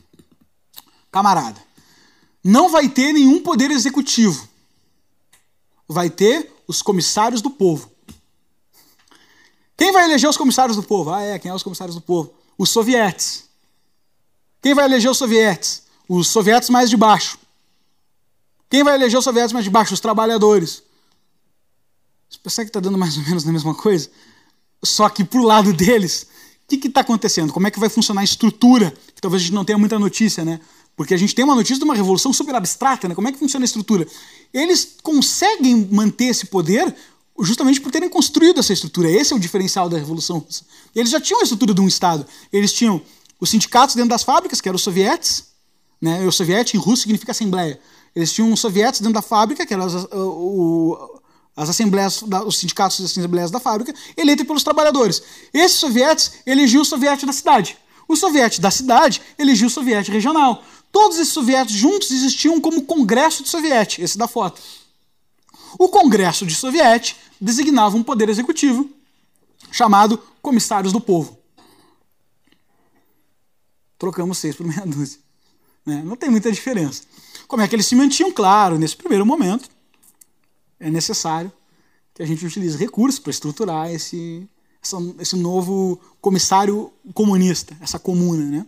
Camarada. 1.11 1.63
Não 2.43 2.69
vai 2.69 2.89
ter 2.89 3.13
nenhum 3.13 3.41
poder 3.41 3.71
executivo. 3.71 4.49
Vai 5.89 6.11
ter 6.11 6.53
os 6.67 6.83
comissários 6.83 7.41
do 7.41 7.51
povo. 7.51 7.94
Quem 9.85 9.93
vai 9.93 10.05
eleger 10.05 10.31
os 10.31 10.39
comissários 10.39 10.79
do 10.79 10.83
povo? 10.83 11.11
Ah, 11.11 11.21
é, 11.21 11.39
quem 11.39 11.51
é 11.51 11.55
os 11.55 11.63
comissários 11.63 11.95
do 11.95 12.01
povo? 12.01 12.33
Os 12.57 12.71
sovietes. 12.71 13.45
Quem 14.63 14.73
vai 14.73 14.87
eleger 14.87 15.11
os 15.11 15.19
sovietes? 15.19 15.83
Os 16.09 16.29
sovietes 16.29 16.71
mais 16.71 16.89
de 16.89 16.97
baixo. 16.97 17.39
Quem 18.71 18.83
vai 18.83 18.95
eleger 18.95 19.19
os 19.19 19.25
sovietes 19.25 19.53
mais 19.53 19.63
de 19.63 19.71
baixo? 19.71 19.93
Os 19.93 20.01
trabalhadores. 20.01 20.83
Você 22.31 22.39
percebe 22.43 22.65
que 22.65 22.71
está 22.71 22.81
dando 22.81 22.97
mais 22.97 23.19
ou 23.19 23.25
menos 23.25 23.47
a 23.47 23.53
mesma 23.53 23.75
coisa? 23.75 24.11
Só 24.83 25.07
que 25.11 25.23
pro 25.23 25.43
lado 25.43 25.71
deles, 25.75 26.29
o 26.63 26.79
que 26.79 26.89
está 26.89 27.03
acontecendo? 27.03 27.53
Como 27.53 27.67
é 27.67 27.71
que 27.71 27.79
vai 27.79 27.91
funcionar 27.91 28.23
a 28.23 28.25
estrutura? 28.25 28.91
Que 29.15 29.21
talvez 29.21 29.43
a 29.43 29.45
gente 29.45 29.55
não 29.55 29.67
tenha 29.67 29.77
muita 29.77 29.99
notícia, 29.99 30.47
né? 30.47 30.61
Porque 30.97 31.13
a 31.13 31.19
gente 31.19 31.35
tem 31.35 31.45
uma 31.45 31.55
notícia 31.55 31.77
de 31.77 31.85
uma 31.85 31.95
revolução 31.95 32.33
super 32.33 32.55
abstrata, 32.55 33.07
né? 33.07 33.15
Como 33.15 33.29
é 33.29 33.33
que 33.33 33.39
funciona 33.39 33.65
a 33.65 33.67
estrutura? 33.67 34.07
Eles 34.51 34.97
conseguem 35.03 35.87
manter 35.93 36.29
esse 36.29 36.47
poder 36.47 36.97
justamente 37.41 37.81
por 37.81 37.91
terem 37.91 38.09
construído 38.09 38.61
essa 38.61 38.73
estrutura. 38.73 39.11
Esse 39.11 39.33
é 39.33 39.37
o 39.37 39.41
diferencial 39.41 39.89
da 39.89 39.99
Revolução 39.99 40.39
Russa. 40.39 40.65
Eles 40.95 41.11
já 41.11 41.21
tinham 41.21 41.41
a 41.41 41.43
estrutura 41.43 41.75
de 41.75 41.81
um 41.81 41.89
Estado. 41.89 42.27
Eles 42.53 42.73
tinham 42.73 43.03
os 43.41 43.51
sindicatos 43.51 43.95
dentro 43.95 44.11
das 44.11 44.23
fábricas, 44.23 44.61
que 44.61 44.69
eram 44.69 44.77
os 44.77 44.83
sovietes. 44.83 45.45
Né? 46.01 46.25
O 46.27 46.33
soviete 46.33 46.77
em 46.77 46.81
russo 46.81 47.03
significa 47.03 47.33
assembleia. 47.33 47.81
Eles 48.15 48.33
tinham 48.33 48.53
os 48.53 48.61
sovietes 48.61 49.01
dentro 49.01 49.15
da 49.15 49.23
fábrica, 49.23 49.67
que 49.67 49.75
eram 49.75 49.85
as, 49.85 49.95
o, 50.13 51.21
as 51.57 51.69
assembleias, 51.69 52.23
os 52.47 52.59
sindicatos 52.59 53.01
e 53.01 53.05
assembleias 53.05 53.51
da 53.51 53.59
fábrica, 53.59 53.93
eleitos 54.17 54.47
pelos 54.47 54.63
trabalhadores. 54.63 55.23
Esses 55.53 55.79
sovietes 55.79 56.33
elegiam 56.47 56.83
o 56.83 56.85
soviete 56.85 57.27
da 57.27 57.33
cidade. 57.33 57.77
O 58.07 58.17
soviete 58.17 58.61
da 58.61 58.71
cidade 58.71 59.21
elegia 59.39 59.67
o 59.67 59.71
soviete 59.71 60.11
regional. 60.11 60.63
Todos 60.93 61.19
esses 61.19 61.33
sovietes 61.33 61.75
juntos 61.75 62.11
existiam 62.11 62.61
como 62.61 62.83
Congresso 62.83 63.43
de 63.43 63.49
Soviete, 63.49 64.01
esse 64.01 64.17
da 64.17 64.29
foto. 64.29 64.61
O 65.79 65.89
Congresso 65.89 66.47
de 66.47 66.55
Soviete 66.55 67.17
designava 67.41 67.97
um 67.97 68.03
poder 68.03 68.29
executivo 68.29 68.89
chamado 69.71 70.19
Comissários 70.41 70.93
do 70.93 71.01
Povo. 71.01 71.39
Trocamos 73.99 74.39
seis 74.39 74.55
por 74.55 74.67
meia 74.67 74.87
dúzia. 74.87 75.19
Né? 75.85 76.03
Não 76.05 76.17
tem 76.17 76.31
muita 76.31 76.51
diferença. 76.51 77.03
Como 77.47 77.63
é 77.63 77.69
que 77.69 77.75
eles 77.75 77.87
se 77.87 77.95
mantinham? 77.95 78.33
Claro, 78.33 78.79
nesse 78.79 78.97
primeiro 78.97 79.27
momento 79.27 79.69
é 80.79 80.91
necessário 80.91 81.53
que 82.15 82.23
a 82.23 82.27
gente 82.27 82.45
utilize 82.47 82.77
recursos 82.77 83.19
para 83.19 83.31
estruturar 83.31 83.91
esse, 83.91 84.49
esse 85.19 85.37
novo 85.37 86.01
comissário 86.21 86.93
comunista, 87.13 87.77
essa 87.81 87.99
comuna. 87.99 88.45
Né? 88.45 88.67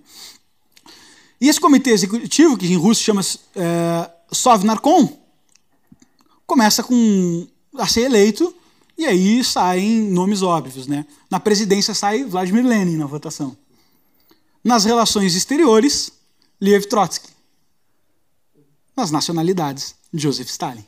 E 1.40 1.48
esse 1.48 1.60
comitê 1.60 1.90
executivo, 1.90 2.56
que 2.56 2.66
em 2.66 2.76
russo 2.76 3.02
chama 3.02 3.20
é, 3.54 4.10
Sovnarkom, 4.32 5.25
começa 6.46 6.82
com 6.82 7.46
a 7.76 7.86
ser 7.86 8.02
eleito 8.02 8.54
e 8.96 9.04
aí 9.04 9.42
saem 9.44 10.02
nomes 10.02 10.42
óbvios. 10.42 10.86
Né? 10.86 11.04
Na 11.30 11.40
presidência 11.40 11.94
sai 11.94 12.24
Vladimir 12.24 12.64
Lenin 12.64 12.96
na 12.96 13.06
votação. 13.06 13.56
Nas 14.64 14.84
relações 14.84 15.34
exteriores, 15.34 16.12
Lev 16.60 16.84
Trotsky. 16.84 17.28
Nas 18.96 19.10
nacionalidades, 19.10 19.94
Joseph 20.12 20.48
Stalin. 20.48 20.84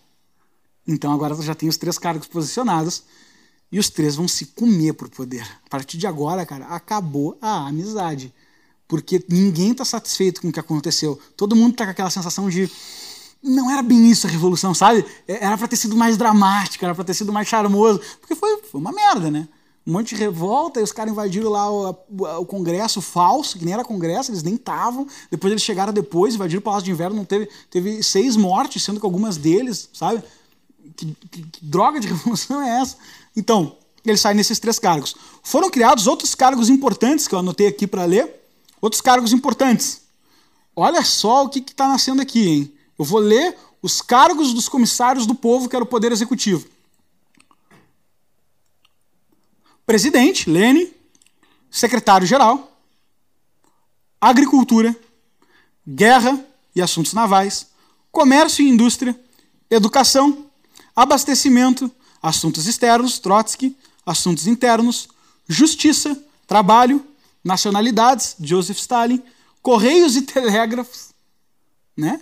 Então 0.86 1.12
agora 1.12 1.34
já 1.42 1.54
tem 1.54 1.68
os 1.68 1.76
três 1.76 1.98
cargos 1.98 2.26
posicionados 2.26 3.02
e 3.70 3.78
os 3.78 3.90
três 3.90 4.16
vão 4.16 4.26
se 4.26 4.46
comer 4.46 4.94
por 4.94 5.10
poder. 5.10 5.46
A 5.66 5.68
partir 5.68 5.98
de 5.98 6.06
agora, 6.06 6.46
cara, 6.46 6.66
acabou 6.66 7.36
a 7.42 7.68
amizade. 7.68 8.32
Porque 8.88 9.22
ninguém 9.28 9.72
está 9.72 9.84
satisfeito 9.84 10.40
com 10.40 10.48
o 10.48 10.52
que 10.52 10.58
aconteceu. 10.58 11.20
Todo 11.36 11.54
mundo 11.54 11.72
está 11.72 11.84
com 11.84 11.90
aquela 11.90 12.08
sensação 12.08 12.48
de 12.48 12.70
não 13.42 13.70
era 13.70 13.82
bem 13.82 14.10
isso 14.10 14.26
a 14.26 14.30
revolução, 14.30 14.74
sabe? 14.74 15.04
É, 15.26 15.44
era 15.44 15.56
para 15.56 15.68
ter 15.68 15.76
sido 15.76 15.96
mais 15.96 16.16
dramático, 16.16 16.84
era 16.84 16.94
para 16.94 17.04
ter 17.04 17.14
sido 17.14 17.32
mais 17.32 17.48
charmoso, 17.48 18.00
porque 18.20 18.34
foi, 18.34 18.58
foi 18.62 18.80
uma 18.80 18.92
merda, 18.92 19.30
né? 19.30 19.48
Um 19.86 19.92
monte 19.92 20.14
de 20.14 20.16
revolta, 20.16 20.80
e 20.80 20.82
os 20.82 20.92
caras 20.92 21.12
invadiram 21.12 21.50
lá 21.50 21.70
o, 21.70 21.96
o, 22.40 22.44
Congresso 22.44 23.00
falso, 23.00 23.58
que 23.58 23.64
nem 23.64 23.72
era 23.72 23.82
Congresso, 23.82 24.30
eles 24.30 24.42
nem 24.42 24.54
estavam. 24.54 25.06
Depois 25.30 25.50
eles 25.50 25.62
chegaram 25.62 25.94
depois, 25.94 26.34
invadiram 26.34 26.58
o 26.58 26.62
Palácio 26.62 26.84
de 26.84 26.90
Inverno, 26.90 27.16
não 27.16 27.24
teve, 27.24 27.48
teve 27.70 28.02
seis 28.02 28.36
mortes, 28.36 28.82
sendo 28.82 29.00
que 29.00 29.06
algumas 29.06 29.38
deles, 29.38 29.88
sabe? 29.94 30.22
Que, 30.94 31.06
que, 31.30 31.42
que 31.42 31.64
droga 31.64 32.00
de 32.00 32.06
revolução 32.08 32.60
é 32.60 32.82
essa? 32.82 32.96
Então, 33.34 33.76
eles 34.04 34.20
saem 34.20 34.36
nesses 34.36 34.58
três 34.58 34.78
cargos. 34.78 35.16
Foram 35.42 35.70
criados 35.70 36.06
outros 36.06 36.34
cargos 36.34 36.68
importantes, 36.68 37.26
que 37.26 37.34
eu 37.34 37.38
anotei 37.38 37.66
aqui 37.66 37.86
para 37.86 38.04
ler. 38.04 38.42
Outros 38.82 39.00
cargos 39.00 39.32
importantes. 39.32 40.02
Olha 40.76 41.02
só 41.02 41.44
o 41.44 41.48
que 41.48 41.60
está 41.60 41.88
nascendo 41.88 42.20
aqui, 42.20 42.46
hein? 42.46 42.77
Eu 42.98 43.04
vou 43.04 43.20
ler 43.20 43.56
os 43.80 44.02
cargos 44.02 44.52
dos 44.52 44.68
comissários 44.68 45.26
do 45.26 45.34
povo, 45.34 45.68
que 45.68 45.76
era 45.76 45.84
o 45.84 45.88
poder 45.88 46.10
executivo. 46.10 46.66
Presidente, 49.86 50.50
Lene, 50.50 50.92
secretário-geral, 51.70 52.76
agricultura, 54.20 54.94
guerra 55.86 56.44
e 56.74 56.82
assuntos 56.82 57.12
navais, 57.12 57.68
comércio 58.10 58.64
e 58.64 58.68
indústria, 58.68 59.18
educação, 59.70 60.50
abastecimento, 60.94 61.90
assuntos 62.20 62.66
externos, 62.66 63.18
Trotsky, 63.18 63.76
assuntos 64.04 64.46
internos, 64.46 65.08
justiça, 65.46 66.20
trabalho, 66.46 67.04
nacionalidades, 67.42 68.36
Joseph 68.40 68.78
Stalin, 68.78 69.22
correios 69.62 70.16
e 70.16 70.22
telégrafos, 70.22 71.10
né? 71.96 72.20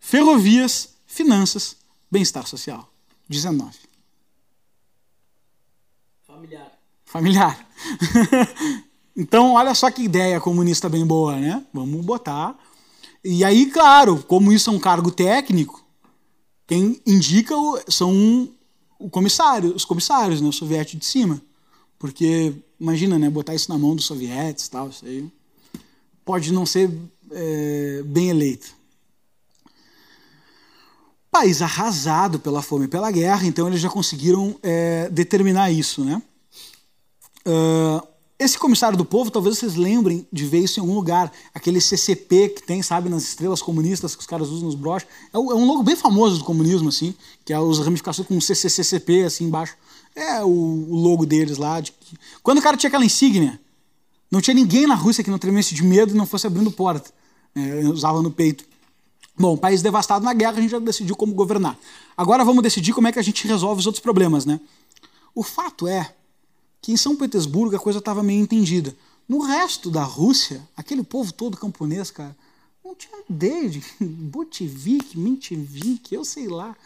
Ferrovias, 0.00 0.88
finanças, 1.06 1.76
bem-estar 2.10 2.46
social. 2.46 2.90
19. 3.28 3.76
Familiar. 6.26 6.72
Familiar. 7.04 7.68
então, 9.14 9.52
olha 9.52 9.74
só 9.74 9.90
que 9.90 10.02
ideia 10.02 10.40
comunista 10.40 10.88
bem 10.88 11.06
boa, 11.06 11.36
né? 11.36 11.64
Vamos 11.72 12.04
botar. 12.04 12.58
E 13.22 13.44
aí, 13.44 13.66
claro, 13.66 14.24
como 14.26 14.50
isso 14.50 14.70
é 14.70 14.72
um 14.72 14.80
cargo 14.80 15.12
técnico, 15.12 15.84
quem 16.66 17.00
indica 17.06 17.54
são 17.88 18.48
o 18.98 19.08
comissário, 19.10 19.74
os 19.74 19.84
comissários, 19.84 20.40
né? 20.40 20.48
O 20.48 20.52
soviético 20.52 20.98
de 20.98 21.06
cima. 21.06 21.40
Porque, 21.98 22.54
imagina, 22.80 23.18
né? 23.18 23.28
Botar 23.28 23.54
isso 23.54 23.70
na 23.70 23.78
mão 23.78 23.94
dos 23.94 24.06
sovietes 24.06 24.66
e 24.66 24.70
tal, 24.70 24.88
isso 24.88 25.04
aí 25.04 25.30
pode 26.24 26.52
não 26.52 26.64
ser 26.64 26.90
é, 27.30 28.02
bem 28.04 28.30
eleito 28.30 28.79
país 31.30 31.62
arrasado 31.62 32.38
pela 32.38 32.62
fome 32.62 32.86
e 32.86 32.88
pela 32.88 33.10
guerra, 33.10 33.46
então 33.46 33.68
eles 33.68 33.80
já 33.80 33.88
conseguiram 33.88 34.56
é, 34.62 35.08
determinar 35.10 35.70
isso. 35.70 36.04
Né? 36.04 36.20
Uh, 37.46 38.06
esse 38.38 38.58
comissário 38.58 38.96
do 38.96 39.04
povo, 39.04 39.30
talvez 39.30 39.58
vocês 39.58 39.76
lembrem 39.76 40.26
de 40.32 40.46
ver 40.46 40.60
isso 40.60 40.80
em 40.80 40.82
algum 40.82 40.94
lugar, 40.94 41.30
aquele 41.54 41.80
CCP 41.80 42.48
que 42.48 42.62
tem, 42.62 42.82
sabe, 42.82 43.10
nas 43.10 43.22
estrelas 43.22 43.60
comunistas 43.60 44.14
que 44.14 44.20
os 44.22 44.26
caras 44.26 44.48
usam 44.48 44.66
nos 44.66 44.74
broches. 44.74 45.06
É, 45.32 45.38
um, 45.38 45.50
é 45.50 45.54
logo 45.54 45.82
bem 45.82 45.94
famoso 45.94 46.38
do 46.38 46.44
comunismo, 46.44 46.88
assim, 46.88 47.14
que 47.44 47.52
é 47.52 47.56
as 47.56 47.78
ramificações 47.78 48.26
com 48.26 48.40
CCCCP, 48.40 49.24
assim, 49.24 49.44
embaixo. 49.44 49.76
É 50.16 50.42
o, 50.42 50.48
o 50.48 50.94
logo 50.94 51.26
deles 51.26 51.58
lá. 51.58 51.80
De... 51.80 51.92
Quando 52.42 52.58
o 52.58 52.62
cara 52.62 52.78
tinha 52.78 52.88
aquela 52.88 53.04
insígnia, 53.04 53.60
não 54.30 54.40
tinha 54.40 54.54
ninguém 54.54 54.86
na 54.86 54.94
Rússia 54.94 55.22
que 55.22 55.30
não 55.30 55.38
tremesse 55.38 55.74
de 55.74 55.82
medo 55.82 56.14
e 56.14 56.16
não 56.16 56.24
fosse 56.24 56.46
abrindo 56.46 56.70
porta. 56.70 57.10
É, 57.54 57.80
usava 57.88 58.22
no 58.22 58.30
peito. 58.30 58.64
Bom, 59.38 59.56
país 59.56 59.82
devastado 59.82 60.24
na 60.24 60.34
guerra, 60.34 60.58
a 60.58 60.60
gente 60.60 60.70
já 60.70 60.78
decidiu 60.78 61.16
como 61.16 61.32
governar. 61.32 61.78
Agora 62.16 62.44
vamos 62.44 62.62
decidir 62.62 62.92
como 62.92 63.08
é 63.08 63.12
que 63.12 63.18
a 63.18 63.22
gente 63.22 63.46
resolve 63.46 63.80
os 63.80 63.86
outros 63.86 64.02
problemas, 64.02 64.44
né? 64.44 64.60
O 65.34 65.42
fato 65.42 65.86
é 65.86 66.14
que 66.82 66.92
em 66.92 66.96
São 66.96 67.16
Petersburgo 67.16 67.74
a 67.74 67.78
coisa 67.78 67.98
estava 67.98 68.22
meio 68.22 68.42
entendida. 68.42 68.94
No 69.28 69.40
resto 69.40 69.90
da 69.90 70.02
Rússia, 70.02 70.66
aquele 70.76 71.02
povo 71.02 71.32
todo 71.32 71.56
camponês, 71.56 72.10
cara, 72.10 72.36
não 72.84 72.94
tinha 72.94 73.22
ideia 73.28 73.68
de 73.70 73.82
Bolchevik, 74.00 75.18
Menchevik, 75.18 76.14
eu 76.14 76.24
sei 76.24 76.48
lá. 76.48 76.76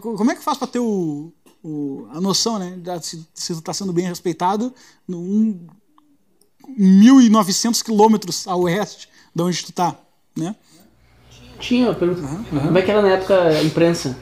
Como 0.00 0.30
é 0.30 0.34
que 0.34 0.42
faz 0.42 0.56
para 0.56 0.68
ter 0.68 0.78
o, 0.78 1.32
o, 1.62 2.06
a 2.10 2.20
noção, 2.20 2.58
né, 2.58 2.78
se, 3.02 3.26
se 3.34 3.52
está 3.52 3.74
sendo 3.74 3.92
bem 3.92 4.06
respeitado 4.06 4.72
num 5.06 5.66
1.900 6.78 7.82
quilômetros 7.82 8.46
a 8.46 8.56
oeste 8.56 9.08
de 9.34 9.42
onde 9.42 9.62
tu 9.62 9.70
está, 9.70 9.98
né? 10.36 10.56
Tinha, 11.60 11.94
pergunta. 11.94 12.22
Uhum, 12.22 12.44
uhum. 12.52 12.60
Como 12.66 12.78
é 12.78 12.82
que 12.82 12.90
era 12.90 13.02
na 13.02 13.10
época 13.10 13.40
a 13.40 13.62
imprensa? 13.62 14.16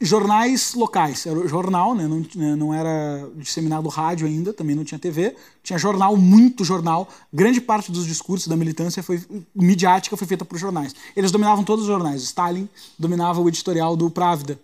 jornais 0.00 0.72
locais. 0.74 1.26
Era 1.26 1.38
o 1.38 1.46
jornal, 1.46 1.94
né? 1.94 2.08
Não, 2.08 2.24
né, 2.34 2.56
não 2.56 2.72
era 2.72 3.28
disseminado 3.36 3.88
rádio 3.88 4.26
ainda, 4.26 4.52
também 4.52 4.74
não 4.74 4.82
tinha 4.82 4.98
TV. 4.98 5.36
Tinha 5.62 5.78
jornal, 5.78 6.16
muito 6.16 6.64
jornal. 6.64 7.08
Grande 7.32 7.60
parte 7.60 7.92
dos 7.92 8.06
discursos 8.06 8.48
da 8.48 8.56
militância 8.56 9.02
foi 9.02 9.22
midiática 9.54 10.16
foi 10.16 10.26
feita 10.26 10.44
por 10.44 10.58
jornais. 10.58 10.94
Eles 11.14 11.30
dominavam 11.30 11.62
todos 11.62 11.84
os 11.84 11.88
jornais. 11.88 12.22
Stalin 12.22 12.68
dominava 12.98 13.40
o 13.40 13.48
editorial 13.48 13.94
do 13.94 14.10
Pravda. 14.10 14.58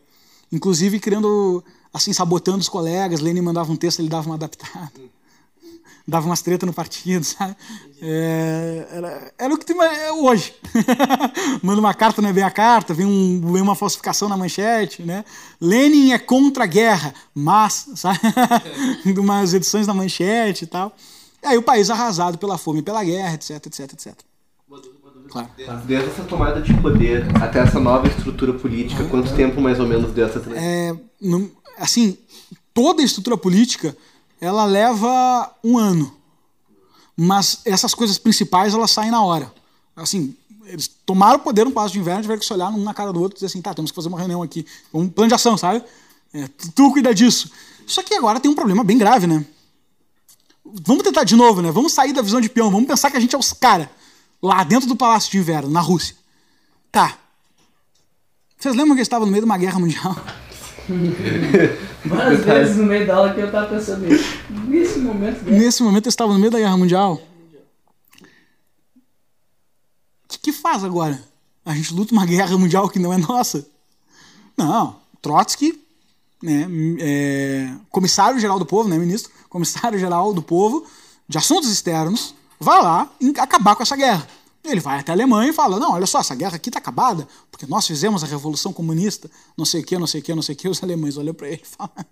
Inclusive 0.51 0.99
criando, 0.99 1.63
assim, 1.93 2.13
sabotando 2.13 2.59
os 2.59 2.69
colegas. 2.69 3.21
Lenin 3.21 3.43
mandava 3.43 3.71
um 3.71 3.77
texto, 3.77 4.01
ele 4.01 4.09
dava 4.09 4.27
uma 4.27 4.37
adaptada 4.37 4.91
dava 6.07 6.27
umas 6.27 6.41
tretas 6.41 6.67
no 6.67 6.73
partido, 6.73 7.25
sabe? 7.25 7.57
É, 8.01 8.87
era, 8.93 9.33
era 9.39 9.55
o 9.55 9.59
que 9.59 9.67
tem 9.67 9.77
é 9.81 10.13
hoje. 10.13 10.55
Manda 11.63 11.81
uma 11.81 11.95
carta, 11.95 12.23
não 12.23 12.29
é 12.29 12.33
bem 12.33 12.45
a 12.45 12.51
carta, 12.51 12.95
vem, 12.95 13.07
um, 13.07 13.53
vem 13.53 13.63
uma 13.63 13.75
falsificação 13.75 14.29
na 14.29 14.37
manchete, 14.37 15.03
né? 15.03 15.25
Lenin 15.61 16.13
é 16.13 16.19
contra 16.19 16.65
a 16.65 16.67
guerra, 16.67 17.15
mas, 17.35 17.89
sabe? 17.97 18.21
de 19.05 19.19
umas 19.19 19.55
edições 19.55 19.87
na 19.87 19.95
manchete 19.95 20.65
e 20.65 20.67
tal. 20.67 20.95
E 21.43 21.47
aí 21.47 21.59
o 21.59 21.63
país 21.63 21.91
arrasado 21.91 22.39
pela 22.39 22.59
fome, 22.59 22.83
pela 22.83 23.03
guerra, 23.03 23.35
etc, 23.35 23.67
etc, 23.67 23.93
etc. 23.93 24.15
Claro. 25.29 25.51
Desde 25.85 26.09
essa 26.09 26.23
tomada 26.23 26.61
de 26.61 26.73
poder 26.81 27.27
até 27.43 27.59
essa 27.59 27.81
nova 27.81 28.07
estrutura 28.07 28.55
política, 28.55 29.05
quanto 29.05 29.35
tempo 29.35 29.61
mais 29.61 29.79
ou 29.81 29.87
menos 29.87 30.13
deu 30.13 30.27
essa 30.27 30.41
transição? 30.41 30.65
É, 30.65 30.97
assim, 31.79 32.17
toda 32.73 33.03
a 33.03 33.05
estrutura 33.05 33.37
política 33.37 33.97
ela 34.41 34.65
leva 34.65 35.55
um 35.63 35.79
ano. 35.79 36.15
Mas 37.17 37.61
essas 37.65 37.95
coisas 37.95 38.19
principais, 38.19 38.75
elas 38.75 38.91
saem 38.91 39.11
na 39.11 39.23
hora. 39.23 39.53
Assim, 39.95 40.37
eles 40.67 40.89
tomaram 41.07 41.37
o 41.37 41.43
poder 41.43 41.65
no 41.65 41.71
Palácio 41.71 41.95
de 41.95 42.01
Inverno, 42.01 42.23
tiveram 42.23 42.41
que 42.41 42.47
se 42.47 42.53
olhar 42.53 42.69
um 42.69 42.83
na 42.83 42.93
cara 42.93 43.13
do 43.13 43.21
outro 43.21 43.37
e 43.37 43.39
dizer 43.39 43.47
assim, 43.47 43.63
tá, 43.63 43.73
temos 43.73 43.91
que 43.91 43.95
fazer 43.95 44.09
uma 44.09 44.19
reunião 44.19 44.43
aqui. 44.43 44.67
Um 44.93 45.09
plano 45.09 45.29
de 45.29 45.35
ação, 45.35 45.57
sabe? 45.57 45.83
É, 46.35 46.49
tu 46.75 46.93
cuida 46.93 47.15
disso. 47.15 47.51
Só 47.87 48.03
que 48.03 48.15
agora 48.15 48.39
tem 48.41 48.51
um 48.51 48.55
problema 48.55 48.85
bem 48.85 48.99
grave, 48.99 49.27
né? 49.27 49.45
Vamos 50.65 51.05
tentar 51.05 51.25
de 51.25 51.37
novo, 51.37 51.63
né? 51.63 51.71
Vamos 51.71 51.93
sair 51.93 52.13
da 52.13 52.21
visão 52.21 52.41
de 52.41 52.49
peão, 52.49 52.71
vamos 52.71 52.87
pensar 52.87 53.11
que 53.11 53.17
a 53.17 53.21
gente 53.21 53.35
é 53.35 53.39
os 53.39 53.53
caras 53.53 53.89
lá 54.43 54.63
dentro 54.65 54.89
do 54.89 54.97
Palácio 54.97 55.31
de 55.31 55.39
Inverno, 55.39 55.71
na 55.71 55.81
Rússia. 55.81 56.17
Tá. 56.91 57.17
Vocês 58.59 58.75
lembram 58.75 58.95
que 58.95 59.01
eles 59.01 59.07
estavam 59.07 59.27
no 59.27 59.33
meio 59.33 59.43
de 59.43 59.47
uma 59.47 59.57
guerra 59.57 59.79
mundial? 59.79 60.17
Várias 62.09 62.45
vezes 62.45 62.77
no 62.77 62.85
meio 62.85 63.07
da 63.07 63.17
aula 63.17 63.35
que 63.35 63.41
eu 63.41 63.51
tava 63.51 63.67
pensando 63.69 64.07
nisso. 64.07 64.25
Nesse 64.67 64.99
momento. 64.99 65.45
Né? 65.45 65.59
Nesse 65.59 65.83
momento 65.83 66.07
eu 66.07 66.11
estava 66.11 66.33
no 66.33 66.39
meio 66.39 66.51
da 66.51 66.59
Guerra 66.59 66.77
Mundial. 66.77 67.21
O 70.25 70.29
que, 70.29 70.39
que 70.39 70.53
faz 70.53 70.85
agora? 70.85 71.21
A 71.65 71.75
gente 71.75 71.93
luta 71.95 72.13
uma 72.13 72.25
guerra 72.25 72.57
mundial 72.57 72.89
que 72.89 72.99
não 72.99 73.13
é 73.13 73.19
nossa? 73.19 73.67
Não. 74.57 74.97
Trotsky, 75.21 75.81
né, 76.43 76.69
é, 77.01 77.71
comissário-geral 77.91 78.59
do 78.59 78.67
povo, 78.67 78.89
né, 78.89 78.97
ministro? 78.97 79.33
Comissário-geral 79.49 80.33
do 80.33 80.43
povo 80.43 80.87
de 81.29 81.39
assuntos 81.39 81.71
externos, 81.71 82.35
vai 82.61 82.81
lá 82.81 83.11
acabar 83.39 83.75
com 83.75 83.83
essa 83.83 83.97
guerra. 83.97 84.27
Ele 84.67 84.81
vai 84.81 84.99
até 84.99 85.13
a 85.13 85.15
Alemanha 85.15 85.51
e 85.51 85.53
fala: 85.53 85.79
não, 85.79 85.93
olha 85.93 86.07
só, 86.07 86.21
essa 86.21 86.35
guerra 86.35 86.57
aqui 86.57 86.69
está 86.69 86.79
acabada, 86.79 87.27
porque 87.51 87.67
nós 87.67 87.87
fizemos 87.87 88.25
a 88.25 88.27
Revolução 88.27 88.73
Comunista, 88.73 89.31
não 89.57 89.65
sei 89.65 89.81
o 89.81 89.85
que, 89.85 89.99
não 89.99 90.07
sei 90.07 90.21
o 90.21 90.25
que, 90.25 90.35
não 90.35 90.43
sei 90.43 90.55
o 90.55 90.59
que. 90.59 90.69
Os 90.69 90.83
alemães 90.83 91.17
olham 91.17 91.35
para 91.35 91.49
ele 91.49 91.63
e 91.63 91.67
falam: 91.67 91.93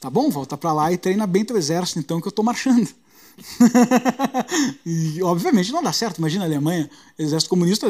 tá 0.00 0.10
bom, 0.10 0.30
volta 0.30 0.56
para 0.56 0.72
lá 0.72 0.92
e 0.92 0.98
treina 0.98 1.26
bem 1.26 1.44
teu 1.44 1.56
exército, 1.56 1.98
então, 1.98 2.20
que 2.20 2.26
eu 2.26 2.30
estou 2.30 2.44
marchando. 2.44 2.88
e 4.86 5.20
obviamente 5.22 5.72
não 5.72 5.82
dá 5.82 5.92
certo. 5.92 6.18
Imagina 6.18 6.44
a 6.44 6.46
Alemanha, 6.46 6.88
exército 7.18 7.50
comunista, 7.50 7.88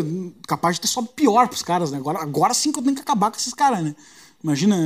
capaz 0.48 0.76
de 0.76 0.82
ter 0.82 0.88
só 0.88 1.02
pior 1.02 1.48
para 1.48 1.56
os 1.56 1.62
caras. 1.62 1.90
Né? 1.90 1.98
Agora, 1.98 2.22
agora 2.22 2.54
sim 2.54 2.72
que 2.72 2.78
eu 2.78 2.82
tenho 2.82 2.96
que 2.96 3.02
acabar 3.02 3.30
com 3.30 3.36
esses 3.36 3.52
caras. 3.52 3.84
Né? 3.84 3.94
Imagina, 4.42 4.76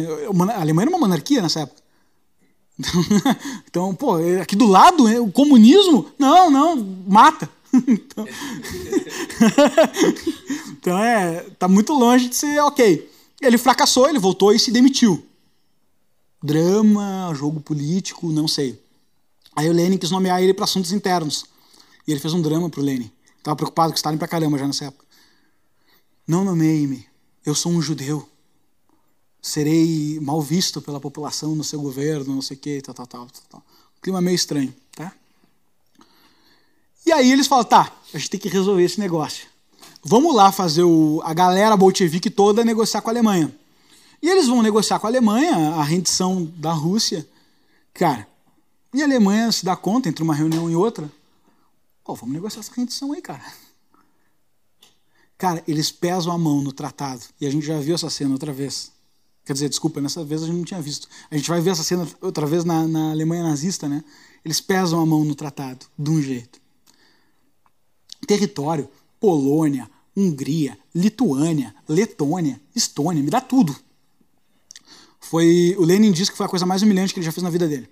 a 0.53 0.61
Alemanha 0.61 0.85
era 0.87 0.91
uma 0.91 0.99
monarquia 0.99 1.41
nessa 1.41 1.61
época. 1.61 1.81
então, 3.69 3.95
pô, 3.95 4.17
aqui 4.41 4.57
do 4.57 4.67
lado, 4.67 5.05
o 5.23 5.31
comunismo, 5.31 6.07
não, 6.19 6.51
não, 6.51 6.77
mata 7.07 7.49
então, 7.87 8.27
então 10.73 10.99
é, 10.99 11.43
tá 11.59 11.69
muito 11.69 11.93
longe 11.93 12.29
de 12.29 12.37
ser 12.37 12.59
ok. 12.61 13.11
Ele 13.41 13.59
fracassou, 13.59 14.09
ele 14.09 14.19
voltou 14.19 14.53
e 14.53 14.59
se 14.59 14.71
demitiu. 14.71 15.25
Drama, 16.43 17.33
jogo 17.35 17.61
político, 17.61 18.31
não 18.31 18.49
sei. 18.49 18.81
Aí 19.55 19.69
o 19.69 19.73
Lenin 19.73 19.99
quis 19.99 20.11
nomear 20.11 20.43
ele 20.43 20.55
para 20.55 20.65
assuntos 20.65 20.93
internos. 20.93 21.45
E 22.07 22.13
ele 22.13 22.21
fez 22.21 22.33
um 22.33 22.41
drama 22.41 22.71
pro 22.71 22.81
Lenin. 22.81 23.11
Tava 23.43 23.57
preocupado 23.57 23.93
com 23.93 23.97
Stalin 23.97 24.19
pra 24.19 24.29
caramba 24.29 24.59
já 24.59 24.67
nessa 24.67 24.87
época. 24.87 25.05
Não 26.27 26.45
nomeie-me. 26.45 27.07
Eu 27.45 27.55
sou 27.55 27.73
um 27.73 27.83
judeu. 27.83 28.29
Serei 29.41 30.19
mal 30.21 30.43
visto 30.43 30.83
pela 30.83 31.01
população 31.01 31.55
no 31.55 31.65
seu 31.65 31.81
governo, 31.81 32.35
não 32.35 32.43
sei 32.43 32.57
o 32.57 32.61
que, 32.61 32.83
tal, 32.83 32.95
tal, 32.95 33.07
tal, 33.07 33.29
tal. 33.49 33.63
Clima 34.03 34.21
meio 34.21 34.35
estranho? 34.35 34.75
E 37.09 37.13
aí 37.13 37.33
eles 37.33 37.47
falam, 37.47 37.65
tá, 37.65 37.91
a 38.13 38.19
gente 38.19 38.29
tem 38.29 38.39
que 38.39 38.51
resolver 38.51 38.85
esse 38.85 39.01
negócio. 39.01 39.47
Vamos 40.05 40.37
lá 40.37 40.53
fazer 40.53 40.83
o, 40.83 41.23
a 41.25 41.33
galera 41.33 41.75
bolchevique 41.75 42.29
toda 42.29 42.63
negociar 42.63 43.01
com 43.01 43.09
a 43.09 43.13
Alemanha. 43.15 43.51
E 44.21 44.29
eles 44.29 44.47
vão 44.47 44.61
negociar 44.61 44.99
com 44.99 45.07
a 45.07 45.11
Alemanha 45.11 45.57
a 45.77 45.83
rendição 45.83 46.45
da 46.59 46.71
Rússia. 46.71 47.27
Cara, 47.95 48.29
e 48.93 49.01
a 49.01 49.07
Alemanha 49.07 49.51
se 49.51 49.65
dá 49.65 49.75
conta 49.75 50.11
entre 50.11 50.23
uma 50.23 50.35
reunião 50.35 50.71
e 50.71 50.77
outra. 50.77 51.11
Vamos 52.07 52.29
negociar 52.29 52.61
essa 52.61 52.75
rendição 52.77 53.11
aí, 53.15 53.23
cara. 53.23 53.43
Cara, 55.39 55.65
eles 55.67 55.91
pesam 55.91 56.31
a 56.31 56.37
mão 56.37 56.61
no 56.61 56.73
tratado. 56.75 57.23
E 57.41 57.47
a 57.47 57.51
gente 57.51 57.65
já 57.65 57.81
viu 57.81 57.95
essa 57.95 58.11
cena 58.11 58.33
outra 58.33 58.53
vez. 58.53 58.93
Quer 59.47 59.55
dizer, 59.55 59.71
desculpa, 59.71 59.99
nessa 59.99 60.23
vez 60.23 60.43
a 60.43 60.47
gente 60.47 60.57
não 60.57 60.65
tinha 60.65 60.83
visto. 60.83 61.09
A 61.31 61.39
gente 61.39 61.49
vai 61.49 61.63
ver 61.63 61.71
essa 61.71 61.83
cena 61.83 62.07
outra 62.21 62.45
vez 62.45 62.67
na, 62.67 62.87
na 62.87 63.13
Alemanha 63.13 63.45
nazista, 63.45 63.89
né? 63.89 64.05
Eles 64.45 64.61
pesam 64.61 65.01
a 65.01 65.07
mão 65.07 65.25
no 65.25 65.35
tratado, 65.35 65.87
de 65.99 66.11
um 66.11 66.21
jeito 66.21 66.68
território, 68.29 68.89
Polônia, 69.19 69.91
Hungria, 70.15 70.79
Lituânia, 70.95 71.75
Letônia, 71.89 72.61
Estônia, 72.77 73.23
me 73.23 73.31
dá 73.31 73.41
tudo. 73.41 73.75
Foi, 75.19 75.75
o 75.79 75.85
Lenin 75.85 76.13
disse 76.13 76.31
que 76.31 76.37
foi 76.37 76.47
a 76.47 76.49
coisa 76.49 76.67
mais 76.67 76.83
humilhante 76.83 77.13
que 77.13 77.19
ele 77.19 77.27
já 77.27 77.33
fez 77.33 77.43
na 77.43 77.51
vida 77.51 77.67
dele. 77.67 77.89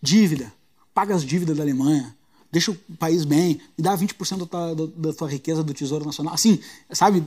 Dívida, 0.00 0.52
paga 0.92 1.14
as 1.14 1.22
dívidas 1.22 1.56
da 1.56 1.62
Alemanha, 1.62 2.16
deixa 2.50 2.70
o 2.70 2.74
país 2.98 3.24
bem, 3.24 3.60
me 3.76 3.84
dá 3.84 3.96
20% 3.96 4.38
da 4.38 4.46
tua, 4.46 4.74
da, 4.74 4.86
da 4.96 5.12
tua 5.12 5.28
riqueza 5.28 5.62
do 5.62 5.74
Tesouro 5.74 6.04
Nacional. 6.04 6.34
Assim, 6.34 6.58
sabe, 6.90 7.24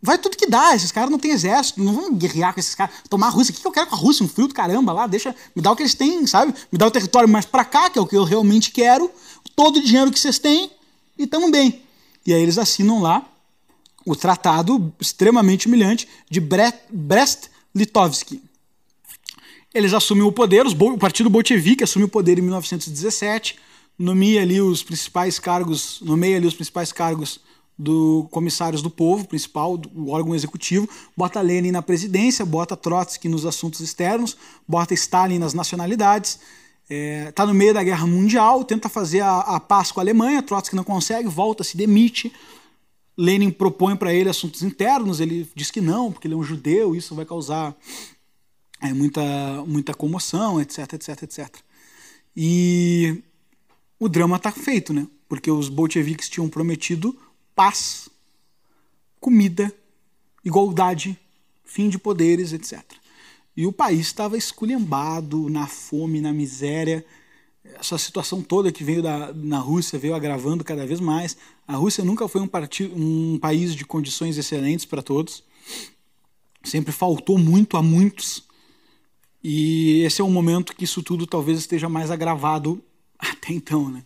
vai 0.00 0.18
tudo 0.18 0.36
que 0.36 0.46
dá. 0.46 0.74
Esses 0.74 0.92
caras 0.92 1.10
não 1.10 1.18
têm 1.18 1.32
exército, 1.32 1.82
não 1.82 1.92
vão 1.92 2.14
guerrear 2.14 2.54
com 2.54 2.60
esses 2.60 2.74
caras. 2.74 2.94
Tomar 3.08 3.28
a 3.28 3.30
Rússia, 3.30 3.52
o 3.52 3.60
que 3.60 3.66
eu 3.66 3.72
quero 3.72 3.86
com 3.88 3.96
a 3.96 3.98
Rússia? 3.98 4.24
Um 4.24 4.28
frio 4.28 4.46
do 4.46 4.54
caramba 4.54 4.92
lá, 4.92 5.06
deixa, 5.06 5.34
me 5.56 5.62
dá 5.62 5.72
o 5.72 5.76
que 5.76 5.82
eles 5.82 5.94
têm, 5.94 6.26
sabe? 6.26 6.54
Me 6.70 6.78
dá 6.78 6.86
o 6.86 6.90
território 6.90 7.28
mais 7.28 7.44
pra 7.44 7.64
cá, 7.64 7.90
que 7.90 7.98
é 7.98 8.02
o 8.02 8.06
que 8.06 8.16
eu 8.16 8.24
realmente 8.24 8.70
quero, 8.70 9.10
todo 9.56 9.78
o 9.78 9.82
dinheiro 9.82 10.10
que 10.12 10.18
vocês 10.18 10.38
têm, 10.38 10.70
e 11.18 11.24
estamos 11.24 11.50
bem. 11.50 11.82
E 12.26 12.32
aí 12.32 12.42
eles 12.42 12.58
assinam 12.58 13.00
lá 13.00 13.26
o 14.04 14.14
tratado 14.14 14.92
extremamente 15.00 15.66
humilhante 15.66 16.08
de 16.30 16.40
Brest-Litovsk. 16.40 18.40
Eles 19.72 19.92
assumem 19.92 20.22
o 20.22 20.32
poder, 20.32 20.66
o 20.66 20.98
partido 20.98 21.28
bolchevique 21.28 21.82
assume 21.82 22.04
o 22.04 22.08
poder 22.08 22.38
em 22.38 22.42
1917, 22.42 23.58
nomeia 23.98 24.42
ali 24.42 24.60
os 24.60 24.82
principais 24.82 25.38
cargos, 25.38 26.00
nomeia 26.02 26.36
ali 26.36 26.46
os 26.46 26.54
principais 26.54 26.92
cargos 26.92 27.40
do 27.76 28.28
comissários 28.30 28.82
do 28.82 28.90
povo, 28.90 29.26
principal, 29.26 29.80
o 29.94 30.10
órgão 30.10 30.34
executivo, 30.34 30.88
bota 31.16 31.40
Lenin 31.40 31.72
na 31.72 31.82
presidência, 31.82 32.46
bota 32.46 32.76
Trotsky 32.76 33.28
nos 33.28 33.44
assuntos 33.44 33.80
externos, 33.80 34.36
bota 34.66 34.94
Stalin 34.94 35.38
nas 35.38 35.54
nacionalidades, 35.54 36.38
está 36.84 36.94
é, 36.94 37.32
tá 37.32 37.46
no 37.46 37.54
meio 37.54 37.72
da 37.72 37.82
guerra 37.82 38.06
mundial, 38.06 38.62
tenta 38.64 38.88
fazer 38.88 39.20
a, 39.20 39.40
a 39.40 39.60
paz 39.60 39.90
com 39.90 40.00
a 40.00 40.02
Alemanha, 40.02 40.42
Trotsky 40.42 40.76
não 40.76 40.84
consegue, 40.84 41.28
volta, 41.28 41.64
se 41.64 41.76
demite. 41.76 42.32
Lenin 43.16 43.50
propõe 43.50 43.96
para 43.96 44.12
ele 44.12 44.28
assuntos 44.28 44.62
internos, 44.62 45.20
ele 45.20 45.48
diz 45.54 45.70
que 45.70 45.80
não, 45.80 46.12
porque 46.12 46.26
ele 46.26 46.34
é 46.34 46.36
um 46.36 46.42
judeu, 46.42 46.96
isso 46.96 47.14
vai 47.14 47.24
causar 47.24 47.74
é, 48.80 48.92
muita, 48.92 49.22
muita 49.66 49.94
comoção, 49.94 50.60
etc, 50.60 50.94
etc, 50.94 51.22
etc. 51.22 51.56
E 52.36 53.22
o 53.98 54.08
drama 54.08 54.36
está 54.36 54.50
feito, 54.50 54.92
né? 54.92 55.06
Porque 55.28 55.50
os 55.50 55.68
bolcheviques 55.68 56.28
tinham 56.28 56.48
prometido 56.48 57.16
paz 57.54 58.08
comida, 59.20 59.72
igualdade, 60.44 61.18
fim 61.64 61.88
de 61.88 61.98
poderes, 61.98 62.52
etc. 62.52 62.82
E 63.56 63.66
o 63.66 63.72
país 63.72 64.00
estava 64.00 64.36
esculhambado 64.36 65.48
na 65.48 65.66
fome, 65.66 66.20
na 66.20 66.32
miséria. 66.32 67.04
Essa 67.78 67.96
situação 67.96 68.42
toda 68.42 68.72
que 68.72 68.82
veio 68.82 69.02
da, 69.02 69.32
na 69.32 69.58
Rússia 69.58 69.98
veio 69.98 70.14
agravando 70.14 70.64
cada 70.64 70.86
vez 70.86 71.00
mais. 71.00 71.36
A 71.66 71.76
Rússia 71.76 72.04
nunca 72.04 72.26
foi 72.26 72.40
um, 72.40 72.48
um 72.96 73.38
país 73.38 73.74
de 73.74 73.84
condições 73.84 74.36
excelentes 74.36 74.84
para 74.84 75.02
todos. 75.02 75.44
Sempre 76.62 76.92
faltou 76.92 77.38
muito 77.38 77.76
a 77.76 77.82
muitos. 77.82 78.44
E 79.42 80.02
esse 80.02 80.20
é 80.20 80.24
um 80.24 80.30
momento 80.30 80.74
que 80.74 80.84
isso 80.84 81.02
tudo 81.02 81.26
talvez 81.26 81.58
esteja 81.58 81.88
mais 81.88 82.10
agravado 82.10 82.82
até 83.18 83.52
então, 83.52 83.88
né? 83.90 84.04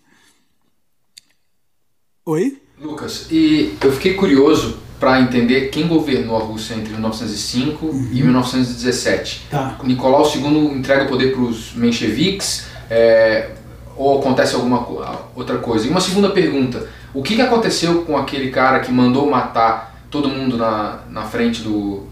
Oi? 2.27 2.61
Lucas, 2.79 3.29
e 3.31 3.77
eu 3.83 3.93
fiquei 3.93 4.15
curioso 4.15 4.79
para 4.99 5.21
entender 5.21 5.69
quem 5.69 5.87
governou 5.87 6.37
a 6.37 6.41
Rússia 6.41 6.75
entre 6.75 6.93
1905 6.93 7.87
uhum. 7.87 8.09
e 8.13 8.23
1917. 8.23 9.47
Tá. 9.51 9.79
Nicolau 9.85 10.25
II 10.25 10.77
entrega 10.77 11.05
o 11.05 11.09
poder 11.09 11.33
para 11.33 11.43
os 11.43 11.73
mencheviques 11.75 12.67
é, 12.91 13.51
ou 13.97 14.19
acontece 14.19 14.55
alguma 14.55 14.87
outra 15.35 15.59
coisa? 15.59 15.87
E 15.87 15.91
uma 15.91 16.01
segunda 16.01 16.31
pergunta, 16.31 16.89
o 17.15 17.23
que, 17.23 17.37
que 17.37 17.43
aconteceu 17.43 18.03
com 18.03 18.17
aquele 18.17 18.51
cara 18.51 18.81
que 18.81 18.91
mandou 18.91 19.29
matar 19.31 20.05
todo 20.11 20.29
mundo 20.29 20.57
na, 20.57 21.01
na 21.09 21.25
frente 21.25 21.63
do, 21.63 22.05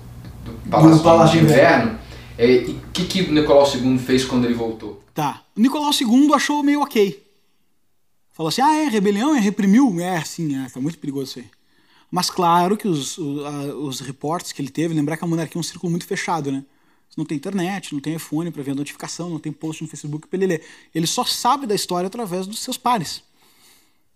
do 0.45 0.53
Palácio, 0.71 0.97
do 0.97 1.03
Palácio 1.03 1.39
de 1.39 1.45
Inverno? 1.45 1.99
É, 2.39 2.51
e 2.51 2.71
o 2.71 2.81
que, 2.93 3.05
que 3.05 3.33
Nicolau 3.33 3.67
II 3.67 3.99
fez 3.99 4.25
quando 4.25 4.45
ele 4.45 4.55
voltou? 4.55 5.03
Tá. 5.15 5.43
O 5.57 5.61
Nicolau 5.61 5.91
II 5.93 6.35
achou 6.35 6.63
meio 6.63 6.83
ok. 6.83 7.25
Falou 8.33 8.49
assim, 8.49 8.61
ah, 8.61 8.75
é, 8.75 8.89
rebelião, 8.89 9.35
é, 9.35 9.41
reprimiu. 9.41 9.99
É, 9.99 10.21
sim, 10.23 10.63
é, 10.63 10.69
tá 10.69 10.79
muito 10.79 10.99
perigoso 10.99 11.31
isso 11.31 11.39
aí. 11.39 11.56
Mas 12.11 12.31
claro 12.31 12.77
que 12.77 12.87
os, 12.87 13.19
os, 13.19 13.43
os 13.79 14.01
reportes 14.01 14.53
que 14.53 14.63
ele 14.63 14.71
teve, 14.71 14.95
lembrar 14.95 15.17
que 15.17 15.25
a 15.25 15.27
monarquia 15.27 15.59
é 15.59 15.61
um 15.61 15.63
círculo 15.63 15.91
muito 15.91 16.07
fechado, 16.07 16.53
né? 16.53 16.65
Não 17.17 17.25
tem 17.25 17.37
internet, 17.37 17.95
não 17.95 18.01
tem 18.01 18.15
iPhone 18.15 18.51
para 18.51 18.63
ver 18.63 18.73
a 18.73 18.75
notificação, 18.75 19.31
não 19.31 19.39
tem 19.39 19.51
post 19.51 19.83
no 19.83 19.89
Facebook 19.89 20.29
para 20.29 20.37
ele 20.37 20.47
ler. 20.47 20.65
Ele 20.95 21.07
só 21.07 21.25
sabe 21.25 21.67
da 21.67 21.75
história 21.75 22.07
através 22.07 22.47
dos 22.47 22.59
seus 22.59 22.77
pares. 22.77 23.23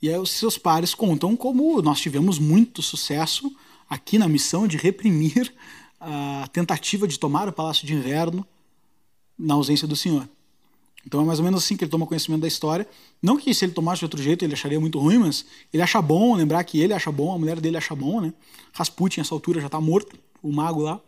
E 0.02 0.08
aí 0.08 0.18
os 0.18 0.30
seus 0.30 0.58
pares 0.58 0.94
contam 0.94 1.34
como 1.34 1.80
nós 1.80 2.00
tivemos 2.00 2.38
muito 2.38 2.82
sucesso 2.82 3.54
aqui 3.88 4.18
na 4.18 4.28
missão 4.28 4.68
de 4.68 4.76
reprimir 4.76 5.52
a 5.98 6.48
tentativa 6.52 7.08
de 7.08 7.18
tomar 7.18 7.48
o 7.48 7.52
Palácio 7.52 7.86
de 7.86 7.94
Inverno 7.94 8.46
na 9.38 9.54
ausência 9.54 9.88
do 9.88 9.96
senhor. 9.96 10.28
Então 11.06 11.20
é 11.20 11.24
mais 11.24 11.38
ou 11.38 11.44
menos 11.44 11.64
assim 11.64 11.76
que 11.76 11.84
ele 11.84 11.90
toma 11.90 12.06
conhecimento 12.06 12.42
da 12.42 12.48
história. 12.48 12.86
Não 13.22 13.36
que 13.36 13.52
se 13.54 13.64
ele 13.64 13.72
tomasse 13.72 14.00
de 14.00 14.04
outro 14.04 14.22
jeito 14.22 14.44
ele 14.44 14.52
acharia 14.52 14.78
muito 14.78 14.98
ruim, 14.98 15.18
mas 15.18 15.44
ele 15.72 15.82
acha 15.82 16.00
bom, 16.00 16.34
lembrar 16.34 16.62
que 16.64 16.80
ele 16.80 16.92
acha 16.92 17.10
bom, 17.10 17.34
a 17.34 17.38
mulher 17.38 17.60
dele 17.60 17.76
acha 17.76 17.94
bom, 17.94 18.20
né? 18.20 18.32
Rasputin, 18.72 19.20
nessa 19.20 19.34
altura, 19.34 19.60
já 19.60 19.66
está 19.66 19.80
morto, 19.80 20.16
o 20.42 20.52
mago 20.52 20.82
lá. 20.82 21.00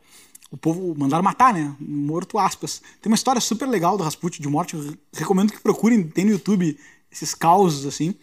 O 0.51 0.57
povo 0.57 0.95
mandaram 0.99 1.25
matar, 1.25 1.55
né? 1.55 1.75
Morto, 1.81 2.39
aspas. 2.39 2.83
Tem 3.01 3.11
uma 3.11 3.15
história 3.15 3.41
super 3.41 3.67
legal 3.67 3.97
do 3.97 4.05
Rasputin 4.05 4.43
de 4.43 4.49
morte. 4.49 4.75
Eu 4.75 4.95
recomendo 5.15 5.51
que 5.51 5.61
procurem, 5.61 6.07
tem 6.07 6.27
no 6.27 6.33
YouTube 6.33 6.79
esses 7.11 7.35
causos, 7.35 7.87
assim. 7.87 8.15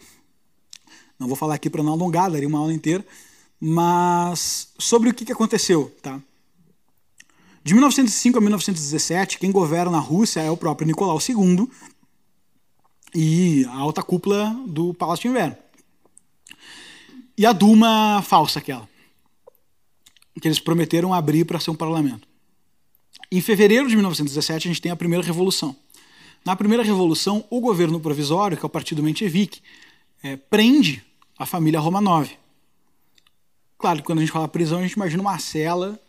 Não 1.18 1.26
vou 1.26 1.36
falar 1.36 1.54
aqui 1.54 1.68
para 1.68 1.82
não 1.82 1.92
alongar, 1.92 2.30
daria 2.30 2.46
uma 2.46 2.60
aula 2.60 2.72
inteira. 2.72 3.04
Mas 3.60 4.72
sobre 4.78 5.10
o 5.10 5.14
que, 5.14 5.24
que 5.24 5.32
aconteceu, 5.32 5.94
tá? 6.00 6.20
De 7.62 7.74
1905 7.74 8.38
a 8.38 8.40
1917, 8.40 9.38
quem 9.38 9.52
governa 9.52 9.98
a 9.98 10.00
Rússia 10.00 10.40
é 10.40 10.50
o 10.50 10.56
próprio 10.56 10.86
Nicolau 10.86 11.18
II 11.20 11.68
e 13.14 13.66
a 13.66 13.76
alta 13.76 14.02
cúpula 14.02 14.56
do 14.66 14.94
Palácio 14.94 15.22
de 15.22 15.28
Inverno. 15.28 15.56
E 17.36 17.44
a 17.44 17.52
Duma 17.52 18.22
falsa, 18.22 18.60
aquela, 18.60 18.88
que 20.40 20.48
eles 20.48 20.58
prometeram 20.58 21.12
abrir 21.12 21.44
para 21.44 21.60
ser 21.60 21.70
um 21.70 21.74
parlamento. 21.74 22.26
Em 23.30 23.42
fevereiro 23.42 23.88
de 23.88 23.94
1917, 23.94 24.66
a 24.66 24.70
gente 24.70 24.80
tem 24.80 24.90
a 24.90 24.96
primeira 24.96 25.24
revolução. 25.24 25.76
Na 26.44 26.56
primeira 26.56 26.82
revolução, 26.82 27.44
o 27.50 27.60
governo 27.60 28.00
provisório, 28.00 28.56
que 28.56 28.64
é 28.64 28.66
o 28.66 28.70
partido 28.70 29.02
Menchevique, 29.02 29.60
é, 30.22 30.36
prende 30.36 31.04
a 31.38 31.44
família 31.44 31.78
Romanov. 31.78 32.30
Claro 33.76 33.98
que 33.98 34.04
quando 34.04 34.18
a 34.18 34.22
gente 34.22 34.32
fala 34.32 34.48
prisão, 34.48 34.78
a 34.78 34.82
gente 34.82 34.92
imagina 34.92 35.22
uma 35.22 35.38
cela 35.38 36.00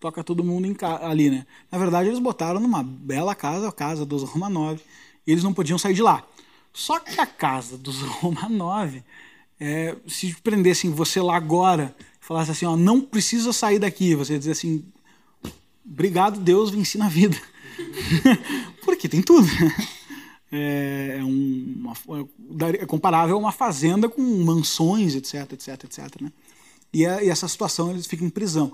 toca 0.00 0.22
todo 0.22 0.44
mundo 0.44 0.76
ali, 1.02 1.30
né? 1.30 1.46
Na 1.70 1.78
verdade, 1.78 2.08
eles 2.08 2.18
botaram 2.18 2.60
numa 2.60 2.82
bela 2.82 3.34
casa, 3.34 3.68
a 3.68 3.72
casa 3.72 4.06
dos 4.06 4.22
Romanov, 4.22 4.80
e 5.26 5.32
eles 5.32 5.42
não 5.42 5.52
podiam 5.52 5.78
sair 5.78 5.94
de 5.94 6.02
lá. 6.02 6.24
Só 6.72 7.00
que 7.00 7.20
a 7.20 7.26
casa 7.26 7.76
dos 7.76 8.00
Romanov, 8.22 9.02
é, 9.60 9.96
se 10.06 10.34
prendessem 10.42 10.90
você 10.90 11.20
lá 11.20 11.36
agora, 11.36 11.94
falasse 12.20 12.50
assim, 12.50 12.66
ó, 12.66 12.76
não 12.76 13.00
precisa 13.00 13.52
sair 13.52 13.78
daqui, 13.78 14.14
você 14.14 14.34
ia 14.34 14.38
dizer 14.38 14.52
assim, 14.52 14.84
obrigado 15.84 16.38
Deus, 16.40 16.70
venci 16.70 16.96
na 16.98 17.08
vida. 17.08 17.36
Porque 18.84 19.08
tem 19.08 19.22
tudo. 19.22 19.46
É, 20.50 21.16
é, 21.18 21.24
um, 21.24 21.74
uma, 21.76 21.92
é 22.80 22.86
comparável 22.86 23.36
a 23.36 23.38
uma 23.38 23.52
fazenda 23.52 24.08
com 24.08 24.22
mansões, 24.22 25.14
etc, 25.14 25.52
etc, 25.52 25.84
etc. 25.84 26.22
Né? 26.22 26.32
E, 26.92 27.04
a, 27.04 27.22
e 27.22 27.28
essa 27.28 27.46
situação 27.46 27.90
eles 27.90 28.06
ficam 28.06 28.26
em 28.26 28.30
prisão. 28.30 28.72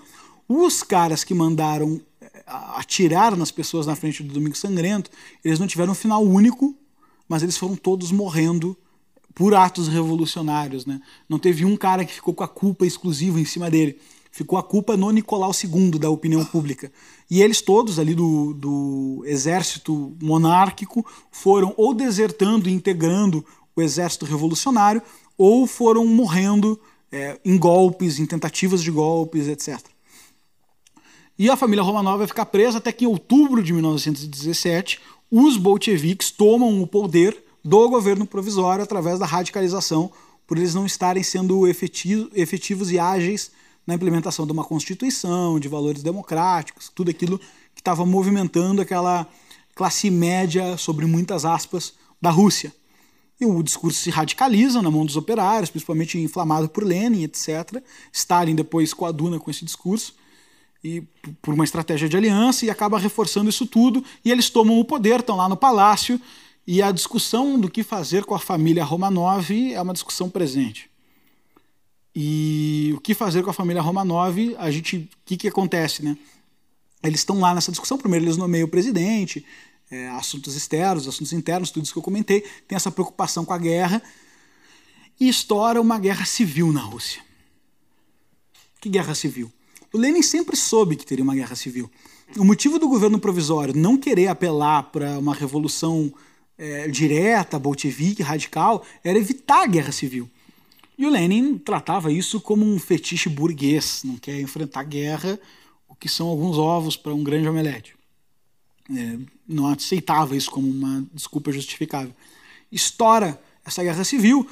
Os 0.48 0.82
caras 0.82 1.24
que 1.24 1.34
mandaram 1.34 2.00
eh, 2.20 2.42
atirar 2.46 3.36
nas 3.36 3.50
pessoas 3.50 3.86
na 3.86 3.96
frente 3.96 4.22
do 4.22 4.32
Domingo 4.32 4.56
Sangrento, 4.56 5.10
eles 5.44 5.58
não 5.58 5.66
tiveram 5.66 5.92
um 5.92 5.96
final 5.96 6.22
único, 6.22 6.74
mas 7.28 7.42
eles 7.42 7.56
foram 7.56 7.76
todos 7.76 8.12
morrendo 8.12 8.76
por 9.34 9.54
atos 9.54 9.88
revolucionários. 9.88 10.86
Né? 10.86 11.00
Não 11.28 11.38
teve 11.38 11.64
um 11.64 11.76
cara 11.76 12.04
que 12.04 12.12
ficou 12.12 12.34
com 12.34 12.44
a 12.44 12.48
culpa 12.48 12.86
exclusiva 12.86 13.40
em 13.40 13.44
cima 13.44 13.70
dele. 13.70 13.98
Ficou 14.30 14.58
a 14.58 14.62
culpa 14.62 14.96
no 14.96 15.10
Nicolau 15.10 15.52
II, 15.52 15.98
da 15.98 16.10
opinião 16.10 16.44
pública. 16.44 16.90
E 17.30 17.40
eles 17.40 17.62
todos 17.62 17.98
ali 17.98 18.14
do, 18.14 18.52
do 18.52 19.22
exército 19.26 20.14
monárquico 20.20 21.06
foram 21.30 21.72
ou 21.76 21.94
desertando 21.94 22.68
e 22.68 22.72
integrando 22.72 23.44
o 23.74 23.82
exército 23.82 24.24
revolucionário, 24.24 25.02
ou 25.36 25.66
foram 25.66 26.06
morrendo 26.06 26.78
é, 27.10 27.38
em 27.44 27.56
golpes, 27.58 28.18
em 28.18 28.26
tentativas 28.26 28.82
de 28.82 28.90
golpes, 28.90 29.48
etc. 29.48 29.93
E 31.36 31.50
a 31.50 31.56
família 31.56 31.82
Romanov 31.82 32.18
vai 32.18 32.26
ficar 32.28 32.46
presa 32.46 32.78
até 32.78 32.92
que 32.92 33.04
em 33.04 33.08
outubro 33.08 33.60
de 33.60 33.72
1917 33.72 35.00
os 35.28 35.56
bolcheviques 35.56 36.30
tomam 36.30 36.80
o 36.80 36.86
poder 36.86 37.36
do 37.64 37.88
governo 37.88 38.24
provisório 38.24 38.84
através 38.84 39.18
da 39.18 39.26
radicalização, 39.26 40.12
por 40.46 40.58
eles 40.58 40.74
não 40.74 40.86
estarem 40.86 41.24
sendo 41.24 41.66
efetivos 41.66 42.92
e 42.92 43.00
ágeis 43.00 43.50
na 43.84 43.94
implementação 43.94 44.46
de 44.46 44.52
uma 44.52 44.62
constituição, 44.62 45.58
de 45.58 45.66
valores 45.66 46.04
democráticos, 46.04 46.88
tudo 46.94 47.10
aquilo 47.10 47.38
que 47.74 47.80
estava 47.80 48.06
movimentando 48.06 48.80
aquela 48.80 49.26
classe 49.74 50.10
média, 50.10 50.76
sobre 50.76 51.04
muitas 51.04 51.44
aspas, 51.44 51.94
da 52.22 52.30
Rússia. 52.30 52.72
E 53.40 53.44
o 53.44 53.60
discurso 53.60 53.98
se 53.98 54.10
radicaliza 54.10 54.80
na 54.80 54.90
mão 54.90 55.04
dos 55.04 55.16
operários, 55.16 55.68
principalmente 55.68 56.16
inflamado 56.16 56.68
por 56.68 56.84
Lenin, 56.84 57.24
etc. 57.24 57.82
Stalin 58.12 58.54
depois 58.54 58.94
coaduna 58.94 59.40
com 59.40 59.50
esse 59.50 59.64
discurso 59.64 60.14
e 60.84 61.00
por 61.40 61.54
uma 61.54 61.64
estratégia 61.64 62.06
de 62.06 62.16
aliança 62.16 62.66
e 62.66 62.70
acaba 62.70 62.98
reforçando 62.98 63.48
isso 63.48 63.64
tudo 63.64 64.04
e 64.22 64.30
eles 64.30 64.50
tomam 64.50 64.78
o 64.78 64.84
poder, 64.84 65.20
estão 65.20 65.36
lá 65.36 65.48
no 65.48 65.56
palácio 65.56 66.20
e 66.66 66.82
a 66.82 66.92
discussão 66.92 67.58
do 67.58 67.70
que 67.70 67.82
fazer 67.82 68.24
com 68.24 68.34
a 68.34 68.38
família 68.38 68.84
Romanov 68.84 69.50
é 69.50 69.80
uma 69.80 69.94
discussão 69.94 70.28
presente. 70.28 70.90
E 72.14 72.92
o 72.94 73.00
que 73.00 73.14
fazer 73.14 73.42
com 73.42 73.50
a 73.50 73.54
família 73.54 73.82
Romanov, 73.82 74.54
a 74.58 74.70
gente, 74.70 74.96
o 74.96 75.08
que, 75.24 75.36
que 75.36 75.48
acontece, 75.48 76.02
né? 76.02 76.16
Eles 77.02 77.20
estão 77.20 77.40
lá 77.40 77.54
nessa 77.54 77.70
discussão, 77.70 77.98
primeiro 77.98 78.24
eles 78.24 78.36
nomeiam 78.36 78.66
o 78.66 78.70
presidente, 78.70 79.44
é, 79.90 80.08
assuntos 80.10 80.54
externos, 80.54 81.08
assuntos 81.08 81.32
internos, 81.32 81.70
tudo 81.70 81.84
isso 81.84 81.92
que 81.92 81.98
eu 81.98 82.02
comentei, 82.02 82.40
tem 82.68 82.76
essa 82.76 82.90
preocupação 82.90 83.44
com 83.44 83.52
a 83.52 83.58
guerra 83.58 84.02
e 85.18 85.28
estoura 85.28 85.80
uma 85.80 85.98
guerra 85.98 86.24
civil 86.24 86.72
na 86.72 86.80
Rússia. 86.80 87.22
Que 88.80 88.88
guerra 88.88 89.14
civil? 89.14 89.52
O 89.94 89.98
Lenin 89.98 90.22
sempre 90.22 90.56
soube 90.56 90.96
que 90.96 91.06
teria 91.06 91.22
uma 91.22 91.36
guerra 91.36 91.54
civil. 91.54 91.88
O 92.36 92.44
motivo 92.44 92.80
do 92.80 92.88
governo 92.88 93.16
provisório 93.16 93.72
não 93.76 93.96
querer 93.96 94.26
apelar 94.26 94.82
para 94.90 95.20
uma 95.20 95.32
revolução 95.32 96.12
é, 96.58 96.88
direta, 96.88 97.60
bolchevique, 97.60 98.20
radical, 98.20 98.84
era 99.04 99.16
evitar 99.16 99.62
a 99.62 99.66
guerra 99.68 99.92
civil. 99.92 100.28
E 100.98 101.06
o 101.06 101.08
Lenin 101.08 101.56
tratava 101.58 102.10
isso 102.10 102.40
como 102.40 102.66
um 102.66 102.76
fetiche 102.76 103.28
burguês, 103.28 104.02
não 104.04 104.16
quer 104.16 104.40
enfrentar 104.40 104.82
guerra, 104.82 105.38
o 105.88 105.94
que 105.94 106.08
são 106.08 106.26
alguns 106.26 106.58
ovos 106.58 106.96
para 106.96 107.14
um 107.14 107.22
grande 107.22 107.48
omelete. 107.48 107.94
É, 108.90 109.16
não 109.46 109.68
aceitava 109.68 110.36
isso 110.36 110.50
como 110.50 110.68
uma 110.68 111.06
desculpa 111.14 111.52
justificável. 111.52 112.12
Estoura 112.70 113.40
essa 113.64 113.80
guerra 113.84 114.02
civil, 114.02 114.44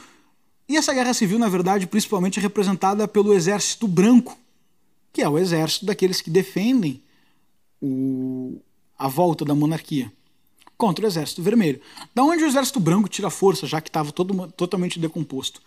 e 0.69 0.77
essa 0.77 0.94
guerra 0.94 1.12
civil, 1.12 1.40
na 1.40 1.48
verdade, 1.48 1.89
principalmente 1.89 2.39
é 2.39 2.43
representada 2.43 3.09
pelo 3.09 3.35
exército 3.35 3.89
branco, 3.89 4.39
que 5.12 5.22
é 5.22 5.28
o 5.28 5.39
exército 5.39 5.86
daqueles 5.86 6.20
que 6.20 6.30
defendem 6.30 7.02
o, 7.80 8.60
a 8.98 9.09
volta 9.09 9.44
da 9.44 9.55
monarquia 9.55 10.12
contra 10.76 11.05
o 11.05 11.09
exército 11.09 11.43
vermelho. 11.43 11.80
Da 12.14 12.24
onde 12.24 12.43
o 12.43 12.47
exército 12.47 12.80
branco 12.80 13.09
tira 13.09 13.30
força, 13.30 13.66
já 13.66 13.80
que 13.80 13.89
estava 13.89 14.10
totalmente 14.12 14.98
decomposto? 14.98 15.62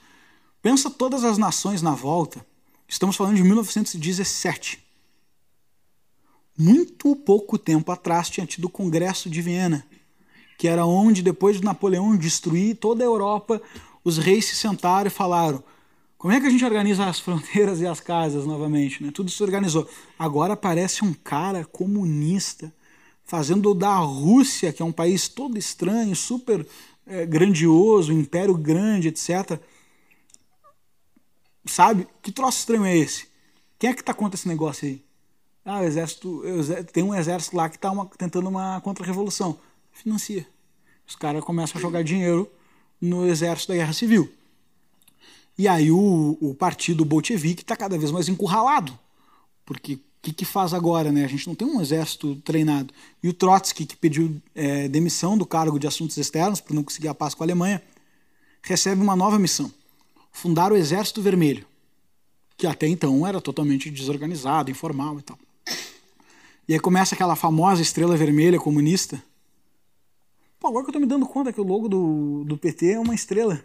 Pensa 0.62 0.90
todas 0.90 1.24
as 1.24 1.38
nações 1.38 1.82
na 1.82 1.92
volta 1.92 2.46
Estamos 2.88 3.16
falando 3.16 3.36
de 3.36 3.44
1917. 3.44 4.84
Muito 6.58 7.16
pouco 7.16 7.58
tempo 7.58 7.92
atrás 7.92 8.30
tinha 8.30 8.46
tido 8.46 8.66
o 8.66 8.70
Congresso 8.70 9.30
de 9.30 9.42
Viena, 9.42 9.86
que 10.58 10.68
era 10.68 10.86
onde, 10.86 11.22
depois 11.22 11.58
de 11.58 11.66
Napoleão 11.66 12.16
destruir 12.16 12.78
toda 12.78 13.04
a 13.04 13.06
Europa, 13.06 13.62
os 14.04 14.18
reis 14.18 14.46
se 14.46 14.56
sentaram 14.56 15.08
e 15.08 15.12
falaram: 15.12 15.64
como 16.26 16.34
é 16.34 16.42
que 16.42 16.48
a 16.48 16.50
gente 16.50 16.66
organiza 16.66 17.06
as 17.06 17.20
fronteiras 17.20 17.82
e 17.82 17.86
as 17.86 18.00
casas 18.00 18.48
novamente? 18.48 19.04
Né? 19.04 19.12
Tudo 19.14 19.30
se 19.30 19.44
organizou. 19.44 19.88
Agora 20.18 20.54
aparece 20.54 21.06
um 21.06 21.14
cara 21.14 21.64
comunista 21.64 22.74
fazendo 23.24 23.76
da 23.76 23.96
Rússia, 23.98 24.74
que 24.74 24.82
é 24.82 24.86
um 24.86 24.92
país 24.92 25.28
todo 25.28 25.56
estranho, 25.56 26.16
super 26.16 26.66
é, 27.06 27.28
grandioso, 27.28 28.12
império 28.12 28.56
grande, 28.56 29.10
etc. 29.10 29.60
Sabe? 31.64 32.08
Que 32.24 32.32
troço 32.32 32.58
estranho 32.58 32.86
é 32.86 32.98
esse? 32.98 33.28
Quem 33.78 33.92
é 33.92 33.94
que 33.94 34.02
está 34.02 34.12
contra 34.12 34.36
esse 34.36 34.48
negócio 34.48 34.88
aí? 34.88 35.06
Ah, 35.64 35.82
o 35.82 35.84
exército, 35.84 36.42
tem 36.92 37.04
um 37.04 37.14
exército 37.14 37.56
lá 37.56 37.70
que 37.70 37.76
está 37.76 37.92
tentando 38.18 38.50
uma 38.50 38.82
contra-revolução. 38.82 39.60
Financia. 39.92 40.48
Os 41.06 41.16
caras 41.16 41.44
começam 41.44 41.78
a 41.78 41.82
jogar 41.84 42.04
dinheiro 42.04 42.52
no 43.00 43.28
exército 43.28 43.74
da 43.74 43.78
guerra 43.78 43.94
civil. 43.94 44.28
E 45.58 45.68
aí 45.68 45.92
o, 45.92 46.38
o 46.42 46.54
partido 46.54 47.06
bolchevique 47.06 47.62
está 47.62 47.76
cada 47.76 47.98
vez 47.98 48.12
mais 48.12 48.28
encurralado. 48.28 48.98
Porque 49.66 49.94
o 49.94 50.00
que, 50.22 50.34
que, 50.34 50.46
faz 50.46 50.74
agora? 50.74 51.12
Né? 51.12 51.24
A 51.24 51.28
gente 51.28 51.48
não 51.48 51.56
tem 51.56 51.68
um 51.68 51.82
exército 51.82 52.36
treinado. 52.38 52.94
E 53.24 53.30
o 53.30 53.34
Trotsky, 53.34 53.86
que 53.86 53.96
pediu 53.96 54.42
é, 54.54 54.88
demissão 54.88 55.38
do 55.38 55.46
cargo 55.46 55.80
de 55.80 55.88
assuntos 55.88 56.18
externos 56.18 56.60
por 56.60 56.74
não 56.74 56.84
conseguir 56.84 57.08
a 57.08 57.16
paz 57.16 57.34
com 57.34 57.44
a 57.44 57.46
Alemanha, 57.46 57.82
recebe 58.62 59.02
uma 59.02 59.16
nova 59.16 59.40
missão: 59.40 59.72
fundar 60.32 60.72
o 60.72 60.76
Exército 60.76 61.22
Vermelho, 61.22 61.66
que 62.58 62.68
até 62.68 62.88
então 62.88 63.26
era 63.26 63.40
totalmente 63.40 63.90
desorganizado, 63.90 64.70
informal 64.72 65.20
e 65.20 65.22
tal. 65.22 65.38
E 66.68 66.74
aí 66.74 66.80
começa 66.80 67.14
aquela 67.14 67.36
famosa 67.36 67.82
estrela 67.82 68.18
vermelha 68.18 68.60
comunista. 68.60 69.24
Pô, 70.60 70.68
agora 70.68 70.84
que 70.84 70.90
eu 70.90 70.94
tô 70.94 71.00
me 71.00 71.06
dando 71.06 71.26
conta 71.28 71.54
que 71.54 71.62
o 71.62 71.64
logo 71.64 71.88
do, 71.88 72.44
do 72.44 72.58
PT 72.58 72.94
é 72.94 73.00
uma 73.00 73.14
estrela. 73.14 73.64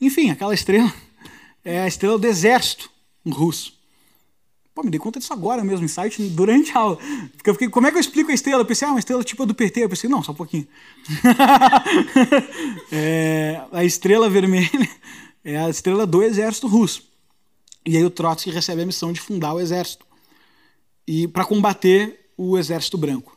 Enfim, 0.00 0.30
aquela 0.30 0.54
estrela 0.54 0.92
é 1.64 1.80
a 1.80 1.88
estrela 1.88 2.18
do 2.18 2.26
exército 2.26 2.90
russo. 3.26 3.78
Pô, 4.74 4.82
me 4.82 4.90
dei 4.90 5.00
conta 5.00 5.18
disso 5.18 5.32
agora 5.32 5.62
mesmo, 5.62 5.84
insight 5.84 6.22
durante 6.30 6.72
a 6.76 6.80
aula. 6.80 6.98
Porque 7.36 7.50
eu 7.50 7.54
fiquei, 7.54 7.68
como 7.68 7.86
é 7.86 7.90
que 7.90 7.96
eu 7.96 8.00
explico 8.00 8.30
a 8.30 8.34
estrela? 8.34 8.62
Eu 8.62 8.66
pensei, 8.66 8.86
ah, 8.86 8.92
uma 8.92 9.00
estrela 9.00 9.22
tipo 9.22 9.42
a 9.42 9.46
do 9.46 9.54
PT. 9.54 9.84
Eu 9.84 9.88
pensei, 9.88 10.08
não, 10.08 10.22
só 10.22 10.32
um 10.32 10.36
pouquinho. 10.36 10.66
é, 12.90 13.60
a 13.72 13.84
estrela 13.84 14.30
vermelha 14.30 14.88
é 15.44 15.58
a 15.58 15.68
estrela 15.68 16.06
do 16.06 16.22
exército 16.22 16.66
russo. 16.66 17.02
E 17.84 17.96
aí 17.96 18.04
o 18.04 18.10
Trotsky 18.10 18.50
recebe 18.50 18.82
a 18.82 18.86
missão 18.86 19.12
de 19.12 19.20
fundar 19.20 19.54
o 19.54 19.60
exército 19.60 20.06
e 21.06 21.26
para 21.26 21.44
combater 21.44 22.30
o 22.36 22.56
exército 22.56 22.96
branco. 22.96 23.36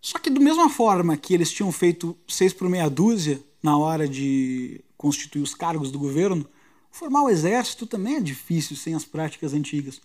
Só 0.00 0.18
que, 0.18 0.30
da 0.30 0.40
mesma 0.40 0.70
forma 0.70 1.16
que 1.16 1.34
eles 1.34 1.52
tinham 1.52 1.70
feito 1.70 2.16
seis 2.28 2.52
por 2.52 2.68
meia 2.68 2.88
dúzia 2.88 3.40
na 3.62 3.76
hora 3.76 4.08
de 4.08 4.80
constituir 4.96 5.42
os 5.42 5.54
cargos 5.54 5.90
do 5.90 5.98
governo, 5.98 6.48
formar 6.90 7.22
o 7.22 7.30
exército 7.30 7.86
também 7.86 8.16
é 8.16 8.20
difícil 8.20 8.76
sem 8.76 8.94
as 8.94 9.04
práticas 9.04 9.52
antigas. 9.52 10.00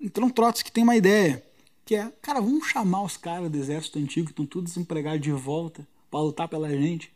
Então, 0.00 0.30
Trotsky 0.30 0.70
tem 0.70 0.84
uma 0.84 0.96
ideia, 0.96 1.44
que 1.84 1.94
é, 1.94 2.10
cara, 2.22 2.40
vamos 2.40 2.66
chamar 2.66 3.02
os 3.02 3.16
caras 3.16 3.50
do 3.50 3.58
exército 3.58 3.98
antigo, 3.98 4.26
que 4.26 4.32
estão 4.32 4.46
todos 4.46 4.72
desempregados 4.72 5.20
de 5.20 5.32
volta, 5.32 5.86
para 6.10 6.20
lutar 6.20 6.48
pela 6.48 6.68
gente, 6.68 7.12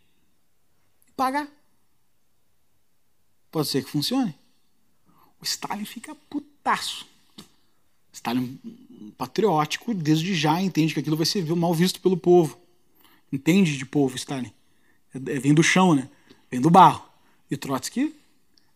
e 1.09 1.13
pagar. 1.13 1.49
Pode 3.51 3.69
ser 3.69 3.85
que 3.85 3.91
funcione. 3.91 4.35
O 5.41 5.45
Stalin 5.45 5.85
fica 5.85 6.15
putaço. 6.15 7.07
Stalin 8.13 8.59
patriótico 9.17 9.95
desde 9.95 10.35
já 10.35 10.61
entende 10.61 10.95
que 10.95 11.01
aquilo 11.01 11.17
vai 11.17 11.27
ser 11.27 11.45
mal 11.57 11.75
visto 11.75 12.01
pelo 12.01 12.17
povo. 12.17 12.59
Entende 13.33 13.77
de 13.77 13.87
povo, 13.87 14.17
Stalin. 14.17 14.53
É, 15.15 15.19
é, 15.19 15.39
vem 15.39 15.55
do 15.55 15.63
chão, 15.63 15.95
né? 15.95 16.09
Vem 16.51 16.61
do 16.61 16.71
barro. 16.71 17.05
E 17.51 17.57
Trotsky 17.57 18.15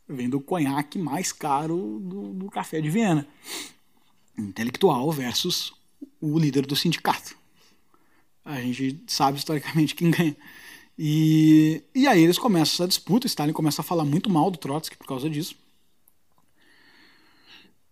vem 0.08 0.28
do 0.28 0.40
conhaque 0.40 0.98
mais 0.98 1.32
caro 1.32 1.98
do, 2.00 2.34
do 2.34 2.50
café 2.50 2.80
de 2.80 2.90
Viena. 2.90 3.26
Intelectual 4.36 5.10
versus 5.10 5.72
o 6.20 6.38
líder 6.38 6.66
do 6.66 6.76
sindicato. 6.76 7.36
A 8.44 8.60
gente 8.60 9.00
sabe 9.06 9.38
historicamente 9.38 9.94
quem 9.94 10.10
ganha. 10.10 10.36
E, 10.98 11.82
e 11.94 12.06
aí 12.06 12.22
eles 12.22 12.38
começam 12.38 12.74
essa 12.74 12.88
disputa, 12.88 13.26
Stalin 13.26 13.52
começa 13.52 13.80
a 13.80 13.84
falar 13.84 14.04
muito 14.04 14.30
mal 14.30 14.50
do 14.50 14.58
Trotsky 14.58 14.96
por 14.96 15.06
causa 15.06 15.28
disso. 15.28 15.56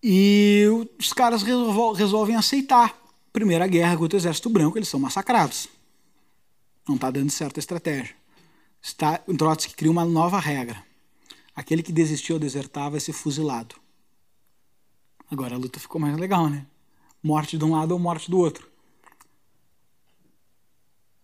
E 0.02 0.66
os 0.98 1.12
caras 1.12 1.42
resolvem 1.42 2.36
aceitar. 2.36 3.00
Primeira 3.32 3.66
guerra 3.66 3.96
contra 3.96 4.16
o 4.16 4.20
exército 4.20 4.50
branco, 4.50 4.76
eles 4.76 4.88
são 4.88 5.00
massacrados. 5.00 5.68
Não 6.86 6.96
está 6.96 7.10
dando 7.10 7.30
certa 7.30 7.60
estratégia. 7.60 8.14
Está, 8.82 9.18
Trotsky 9.18 9.74
cria 9.74 9.90
uma 9.90 10.04
nova 10.04 10.40
regra. 10.40 10.84
Aquele 11.54 11.84
que 11.84 11.92
desistiu 11.92 12.34
ou 12.34 12.40
desertar 12.40 12.90
vai 12.90 12.98
ser 12.98 13.12
fuzilado. 13.12 13.76
Agora 15.30 15.54
a 15.54 15.58
luta 15.58 15.78
ficou 15.78 16.00
mais 16.00 16.16
legal, 16.18 16.50
né? 16.50 16.66
Morte 17.22 17.56
de 17.56 17.64
um 17.64 17.72
lado 17.72 17.92
ou 17.92 17.98
morte 17.98 18.28
do 18.28 18.38
outro. 18.38 18.68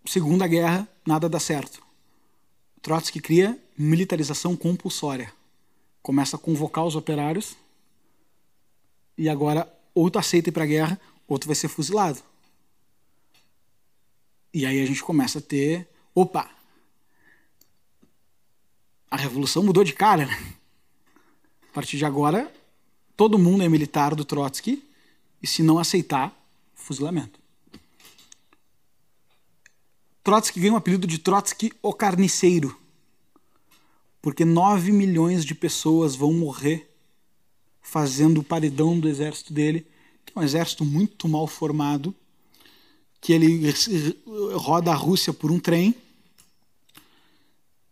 Segunda 0.06 0.46
guerra, 0.46 0.88
nada 1.04 1.28
dá 1.28 1.40
certo. 1.40 1.82
Trotsky 2.80 3.20
cria 3.20 3.60
militarização 3.76 4.56
compulsória. 4.56 5.32
Começa 6.00 6.36
a 6.36 6.38
convocar 6.38 6.86
os 6.86 6.94
operários 6.94 7.56
e 9.16 9.28
agora 9.28 9.70
ou 9.94 10.08
tu 10.08 10.18
aceita 10.18 10.48
ir 10.48 10.52
para 10.52 10.62
a 10.62 10.66
guerra 10.66 11.00
ou 11.26 11.38
tu 11.38 11.46
vai 11.46 11.56
ser 11.56 11.68
fuzilado. 11.68 12.22
E 14.54 14.64
aí 14.64 14.80
a 14.80 14.86
gente 14.86 15.02
começa 15.02 15.40
a 15.40 15.42
ter, 15.42 15.88
opa, 16.14 16.48
a 19.10 19.16
revolução 19.16 19.62
mudou 19.62 19.84
de 19.84 19.92
cara. 19.92 20.26
Né? 20.26 20.54
A 21.70 21.74
partir 21.74 21.96
de 21.96 22.04
agora, 22.04 22.52
todo 23.16 23.38
mundo 23.38 23.62
é 23.62 23.68
militar 23.68 24.14
do 24.14 24.24
Trotsky 24.24 24.82
e 25.42 25.46
se 25.46 25.62
não 25.62 25.78
aceitar, 25.78 26.34
fuzilamento. 26.74 27.38
Trotsky 30.22 30.60
ganha 30.60 30.74
o 30.74 30.76
apelido 30.76 31.06
de 31.06 31.18
Trotsky 31.18 31.72
o 31.82 31.92
Carniceiro, 31.92 32.78
porque 34.20 34.44
9 34.44 34.92
milhões 34.92 35.44
de 35.44 35.54
pessoas 35.54 36.14
vão 36.14 36.32
morrer 36.32 36.88
fazendo 37.80 38.40
o 38.40 38.44
paredão 38.44 38.98
do 39.00 39.08
exército 39.08 39.52
dele, 39.52 39.86
que 40.26 40.32
é 40.36 40.38
um 40.38 40.42
exército 40.42 40.84
muito 40.84 41.26
mal 41.26 41.46
formado, 41.46 42.14
que 43.20 43.32
ele 43.32 43.72
roda 44.52 44.92
a 44.92 44.94
Rússia 44.94 45.32
por 45.32 45.50
um 45.50 45.58
trem, 45.58 45.94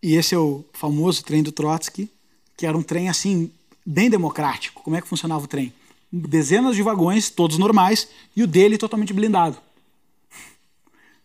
e 0.06 0.14
esse 0.14 0.36
é 0.36 0.38
o 0.38 0.64
famoso 0.72 1.24
trem 1.24 1.42
do 1.42 1.50
Trotsky, 1.50 2.08
que 2.56 2.64
era 2.64 2.78
um 2.78 2.82
trem 2.82 3.08
assim, 3.08 3.50
bem 3.84 4.08
democrático. 4.08 4.80
Como 4.84 4.94
é 4.94 5.02
que 5.02 5.08
funcionava 5.08 5.42
o 5.42 5.48
trem? 5.48 5.72
Dezenas 6.12 6.76
de 6.76 6.82
vagões, 6.82 7.28
todos 7.28 7.58
normais, 7.58 8.06
e 8.36 8.44
o 8.44 8.46
dele 8.46 8.78
totalmente 8.78 9.12
blindado. 9.12 9.58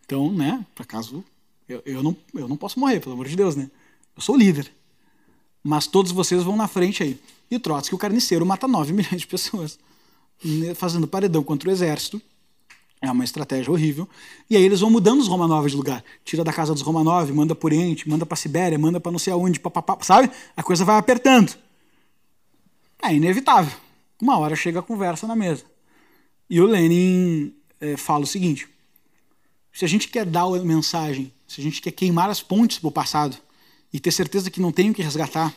Então, 0.04 0.32
né, 0.32 0.66
por 0.74 0.82
acaso, 0.82 1.24
eu, 1.68 1.80
eu, 1.86 2.02
não, 2.02 2.16
eu 2.34 2.48
não 2.48 2.56
posso 2.56 2.80
morrer, 2.80 2.98
pelo 2.98 3.12
amor 3.12 3.28
de 3.28 3.36
Deus, 3.36 3.54
né? 3.54 3.70
Eu 4.16 4.20
sou 4.20 4.34
o 4.34 4.38
líder. 4.38 4.68
Mas 5.62 5.86
todos 5.86 6.10
vocês 6.10 6.42
vão 6.42 6.56
na 6.56 6.66
frente 6.66 7.04
aí. 7.04 7.20
E 7.48 7.54
o 7.54 7.60
Trotsky, 7.60 7.94
o 7.94 7.98
carniceiro, 7.98 8.44
mata 8.44 8.66
9 8.66 8.90
milhões 8.92 9.20
de 9.20 9.28
pessoas, 9.28 9.78
fazendo 10.74 11.06
paredão 11.06 11.44
contra 11.44 11.68
o 11.68 11.72
exército. 11.72 12.20
É 13.02 13.10
uma 13.10 13.24
estratégia 13.24 13.72
horrível. 13.72 14.08
E 14.48 14.56
aí 14.56 14.62
eles 14.62 14.78
vão 14.78 14.88
mudando 14.88 15.20
os 15.20 15.26
Romanov 15.26 15.68
de 15.68 15.74
lugar. 15.74 16.04
Tira 16.24 16.44
da 16.44 16.52
casa 16.52 16.72
dos 16.72 16.82
Romanov, 16.82 17.32
manda 17.32 17.52
por 17.52 17.72
Oriente, 17.72 18.08
manda 18.08 18.24
para 18.24 18.36
Sibéria, 18.36 18.78
manda 18.78 19.00
para 19.00 19.10
não 19.10 19.18
sei 19.18 19.32
aonde, 19.32 19.58
papapá, 19.58 19.98
sabe? 20.02 20.30
A 20.56 20.62
coisa 20.62 20.84
vai 20.84 20.96
apertando. 20.96 21.52
É 23.02 23.12
inevitável. 23.12 23.76
Uma 24.20 24.38
hora 24.38 24.54
chega 24.54 24.78
a 24.78 24.82
conversa 24.82 25.26
na 25.26 25.34
mesa. 25.34 25.64
E 26.48 26.60
o 26.60 26.66
Lenin 26.66 27.52
é, 27.80 27.96
fala 27.96 28.22
o 28.22 28.26
seguinte: 28.26 28.68
se 29.72 29.84
a 29.84 29.88
gente 29.88 30.06
quer 30.06 30.24
dar 30.24 30.44
a 30.44 30.64
mensagem, 30.64 31.32
se 31.48 31.60
a 31.60 31.64
gente 31.64 31.82
quer 31.82 31.90
queimar 31.90 32.30
as 32.30 32.40
pontes 32.40 32.78
para 32.78 32.88
o 32.88 32.92
passado 32.92 33.36
e 33.92 33.98
ter 33.98 34.12
certeza 34.12 34.48
que 34.48 34.60
não 34.60 34.70
tem 34.70 34.90
o 34.90 34.94
que 34.94 35.02
resgatar, 35.02 35.52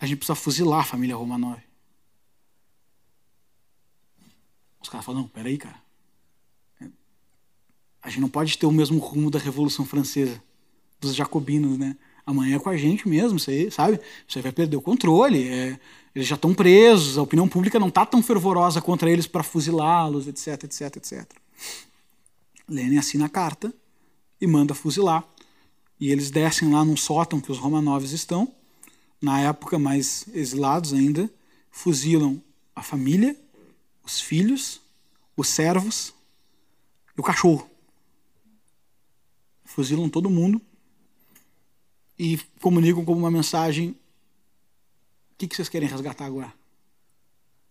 a 0.00 0.06
gente 0.06 0.16
precisa 0.16 0.34
fuzilar 0.34 0.80
a 0.80 0.84
família 0.84 1.14
Romanov. 1.14 1.60
Os 4.80 4.88
caras 4.88 5.04
falam, 5.04 5.22
não, 5.22 5.28
peraí, 5.28 5.58
cara. 5.58 5.85
A 8.06 8.08
gente 8.08 8.20
não 8.20 8.28
pode 8.28 8.56
ter 8.56 8.66
o 8.66 8.70
mesmo 8.70 9.00
rumo 9.00 9.32
da 9.32 9.38
Revolução 9.40 9.84
Francesa, 9.84 10.40
dos 11.00 11.12
jacobinos, 11.12 11.76
né? 11.76 11.96
Amanhã 12.24 12.54
é 12.54 12.58
com 12.60 12.68
a 12.68 12.76
gente 12.76 13.08
mesmo, 13.08 13.36
isso 13.36 13.50
aí, 13.50 13.68
sabe? 13.68 13.98
Você 14.28 14.40
vai 14.40 14.52
perder 14.52 14.76
o 14.76 14.80
controle. 14.80 15.48
É, 15.48 15.76
eles 16.14 16.28
já 16.28 16.36
estão 16.36 16.54
presos, 16.54 17.18
a 17.18 17.22
opinião 17.22 17.48
pública 17.48 17.80
não 17.80 17.88
está 17.88 18.06
tão 18.06 18.22
fervorosa 18.22 18.80
contra 18.80 19.10
eles 19.10 19.26
para 19.26 19.42
fuzilá-los, 19.42 20.28
etc, 20.28 20.62
etc, 20.62 20.82
etc. 20.98 21.32
Lenin 22.68 22.96
assina 22.96 23.26
a 23.26 23.28
carta 23.28 23.74
e 24.40 24.46
manda 24.46 24.72
fuzilar. 24.72 25.24
E 25.98 26.12
eles 26.12 26.30
descem 26.30 26.70
lá 26.72 26.84
num 26.84 26.96
sótão 26.96 27.40
que 27.40 27.50
os 27.50 27.58
Romanovs 27.58 28.12
estão 28.12 28.54
na 29.20 29.40
época 29.40 29.80
mais 29.80 30.26
exilados 30.32 30.92
ainda, 30.92 31.28
fuzilam 31.72 32.40
a 32.72 32.84
família, 32.84 33.36
os 34.04 34.20
filhos, 34.20 34.80
os 35.36 35.48
servos 35.48 36.14
e 37.16 37.20
o 37.20 37.24
cachorro. 37.24 37.68
Fuzilam 39.76 40.08
todo 40.08 40.30
mundo 40.30 40.58
e 42.18 42.38
comunicam 42.62 43.04
como 43.04 43.18
uma 43.18 43.30
mensagem: 43.30 43.90
o 43.90 43.96
que, 45.36 45.46
que 45.46 45.54
vocês 45.54 45.68
querem 45.68 45.86
resgatar 45.86 46.24
agora? 46.24 46.50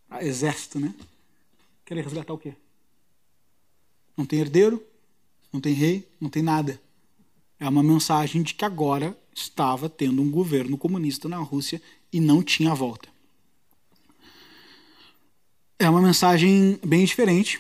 Ah, 0.07 0.23
exército, 0.23 0.79
né? 0.79 0.93
Querem 1.83 2.03
resgatar 2.03 2.31
o 2.31 2.37
quê? 2.37 2.53
Não 4.15 4.23
tem 4.23 4.37
herdeiro, 4.37 4.85
não 5.51 5.59
tem 5.59 5.73
rei, 5.73 6.07
não 6.21 6.29
tem 6.29 6.43
nada. 6.43 6.79
É 7.59 7.67
uma 7.67 7.81
mensagem 7.81 8.43
de 8.43 8.53
que 8.53 8.63
agora 8.63 9.17
estava 9.33 9.89
tendo 9.89 10.21
um 10.21 10.29
governo 10.29 10.77
comunista 10.77 11.27
na 11.27 11.37
Rússia 11.37 11.81
e 12.13 12.19
não 12.19 12.43
tinha 12.43 12.75
volta. 12.75 13.09
É 15.79 15.89
uma 15.89 16.03
mensagem 16.03 16.79
bem 16.85 17.03
diferente, 17.03 17.59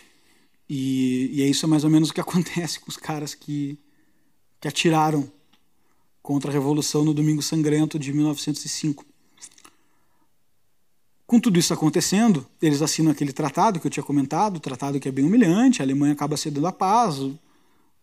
e, 0.69 1.31
e 1.33 1.41
é 1.41 1.47
isso 1.47 1.67
mais 1.67 1.83
ou 1.83 1.89
menos 1.89 2.11
o 2.11 2.13
que 2.13 2.21
acontece 2.21 2.79
com 2.79 2.91
os 2.91 2.97
caras 2.97 3.33
que, 3.33 3.75
que 4.65 4.67
atiraram 4.67 5.31
contra 6.23 6.49
a 6.49 6.53
Revolução 6.53 7.05
no 7.05 7.13
Domingo 7.13 7.39
Sangrento 7.39 7.99
de 7.99 8.11
1905. 8.11 9.05
Com 11.27 11.39
tudo 11.39 11.59
isso 11.59 11.71
acontecendo, 11.71 12.47
eles 12.59 12.81
assinam 12.81 13.11
aquele 13.11 13.31
tratado 13.31 13.79
que 13.79 13.85
eu 13.85 13.91
tinha 13.91 14.03
comentado, 14.03 14.59
tratado 14.59 14.99
que 14.99 15.07
é 15.07 15.11
bem 15.11 15.23
humilhante, 15.23 15.81
a 15.81 15.85
Alemanha 15.85 16.13
acaba 16.13 16.35
cedendo 16.35 16.65
a 16.65 16.71
paz, 16.71 17.17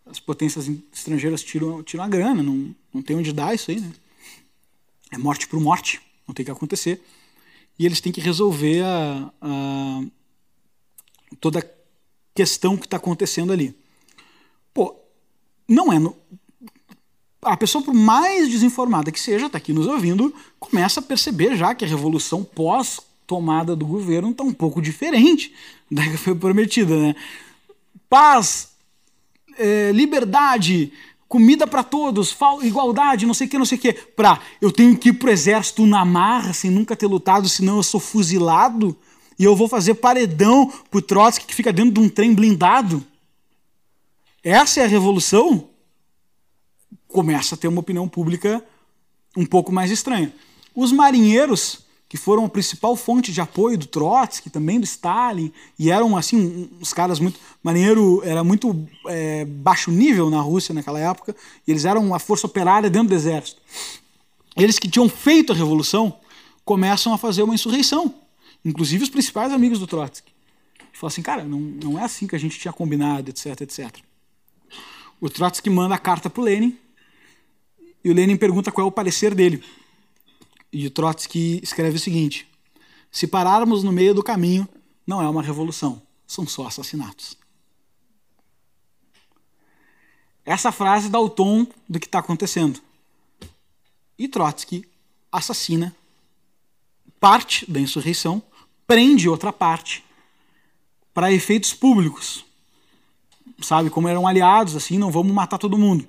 as 0.07 0.21
potências 0.21 0.69
estrangeiras 0.93 1.43
tiram, 1.43 1.83
tiram 1.83 2.05
a 2.05 2.09
grana, 2.09 2.45
não, 2.45 2.73
não 2.95 3.03
tem 3.03 3.17
onde 3.17 3.33
dar 3.33 3.53
isso 3.53 3.73
aí, 3.73 3.81
né? 3.81 3.93
É 5.11 5.19
morte 5.19 5.49
por 5.49 5.59
morte, 5.59 6.01
não 6.29 6.35
tem 6.35 6.45
que 6.45 6.51
acontecer. 6.53 7.03
E 7.77 7.85
eles 7.85 8.01
têm 8.01 8.13
que 8.13 8.21
resolver 8.21 8.85
a, 8.85 9.33
a 9.41 10.01
toda 11.41 11.59
a 11.59 11.65
questão 12.33 12.77
que 12.77 12.87
está 12.87 12.99
acontecendo 12.99 13.53
ali. 13.53 13.77
Pô, 14.73 14.97
não 15.69 15.93
é. 15.93 15.99
No, 15.99 16.17
a 17.43 17.57
pessoa, 17.57 17.83
por 17.83 17.93
mais 17.93 18.49
desinformada 18.49 19.11
que 19.11 19.19
seja, 19.19 19.47
está 19.47 19.59
aqui 19.59 19.73
nos 19.73 19.87
ouvindo, 19.87 20.33
começa 20.61 21.01
a 21.01 21.03
perceber 21.03 21.57
já 21.57 21.75
que 21.75 21.85
a 21.85 21.89
revolução 21.89 22.45
pós 22.45 23.01
tomada 23.27 23.75
do 23.75 23.85
governo 23.85 24.31
está 24.31 24.45
um 24.45 24.53
pouco 24.53 24.81
diferente 24.81 25.53
da 25.91 26.03
que 26.03 26.17
foi 26.17 26.35
prometida, 26.35 26.97
né? 26.97 27.17
Paz, 28.09 28.71
é, 29.59 29.91
liberdade, 29.93 30.93
comida 31.27 31.67
para 31.67 31.83
todos, 31.83 32.37
igualdade, 32.63 33.27
não 33.27 33.35
sei 33.35 33.47
o 33.47 33.51
que, 33.51 33.59
não 33.59 33.65
sei 33.65 33.79
o 33.79 33.81
que, 33.81 33.93
para 33.93 34.39
eu 34.61 34.71
tenho 34.71 34.97
que 34.97 35.09
ir 35.09 35.15
pro 35.15 35.31
exército 35.31 35.85
na 35.87 36.05
marra 36.05 36.53
sem 36.53 36.71
nunca 36.71 36.95
ter 36.95 37.07
lutado, 37.07 37.49
senão 37.49 37.79
eu 37.79 37.83
sou 37.83 37.99
fuzilado 37.99 38.97
e 39.39 39.45
eu 39.45 39.57
vou 39.57 39.67
fazer 39.67 39.95
paredão 39.95 40.71
pro 40.91 41.03
Trotsky 41.03 41.47
que 41.47 41.55
fica 41.55 41.73
dentro 41.73 41.93
de 41.93 42.01
um 42.01 42.09
trem 42.09 42.35
blindado. 42.35 43.03
Essa 44.45 44.81
é 44.81 44.85
a 44.85 44.89
revolução? 44.89 45.72
Começa 47.13 47.55
a 47.55 47.59
ter 47.59 47.69
uma 47.69 47.81
opinião 47.81 48.09
pública 48.09 48.65
um 49.37 49.47
pouco 49.47 49.71
mais 49.71 49.91
estranha. 49.91 50.33
Os 50.75 50.93
marinheiros 50.93 51.85
que 52.13 52.19
foram 52.19 52.45
a 52.45 52.49
principal 52.49 52.95
fonte 52.95 53.33
de 53.33 53.41
apoio 53.41 53.79
do 53.79 53.87
Trotsky, 53.87 54.51
também 54.51 54.79
do 54.79 54.85
Stalin, 54.85 55.51
e 55.79 55.91
eram 55.91 56.15
assim 56.15 56.69
uns 56.79 56.93
caras 56.93 57.19
muito 57.19 57.41
marinheiro 57.63 58.21
era 58.23 58.45
muito 58.45 58.87
é, 59.07 59.47
baixo 59.47 59.91
nível 59.91 60.29
na 60.29 60.39
Rússia 60.39 60.75
naquela 60.75 61.01
época, 61.01 61.35
e 61.67 61.71
eles 61.71 61.87
eram 61.87 62.05
uma 62.05 62.19
força 62.19 62.47
operária 62.47 62.91
dentro 62.91 63.09
do 63.09 63.15
exército. 63.15 63.63
Eles 64.55 64.79
que 64.79 64.91
tinham 64.91 65.09
feito 65.09 65.55
a 65.55 65.57
revolução 65.57 66.15
começam 66.67 67.15
a 67.15 67.17
fazer 67.17 67.45
uma 67.45 67.55
insurreição, 67.55 68.15
inclusive 68.63 69.05
os 69.05 69.09
principais 69.09 69.51
amigos 69.51 69.79
do 69.79 69.87
Trotsky. 69.87 70.33
Falam 70.93 71.09
assim, 71.09 71.23
cara, 71.23 71.45
não, 71.45 71.61
não 71.61 71.99
é 71.99 72.05
assim 72.05 72.27
que 72.27 72.37
a 72.37 72.39
gente 72.39 72.59
tinha 72.59 72.75
combinado, 72.75 73.31
etc, 73.31 73.59
etc. 73.63 73.89
O 75.19 75.31
Trotsky 75.31 75.71
manda 75.71 75.95
a 75.95 75.99
carta 75.99 76.29
para 76.29 76.43
o 76.43 76.45
Lenin 76.45 76.77
e 78.05 78.11
o 78.11 78.15
Lenin 78.15 78.37
pergunta 78.37 78.73
qual 78.73 78.87
é 78.87 78.89
o 78.89 78.93
parecer 78.93 79.35
dele. 79.35 79.63
E 80.73 80.89
Trotsky 80.91 81.61
escreve 81.63 81.97
o 81.97 82.01
seguinte: 82.01 82.49
se 83.11 83.27
pararmos 83.27 83.83
no 83.83 83.93
meio 83.93 84.15
do 84.15 84.23
caminho, 84.23 84.69
não 85.07 85.21
é 85.21 85.29
uma 85.29 85.43
revolução, 85.43 86.03
são 86.27 86.47
só 86.47 86.67
assassinatos. 86.67 87.37
Essa 90.45 90.73
frase 90.73 91.09
dá 91.09 91.21
o 91.21 91.31
tom 91.31 91.67
do 91.89 92.01
que 92.01 92.07
está 92.07 92.19
acontecendo. 92.19 92.81
E 94.19 94.27
Trotsky 94.27 94.85
assassina 95.31 95.95
parte 97.21 97.71
da 97.71 97.79
insurreição, 97.79 98.43
prende 98.87 99.29
outra 99.29 99.53
parte 99.53 100.05
para 101.15 101.33
efeitos 101.33 101.73
públicos. 101.73 102.45
Sabe, 103.61 103.91
como 103.91 104.09
eram 104.09 104.27
aliados, 104.27 104.75
assim, 104.75 104.99
não 104.99 105.11
vamos 105.11 105.33
matar 105.33 105.59
todo 105.59 105.79
mundo. 105.79 106.09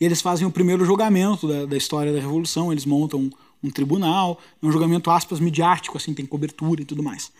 E 0.00 0.04
eles 0.04 0.20
fazem 0.20 0.46
o 0.46 0.50
primeiro 0.50 0.84
julgamento 0.84 1.48
da, 1.48 1.66
da 1.66 1.76
história 1.76 2.12
da 2.12 2.20
Revolução, 2.20 2.70
eles 2.70 2.84
montam 2.84 3.30
um 3.62 3.70
tribunal, 3.70 4.40
é 4.62 4.66
um 4.66 4.70
julgamento 4.70 5.10
aspas 5.10 5.40
midiático, 5.40 5.96
assim, 5.96 6.12
tem 6.14 6.26
cobertura 6.26 6.82
e 6.82 6.84
tudo 6.84 7.02
mais. 7.02 7.32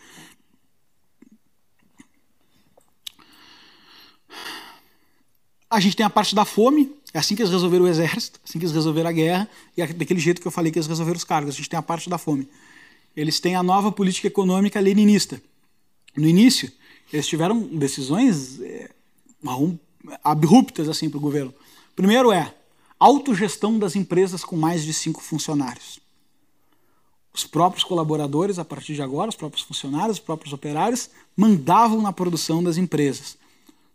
A 5.69 5.79
gente 5.79 5.95
tem 5.95 6.05
a 6.05 6.09
parte 6.09 6.33
da 6.33 6.45
fome, 6.45 6.95
é 7.13 7.19
assim 7.19 7.35
que 7.35 7.41
eles 7.41 7.51
resolveram 7.51 7.85
o 7.85 7.87
exército, 7.87 8.39
assim 8.43 8.57
que 8.57 8.65
eles 8.65 8.73
resolveram 8.73 9.09
a 9.09 9.13
guerra, 9.13 9.49
e 9.75 9.81
é 9.81 9.87
daquele 9.87 10.19
jeito 10.19 10.41
que 10.41 10.47
eu 10.47 10.51
falei 10.51 10.71
que 10.71 10.79
eles 10.79 10.87
resolveram 10.87 11.17
os 11.17 11.23
cargos. 11.23 11.53
A 11.53 11.57
gente 11.57 11.69
tem 11.69 11.77
a 11.77 11.81
parte 11.81 12.09
da 12.09 12.17
fome. 12.17 12.47
Eles 13.15 13.39
têm 13.39 13.55
a 13.55 13.63
nova 13.63 13.91
política 13.91 14.27
econômica 14.27 14.79
leninista. 14.79 15.41
No 16.15 16.27
início, 16.27 16.71
eles 17.11 17.27
tiveram 17.27 17.59
decisões 17.61 18.61
é, 18.61 18.89
abruptas 20.23 20.87
assim 20.87 21.09
para 21.09 21.17
o 21.17 21.21
governo. 21.21 21.53
Primeiro 21.97 22.31
é 22.31 22.55
autogestão 22.97 23.77
das 23.77 23.97
empresas 23.97 24.45
com 24.45 24.55
mais 24.55 24.85
de 24.85 24.93
cinco 24.93 25.21
funcionários 25.21 25.99
os 27.37 27.45
próprios 27.45 27.83
colaboradores, 27.83 28.57
a 28.57 28.65
partir 28.65 28.95
de 28.95 29.01
agora, 29.03 29.29
os 29.29 29.35
próprios 29.35 29.63
funcionários, 29.63 30.17
os 30.17 30.23
próprios 30.23 30.53
operários, 30.53 31.11
mandavam 31.35 32.01
na 32.01 32.11
produção 32.11 32.63
das 32.63 32.77
empresas. 32.77 33.37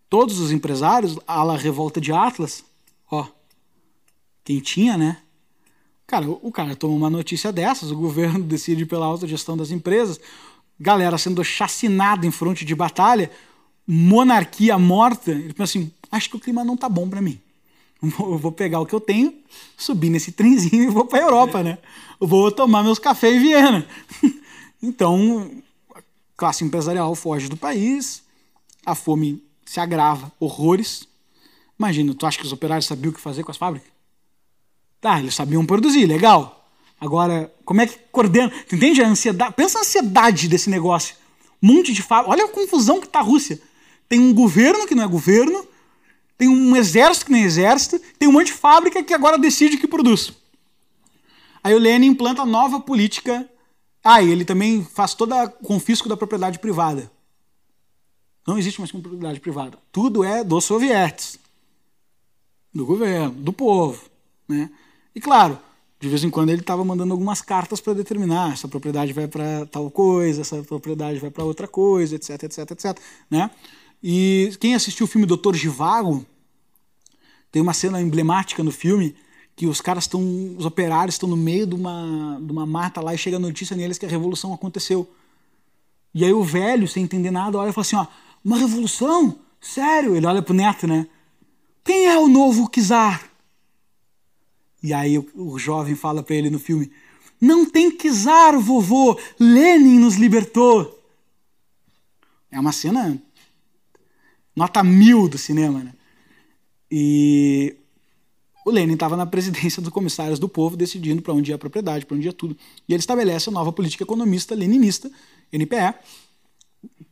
Todos 0.08 0.38
os 0.38 0.52
empresários, 0.52 1.18
a 1.26 1.42
la 1.42 1.56
revolta 1.56 2.00
de 2.00 2.12
Atlas, 2.12 2.64
ó, 3.10 3.26
quem 4.44 4.60
tinha, 4.60 4.96
né? 4.96 5.18
Cara, 6.06 6.30
o 6.30 6.52
cara 6.52 6.76
toma 6.76 6.94
uma 6.94 7.10
notícia 7.10 7.50
dessas, 7.50 7.90
o 7.90 7.96
governo 7.96 8.44
decide 8.46 8.86
pela 8.86 9.06
autogestão 9.06 9.56
das 9.56 9.72
empresas, 9.72 10.20
galera 10.78 11.18
sendo 11.18 11.42
chacinada 11.42 12.24
em 12.24 12.30
fronte 12.30 12.64
de 12.64 12.76
batalha, 12.76 13.28
monarquia 13.84 14.78
morta, 14.78 15.32
ele 15.32 15.52
pensa 15.52 15.78
assim, 15.78 15.90
acho 16.12 16.30
que 16.30 16.36
o 16.36 16.40
clima 16.40 16.62
não 16.62 16.76
tá 16.76 16.88
bom 16.88 17.08
para 17.08 17.20
mim. 17.20 17.40
Eu 18.18 18.38
vou 18.38 18.50
pegar 18.50 18.80
o 18.80 18.86
que 18.86 18.94
eu 18.94 19.00
tenho, 19.00 19.32
subir 19.76 20.10
nesse 20.10 20.32
trenzinho 20.32 20.82
e 20.90 20.90
vou 20.90 21.04
para 21.04 21.20
a 21.20 21.22
Europa, 21.22 21.62
né? 21.62 21.78
Eu 22.20 22.26
vou 22.26 22.50
tomar 22.50 22.82
meus 22.82 22.98
cafés 22.98 23.36
em 23.36 23.40
Viena. 23.40 23.86
então, 24.82 25.50
a 25.94 26.02
classe 26.36 26.64
empresarial 26.64 27.14
foge 27.14 27.48
do 27.48 27.56
país, 27.56 28.22
a 28.84 28.94
fome 28.94 29.42
se 29.64 29.78
agrava, 29.78 30.32
horrores. 30.40 31.06
Imagina, 31.78 32.14
tu 32.14 32.26
acha 32.26 32.38
que 32.38 32.44
os 32.44 32.52
operários 32.52 32.86
sabiam 32.86 33.10
o 33.10 33.14
que 33.14 33.20
fazer 33.20 33.44
com 33.44 33.50
as 33.50 33.56
fábricas? 33.56 33.90
Tá, 35.00 35.18
eles 35.18 35.34
sabiam 35.34 35.64
produzir, 35.64 36.06
legal. 36.06 36.68
Agora, 37.00 37.52
como 37.64 37.80
é 37.80 37.86
que 37.86 37.98
coordena? 38.12 38.52
Tu 38.68 38.76
entende 38.76 39.02
a 39.02 39.08
ansiedade? 39.08 39.54
Pensa 39.54 39.78
a 39.78 39.80
ansiedade 39.80 40.46
desse 40.46 40.70
negócio. 40.70 41.16
Um 41.60 41.74
monte 41.74 41.92
de 41.92 42.02
fábrica. 42.02 42.30
Olha 42.30 42.44
a 42.44 42.48
confusão 42.48 43.00
que 43.00 43.08
tá 43.08 43.18
a 43.18 43.22
Rússia. 43.22 43.60
Tem 44.08 44.20
um 44.20 44.32
governo 44.32 44.86
que 44.86 44.94
não 44.94 45.02
é 45.02 45.08
governo, 45.08 45.66
tem 46.36 46.48
um 46.48 46.74
exército 46.76 47.26
que 47.26 47.32
nem 47.32 47.42
exército, 47.42 48.00
tem 48.18 48.28
um 48.28 48.32
monte 48.32 48.46
de 48.46 48.52
fábrica 48.54 49.02
que 49.02 49.14
agora 49.14 49.38
decide 49.38 49.76
que 49.76 49.86
produz. 49.86 50.32
Aí 51.62 51.74
o 51.74 51.78
Lenin 51.78 52.09
implanta 52.09 52.44
nova 52.44 52.80
política. 52.80 53.48
Ah, 54.02 54.20
e 54.20 54.30
ele 54.30 54.44
também 54.44 54.84
faz 54.84 55.14
todo 55.14 55.32
o 55.32 55.48
confisco 55.48 56.09
da 56.09 56.16
propriedade 56.16 56.59
privada. 56.59 57.10
Não 58.46 58.59
existe 58.59 58.80
mais 58.80 58.90
propriedade 58.90 59.38
privada. 59.38 59.78
Tudo 59.92 60.24
é 60.24 60.42
dos 60.42 60.64
sovietes, 60.64 61.38
do 62.74 62.84
governo, 62.84 63.30
do 63.30 63.52
povo. 63.52 64.02
Né? 64.48 64.68
E 65.14 65.20
claro, 65.20 65.56
de 66.00 66.09
vez 66.09 66.24
em 66.24 66.30
quando 66.30 66.50
ele 66.50 66.62
estava 66.62 66.84
mandando 66.84 67.12
algumas 67.12 67.40
cartas 67.40 67.80
para 67.80 67.92
determinar 67.92 68.54
essa 68.54 68.66
propriedade 68.66 69.12
vai 69.12 69.28
para 69.28 69.66
tal 69.66 69.88
coisa, 69.88 70.40
essa 70.40 70.60
propriedade 70.64 71.20
vai 71.20 71.30
para 71.30 71.44
outra 71.44 71.68
coisa, 71.68 72.16
etc, 72.16 72.42
etc, 72.42 72.70
etc. 72.72 72.98
Né? 73.30 73.48
E 74.02 74.52
quem 74.58 74.74
assistiu 74.74 75.04
o 75.04 75.08
filme 75.08 75.26
Doutor 75.26 75.54
Givago 75.54 76.26
tem 77.52 77.62
uma 77.62 77.74
cena 77.74 78.00
emblemática 78.00 78.62
no 78.62 78.72
filme 78.72 79.14
que 79.54 79.66
os 79.66 79.80
caras 79.80 80.04
estão, 80.04 80.20
os 80.56 80.64
operários 80.64 81.14
estão 81.14 81.28
no 81.28 81.36
meio 81.36 81.66
de 81.66 81.74
uma, 81.74 82.40
de 82.40 82.50
uma 82.50 82.66
mata 82.66 83.00
lá 83.00 83.14
e 83.14 83.18
chega 83.18 83.36
a 83.36 83.40
notícia 83.40 83.76
neles 83.76 83.98
que 83.98 84.06
a 84.06 84.08
revolução 84.08 84.52
aconteceu. 84.52 85.08
E 86.14 86.24
aí 86.24 86.32
o 86.32 86.42
velho, 86.42 86.88
sem 86.88 87.04
entender 87.04 87.30
nada, 87.30 87.58
olha 87.58 87.70
e 87.70 87.72
fala 87.72 87.82
assim: 87.82 87.96
ó, 87.96 88.06
uma 88.44 88.56
revolução? 88.56 89.38
Sério? 89.60 90.16
Ele 90.16 90.26
olha 90.26 90.42
pro 90.42 90.54
neto, 90.54 90.86
né? 90.86 91.06
Quem 91.84 92.06
é 92.06 92.18
o 92.18 92.28
novo 92.28 92.68
czar? 92.68 93.30
E 94.82 94.92
aí 94.92 95.18
o, 95.18 95.30
o 95.34 95.58
jovem 95.58 95.94
fala 95.94 96.22
para 96.22 96.34
ele 96.34 96.50
no 96.50 96.58
filme: 96.58 96.90
Não 97.40 97.64
tem 97.64 97.90
czar, 97.90 98.58
vovô. 98.58 99.18
Lenin 99.38 99.98
nos 99.98 100.16
libertou. 100.16 100.98
É 102.50 102.58
uma 102.58 102.72
cena 102.72 103.20
nota 104.54 104.82
mil 104.82 105.28
do 105.28 105.38
cinema, 105.38 105.80
né? 105.80 105.92
E 106.90 107.76
o 108.64 108.70
Lenin 108.70 108.94
estava 108.94 109.16
na 109.16 109.26
presidência 109.26 109.82
dos 109.82 109.92
comissários 109.92 110.38
do 110.38 110.48
povo, 110.48 110.76
decidindo 110.76 111.22
para 111.22 111.32
onde 111.32 111.50
ia 111.50 111.56
a 111.56 111.58
propriedade, 111.58 112.06
para 112.06 112.16
onde 112.16 112.26
ia 112.26 112.32
tudo. 112.32 112.56
E 112.88 112.92
ele 112.92 113.00
estabelece 113.00 113.48
a 113.48 113.52
nova 113.52 113.72
política 113.72 114.04
economista 114.04 114.54
leninista, 114.54 115.10
NPE, 115.52 115.94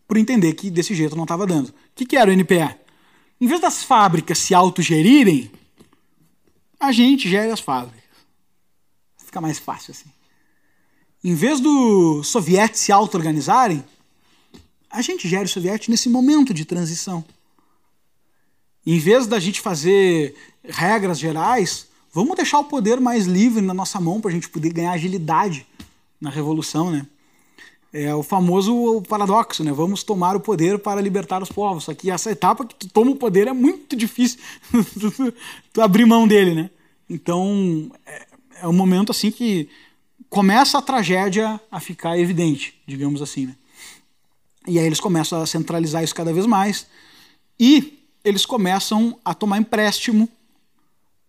por 0.06 0.16
entender 0.16 0.54
que 0.54 0.70
desse 0.70 0.94
jeito 0.94 1.16
não 1.16 1.24
estava 1.24 1.46
dando. 1.46 1.68
O 1.68 1.74
que, 1.94 2.06
que 2.06 2.16
era 2.16 2.30
o 2.30 2.32
NPE? 2.32 2.76
Em 3.40 3.46
vez 3.46 3.60
das 3.60 3.82
fábricas 3.82 4.38
se 4.38 4.54
autogerirem, 4.54 5.50
a 6.78 6.92
gente 6.92 7.28
gere 7.28 7.50
as 7.50 7.60
fábricas. 7.60 8.00
Fica 9.18 9.40
mais 9.40 9.58
fácil 9.58 9.92
assim. 9.92 10.10
Em 11.22 11.34
vez 11.34 11.60
do 11.60 12.22
soviéticos 12.22 12.80
se 12.80 12.92
auto-organizarem, 12.92 13.84
a 14.90 15.00
gente 15.00 15.28
gera 15.28 15.44
o 15.44 15.48
soviético 15.48 15.90
nesse 15.90 16.08
momento 16.08 16.52
de 16.52 16.64
transição. 16.64 17.24
Em 18.84 18.98
vez 18.98 19.26
da 19.26 19.38
gente 19.38 19.60
fazer 19.60 20.34
regras 20.64 21.18
gerais, 21.18 21.86
vamos 22.12 22.34
deixar 22.34 22.58
o 22.58 22.64
poder 22.64 23.00
mais 23.00 23.26
livre 23.26 23.60
na 23.60 23.72
nossa 23.72 24.00
mão 24.00 24.20
para 24.20 24.30
a 24.30 24.34
gente 24.34 24.48
poder 24.48 24.72
ganhar 24.72 24.92
agilidade 24.92 25.66
na 26.20 26.30
revolução, 26.30 26.90
né? 26.90 27.06
É 27.92 28.14
o 28.14 28.22
famoso 28.22 29.02
paradoxo, 29.08 29.64
né? 29.64 29.72
Vamos 29.72 30.02
tomar 30.02 30.36
o 30.36 30.40
poder 30.40 30.78
para 30.78 31.00
libertar 31.00 31.42
os 31.42 31.50
povos. 31.50 31.84
Só 31.84 31.94
que 31.94 32.10
essa 32.10 32.30
etapa 32.30 32.64
que 32.64 32.74
tu 32.74 32.88
toma 32.88 33.10
o 33.10 33.16
poder 33.16 33.48
é 33.48 33.52
muito 33.52 33.96
difícil 33.96 34.38
tu 35.72 35.80
abrir 35.80 36.06
mão 36.06 36.26
dele, 36.26 36.54
né? 36.54 36.70
Então 37.08 37.90
é, 38.06 38.26
é 38.62 38.68
um 38.68 38.72
momento 38.72 39.10
assim 39.10 39.30
que 39.30 39.68
começa 40.28 40.78
a 40.78 40.82
tragédia 40.82 41.60
a 41.70 41.80
ficar 41.80 42.16
evidente, 42.16 42.80
digamos 42.86 43.20
assim, 43.20 43.46
né? 43.46 43.56
E 44.66 44.78
aí 44.78 44.86
eles 44.86 45.00
começam 45.00 45.40
a 45.40 45.46
centralizar 45.46 46.04
isso 46.04 46.14
cada 46.14 46.32
vez 46.32 46.46
mais 46.46 46.86
e 47.58 48.06
eles 48.24 48.44
começam 48.44 49.18
a 49.24 49.34
tomar 49.34 49.58
empréstimo 49.58 50.28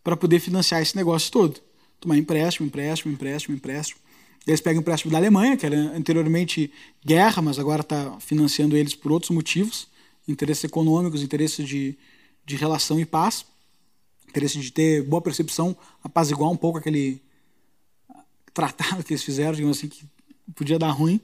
para 0.03 0.17
poder 0.17 0.39
financiar 0.39 0.81
esse 0.81 0.95
negócio 0.95 1.31
todo. 1.31 1.61
Tomar 1.99 2.17
empréstimo, 2.17 2.67
empréstimo, 2.67 3.13
empréstimo, 3.13 3.55
empréstimo. 3.55 3.99
Eles 4.45 4.59
pegam 4.59 4.81
empréstimo 4.81 5.11
da 5.11 5.17
Alemanha, 5.17 5.55
que 5.55 5.65
era 5.65 5.75
anteriormente 5.75 6.71
guerra, 7.05 7.41
mas 7.41 7.59
agora 7.59 7.81
está 7.81 8.19
financiando 8.19 8.75
eles 8.75 8.95
por 8.95 9.11
outros 9.11 9.29
motivos, 9.29 9.87
interesses 10.27 10.63
econômicos, 10.63 11.21
interesses 11.21 11.67
de, 11.67 11.95
de 12.45 12.55
relação 12.55 12.99
e 12.99 13.05
paz, 13.05 13.45
interesse 14.27 14.59
de 14.59 14.71
ter 14.71 15.03
boa 15.03 15.21
percepção, 15.21 15.77
apaziguar 16.03 16.49
um 16.49 16.57
pouco 16.57 16.79
aquele 16.79 17.21
tratado 18.53 19.03
que 19.03 19.13
eles 19.13 19.23
fizeram, 19.23 19.53
digamos 19.53 19.77
assim, 19.77 19.87
que 19.87 20.05
podia 20.55 20.79
dar 20.79 20.89
ruim. 20.89 21.21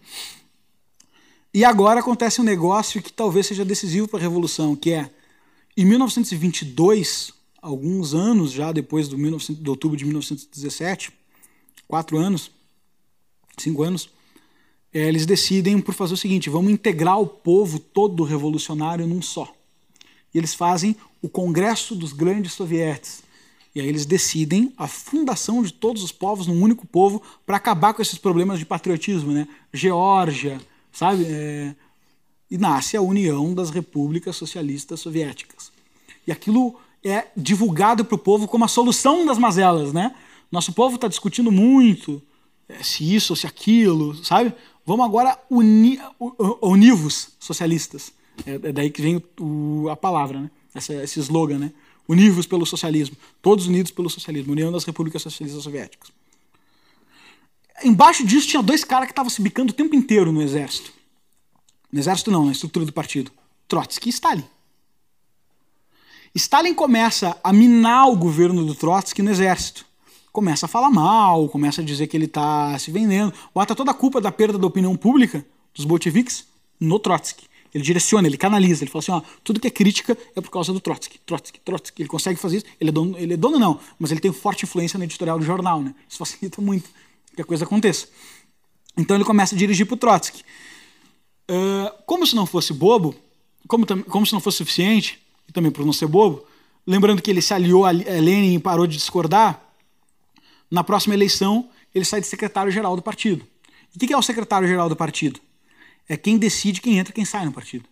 E 1.53 1.64
agora 1.64 1.99
acontece 1.99 2.41
um 2.41 2.44
negócio 2.44 3.02
que 3.02 3.11
talvez 3.11 3.48
seja 3.48 3.65
decisivo 3.65 4.07
para 4.07 4.19
a 4.19 4.22
Revolução, 4.22 4.76
que 4.76 4.91
é, 4.91 5.10
em 5.76 5.86
1922, 5.86 7.32
alguns 7.61 8.14
anos 8.14 8.52
já 8.52 8.72
depois 8.72 9.07
do 9.07 9.15
19, 9.15 9.56
de 9.56 9.69
outubro 9.69 9.98
de 9.98 10.06
1917, 10.06 11.11
quatro 11.88 12.18
anos, 12.18 12.52
cinco 13.57 13.84
anos, 13.84 14.10
é, 14.94 15.07
eles 15.07 15.26
decidem 15.26 15.80
por 15.80 15.94
fazer 15.94 16.14
o 16.14 16.18
seguinte: 16.18 16.49
vamos 16.49 16.72
integrar 16.72 17.19
o 17.19 17.28
povo 17.28 17.80
todo 17.80 18.24
revolucionário 18.24 19.06
num 19.07 19.22
só. 19.22 19.53
E 20.34 20.38
eles 20.38 20.53
fazem 20.53 20.95
o 21.22 21.30
Congresso 21.30 21.95
dos 21.95 22.14
Grandes 22.14 22.53
Sovietes. 22.53 23.24
E 23.74 23.82
aí 23.82 23.88
eles 23.88 24.06
decidem 24.06 24.74
a 24.76 24.88
fundação 24.88 25.61
de 25.61 25.72
todos 25.72 26.03
os 26.03 26.11
povos 26.11 26.48
num 26.48 26.61
único 26.61 26.88
povo 26.88 27.22
para 27.45 27.57
acabar 27.57 27.94
com 27.94 28.02
esses 28.02 28.18
problemas 28.18 28.57
de 28.57 28.65
patriotismo, 28.65 29.32
né? 29.32 29.48
Geórgia, 29.72 30.60
sabe? 30.98 31.26
É... 31.28 31.76
E 32.49 32.57
nasce 32.57 32.98
a 32.98 33.02
União 33.02 33.53
das 33.53 33.69
Repúblicas 33.69 34.36
Socialistas 34.36 35.02
Soviéticas. 35.02 35.72
E 36.26 36.32
aquilo 36.32 36.76
é 37.03 37.28
divulgado 37.36 38.03
para 38.03 38.15
o 38.15 38.18
povo 38.18 38.48
como 38.48 38.65
a 38.65 38.68
solução 38.68 39.26
das 39.26 39.38
mazelas, 39.38 39.94
né? 39.94 40.15
Nosso 40.52 40.74
povo 40.74 40.95
está 40.95 41.07
discutindo 41.07 41.52
muito 41.52 42.22
é, 42.68 42.82
se 42.82 43.15
isso 43.15 43.34
ou 43.34 43.38
se 43.38 43.45
aquilo, 43.45 44.15
sabe? 44.24 44.53
Vamos 44.86 45.06
agora 45.06 45.38
unir, 45.49 46.02
univos 46.61 47.30
socialistas. 47.40 48.11
É, 48.45 48.53
é 48.56 48.72
daí 48.72 48.90
que 48.90 49.02
vem 49.02 49.22
o, 49.40 49.90
a 49.90 49.95
palavra, 49.95 50.40
né? 50.40 50.49
Esse 50.74 51.19
slogan, 51.19 51.60
né? 51.60 51.72
Univos 52.07 52.48
pelo 52.48 52.65
socialismo. 52.65 53.18
Todos 53.41 53.68
unidos 53.68 53.91
pelo 53.91 54.10
socialismo. 54.10 54.53
União 54.53 54.72
das 54.72 54.86
Repúblicas 54.86 55.22
Socialistas 55.22 55.64
Soviéticas. 55.64 56.16
Embaixo 57.84 58.26
disso 58.26 58.48
tinha 58.48 58.64
dois 58.64 58.84
caras 58.84 59.08
que 59.08 59.12
estavam 59.12 59.30
se 59.30 59.41
bicando 59.41 59.72
o 59.72 59.76
tempo 59.76 59.95
inteiro 59.95 60.32
no 60.32 60.41
exército. 60.41 60.91
No 61.91 61.99
exército 61.99 62.32
não, 62.32 62.45
na 62.45 62.52
estrutura 62.52 62.86
do 62.86 62.94
partido. 62.94 63.32
Trotsky 63.68 64.10
e 64.10 64.14
Stalin. 64.14 64.45
Stalin 66.36 66.74
começa 66.74 67.40
a 67.44 67.54
minar 67.54 68.08
o 68.10 68.16
governo 68.16 68.66
do 68.66 68.76
Trotsky 68.76 69.22
no 69.22 69.32
exército 69.32 69.88
começa 70.38 70.68
a 70.68 70.70
falar 70.70 70.91
mal, 70.91 71.49
começa 71.49 71.82
a 71.82 71.84
dizer 71.84 72.06
que 72.06 72.16
ele 72.16 72.26
está 72.26 72.78
se 72.78 72.91
vendendo, 72.91 73.34
bota 73.56 73.74
toda 73.74 73.90
a 73.90 73.94
culpa 73.94 74.22
da 74.22 74.32
perda 74.32 74.56
da 74.56 74.68
opinião 74.68 74.95
pública 74.95 75.44
dos 75.74 75.84
bolcheviques 75.84 76.45
no 76.80 76.99
Trotsky. 76.99 77.48
Ele 77.74 77.84
direciona, 77.84 78.28
ele 78.28 78.38
canaliza, 78.38 78.84
ele 78.84 78.91
fala 78.91 78.99
assim, 79.02 79.12
ó, 79.14 79.22
tudo 79.44 79.60
que 79.60 79.68
é 79.68 79.72
crítica 79.72 80.16
é 80.36 80.40
por 80.40 80.52
causa 80.52 80.72
do 80.72 80.80
Trotsky, 80.80 81.20
Trotsky, 81.26 81.60
Trotsky. 81.62 82.04
Ele 82.04 82.10
consegue 82.10 82.40
fazer 82.40 82.58
isso, 82.58 82.66
ele 82.80 82.91
é 82.91 82.94
dono, 82.94 83.18
ele 83.18 83.34
é 83.34 83.38
dono 83.38 83.58
não, 83.58 83.80
mas 83.98 84.12
ele 84.12 84.20
tem 84.20 84.32
forte 84.32 84.64
influência 84.64 84.99
no 84.99 85.06
editorial 85.06 85.40
do 85.40 85.44
jornal, 85.44 85.82
né? 85.82 85.95
Isso 86.08 86.20
facilita 86.20 86.62
muito 86.62 86.88
que 87.38 87.41
a 87.43 87.45
coisa 87.45 87.64
aconteça. 87.65 88.07
Então 88.97 89.15
ele 89.15 89.23
começa 89.23 89.53
a 89.53 89.57
dirigir 89.57 89.85
para 89.85 89.93
o 89.93 89.97
Trotsky. 89.97 90.43
Uh, 91.49 92.03
como 92.05 92.26
se 92.26 92.35
não 92.35 92.45
fosse 92.45 92.73
bobo, 92.73 93.15
como, 93.68 93.85
como 94.05 94.26
se 94.26 94.34
não 94.34 94.41
fosse 94.41 94.57
suficiente, 94.57 95.19
e 95.47 95.53
também 95.53 95.72
por 95.72 95.85
não 95.85 95.93
ser 95.93 96.07
bobo, 96.07 96.43
lembrando 96.85 97.22
que 97.22 97.30
ele 97.30 97.41
se 97.41 97.53
aliou 97.53 97.85
a 97.85 97.91
Lenin 97.91 98.55
e 98.55 98.59
parou 98.59 98.88
de 98.88 98.97
discordar, 98.97 99.64
na 100.69 100.84
próxima 100.84 101.14
eleição, 101.14 101.69
ele 101.93 102.03
sai 102.03 102.19
de 102.19 102.27
secretário-geral 102.27 102.95
do 102.95 103.01
partido. 103.01 103.47
E 103.93 104.03
o 104.03 104.07
que 104.07 104.11
é 104.11 104.18
o 104.18 104.22
secretário-geral 104.22 104.89
do 104.89 104.95
partido? 104.95 105.39
É 106.09 106.18
quem 106.18 106.38
decide 106.38 106.81
quem 106.81 106.97
entra 106.97 107.11
e 107.11 107.14
quem 107.14 107.23
sai 107.23 107.45
no 107.45 107.53
partido. 107.53 107.88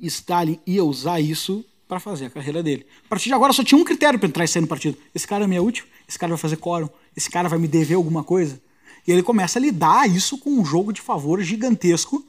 Stalin 0.00 0.60
ia 0.66 0.84
usar 0.84 1.20
isso 1.20 1.64
para 1.88 1.98
fazer 2.00 2.26
a 2.26 2.30
carreira 2.30 2.62
dele. 2.62 2.86
A 3.04 3.08
partir 3.08 3.28
de 3.28 3.34
agora 3.34 3.52
só 3.52 3.62
tinha 3.64 3.78
um 3.78 3.84
critério 3.84 4.18
para 4.18 4.28
entrar 4.28 4.44
e 4.44 4.48
sair 4.48 4.62
no 4.62 4.68
partido. 4.68 4.96
Esse 5.14 5.26
cara 5.26 5.46
me 5.46 5.56
é 5.56 5.60
útil, 5.60 5.86
esse 6.14 6.18
cara 6.18 6.30
vai 6.30 6.38
fazer 6.38 6.56
quórum, 6.56 6.88
esse 7.16 7.28
cara 7.28 7.48
vai 7.48 7.58
me 7.58 7.68
dever 7.68 7.94
alguma 7.94 8.22
coisa. 8.24 8.60
E 9.06 9.12
ele 9.12 9.22
começa 9.22 9.58
a 9.58 9.62
lidar 9.62 10.08
isso 10.08 10.38
com 10.38 10.50
um 10.50 10.64
jogo 10.64 10.92
de 10.92 11.00
favor 11.00 11.42
gigantesco 11.42 12.24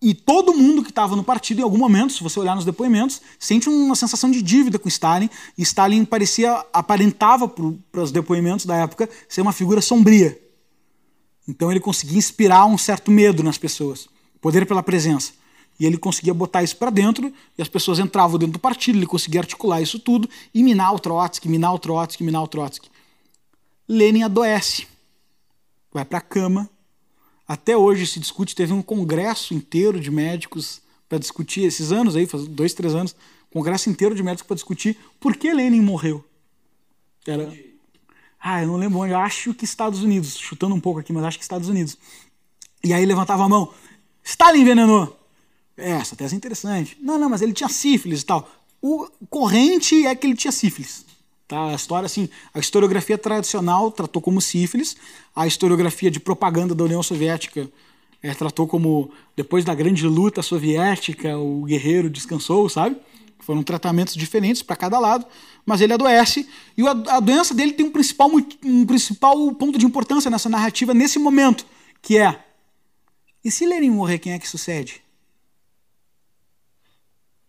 e 0.00 0.14
todo 0.14 0.52
mundo 0.52 0.82
que 0.82 0.90
estava 0.90 1.16
no 1.16 1.24
partido, 1.24 1.60
em 1.60 1.62
algum 1.62 1.78
momento, 1.78 2.12
se 2.12 2.22
você 2.22 2.38
olhar 2.38 2.54
nos 2.54 2.66
depoimentos, 2.66 3.20
sente 3.38 3.68
uma 3.68 3.96
sensação 3.96 4.30
de 4.30 4.42
dívida 4.42 4.78
com 4.78 4.88
Stalin. 4.88 5.30
E 5.56 5.62
Stalin 5.62 6.04
parecia, 6.04 6.64
aparentava 6.72 7.48
para 7.48 8.02
os 8.02 8.12
depoimentos 8.12 8.66
da 8.66 8.76
época 8.76 9.08
ser 9.28 9.40
uma 9.40 9.52
figura 9.52 9.80
sombria. 9.80 10.38
Então 11.48 11.70
ele 11.70 11.80
conseguia 11.80 12.18
inspirar 12.18 12.66
um 12.66 12.76
certo 12.76 13.10
medo 13.10 13.42
nas 13.42 13.56
pessoas, 13.56 14.08
poder 14.40 14.66
pela 14.66 14.82
presença. 14.82 15.32
E 15.78 15.84
ele 15.84 15.98
conseguia 15.98 16.32
botar 16.32 16.62
isso 16.62 16.76
para 16.76 16.90
dentro, 16.90 17.32
e 17.56 17.62
as 17.62 17.68
pessoas 17.68 17.98
entravam 17.98 18.38
dentro 18.38 18.54
do 18.54 18.58
partido, 18.58 18.98
ele 18.98 19.06
conseguia 19.06 19.40
articular 19.40 19.80
isso 19.80 19.98
tudo 19.98 20.28
e 20.54 20.62
minar 20.62 20.94
o 20.94 20.98
Trotsky, 20.98 21.48
minar 21.48 21.74
o 21.74 21.78
Trotsky, 21.78 22.24
minar 22.24 22.42
o 22.42 22.48
Trotsky. 22.48 22.90
Lenin 23.88 24.22
adoece, 24.22 24.86
vai 25.92 26.04
para 26.04 26.18
a 26.18 26.22
cama, 26.22 26.68
até 27.46 27.76
hoje 27.76 28.06
se 28.06 28.18
discute, 28.18 28.54
teve 28.54 28.72
um 28.72 28.82
congresso 28.82 29.54
inteiro 29.54 30.00
de 30.00 30.10
médicos 30.10 30.80
para 31.08 31.18
discutir, 31.18 31.62
esses 31.62 31.92
anos 31.92 32.16
aí, 32.16 32.26
faz 32.26 32.46
dois, 32.48 32.74
três 32.74 32.94
anos, 32.94 33.14
congresso 33.52 33.88
inteiro 33.88 34.14
de 34.14 34.22
médicos 34.22 34.46
para 34.46 34.56
discutir 34.56 34.98
por 35.20 35.36
que 35.36 35.52
Lenin 35.52 35.80
morreu. 35.80 36.24
Era... 37.26 37.52
Ah, 38.40 38.62
eu 38.62 38.68
não 38.68 38.76
lembro 38.76 38.98
onde, 38.98 39.12
eu 39.12 39.18
acho 39.18 39.54
que 39.54 39.64
Estados 39.64 40.02
Unidos, 40.02 40.36
chutando 40.36 40.74
um 40.74 40.80
pouco 40.80 41.00
aqui, 41.00 41.12
mas 41.12 41.24
acho 41.24 41.38
que 41.38 41.44
Estados 41.44 41.68
Unidos. 41.68 41.96
E 42.82 42.92
aí 42.92 43.04
levantava 43.04 43.44
a 43.44 43.48
mão, 43.48 43.72
Stalin 44.24 44.60
envenenou. 44.60 45.25
É, 45.76 45.90
essa 45.90 46.16
tese 46.16 46.34
é 46.34 46.36
interessante. 46.36 46.96
Não, 47.00 47.18
não, 47.18 47.28
mas 47.28 47.42
ele 47.42 47.52
tinha 47.52 47.68
sífilis 47.68 48.22
e 48.22 48.26
tal. 48.26 48.48
O 48.80 49.08
corrente 49.28 50.06
é 50.06 50.14
que 50.14 50.26
ele 50.26 50.36
tinha 50.36 50.52
sífilis. 50.52 51.04
Tá? 51.46 51.68
A 51.68 51.74
história, 51.74 52.06
assim, 52.06 52.28
a 52.52 52.58
historiografia 52.58 53.16
tradicional 53.16 53.90
tratou 53.90 54.20
como 54.20 54.40
sífilis, 54.40 54.96
a 55.34 55.46
historiografia 55.46 56.10
de 56.10 56.18
propaganda 56.18 56.74
da 56.74 56.84
União 56.84 57.02
Soviética 57.02 57.70
é, 58.22 58.34
tratou 58.34 58.66
como, 58.66 59.10
depois 59.36 59.64
da 59.64 59.74
grande 59.74 60.06
luta 60.06 60.42
soviética, 60.42 61.38
o 61.38 61.62
guerreiro 61.64 62.10
descansou, 62.10 62.68
sabe? 62.68 62.96
Foram 63.38 63.62
tratamentos 63.62 64.14
diferentes 64.14 64.62
para 64.62 64.74
cada 64.74 64.98
lado, 64.98 65.24
mas 65.64 65.80
ele 65.80 65.92
adoece, 65.92 66.48
e 66.76 66.86
a, 66.86 67.20
doença 67.20 67.54
dele 67.54 67.72
tem 67.72 67.86
um 67.86 67.90
principal, 67.90 68.28
um 68.64 68.84
principal 68.84 69.52
ponto 69.52 69.78
de 69.78 69.86
importância 69.86 70.30
nessa 70.30 70.48
narrativa 70.48 70.92
nesse 70.92 71.18
momento, 71.18 71.64
que 72.02 72.18
é, 72.18 72.44
e 73.44 73.50
se 73.50 73.64
Lenin 73.64 73.90
morrer, 73.90 74.18
quem 74.18 74.32
é 74.32 74.38
que 74.38 74.48
sucede? 74.48 75.05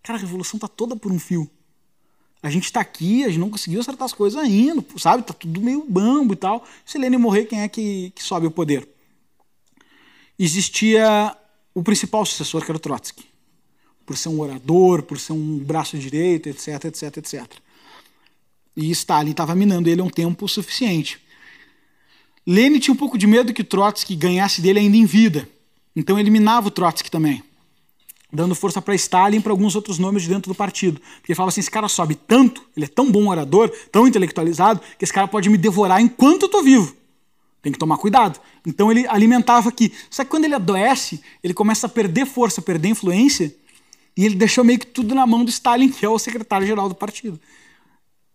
Cara, 0.07 0.19
a 0.19 0.21
revolução 0.21 0.57
tá 0.57 0.69
toda 0.69 0.95
por 0.95 1.11
um 1.11 1.19
fio. 1.19 1.51
a 2.41 2.49
gente 2.49 2.63
está 2.63 2.79
aqui, 2.79 3.25
a 3.25 3.27
gente 3.27 3.39
não 3.39 3.49
conseguiu 3.49 3.81
acertar 3.81 4.05
as 4.05 4.13
coisas 4.13 4.41
ainda, 4.41 4.81
sabe? 4.95 5.21
Tá 5.21 5.33
tudo 5.33 5.59
meio 5.59 5.85
bambo 5.85 6.31
e 6.31 6.37
tal. 6.37 6.65
Se 6.85 6.97
Lenin 6.97 7.17
morrer, 7.17 7.43
quem 7.43 7.59
é 7.59 7.67
que, 7.67 8.13
que 8.15 8.23
sobe 8.23 8.47
o 8.47 8.51
poder? 8.51 8.87
Existia 10.39 11.35
o 11.73 11.83
principal 11.83 12.25
sucessor, 12.25 12.63
que 12.63 12.71
era 12.71 12.77
o 12.77 12.79
Trotsky. 12.79 13.25
Por 14.05 14.15
ser 14.15 14.29
um 14.29 14.39
orador, 14.39 15.03
por 15.03 15.19
ser 15.19 15.33
um 15.33 15.57
braço 15.57 15.97
direito, 15.97 16.47
etc, 16.47 16.85
etc, 16.85 17.17
etc. 17.17 17.45
E 18.77 18.89
Stalin 18.91 19.31
estava 19.31 19.53
minando 19.55 19.89
ele 19.89 20.01
um 20.01 20.09
tempo 20.09 20.47
suficiente. 20.47 21.21
Lenin 22.45 22.79
tinha 22.79 22.93
um 22.93 22.97
pouco 22.97 23.17
de 23.17 23.27
medo 23.27 23.53
que 23.53 23.61
Trotsky 23.61 24.15
ganhasse 24.15 24.61
dele 24.61 24.79
ainda 24.79 24.95
em 24.95 25.05
vida. 25.05 25.49
Então 25.93 26.17
ele 26.17 26.29
minava 26.29 26.69
o 26.69 26.71
Trotsky 26.71 27.11
também 27.11 27.43
dando 28.31 28.53
força 28.53 28.81
para 28.81 28.93
Stalin 28.95 29.37
e 29.37 29.41
para 29.41 29.51
alguns 29.51 29.75
outros 29.75 29.97
nomes 29.97 30.23
de 30.23 30.29
dentro 30.29 30.51
do 30.51 30.55
partido. 30.55 31.01
Porque 31.19 31.33
falava 31.35 31.49
assim: 31.49 31.61
esse 31.61 31.71
cara 31.71 31.87
sobe 31.87 32.15
tanto, 32.15 32.63
ele 32.75 32.85
é 32.85 32.89
tão 32.89 33.11
bom 33.11 33.27
orador, 33.27 33.69
tão 33.91 34.07
intelectualizado, 34.07 34.81
que 34.97 35.05
esse 35.05 35.13
cara 35.13 35.27
pode 35.27 35.49
me 35.49 35.57
devorar 35.57 36.01
enquanto 36.01 36.43
eu 36.43 36.47
estou 36.47 36.63
vivo. 36.63 36.95
Tem 37.61 37.71
que 37.71 37.79
tomar 37.79 37.97
cuidado. 37.97 38.39
Então 38.65 38.91
ele 38.91 39.07
alimentava 39.07 39.69
aqui. 39.69 39.91
Só 40.09 40.23
que 40.23 40.29
quando 40.29 40.45
ele 40.45 40.55
adoece, 40.55 41.21
ele 41.43 41.53
começa 41.53 41.87
a 41.87 41.89
perder 41.89 42.25
força, 42.25 42.61
perder 42.61 42.89
influência, 42.89 43.53
e 44.15 44.25
ele 44.25 44.35
deixou 44.35 44.63
meio 44.63 44.79
que 44.79 44.87
tudo 44.87 45.13
na 45.13 45.25
mão 45.25 45.43
do 45.43 45.49
Stalin, 45.49 45.89
que 45.89 46.05
é 46.05 46.09
o 46.09 46.19
secretário-geral 46.19 46.89
do 46.89 46.95
partido. 46.95 47.39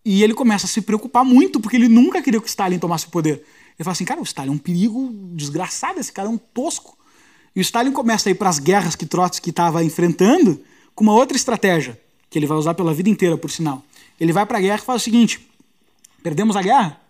E 0.05 0.23
ele 0.23 0.35
começa 0.35 0.67
a 0.67 0.69
se 0.69 0.81
preocupar 0.81 1.25
muito, 1.25 1.61
porque 1.61 1.77
ele 1.77 1.89
nunca 1.89 2.21
queria 2.21 2.41
que 2.41 2.49
Stalin 2.49 2.79
tomasse 2.79 3.07
o 3.07 3.11
poder. 3.11 3.35
Ele 3.35 3.85
fala 3.85 3.93
assim: 3.93 4.05
cara, 4.05 4.21
o 4.21 4.25
Stalin 4.25 4.51
é 4.51 4.53
um 4.53 4.59
perigo 4.59 5.11
desgraçado, 5.35 6.01
esse 6.01 6.13
cara 6.13 6.29
é 6.29 6.31
um 6.31 6.39
tosco. 6.39 6.97
E 7.55 7.61
o 7.61 7.63
Stalin 7.63 7.93
começa 7.93 8.29
a 8.29 8.33
ir 8.33 8.35
para 8.35 8.49
as 8.49 8.59
guerras 8.59 8.97
que 8.97 9.07
Trotsky 9.07 9.51
estava 9.51 9.85
enfrentando 9.85 10.63
com 10.95 11.05
uma 11.05 11.15
outra 11.15 11.37
estratégia, 11.37 12.01
que 12.31 12.39
ele 12.39 12.47
vai 12.47 12.57
usar 12.57 12.75
pela 12.75 12.95
vida 12.95 13.11
inteira, 13.11 13.37
por 13.37 13.51
sinal. 13.51 13.85
Ele 14.19 14.33
vai 14.33 14.47
para 14.47 14.59
a 14.59 14.61
guerra 14.61 14.79
e 14.83 14.87
faz 14.87 15.03
o 15.03 15.05
seguinte: 15.05 15.47
perdemos 16.23 16.57
a 16.57 16.63
guerra. 16.63 17.01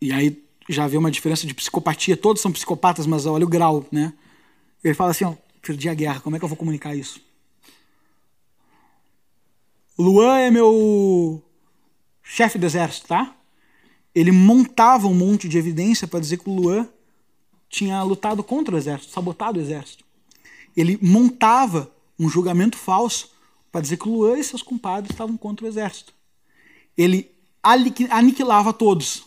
E 0.00 0.12
aí 0.12 0.42
já 0.68 0.86
vê 0.86 0.96
uma 0.96 1.10
diferença 1.10 1.46
de 1.46 1.54
psicopatia. 1.54 2.16
Todos 2.16 2.42
são 2.42 2.52
psicopatas, 2.52 3.06
mas 3.06 3.26
olha 3.26 3.44
o 3.44 3.48
grau, 3.48 3.86
né? 3.90 4.12
Ele 4.82 4.94
fala 4.94 5.10
assim: 5.10 5.24
ó, 5.24 5.34
perdi 5.62 5.88
a 5.88 5.94
guerra, 5.94 6.20
como 6.20 6.36
é 6.36 6.38
que 6.38 6.44
eu 6.44 6.48
vou 6.48 6.56
comunicar 6.56 6.94
isso? 6.94 7.20
Luan 9.98 10.38
é 10.38 10.50
meu 10.50 11.42
chefe 12.22 12.58
do 12.58 12.66
exército, 12.66 13.08
tá? 13.08 13.36
Ele 14.14 14.32
montava 14.32 15.06
um 15.06 15.14
monte 15.14 15.48
de 15.48 15.58
evidência 15.58 16.08
para 16.08 16.20
dizer 16.20 16.38
que 16.38 16.48
o 16.48 16.54
Luan 16.54 16.88
tinha 17.70 18.02
lutado 18.02 18.42
contra 18.42 18.74
o 18.74 18.78
exército, 18.78 19.12
sabotado 19.12 19.58
o 19.58 19.62
exército. 19.62 20.04
Ele 20.76 20.98
montava 21.00 21.90
um 22.18 22.28
julgamento 22.28 22.76
falso 22.76 23.30
para 23.70 23.80
dizer 23.80 23.96
que 23.96 24.08
Luan 24.08 24.36
e 24.38 24.44
seus 24.44 24.62
compadres 24.62 25.12
estavam 25.12 25.36
contra 25.36 25.64
o 25.64 25.68
exército. 25.68 26.12
Ele 26.98 27.30
aniquilava 28.10 28.72
todos 28.72 29.22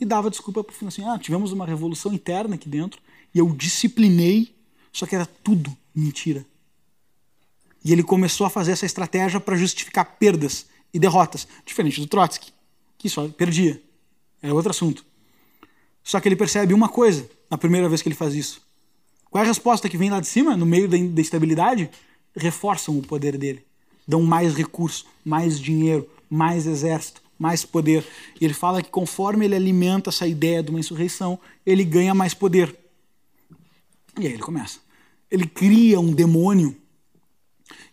e 0.00 0.04
dava 0.04 0.28
desculpa 0.28 0.64
para 0.64 0.72
o 0.72 0.76
fim 0.76 0.86
assim: 0.86 1.04
ah, 1.04 1.18
tivemos 1.18 1.52
uma 1.52 1.64
revolução 1.64 2.12
interna 2.12 2.56
aqui 2.56 2.68
dentro 2.68 3.00
e 3.32 3.38
eu 3.38 3.48
disciplinei, 3.54 4.54
só 4.92 5.06
que 5.06 5.14
era 5.14 5.24
tudo 5.24 5.74
mentira. 5.94 6.44
E 7.84 7.92
ele 7.92 8.02
começou 8.02 8.46
a 8.46 8.50
fazer 8.50 8.72
essa 8.72 8.84
estratégia 8.84 9.38
para 9.38 9.56
justificar 9.56 10.16
perdas 10.18 10.66
e 10.92 10.98
derrotas, 10.98 11.46
diferente 11.64 12.00
do 12.00 12.06
Trotsky, 12.08 12.52
que 12.98 13.08
só 13.08 13.28
perdia. 13.28 13.80
Era 14.42 14.52
outro 14.52 14.70
assunto. 14.70 15.04
Só 16.08 16.18
que 16.20 16.26
ele 16.26 16.36
percebe 16.36 16.72
uma 16.72 16.88
coisa 16.88 17.28
na 17.50 17.58
primeira 17.58 17.86
vez 17.86 18.00
que 18.00 18.08
ele 18.08 18.14
faz 18.14 18.34
isso. 18.34 18.62
Qual 19.28 19.44
é 19.44 19.44
a 19.44 19.46
resposta 19.48 19.90
que 19.90 19.98
vem 19.98 20.08
lá 20.08 20.18
de 20.20 20.26
cima, 20.26 20.56
no 20.56 20.64
meio 20.64 20.88
da 20.88 20.96
instabilidade? 20.96 21.90
Reforçam 22.34 22.98
o 22.98 23.02
poder 23.02 23.36
dele. 23.36 23.62
Dão 24.06 24.22
mais 24.22 24.54
recursos, 24.54 25.04
mais 25.22 25.60
dinheiro, 25.60 26.08
mais 26.30 26.66
exército, 26.66 27.20
mais 27.38 27.62
poder. 27.62 28.06
E 28.40 28.44
ele 28.46 28.54
fala 28.54 28.82
que 28.82 28.88
conforme 28.88 29.44
ele 29.44 29.54
alimenta 29.54 30.08
essa 30.08 30.26
ideia 30.26 30.62
de 30.62 30.70
uma 30.70 30.80
insurreição, 30.80 31.38
ele 31.66 31.84
ganha 31.84 32.14
mais 32.14 32.32
poder. 32.32 32.74
E 34.18 34.26
aí 34.26 34.32
ele 34.32 34.42
começa. 34.42 34.80
Ele 35.30 35.46
cria 35.46 36.00
um 36.00 36.10
demônio. 36.10 36.74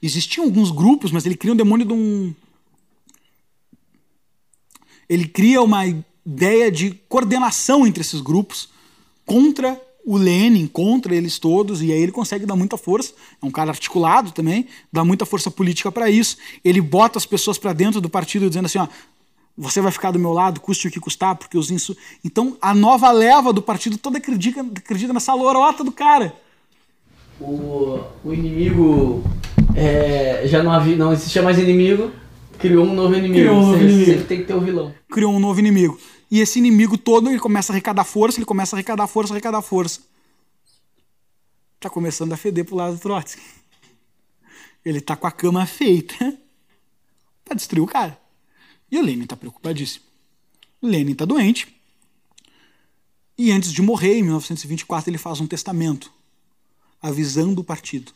Existiam 0.02 0.46
alguns 0.46 0.72
grupos, 0.72 1.12
mas 1.12 1.26
ele 1.26 1.36
cria 1.36 1.52
um 1.52 1.58
demônio 1.58 1.86
de 1.86 1.92
um. 1.92 2.34
Ele 5.10 5.28
cria 5.28 5.62
uma 5.62 5.84
ideia 6.26 6.72
de 6.72 6.92
coordenação 7.08 7.86
entre 7.86 8.02
esses 8.02 8.22
grupos 8.22 8.70
contra 9.26 9.80
o 10.06 10.18
Lenin, 10.18 10.68
contra 10.68 11.16
eles 11.16 11.40
todos, 11.40 11.82
e 11.82 11.92
aí 11.92 12.00
ele 12.00 12.12
consegue 12.12 12.46
dar 12.46 12.56
muita 12.56 12.78
força. 12.78 13.14
É 13.42 13.46
um 13.46 13.50
cara 13.50 13.72
articulado 13.72 14.32
também, 14.32 14.68
dá 14.94 15.04
muita 15.04 15.26
força 15.26 15.50
política 15.50 15.92
para 15.92 16.10
isso. 16.10 16.38
Ele 16.64 16.80
bota 16.80 17.18
as 17.18 17.26
pessoas 17.26 17.58
para 17.58 17.74
dentro 17.74 18.00
do 18.00 18.10
partido 18.10 18.48
dizendo 18.48 18.68
assim: 18.68 18.78
ó, 18.78 18.88
você 19.58 19.82
vai 19.82 19.92
ficar 19.92 20.12
do 20.12 20.20
meu 20.20 20.32
lado, 20.32 20.60
custe 20.60 20.88
o 20.88 20.92
que 20.92 21.00
custar, 21.00 21.36
porque 21.36 21.58
os 21.58 21.72
insu... 21.72 21.98
Então 22.24 22.56
a 22.62 22.74
nova 22.74 23.10
leva 23.12 23.52
do 23.52 23.62
partido 23.62 23.98
toda 23.98 24.20
acredita, 24.20 24.62
acredita 24.62 25.12
nessa 25.12 25.34
lorota 25.34 25.84
do 25.84 25.92
cara. 25.92 26.36
O, 27.40 28.00
o 28.24 28.34
inimigo 28.34 29.24
é, 29.76 30.44
já 30.46 30.62
não 30.62 30.72
havia, 30.72 30.96
não 30.96 31.12
existia 31.14 31.42
mais 31.42 31.58
inimigo, 31.58 32.12
criou 32.60 32.86
um 32.86 32.94
novo 32.94 33.16
inimigo. 33.16 33.40
Criou 33.40 33.56
um 33.56 33.66
novo 33.72 33.84
inimigo. 33.84 34.06
Sempre 34.06 34.24
tem 34.26 34.38
que 34.40 34.46
ter 34.46 34.54
um 34.54 34.60
vilão. 34.60 34.94
Criou 35.10 35.34
um 35.34 35.40
novo 35.40 35.60
inimigo. 35.60 35.98
E 36.30 36.40
esse 36.40 36.60
inimigo 36.60 36.98
todo, 36.98 37.30
ele 37.30 37.40
começa 37.40 37.72
a 37.72 37.74
arrecadar 37.74 38.04
força, 38.04 38.40
ele 38.40 38.46
começa 38.46 38.76
a 38.76 38.78
arrecadar 38.78 39.08
força, 39.08 39.34
arrecadar 39.34 39.62
força. 39.62 40.02
Tá 41.80 41.90
começando 41.90 42.34
a 42.34 42.38
feder 42.38 42.66
pro 42.66 42.76
lado 42.76 42.96
do 42.96 43.00
Trotsky. 43.00 43.44
Ele 44.84 45.02
tá 45.02 45.16
com 45.16 45.28
a 45.28 45.32
cama 45.32 45.66
feita 45.66 46.16
pra 47.46 47.56
destruir 47.56 47.84
o 47.84 47.88
cara. 47.88 48.20
E 48.92 48.98
o 48.98 49.02
Lenin 49.02 49.26
tá 49.26 49.36
preocupadíssimo. 49.36 50.06
O 50.82 50.88
Lenin 50.88 51.16
tá 51.16 51.26
doente. 51.26 51.76
E 53.38 53.52
antes 53.52 53.72
de 53.72 53.82
morrer, 53.82 54.18
em 54.18 54.24
1924, 54.24 55.10
ele 55.10 55.18
faz 55.18 55.42
um 55.42 55.48
testamento 55.48 56.12
avisando 57.02 57.62
o 57.62 57.64
partido. 57.64 58.14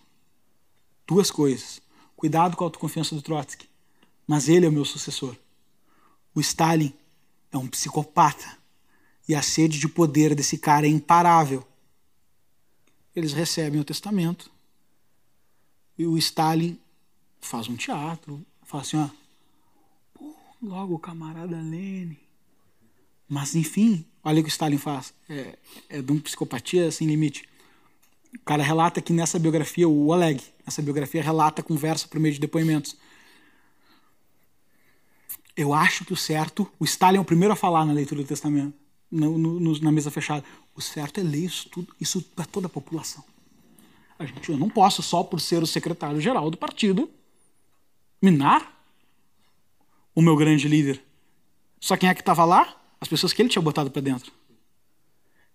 Duas 1.05 1.29
coisas. 1.29 1.81
Cuidado 2.15 2.55
com 2.55 2.63
a 2.63 2.67
autoconfiança 2.67 3.15
do 3.15 3.21
Trotsky, 3.21 3.67
mas 4.27 4.49
ele 4.49 4.65
é 4.65 4.69
o 4.69 4.71
meu 4.71 4.83
sucessor. 4.83 5.35
O 6.35 6.41
Stalin 6.41 6.93
é 7.51 7.57
um 7.57 7.67
psicopata. 7.67 8.57
E 9.27 9.35
a 9.35 9.41
sede 9.41 9.79
de 9.79 9.87
poder 9.87 10.33
desse 10.33 10.57
cara 10.57 10.87
é 10.87 10.89
imparável. 10.89 11.65
Eles 13.15 13.33
recebem 13.33 13.79
o 13.79 13.83
testamento. 13.83 14.51
E 15.97 16.05
o 16.05 16.17
Stalin 16.17 16.79
faz 17.41 17.67
um 17.67 17.75
teatro, 17.75 18.43
fala 18.63 18.83
assim, 18.83 18.97
ó, 18.97 19.09
Pô, 20.13 20.35
logo 20.61 20.95
o 20.95 20.99
camarada 20.99 21.57
Lenin. 21.57 22.17
Mas 23.27 23.55
enfim, 23.55 24.05
olha 24.23 24.39
o 24.39 24.43
que 24.43 24.49
o 24.49 24.51
Stalin 24.51 24.77
faz. 24.77 25.13
É, 25.29 25.57
é 25.89 26.01
de 26.01 26.11
uma 26.11 26.21
psicopatia 26.21 26.91
sem 26.91 27.07
limite. 27.07 27.47
O 28.33 28.39
cara 28.39 28.63
relata 28.63 29.01
que 29.01 29.13
nessa 29.13 29.37
biografia, 29.37 29.87
o 29.87 30.07
Oleg, 30.07 30.41
nessa 30.65 30.81
biografia 30.81 31.21
relata, 31.21 31.61
conversa 31.61 32.07
por 32.07 32.19
meio 32.19 32.33
de 32.33 32.39
depoimentos 32.39 32.95
eu 35.59 35.73
acho 35.73 36.05
que 36.05 36.13
o 36.13 36.15
certo, 36.15 36.65
o 36.79 36.85
Stalin 36.85 37.17
é 37.17 37.19
o 37.19 37.25
primeiro 37.25 37.51
a 37.51 37.55
falar 37.55 37.83
na 37.83 37.91
leitura 37.91 38.21
do 38.21 38.27
testamento, 38.27 38.73
no, 39.11 39.37
no, 39.37 39.77
na 39.81 39.91
mesa 39.91 40.09
fechada. 40.09 40.41
O 40.73 40.79
certo 40.81 41.19
é 41.19 41.23
ler 41.23 41.43
isso 41.43 41.67
tudo, 41.67 41.93
isso 41.99 42.21
para 42.21 42.45
toda 42.45 42.67
a 42.67 42.69
população. 42.69 43.21
A 44.17 44.25
gente, 44.25 44.49
eu 44.49 44.57
não 44.57 44.69
posso, 44.69 45.03
só 45.03 45.21
por 45.21 45.41
ser 45.41 45.61
o 45.61 45.67
secretário-geral 45.67 46.49
do 46.49 46.55
partido, 46.55 47.11
minar 48.21 48.81
o 50.15 50.21
meu 50.21 50.37
grande 50.37 50.65
líder. 50.65 51.03
Só 51.77 51.97
quem 51.97 52.07
é 52.07 52.13
que 52.13 52.21
estava 52.21 52.45
lá? 52.45 52.81
As 53.01 53.09
pessoas 53.09 53.33
que 53.33 53.41
ele 53.41 53.49
tinha 53.49 53.61
botado 53.61 53.91
para 53.91 54.01
dentro. 54.01 54.31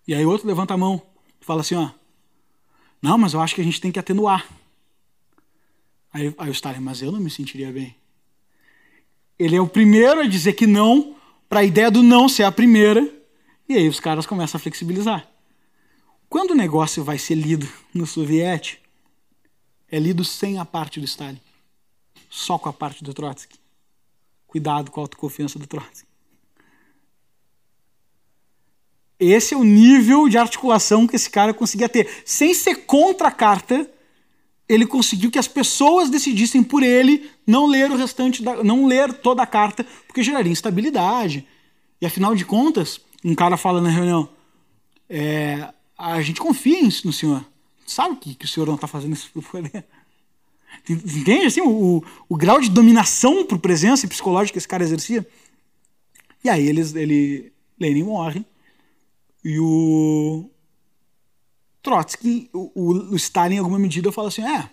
E 0.07 0.13
aí 0.13 0.23
outro 0.23 0.47
levanta 0.47 0.75
a 0.75 0.77
mão 0.77 1.01
e 1.41 1.45
fala 1.45 1.61
assim, 1.61 1.73
ó, 1.73 1.89
não, 3.01 3.17
mas 3.17 3.33
eu 3.33 3.41
acho 3.41 3.55
que 3.55 3.61
a 3.61 3.63
gente 3.63 3.81
tem 3.81 3.91
que 3.91 3.97
atenuar. 3.97 4.47
Aí, 6.13 6.31
aí 6.37 6.49
o 6.49 6.51
Stalin, 6.51 6.79
mas 6.79 7.01
eu 7.01 7.11
não 7.11 7.19
me 7.19 7.31
sentiria 7.31 7.71
bem. 7.71 7.95
Ele 9.37 9.55
é 9.55 9.61
o 9.61 9.67
primeiro 9.67 10.21
a 10.21 10.27
dizer 10.27 10.53
que 10.53 10.65
não, 10.65 11.15
para 11.49 11.59
a 11.59 11.63
ideia 11.63 11.91
do 11.91 12.01
não 12.01 12.29
ser 12.29 12.43
a 12.43 12.51
primeira, 12.51 13.13
e 13.67 13.75
aí 13.75 13.87
os 13.87 13.99
caras 13.99 14.25
começam 14.25 14.57
a 14.57 14.61
flexibilizar. 14.61 15.27
Quando 16.29 16.51
o 16.51 16.55
negócio 16.55 17.03
vai 17.03 17.17
ser 17.17 17.35
lido 17.35 17.67
no 17.93 18.05
soviético, 18.05 18.83
é 19.91 19.99
lido 19.99 20.23
sem 20.23 20.57
a 20.57 20.65
parte 20.65 20.99
do 20.99 21.05
Stalin, 21.05 21.39
só 22.29 22.57
com 22.57 22.69
a 22.69 22.73
parte 22.73 23.03
do 23.03 23.13
Trotsky. 23.13 23.59
Cuidado 24.47 24.91
com 24.91 24.99
a 24.99 25.03
autoconfiança 25.03 25.59
do 25.59 25.67
Trotsky. 25.67 26.07
Esse 29.19 29.53
é 29.53 29.57
o 29.57 29.63
nível 29.63 30.27
de 30.27 30.37
articulação 30.37 31.07
que 31.07 31.15
esse 31.15 31.29
cara 31.29 31.53
conseguia 31.53 31.87
ter, 31.87 32.23
sem 32.25 32.53
ser 32.53 32.85
contra 32.85 33.29
a 33.29 33.31
carta, 33.31 33.89
ele 34.67 34.85
conseguiu 34.85 35.29
que 35.29 35.39
as 35.39 35.47
pessoas 35.47 36.09
decidissem 36.09 36.63
por 36.63 36.81
ele 36.81 37.29
não 37.45 37.67
ler 37.67 37.91
o 37.91 37.95
restante, 37.95 38.41
da, 38.41 38.63
não 38.63 38.85
ler 38.85 39.13
toda 39.13 39.43
a 39.43 39.47
carta, 39.47 39.85
porque 40.07 40.23
geraria 40.23 40.51
instabilidade. 40.51 41.47
E 42.01 42.05
afinal 42.05 42.35
de 42.35 42.45
contas, 42.45 42.99
um 43.23 43.35
cara 43.35 43.57
fala 43.57 43.79
na 43.79 43.89
reunião: 43.89 44.27
é, 45.09 45.71
a 45.97 46.21
gente 46.21 46.41
confia 46.41 46.81
no 47.03 47.13
senhor. 47.13 47.45
Sabe 47.85 48.15
que, 48.15 48.33
que 48.33 48.45
o 48.45 48.47
senhor 48.47 48.65
não 48.65 48.75
está 48.75 48.87
fazendo 48.87 49.13
isso 49.13 49.29
por 49.31 49.43
poder. 49.43 49.85
Entende? 50.89 51.45
Assim, 51.45 51.61
o, 51.61 52.03
o 52.27 52.35
grau 52.35 52.59
de 52.59 52.69
dominação 52.69 53.45
por 53.45 53.59
presença 53.59 54.07
psicológica 54.07 54.53
que 54.53 54.57
esse 54.57 54.67
cara 54.67 54.83
exercia. 54.83 55.25
E 56.43 56.49
aí 56.49 56.67
eles, 56.67 56.95
ele, 56.95 57.51
Lenin 57.79 58.03
morre. 58.03 58.43
E 59.43 59.59
o 59.59 60.49
Trotsky, 61.85 62.49
o, 62.51 63.11
o, 63.11 63.15
Stalin, 63.15 63.57
em 63.57 63.59
alguma 63.59 63.77
medida, 63.77 64.11
fala 64.11 64.29
assim: 64.29 64.41
é, 64.41 64.67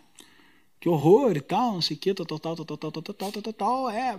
que 0.80 0.88
horror 0.88 1.36
e 1.36 1.42
tal, 1.42 1.74
não 1.74 1.82
sei 1.82 1.94
o 1.94 2.00
que, 2.00 2.14
tal, 2.14 2.24
tal, 2.24 2.38
tal, 2.38 2.56
tal, 2.56 2.64
tal, 2.64 2.90
tal, 2.90 3.02
tal, 3.02 3.14
tal, 3.14 3.42
tal, 3.42 3.52
tal, 3.52 3.90
é. 3.90 4.18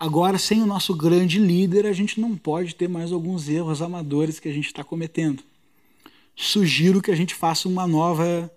Agora, 0.00 0.38
sem 0.38 0.62
o 0.62 0.66
nosso 0.66 0.94
grande 0.94 1.38
líder, 1.38 1.86
a 1.86 1.92
gente 1.92 2.18
não 2.18 2.34
pode 2.34 2.74
ter 2.74 2.88
mais 2.88 3.12
alguns 3.12 3.46
erros 3.48 3.82
amadores 3.82 4.40
que 4.40 4.48
a 4.48 4.52
gente 4.52 4.66
está 4.66 4.82
cometendo. 4.82 5.42
Sugiro 6.34 7.02
que 7.02 7.10
a 7.10 7.16
gente 7.16 7.34
faça 7.34 7.68
uma 7.68 7.86
nova 7.86 8.50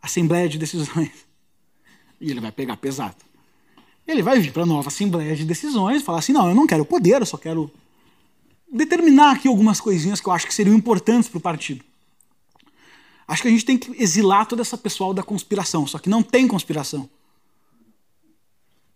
Assembleia 0.00 0.48
de 0.48 0.58
Decisões. 0.58 1.26
E 2.20 2.30
ele 2.30 2.40
vai 2.40 2.52
pegar 2.52 2.76
pesado. 2.76 3.16
Ele 4.06 4.22
vai 4.22 4.38
vir 4.38 4.52
para 4.52 4.62
a 4.62 4.66
nova 4.66 4.88
Assembleia 4.88 5.34
de 5.34 5.44
Decisões 5.44 6.02
e 6.02 6.04
falar 6.04 6.18
assim: 6.18 6.32
não, 6.32 6.48
eu 6.48 6.54
não 6.54 6.66
quero 6.66 6.84
poder, 6.84 7.20
eu 7.20 7.26
só 7.26 7.36
quero 7.38 7.70
determinar 8.70 9.32
aqui 9.32 9.48
algumas 9.48 9.80
coisinhas 9.80 10.20
que 10.20 10.28
eu 10.28 10.32
acho 10.32 10.46
que 10.46 10.54
seriam 10.54 10.76
importantes 10.76 11.28
para 11.28 11.38
o 11.38 11.40
partido. 11.40 11.84
Acho 13.28 13.42
que 13.42 13.48
a 13.48 13.50
gente 13.50 13.64
tem 13.64 13.76
que 13.76 13.90
exilar 14.00 14.46
toda 14.46 14.62
essa 14.62 14.78
pessoal 14.78 15.12
da 15.12 15.22
conspiração, 15.22 15.86
só 15.86 15.98
que 15.98 16.08
não 16.08 16.22
tem 16.22 16.46
conspiração. 16.46 17.08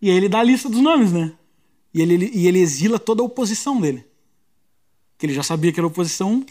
E 0.01 0.09
aí 0.09 0.17
ele 0.17 0.29
dá 0.29 0.39
a 0.41 0.45
lista 0.45 0.69
dos 0.69 0.81
nomes, 0.81 1.13
né? 1.13 1.33
E 1.93 2.01
ele, 2.01 2.15
ele, 2.15 2.31
e 2.33 2.47
ele 2.47 2.61
exila 2.61 2.99
toda 2.99 3.23
a 3.23 3.27
oposição 3.27 3.81
dele. 3.81 4.07
Que 5.19 5.27
ele 5.27 5.35
já 5.35 5.43
sabia 5.43 5.73
que 5.73 5.81
era 5.81 5.87
oposição, 5.87 6.45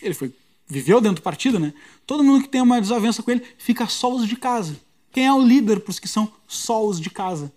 ele 0.00 0.14
foi 0.14 0.32
viveu 0.70 1.00
dentro 1.00 1.16
do 1.16 1.22
partido, 1.22 1.58
né? 1.58 1.74
Todo 2.06 2.22
mundo 2.22 2.42
que 2.44 2.48
tem 2.48 2.60
uma 2.60 2.80
desavença 2.80 3.22
com 3.22 3.30
ele 3.32 3.44
fica 3.58 3.86
só 3.88 4.14
os 4.14 4.26
de 4.26 4.36
casa. 4.36 4.80
Quem 5.10 5.26
é 5.26 5.32
o 5.32 5.44
líder 5.44 5.80
para 5.80 5.90
os 5.90 5.98
que 5.98 6.06
são 6.06 6.32
só 6.46 6.86
os 6.86 7.00
de 7.00 7.10
casa? 7.10 7.52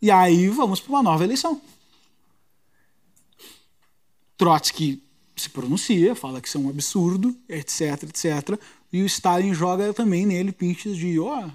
E 0.00 0.10
aí 0.10 0.48
vamos 0.48 0.80
para 0.80 0.90
uma 0.90 1.02
nova 1.02 1.24
eleição. 1.24 1.60
Trotsky 4.36 5.02
se 5.36 5.48
pronuncia, 5.48 6.14
fala 6.14 6.40
que 6.40 6.48
isso 6.48 6.58
é 6.58 6.60
um 6.60 6.68
absurdo, 6.68 7.36
etc, 7.48 8.02
etc. 8.04 8.58
E 8.92 9.02
o 9.02 9.06
Stalin 9.06 9.54
joga 9.54 9.92
também 9.92 10.26
nele 10.26 10.52
pinches 10.52 10.96
de, 10.96 11.18
ó, 11.18 11.46
oh, 11.46 11.50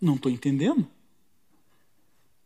não 0.00 0.14
estou 0.14 0.30
entendendo. 0.30 0.86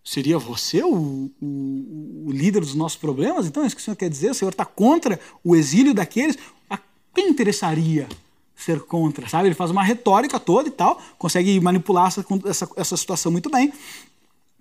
Seria 0.03 0.39
você 0.39 0.83
o, 0.85 1.31
o, 1.43 2.25
o, 2.27 2.31
líder 2.31 2.61
dos 2.61 2.75
nossos 2.75 2.97
problemas? 2.97 3.47
Então 3.47 3.65
é 3.65 3.67
isso 3.67 3.75
que 3.75 3.83
o 3.83 3.85
senhor 3.85 3.97
quer 3.97 4.09
dizer? 4.09 4.31
O 4.31 4.35
senhor 4.35 4.53
está 4.53 4.65
contra 4.65 5.19
o 5.43 5.57
exílio 5.57 5.93
daqueles? 5.93 6.39
A 6.71 6.79
quem 7.13 7.29
interessaria 7.29 8.09
ser 8.55 8.81
contra? 8.83 9.29
Sabe? 9.29 9.49
Ele 9.49 9.55
faz 9.55 9.71
uma 9.71 9.83
retórica 9.83 10.39
toda 10.39 10.69
e 10.69 10.71
tal, 10.71 11.03
consegue 11.19 11.59
manipular 11.61 12.07
essa, 12.07 12.25
essa, 12.45 12.71
essa 12.77 12.97
situação 12.97 13.33
muito 13.33 13.51
bem. 13.51 13.73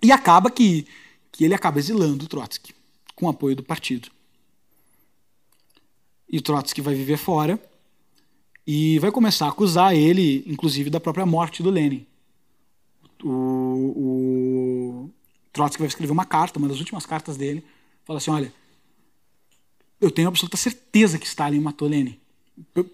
E 0.02 0.10
acaba 0.10 0.50
que, 0.50 0.84
que 1.30 1.44
ele 1.44 1.54
acaba 1.54 1.78
exilando 1.78 2.24
o 2.24 2.28
Trotsky, 2.28 2.74
com 3.14 3.28
apoio 3.28 3.54
do 3.54 3.62
partido. 3.62 4.10
E 6.28 6.40
Trotsky 6.40 6.80
vai 6.80 6.94
viver 6.94 7.16
fora 7.16 7.60
e 8.66 8.98
vai 8.98 9.12
começar 9.12 9.46
a 9.46 9.50
acusar 9.50 9.94
ele, 9.94 10.42
inclusive, 10.46 10.90
da 10.90 10.98
própria 10.98 11.24
morte 11.24 11.62
do 11.62 11.70
Lenin. 11.70 12.04
O, 13.22 13.28
o 13.28 15.10
Trotsky 15.52 15.80
vai 15.80 15.88
escrever 15.88 16.12
uma 16.12 16.24
carta, 16.24 16.58
uma 16.58 16.68
das 16.68 16.78
últimas 16.78 17.06
cartas 17.06 17.36
dele, 17.36 17.64
fala 18.04 18.18
assim, 18.18 18.30
olha, 18.30 18.52
eu 20.00 20.10
tenho 20.10 20.28
absoluta 20.28 20.56
certeza 20.56 21.18
que 21.18 21.26
Stalin 21.26 21.60
matou 21.60 21.88
Lenin 21.88 22.18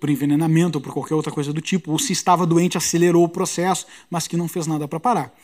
por 0.01 0.11
envenenamento 0.11 0.79
ou 0.79 0.83
por 0.83 0.93
qualquer 0.93 1.15
outra 1.15 1.33
coisa 1.33 1.53
do 1.53 1.61
tipo, 1.61 1.93
ou 1.93 1.99
se 1.99 2.13
estava 2.13 2.47
doente 2.47 2.77
acelerou 2.77 3.25
o 3.25 3.29
processo, 3.29 3.87
mas 4.11 4.27
que 4.27 4.37
não 4.37 4.49
fez 4.49 4.67
nada 4.67 4.89
para 4.89 5.01
parar. 5.01 5.35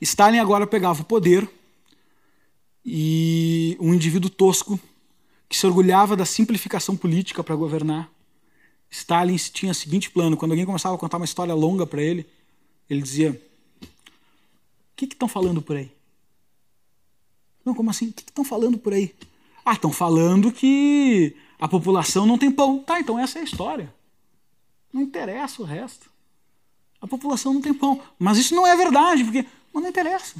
Stalin 0.00 0.38
agora 0.38 0.66
pegava 0.66 1.02
o 1.02 1.04
poder 1.04 1.48
e 2.84 3.76
um 3.80 3.94
indivíduo 3.94 4.30
tosco 4.30 4.78
que 5.48 5.56
se 5.56 5.66
orgulhava 5.66 6.16
da 6.16 6.24
simplificação 6.24 6.96
política 6.96 7.42
para 7.42 7.54
governar. 7.54 8.10
Stalin 8.90 9.36
tinha 9.36 9.72
o 9.72 9.74
seguinte 9.74 10.10
plano: 10.10 10.36
quando 10.36 10.52
alguém 10.52 10.66
começava 10.66 10.94
a 10.94 10.98
contar 10.98 11.16
uma 11.16 11.24
história 11.24 11.54
longa 11.54 11.86
para 11.86 12.02
ele, 12.02 12.26
ele 12.88 13.02
dizia: 13.02 13.30
O 13.82 13.86
que 14.96 15.04
estão 15.04 15.28
falando 15.28 15.60
por 15.60 15.76
aí? 15.76 15.90
Não, 17.64 17.74
como 17.74 17.90
assim? 17.90 18.08
O 18.08 18.12
que 18.12 18.22
estão 18.22 18.44
falando 18.44 18.78
por 18.78 18.92
aí? 18.92 19.14
Ah, 19.64 19.72
estão 19.72 19.90
falando 19.90 20.52
que 20.52 21.34
a 21.58 21.66
população 21.66 22.26
não 22.26 22.36
tem 22.36 22.50
pão. 22.50 22.80
Tá, 22.80 23.00
então 23.00 23.18
essa 23.18 23.38
é 23.38 23.42
a 23.42 23.44
história. 23.44 23.92
Não 24.92 25.00
interessa 25.00 25.62
o 25.62 25.64
resto. 25.64 26.10
A 27.00 27.06
população 27.06 27.54
não 27.54 27.60
tem 27.60 27.72
pão. 27.72 28.00
Mas 28.18 28.38
isso 28.38 28.54
não 28.54 28.66
é 28.66 28.76
verdade, 28.76 29.24
porque 29.24 29.46
mas 29.72 29.82
não 29.82 29.90
interessa. 29.90 30.36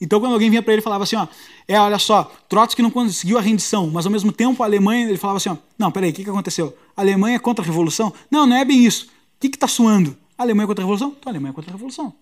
Então, 0.00 0.20
quando 0.20 0.32
alguém 0.32 0.50
vinha 0.50 0.62
para 0.62 0.72
ele 0.72 0.80
e 0.80 0.82
falava 0.82 1.04
assim, 1.04 1.16
ó, 1.16 1.26
é, 1.66 1.78
olha 1.78 1.98
só, 1.98 2.30
Trotsky 2.48 2.82
não 2.82 2.90
conseguiu 2.90 3.38
a 3.38 3.40
rendição, 3.40 3.88
mas 3.90 4.04
ao 4.06 4.12
mesmo 4.12 4.32
tempo 4.32 4.62
a 4.62 4.66
Alemanha, 4.66 5.08
ele 5.08 5.18
falava 5.18 5.36
assim, 5.36 5.50
ó, 5.50 5.56
não, 5.78 5.90
peraí, 5.90 6.10
o 6.10 6.12
que, 6.12 6.24
que 6.24 6.30
aconteceu? 6.30 6.76
A 6.96 7.00
Alemanha 7.00 7.36
é 7.36 7.38
contra 7.38 7.64
a 7.64 7.66
Revolução? 7.66 8.12
Não, 8.30 8.46
não 8.46 8.56
é 8.56 8.64
bem 8.64 8.84
isso. 8.84 9.06
O 9.06 9.40
que 9.40 9.46
está 9.46 9.68
suando? 9.68 10.16
A 10.36 10.42
Alemanha 10.42 10.64
é 10.64 10.66
contra 10.66 10.82
a 10.82 10.86
Revolução? 10.86 11.14
Então 11.18 11.30
a 11.30 11.32
Alemanha 11.32 11.50
é 11.50 11.54
contra 11.54 11.70
a 11.70 11.74
Revolução. 11.74 12.12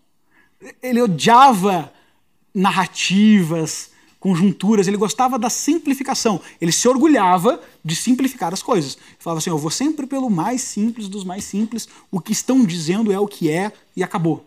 Ele 0.82 1.00
odiava 1.00 1.92
narrativas, 2.54 3.90
conjunturas, 4.20 4.86
ele 4.86 4.96
gostava 4.96 5.36
da 5.36 5.50
simplificação. 5.50 6.40
Ele 6.60 6.70
se 6.70 6.86
orgulhava 6.86 7.60
de 7.84 7.96
simplificar 7.96 8.52
as 8.52 8.62
coisas. 8.62 8.94
Ele 8.94 9.16
falava 9.18 9.38
assim, 9.38 9.50
eu 9.50 9.58
vou 9.58 9.70
sempre 9.70 10.06
pelo 10.06 10.30
mais 10.30 10.60
simples 10.60 11.08
dos 11.08 11.24
mais 11.24 11.42
simples, 11.42 11.88
o 12.10 12.20
que 12.20 12.30
estão 12.30 12.64
dizendo 12.64 13.10
é 13.10 13.18
o 13.18 13.26
que 13.26 13.50
é 13.50 13.72
e 13.96 14.02
acabou. 14.04 14.46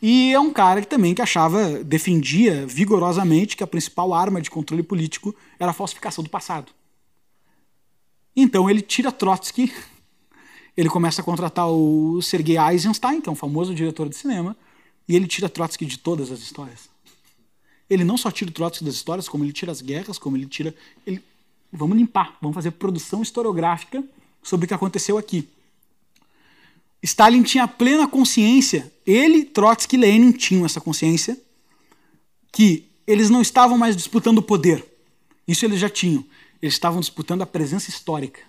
E 0.00 0.32
é 0.32 0.38
um 0.38 0.52
cara 0.52 0.80
que 0.80 0.86
também 0.86 1.14
que 1.14 1.22
achava, 1.22 1.82
defendia 1.82 2.66
vigorosamente 2.66 3.56
que 3.56 3.64
a 3.64 3.66
principal 3.66 4.14
arma 4.14 4.40
de 4.40 4.50
controle 4.50 4.82
político 4.82 5.34
era 5.58 5.72
a 5.72 5.74
falsificação 5.74 6.22
do 6.22 6.30
passado. 6.30 6.72
Então 8.34 8.70
ele 8.70 8.80
tira 8.80 9.10
Trotsky, 9.10 9.72
ele 10.76 10.88
começa 10.88 11.20
a 11.20 11.24
contratar 11.24 11.68
o 11.68 12.22
Sergei 12.22 12.56
Eisenstein, 12.56 13.20
que 13.20 13.28
é 13.28 13.32
um 13.32 13.34
famoso 13.34 13.74
diretor 13.74 14.08
de 14.08 14.14
cinema, 14.14 14.56
e 15.08 15.16
ele 15.16 15.26
tira 15.26 15.48
Trotsky 15.48 15.84
de 15.84 15.98
todas 15.98 16.30
as 16.30 16.38
histórias. 16.38 16.88
Ele 17.90 18.04
não 18.04 18.16
só 18.16 18.30
tira 18.30 18.52
Trotsky 18.52 18.84
das 18.84 18.94
histórias, 18.94 19.28
como 19.28 19.44
ele 19.44 19.52
tira 19.52 19.72
as 19.72 19.80
guerras, 19.80 20.18
como 20.18 20.36
ele 20.36 20.46
tira. 20.46 20.72
Ele... 21.04 21.20
Vamos 21.72 21.96
limpar, 21.96 22.36
vamos 22.40 22.54
fazer 22.54 22.70
produção 22.70 23.22
historiográfica 23.22 24.04
sobre 24.42 24.66
o 24.66 24.68
que 24.68 24.74
aconteceu 24.74 25.18
aqui. 25.18 25.48
Stalin 27.02 27.42
tinha 27.42 27.66
plena 27.66 28.06
consciência, 28.06 28.92
ele, 29.10 29.44
Trotsky 29.44 29.96
e 29.96 29.98
Lenin 29.98 30.32
tinham 30.32 30.66
essa 30.66 30.80
consciência, 30.80 31.40
que 32.52 32.90
eles 33.06 33.30
não 33.30 33.40
estavam 33.40 33.78
mais 33.78 33.96
disputando 33.96 34.38
o 34.38 34.42
poder. 34.42 34.84
Isso 35.46 35.64
eles 35.64 35.80
já 35.80 35.88
tinham. 35.88 36.24
Eles 36.60 36.74
estavam 36.74 37.00
disputando 37.00 37.40
a 37.40 37.46
presença 37.46 37.88
histórica. 37.88 38.40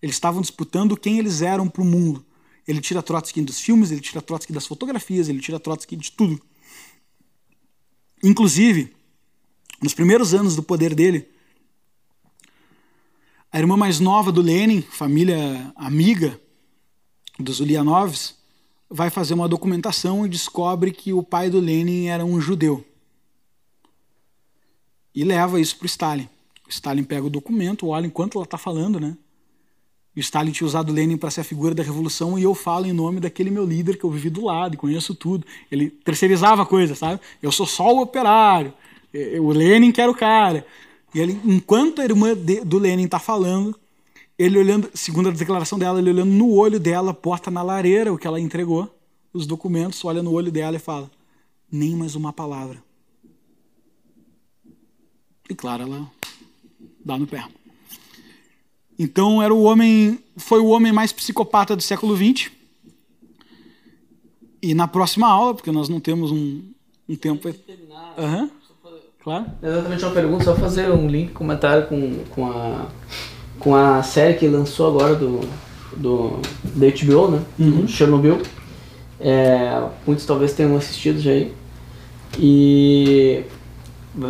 Eles 0.00 0.14
estavam 0.14 0.40
disputando 0.40 0.96
quem 0.96 1.18
eles 1.18 1.42
eram 1.42 1.68
para 1.68 1.82
o 1.82 1.84
mundo. 1.84 2.24
Ele 2.66 2.80
tira 2.80 3.02
Trotsky 3.02 3.40
dos 3.42 3.58
filmes, 3.58 3.90
ele 3.90 4.00
tira 4.00 4.22
Trotsky 4.22 4.52
das 4.52 4.66
fotografias, 4.66 5.28
ele 5.28 5.40
tira 5.40 5.58
Trotsky 5.58 5.96
de 5.96 6.12
tudo. 6.12 6.40
Inclusive, 8.22 8.94
nos 9.82 9.94
primeiros 9.94 10.32
anos 10.32 10.54
do 10.54 10.62
poder 10.62 10.94
dele, 10.94 11.28
a 13.50 13.58
irmã 13.58 13.76
mais 13.76 13.98
nova 13.98 14.30
do 14.30 14.40
Lenin, 14.40 14.80
família 14.80 15.72
amiga, 15.74 16.40
dos 17.36 17.58
Ulyanovs, 17.58 18.41
vai 18.92 19.08
fazer 19.08 19.34
uma 19.34 19.48
documentação 19.48 20.26
e 20.26 20.28
descobre 20.28 20.92
que 20.92 21.12
o 21.12 21.22
pai 21.22 21.48
do 21.48 21.58
Lenin 21.58 22.06
era 22.06 22.24
um 22.24 22.40
judeu. 22.40 22.84
E 25.14 25.24
leva 25.24 25.60
isso 25.60 25.76
para 25.78 25.86
Stalin. 25.86 26.28
O 26.66 26.70
Stalin 26.70 27.04
pega 27.04 27.26
o 27.26 27.30
documento, 27.30 27.88
olha 27.88 28.06
enquanto 28.06 28.36
ela 28.36 28.44
está 28.44 28.58
falando, 28.58 29.00
né? 29.00 29.16
O 30.14 30.20
Stalin 30.20 30.52
tinha 30.52 30.66
usado 30.66 30.92
Lenin 30.92 31.16
para 31.16 31.30
ser 31.30 31.40
a 31.40 31.44
figura 31.44 31.74
da 31.74 31.82
revolução 31.82 32.38
e 32.38 32.42
eu 32.42 32.54
falo 32.54 32.86
em 32.86 32.92
nome 32.92 33.18
daquele 33.18 33.50
meu 33.50 33.64
líder 33.64 33.96
que 33.96 34.04
eu 34.04 34.10
vivi 34.10 34.28
do 34.28 34.44
lado 34.44 34.74
e 34.74 34.76
conheço 34.76 35.14
tudo. 35.14 35.46
Ele 35.70 35.88
terceirizava 35.88 36.62
a 36.62 36.66
coisa, 36.66 36.94
sabe? 36.94 37.18
Eu 37.42 37.50
sou 37.50 37.66
só 37.66 37.94
o 37.94 38.02
operário, 38.02 38.74
o 39.40 39.50
Lenin 39.52 39.90
que 39.90 40.02
era 40.02 40.10
o 40.10 40.14
cara. 40.14 40.66
E 41.14 41.20
ele, 41.20 41.40
enquanto 41.44 42.00
a 42.00 42.04
irmã 42.04 42.34
de, 42.34 42.60
do 42.62 42.78
Lenin 42.78 43.04
está 43.04 43.18
falando, 43.18 43.78
ele 44.38 44.58
olhando, 44.58 44.90
segundo 44.94 45.28
a 45.28 45.32
declaração 45.32 45.78
dela, 45.78 45.98
ele 45.98 46.10
olhando 46.10 46.30
no 46.30 46.52
olho 46.54 46.80
dela, 46.80 47.12
porta 47.12 47.50
na 47.50 47.62
lareira, 47.62 48.12
o 48.12 48.18
que 48.18 48.26
ela 48.26 48.40
entregou, 48.40 48.92
os 49.32 49.46
documentos, 49.46 50.04
olha 50.04 50.22
no 50.22 50.32
olho 50.32 50.50
dela 50.50 50.76
e 50.76 50.80
fala: 50.80 51.10
nem 51.70 51.94
mais 51.96 52.14
uma 52.14 52.32
palavra. 52.32 52.82
E 55.48 55.54
claro, 55.54 55.82
ela 55.82 56.10
dá 57.04 57.18
no 57.18 57.26
pé. 57.26 57.46
Então 58.98 59.42
era 59.42 59.52
o 59.52 59.62
homem, 59.62 60.18
foi 60.36 60.60
o 60.60 60.68
homem 60.68 60.92
mais 60.92 61.12
psicopata 61.12 61.74
do 61.74 61.82
século 61.82 62.16
XX. 62.16 62.50
E 64.62 64.74
na 64.74 64.86
próxima 64.86 65.26
aula, 65.26 65.54
porque 65.54 65.72
nós 65.72 65.88
não 65.88 65.98
temos 65.98 66.30
um, 66.30 66.62
um 67.08 67.16
tempo. 67.16 67.48
Uhum. 67.48 68.50
Claro. 69.20 69.46
Exatamente 69.62 70.04
uma 70.04 70.14
pergunta, 70.14 70.44
só 70.44 70.54
fazer 70.54 70.90
um 70.90 71.08
link, 71.08 71.32
comentário 71.32 71.88
com, 71.88 72.24
com 72.30 72.46
a 72.46 72.88
com 73.62 73.74
a 73.74 74.02
série 74.02 74.34
que 74.34 74.46
lançou 74.46 74.88
agora 74.88 75.14
do, 75.14 75.40
do 75.96 76.38
da 76.74 76.86
HBO, 76.86 77.28
né? 77.28 77.40
Uhum. 77.58 77.86
Chernobyl. 77.86 78.40
É, 79.20 79.80
muitos 80.06 80.26
talvez 80.26 80.52
tenham 80.52 80.76
assistido 80.76 81.20
já 81.20 81.30
aí. 81.30 81.52
E 82.38 83.44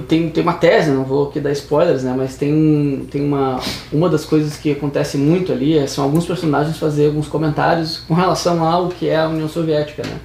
tem, 0.06 0.28
tem 0.28 0.42
uma 0.42 0.52
tese, 0.52 0.90
não 0.90 1.04
vou 1.04 1.28
aqui 1.28 1.40
dar 1.40 1.50
spoilers, 1.52 2.04
né? 2.04 2.14
Mas 2.16 2.36
tem, 2.36 3.06
tem 3.10 3.22
uma, 3.22 3.58
uma 3.92 4.08
das 4.08 4.24
coisas 4.24 4.56
que 4.56 4.70
acontece 4.70 5.16
muito 5.16 5.52
ali 5.52 5.76
é, 5.76 5.86
são 5.86 6.04
alguns 6.04 6.26
personagens 6.26 6.78
fazer 6.78 7.06
alguns 7.06 7.26
comentários 7.26 7.98
com 7.98 8.14
relação 8.14 8.64
ao 8.64 8.88
que 8.88 9.08
é 9.08 9.16
a 9.16 9.28
União 9.28 9.48
Soviética, 9.48 10.02
né? 10.04 10.20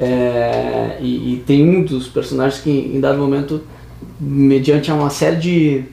É, 0.00 0.98
e, 1.00 1.34
e, 1.34 1.36
tem 1.46 1.76
um 1.76 1.84
dos 1.84 2.08
personagens 2.08 2.60
que 2.60 2.70
em 2.70 2.98
dado 2.98 3.18
momento, 3.18 3.62
mediante 4.18 4.90
uma 4.90 5.10
série 5.10 5.36
de 5.36 5.84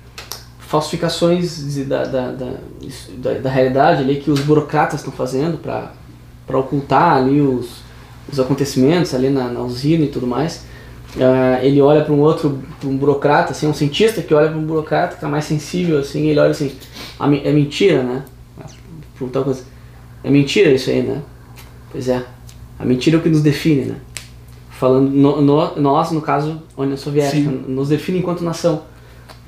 falsificações 0.70 1.76
da, 1.88 2.04
da, 2.04 2.32
da, 2.32 3.34
da, 3.42 3.50
realidade 3.50 4.04
ali 4.04 4.18
que 4.18 4.30
os 4.30 4.40
burocratas 4.42 5.00
estão 5.00 5.12
fazendo 5.12 5.58
para 5.58 6.60
ocultar 6.60 7.18
ali 7.18 7.42
os, 7.42 7.82
os 8.32 8.40
acontecimentos 8.40 9.16
ali 9.16 9.32
na, 9.32 9.50
na 9.50 9.62
usina 9.62 10.06
e 10.06 10.10
tudo 10.10 10.28
mais, 10.28 10.70
Uh, 11.16 11.58
ele 11.64 11.82
olha 11.82 12.06
para 12.06 12.14
um 12.14 12.20
outro, 12.20 12.62
um 12.86 12.96
burocrata, 12.96 13.52
assim, 13.52 13.66
um 13.66 13.74
cientista 13.74 14.22
que 14.22 14.32
olha 14.32 14.48
para 14.48 14.60
um 14.60 14.64
burocrata 14.64 15.08
que 15.08 15.14
está 15.16 15.28
mais 15.28 15.44
sensível, 15.44 15.98
assim, 15.98 16.28
ele 16.28 16.40
olha 16.40 16.52
assim, 16.52 16.72
é 17.20 17.52
mentira, 17.52 18.04
né? 18.04 18.24
Perguntar 19.18 19.42
coisa, 19.42 19.64
é 20.24 20.30
mentira 20.30 20.70
isso 20.72 20.88
aí, 20.92 21.02
né? 21.02 21.20
Pois 21.92 22.08
é, 22.08 22.24
a 22.78 22.86
mentira 22.86 23.18
é 23.18 23.20
o 23.20 23.24
que 23.24 23.30
nos 23.30 23.42
define, 23.42 23.86
né? 23.86 23.96
Falando, 24.70 25.10
no, 25.10 25.42
no, 25.42 25.82
nós, 25.82 26.12
no 26.12 26.22
caso, 26.22 26.62
a 26.78 26.82
União 26.84 26.96
Soviética, 26.96 27.50
Sim. 27.50 27.66
nos 27.68 27.90
define 27.90 28.20
enquanto 28.20 28.44
nação. 28.44 28.84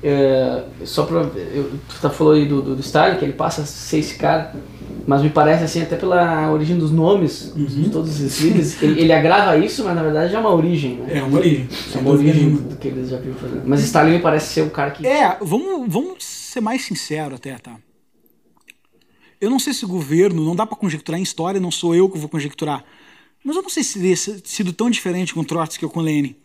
É, 0.02 0.64
só 0.84 1.04
pra, 1.04 1.20
eu, 1.20 1.70
tu 1.88 2.00
tá 2.00 2.10
falou 2.10 2.32
aí 2.32 2.44
do, 2.46 2.60
do, 2.60 2.74
do, 2.74 2.80
Stalin, 2.80 3.18
que 3.18 3.24
ele 3.24 3.34
passa 3.34 3.62
a 3.62 3.64
ser 3.64 3.98
esse 3.98 4.16
cara, 4.16 4.52
mas 5.06 5.22
me 5.22 5.30
parece 5.30 5.62
assim, 5.62 5.80
até 5.80 5.94
pela 5.94 6.50
origem 6.50 6.76
dos 6.76 6.90
nomes 6.90 7.52
uhum. 7.54 7.64
de 7.64 7.88
todos 7.88 8.20
esses 8.20 8.40
líderes, 8.40 8.82
ele, 8.82 9.00
ele, 9.00 9.12
agrava 9.12 9.56
isso, 9.56 9.84
mas 9.84 9.94
na 9.94 10.02
verdade 10.02 10.34
é 10.34 10.38
uma 10.38 10.52
origem, 10.52 10.96
né? 10.96 11.18
É 11.18 11.22
uma 11.22 11.38
origem. 11.38 11.68
É 11.94 11.98
uma 11.98 12.10
origem 12.10 12.50
do 12.56 12.76
que 12.76 12.88
eles 12.88 13.10
já 13.10 13.18
viram 13.18 13.36
fazendo. 13.36 13.62
Mas 13.64 13.84
Stalin 13.84 14.12
me 14.12 14.18
parece 14.18 14.52
ser 14.52 14.62
o 14.62 14.70
cara 14.70 14.90
que. 14.90 15.06
É, 15.06 15.38
vamos, 15.40 15.92
vamos 15.92 16.24
ser 16.24 16.60
mais 16.60 16.82
sinceros 16.84 17.34
até, 17.34 17.56
tá? 17.58 17.76
Eu 19.40 19.50
não 19.50 19.60
sei 19.60 19.72
se 19.72 19.84
o 19.84 19.88
governo, 19.88 20.44
não 20.44 20.56
dá 20.56 20.66
para 20.66 20.76
conjecturar 20.76 21.20
em 21.20 21.22
história, 21.22 21.60
não 21.60 21.70
sou 21.70 21.94
eu 21.94 22.08
que 22.08 22.18
vou 22.18 22.28
conjecturar. 22.28 22.84
Mas 23.44 23.54
eu 23.54 23.62
não 23.62 23.70
sei 23.70 23.84
se 23.84 23.94
teria 23.94 24.16
sido 24.16 24.72
tão 24.72 24.90
diferente 24.90 25.32
com 25.32 25.44
Trotsky 25.44 25.84
ou 25.84 25.90
com 25.90 26.00
Lenin. 26.00 26.36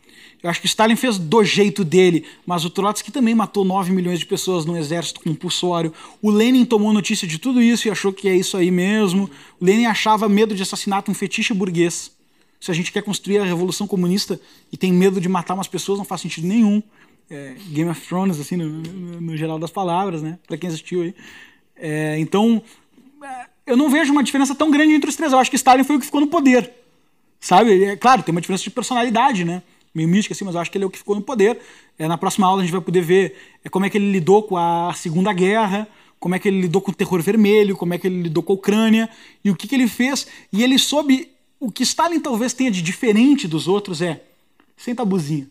Eu 0.48 0.52
acho 0.52 0.62
que 0.62 0.68
Stalin 0.68 0.96
fez 0.96 1.18
do 1.18 1.44
jeito 1.44 1.84
dele, 1.84 2.24
mas 2.46 2.64
o 2.64 2.70
Trotsky 2.70 3.12
também 3.12 3.36
matou 3.36 3.66
9 3.66 3.92
milhões 3.92 4.18
de 4.18 4.26
pessoas 4.26 4.66
no 4.66 4.78
exército 4.78 5.20
compulsório. 5.20 5.94
O 6.22 6.32
Lenin 6.32 6.64
tomou 6.64 6.94
notícia 6.94 7.28
de 7.28 7.38
tudo 7.38 7.62
isso 7.62 7.86
e 7.86 7.92
achou 7.92 8.14
que 8.14 8.30
é 8.30 8.34
isso 8.34 8.56
aí 8.56 8.72
mesmo. 8.72 9.30
O 9.60 9.66
Lenin 9.66 9.88
achava 9.88 10.30
medo 10.30 10.56
de 10.56 10.64
assassinato 10.64 11.12
um 11.12 11.14
fetiche 11.14 11.54
burguês. 11.54 12.16
Se 12.62 12.72
a 12.72 12.74
gente 12.74 12.94
quer 12.94 13.04
construir 13.04 13.40
a 13.40 13.44
revolução 13.44 13.86
comunista 13.86 14.40
e 14.72 14.78
tem 14.78 14.94
medo 14.94 15.20
de 15.20 15.28
matar 15.28 15.54
umas 15.54 15.68
pessoas, 15.68 15.98
não 15.98 16.06
faz 16.06 16.22
sentido 16.22 16.48
nenhum. 16.48 16.82
É, 17.30 17.56
Game 17.68 17.92
of 17.92 18.08
Thrones, 18.08 18.40
assim, 18.40 18.56
no, 18.56 18.70
no, 18.70 19.20
no, 19.20 19.36
geral 19.36 19.60
das 19.60 19.70
palavras, 19.70 20.22
né? 20.22 20.40
Pra 20.48 20.58
quem 20.58 20.70
assistiu 20.70 21.02
aí. 21.02 21.14
É, 21.76 22.18
então, 22.20 22.64
é, 23.22 23.46
eu 23.66 23.76
não 23.76 23.90
vejo 23.90 24.14
uma 24.14 24.24
diferença 24.24 24.56
tão 24.56 24.72
grande 24.72 24.94
entre 24.94 25.10
os 25.10 25.16
três. 25.18 25.34
Eu 25.34 25.40
acho 25.40 25.50
que 25.50 25.58
Stalin 25.58 25.84
foi 25.84 25.98
o 25.98 26.00
que 26.00 26.06
ficou 26.06 26.22
no 26.22 26.28
poder. 26.28 26.72
Sabe? 27.38 27.84
É 27.84 27.98
claro, 27.98 28.24
tem 28.24 28.34
uma 28.34 28.40
diferença 28.40 28.64
de 28.64 28.70
personalidade, 28.70 29.44
né? 29.44 29.62
Meio 29.98 30.08
mística 30.08 30.34
assim, 30.34 30.46
mas 30.46 30.56
eu 30.56 30.62
acho 30.62 30.72
que 30.72 30.78
ele 30.78 30.86
é 30.86 30.88
o 30.88 30.90
que 30.90 31.00
ficou 31.00 31.16
no 31.16 31.22
poder. 31.22 31.60
É, 31.98 32.08
na 32.08 32.18
próxima 32.18 32.48
aula 32.48 32.62
a 32.62 32.64
gente 32.64 32.72
vai 32.72 32.82
poder 32.82 33.02
ver 33.02 33.36
é, 33.66 33.70
como 33.70 33.86
é 33.86 33.90
que 33.90 33.98
ele 33.98 34.12
lidou 34.12 34.44
com 34.44 34.56
a 34.56 34.94
Segunda 34.94 35.34
Guerra, 35.34 35.88
como 36.20 36.36
é 36.36 36.40
que 36.40 36.48
ele 36.48 36.62
lidou 36.62 36.82
com 36.82 36.92
o 36.92 36.94
terror 36.94 37.22
vermelho, 37.22 37.76
como 37.76 37.94
é 37.94 37.98
que 37.98 38.08
ele 38.08 38.22
lidou 38.22 38.44
com 38.44 38.54
a 38.54 38.56
Ucrânia 38.56 39.10
e 39.44 39.50
o 39.50 39.56
que, 39.56 39.68
que 39.68 39.76
ele 39.76 39.88
fez. 39.88 40.28
E 40.54 40.64
ele 40.64 40.78
soube 40.78 41.30
o 41.60 41.72
que 41.72 41.84
Stalin 41.84 42.20
talvez 42.20 42.54
tenha 42.54 42.72
de 42.72 42.82
diferente 42.82 43.48
dos 43.48 43.68
outros 43.68 44.02
é 44.02 44.22
sem 44.76 44.94
tabuzinho. 44.94 45.50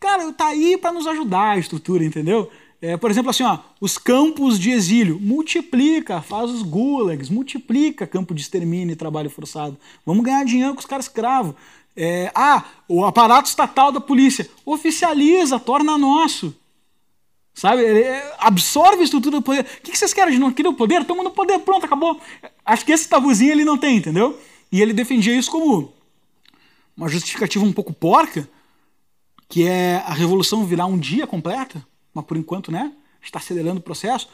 Cara, 0.00 0.32
tá 0.32 0.48
aí 0.48 0.76
para 0.76 0.92
nos 0.92 1.06
ajudar 1.06 1.50
a 1.50 1.58
estrutura, 1.58 2.04
entendeu? 2.04 2.50
É, 2.80 2.96
por 2.96 3.10
exemplo, 3.10 3.30
assim, 3.30 3.42
ó, 3.42 3.58
os 3.80 3.98
campos 3.98 4.58
de 4.58 4.70
exílio. 4.70 5.18
Multiplica, 5.20 6.22
faz 6.22 6.50
os 6.50 6.62
gulags, 6.62 7.28
multiplica 7.28 8.06
campo 8.06 8.32
de 8.32 8.40
extermínio 8.40 8.92
e 8.92 8.96
trabalho 8.96 9.28
forçado. 9.28 9.76
Vamos 10.06 10.24
ganhar 10.24 10.44
dinheiro 10.44 10.74
com 10.74 10.80
os 10.80 10.86
caras 10.86 11.06
escravos. 11.06 11.54
É, 12.00 12.30
ah, 12.32 12.64
o 12.86 13.04
aparato 13.04 13.48
estatal 13.48 13.90
da 13.90 14.00
polícia 14.00 14.48
oficializa, 14.64 15.58
torna 15.58 15.98
nosso. 15.98 16.54
Sabe? 17.52 17.84
É, 17.84 18.36
absorve 18.38 19.00
a 19.00 19.04
estrutura 19.04 19.38
do 19.38 19.42
poder. 19.42 19.62
O 19.62 19.82
que 19.82 19.98
vocês 19.98 20.14
querem? 20.14 20.38
Não 20.38 20.52
queriam 20.52 20.72
o 20.72 20.76
poder? 20.76 21.04
Toma 21.04 21.24
no 21.24 21.32
poder, 21.32 21.58
pronto, 21.58 21.84
acabou. 21.84 22.20
Acho 22.64 22.84
que 22.84 22.92
esse 22.92 23.08
tabuzinho 23.08 23.50
ele 23.50 23.64
não 23.64 23.76
tem, 23.76 23.96
entendeu? 23.96 24.38
E 24.70 24.80
ele 24.80 24.92
defendia 24.92 25.34
isso 25.36 25.50
como 25.50 25.92
uma 26.96 27.08
justificativa 27.08 27.64
um 27.64 27.72
pouco 27.72 27.92
porca, 27.92 28.48
que 29.48 29.66
é 29.66 29.96
a 30.06 30.12
revolução 30.12 30.64
virar 30.64 30.86
um 30.86 30.96
dia 30.96 31.26
completa, 31.26 31.84
mas 32.14 32.24
por 32.24 32.36
enquanto, 32.36 32.70
né? 32.70 32.92
Está 33.20 33.40
acelerando 33.40 33.80
o 33.80 33.82
processo 33.82 34.28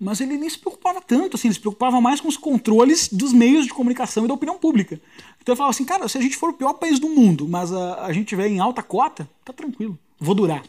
mas 0.00 0.20
ele 0.20 0.38
nem 0.38 0.48
se 0.48 0.58
preocupava 0.58 1.00
tanto, 1.00 1.36
assim, 1.36 1.48
ele 1.48 1.54
se 1.54 1.60
preocupava 1.60 2.00
mais 2.00 2.22
com 2.22 2.28
os 2.28 2.38
controles 2.38 3.08
dos 3.12 3.34
meios 3.34 3.66
de 3.66 3.74
comunicação 3.74 4.24
e 4.24 4.28
da 4.28 4.32
opinião 4.32 4.58
pública. 4.58 4.98
Então 5.42 5.52
eu 5.52 5.56
falava 5.56 5.70
assim, 5.70 5.84
cara, 5.84 6.08
se 6.08 6.16
a 6.16 6.20
gente 6.22 6.36
for 6.36 6.50
o 6.50 6.54
pior 6.54 6.72
país 6.72 6.98
do 6.98 7.10
mundo, 7.10 7.46
mas 7.46 7.70
a, 7.70 8.06
a 8.06 8.12
gente 8.12 8.28
tiver 8.28 8.48
em 8.48 8.58
alta 8.58 8.82
cota, 8.82 9.28
tá 9.44 9.52
tranquilo, 9.52 9.98
vou 10.18 10.34
durar. 10.34 10.64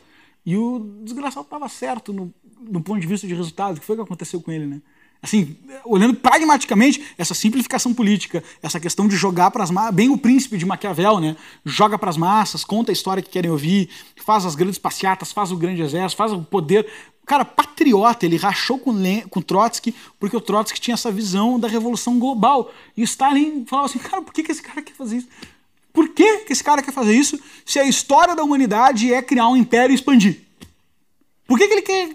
E 0.45 0.57
o 0.57 0.79
desgraçado 1.03 1.45
estava 1.45 1.69
certo 1.69 2.11
no, 2.11 2.33
no 2.59 2.81
ponto 2.81 2.99
de 2.99 3.07
vista 3.07 3.25
de 3.25 3.33
resultado, 3.33 3.79
que 3.79 3.85
foi 3.85 3.95
o 3.95 3.99
que 3.99 4.03
aconteceu 4.03 4.41
com 4.41 4.51
ele, 4.51 4.65
né? 4.65 4.81
Assim, 5.23 5.55
olhando 5.85 6.15
pragmaticamente, 6.15 7.03
essa 7.15 7.35
simplificação 7.35 7.93
política, 7.93 8.43
essa 8.61 8.79
questão 8.79 9.07
de 9.07 9.15
jogar 9.15 9.51
para 9.51 9.63
as 9.63 9.69
massas, 9.69 9.93
bem 9.93 10.09
o 10.09 10.17
príncipe 10.17 10.57
de 10.57 10.65
Maquiavel, 10.65 11.19
né? 11.19 11.35
Joga 11.63 11.97
para 11.97 12.09
as 12.09 12.17
massas, 12.17 12.63
conta 12.63 12.91
a 12.91 12.93
história 12.93 13.21
que 13.21 13.29
querem 13.29 13.51
ouvir, 13.51 13.87
faz 14.15 14.45
as 14.45 14.55
grandes 14.55 14.79
passeatas, 14.79 15.31
faz 15.31 15.51
o 15.51 15.57
grande 15.57 15.81
exército, 15.81 16.17
faz 16.17 16.33
o 16.33 16.41
poder 16.41 16.87
cara, 17.31 17.45
patriota, 17.45 18.25
ele 18.25 18.35
rachou 18.35 18.77
com, 18.77 18.91
Len, 18.91 19.21
com 19.21 19.41
Trotsky, 19.41 19.95
porque 20.19 20.35
o 20.35 20.41
Trotsky 20.41 20.81
tinha 20.81 20.95
essa 20.95 21.09
visão 21.09 21.57
da 21.57 21.67
revolução 21.67 22.19
global. 22.19 22.73
E 22.97 23.03
Stalin 23.03 23.65
falava 23.65 23.87
assim, 23.87 23.99
cara, 23.99 24.21
por 24.21 24.33
que, 24.33 24.43
que 24.43 24.51
esse 24.51 24.61
cara 24.61 24.81
quer 24.81 24.93
fazer 24.93 25.17
isso? 25.17 25.29
Por 25.93 26.09
que, 26.09 26.39
que 26.39 26.51
esse 26.51 26.63
cara 26.63 26.81
quer 26.81 26.91
fazer 26.91 27.13
isso 27.13 27.39
se 27.65 27.79
a 27.79 27.85
história 27.85 28.35
da 28.35 28.43
humanidade 28.43 29.13
é 29.13 29.21
criar 29.21 29.47
um 29.47 29.55
império 29.55 29.93
e 29.93 29.95
expandir? 29.95 30.41
Por 31.51 31.59
que, 31.59 31.67
que 31.67 31.73
ele 31.73 31.81
quer. 31.81 32.09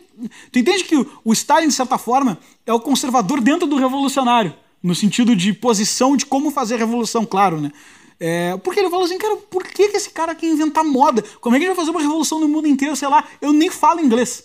Tu 0.51 0.61
entende 0.61 0.83
que 0.83 0.97
o 1.23 1.31
Stalin, 1.35 1.69
de 1.69 1.75
certa 1.75 1.99
forma, 1.99 2.39
é 2.65 2.73
o 2.73 2.81
conservador 2.81 3.39
dentro 3.39 3.67
do 3.67 3.77
revolucionário, 3.77 4.55
no 4.83 4.95
sentido 4.95 5.37
de 5.37 5.53
posição 5.53 6.17
de 6.17 6.25
como 6.25 6.51
fazer 6.51 6.77
a 6.77 6.79
revolução, 6.79 7.27
claro, 7.27 7.61
né? 7.61 7.71
É, 8.19 8.57
porque 8.57 8.81
ele 8.81 8.89
falou 8.89 9.05
assim, 9.05 9.19
cara, 9.19 9.37
por 9.37 9.63
que, 9.63 9.91
que 9.91 9.97
esse 9.99 10.09
cara 10.09 10.35
quer 10.35 10.47
inventar 10.47 10.83
moda? 10.83 11.23
Como 11.39 11.55
é 11.55 11.59
que 11.59 11.67
ele 11.67 11.75
vai 11.75 11.77
fazer 11.77 11.91
uma 11.91 12.01
revolução 12.01 12.41
no 12.41 12.49
mundo 12.49 12.67
inteiro? 12.67 12.97
Sei 12.97 13.07
lá, 13.09 13.25
eu 13.43 13.53
nem 13.53 13.69
falo 13.69 14.01
inglês. 14.01 14.43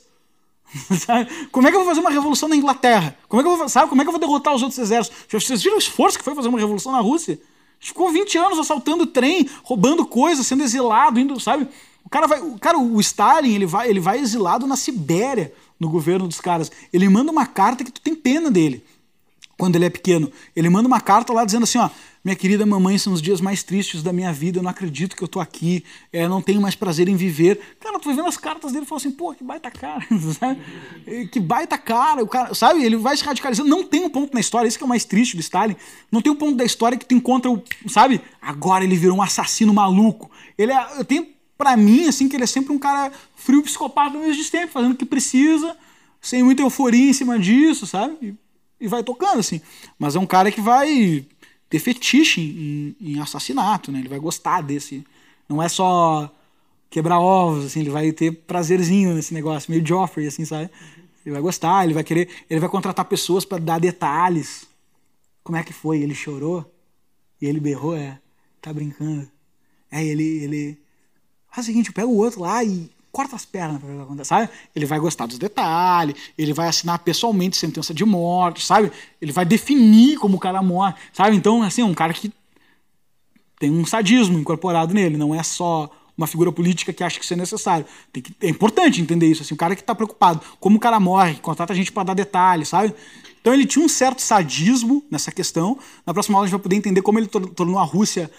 Como 1.53 1.65
é 1.65 1.72
que 1.72 1.77
eu 1.77 1.80
vou 1.80 1.88
fazer 1.88 2.01
uma 2.01 2.11
revolução 2.11 2.49
na 2.49 2.57
Inglaterra? 2.57 3.18
Como 3.30 3.39
é 3.39 3.45
que 3.45 3.49
eu 3.49 3.55
vou, 3.55 3.69
sabe? 3.69 3.88
Como 3.88 4.01
é 4.01 4.03
que 4.03 4.09
eu 4.09 4.11
vou 4.11 4.19
derrotar 4.19 4.53
os 4.53 4.61
outros 4.61 4.77
exércitos? 4.77 5.18
Vocês 5.31 5.63
viram 5.63 5.77
o 5.77 5.80
esforço 5.80 6.18
que 6.18 6.23
foi 6.26 6.35
fazer 6.35 6.49
uma 6.49 6.59
revolução 6.59 6.91
na 6.91 6.99
Rússia? 6.99 7.39
Ficou 7.80 8.11
20 8.11 8.38
anos 8.38 8.59
assaltando 8.59 9.05
trem, 9.05 9.49
roubando 9.63 10.05
coisas, 10.05 10.45
sendo 10.45 10.63
exilado, 10.63 11.18
indo, 11.18 11.39
sabe? 11.39 11.65
O 12.03 12.10
cara 12.10 12.28
vai, 12.28 12.41
o 12.41 12.57
cara, 12.60 12.78
o 12.78 12.99
Stalin, 12.99 13.53
ele 13.53 13.65
vai, 13.65 13.90
ele 13.90 13.99
vai 13.99 14.19
exilado 14.19 14.68
na 14.68 14.76
Sibéria, 14.76 15.53
no 15.80 15.90
governo 15.90 16.28
dos 16.28 16.41
caras. 16.41 16.72
Ele 16.91 17.07
manda 17.10 17.32
uma 17.32 17.45
carta 17.45 17.84
que 17.84 17.91
tu 17.91 18.02
tem 18.02 18.15
pena 18.15 18.52
dele. 18.52 18.84
Quando 19.57 19.76
ele 19.76 19.86
é 19.86 19.90
pequeno, 19.90 20.32
ele 20.56 20.69
manda 20.69 20.88
uma 20.88 20.99
carta 20.99 21.32
lá 21.32 21.45
dizendo 21.45 21.64
assim, 21.64 21.78
ó, 21.78 21.88
minha 22.23 22.36
querida 22.36 22.65
mamãe, 22.65 22.98
são 22.98 23.14
os 23.14 23.22
dias 23.22 23.41
mais 23.41 23.64
tristes 23.64 24.03
da 24.03 24.14
minha 24.14 24.32
vida, 24.32 24.60
eu 24.60 24.64
não 24.64 24.69
acredito 24.69 25.15
que 25.15 25.23
eu 25.23 25.28
tô 25.28 25.40
aqui, 25.40 25.84
é, 26.14 26.28
não 26.28 26.41
tenho 26.41 26.61
mais 26.61 26.76
prazer 26.76 27.07
em 27.07 27.15
viver. 27.15 27.60
Cara, 27.80 27.99
tu 27.99 28.06
vai 28.06 28.15
vendo 28.15 28.28
as 28.28 28.38
cartas 28.38 28.72
dele 28.72 28.86
e 28.86 28.88
fala 28.88 29.02
assim, 29.02 29.11
pô, 29.11 29.34
que 29.34 29.44
baita 29.44 29.72
cara? 29.72 30.06
Que 31.32 31.40
baita 31.40 31.78
cara, 31.78 32.23
o 32.23 32.28
cara, 32.28 32.53
sabe? 32.53 32.84
Ele 32.84 32.95
vai 32.95 33.18
se 33.18 33.23
radicalizando. 33.23 33.69
Não 33.69 33.84
tem 33.84 34.03
um 34.03 34.10
ponto 34.10 34.34
na 34.34 34.40
história, 34.40 34.68
isso 34.68 34.78
que 34.78 34.84
é 34.84 34.86
o 34.86 34.90
mais 34.90 35.03
triste 35.03 35.36
do 35.36 35.41
Stalin, 35.41 35.76
não 36.11 36.22
tem 36.22 36.32
um 36.32 36.36
ponto 36.36 36.56
da 36.56 36.64
história 36.64 36.98
que 36.98 37.06
tu 37.06 37.15
encontra 37.15 37.52
o, 37.52 37.61
sabe? 37.88 38.22
Agora 38.41 38.84
ele 38.84 38.95
virou 38.95 39.18
um 39.18 39.22
assassino 39.22 39.73
maluco. 39.73 40.30
Ele 40.57 40.72
é, 40.72 40.99
eu 40.99 41.06
tenho 41.06 41.28
para 41.61 41.77
mim, 41.77 42.07
assim, 42.07 42.27
que 42.27 42.35
ele 42.35 42.43
é 42.43 42.47
sempre 42.47 42.73
um 42.73 42.79
cara 42.79 43.11
frio 43.35 43.61
psicopata 43.61 44.17
no 44.17 44.25
mesmo 44.25 44.43
tempo, 44.49 44.71
fazendo 44.71 44.93
o 44.93 44.97
que 44.97 45.05
precisa, 45.05 45.77
sem 46.19 46.41
muita 46.41 46.63
euforia 46.63 47.11
em 47.11 47.13
cima 47.13 47.38
disso, 47.38 47.85
sabe? 47.85 48.17
E, 48.19 48.85
e 48.85 48.88
vai 48.88 49.03
tocando, 49.03 49.38
assim. 49.38 49.61
Mas 49.99 50.15
é 50.15 50.19
um 50.19 50.25
cara 50.25 50.51
que 50.51 50.59
vai 50.59 51.23
ter 51.69 51.77
fetiche 51.77 52.41
em, 52.41 52.95
em, 52.99 53.19
assassinato, 53.19 53.91
né? 53.91 53.99
Ele 53.99 54.09
vai 54.09 54.17
gostar 54.17 54.61
desse. 54.61 55.05
Não 55.47 55.61
é 55.61 55.69
só 55.69 56.35
quebrar 56.89 57.19
ovos, 57.19 57.65
assim, 57.65 57.81
ele 57.81 57.91
vai 57.91 58.11
ter 58.11 58.31
prazerzinho 58.31 59.13
nesse 59.13 59.31
negócio, 59.31 59.69
meio 59.69 59.85
Joffrey, 59.85 60.25
assim, 60.25 60.43
sabe? 60.43 60.67
Ele 61.23 61.33
vai 61.33 61.41
gostar, 61.43 61.83
ele 61.83 61.93
vai 61.93 62.03
querer, 62.03 62.27
ele 62.49 62.59
vai 62.59 62.69
contratar 62.69 63.05
pessoas 63.05 63.45
para 63.45 63.59
dar 63.59 63.79
detalhes. 63.79 64.65
Como 65.43 65.59
é 65.59 65.63
que 65.63 65.73
foi? 65.73 66.01
Ele 66.01 66.15
chorou? 66.15 66.73
E 67.39 67.45
ele 67.45 67.59
berrou, 67.59 67.95
é, 67.95 68.19
tá 68.59 68.73
brincando. 68.73 69.29
É, 69.91 70.03
ele, 70.03 70.43
ele 70.43 70.81
faz 71.52 71.65
o 71.65 71.69
seguinte, 71.69 71.91
pega 71.91 72.07
o 72.07 72.18
outro 72.18 72.41
lá 72.41 72.64
e 72.64 72.90
corta 73.11 73.36
as 73.36 73.45
pernas, 73.45 73.82
sabe? 74.26 74.49
Ele 74.76 74.86
vai 74.86 74.98
gostar 74.99 75.26
dos 75.26 75.38
detalhes, 75.38 76.15
ele 76.38 76.53
vai 76.53 76.68
assinar 76.68 76.98
pessoalmente 76.99 77.57
sentença 77.57 77.94
de 77.94 78.06
morte, 78.06 78.65
sabe? 78.65 78.91
Ele 79.22 79.32
vai 79.32 79.45
definir 79.45 80.18
como 80.18 80.38
o 80.38 80.40
cara 80.40 80.61
morre, 80.61 80.94
sabe? 81.11 81.36
Então, 81.36 81.61
assim, 81.61 81.82
é 81.82 81.86
um 81.86 81.94
cara 81.94 82.14
que 82.14 82.32
tem 83.60 83.69
um 83.69 83.86
sadismo 83.86 84.40
incorporado 84.40 84.94
nele, 84.94 85.18
não 85.18 85.36
é 85.36 85.44
só 85.44 85.90
uma 86.18 86.26
figura 86.26 86.52
política 86.52 86.94
que 86.94 87.03
acha 87.03 87.19
que 87.19 87.26
isso 87.26 87.34
é 87.34 87.38
necessário. 87.38 87.86
Que, 88.14 88.23
é 88.41 88.49
importante 88.49 89.02
entender 89.02 89.28
isso, 89.28 89.41
assim, 89.41 89.53
um 89.53 89.57
cara 89.57 89.76
que 89.76 89.82
está 89.82 89.94
preocupado, 89.94 90.41
como 90.60 90.78
o 90.78 90.80
cara 90.80 90.99
morre, 90.99 91.36
contrata 91.36 91.73
a 91.73 91.76
gente 91.76 91.91
para 91.91 92.03
dar 92.03 92.14
detalhes, 92.14 92.69
sabe? 92.69 92.94
Então 93.41 93.53
ele 93.53 93.65
tinha 93.65 93.84
um 93.84 93.90
certo 93.90 94.22
sadismo 94.22 95.03
nessa 95.10 95.32
questão. 95.32 95.78
Na 96.06 96.14
próxima 96.14 96.38
aula 96.38 96.45
a 96.45 96.48
gente 96.48 96.53
vai 96.53 96.61
poder 96.61 96.76
entender 96.76 97.02
como 97.02 97.18
ele 97.18 97.28
tornou 97.28 97.80
a 97.80 97.84
Rússia 97.84 98.32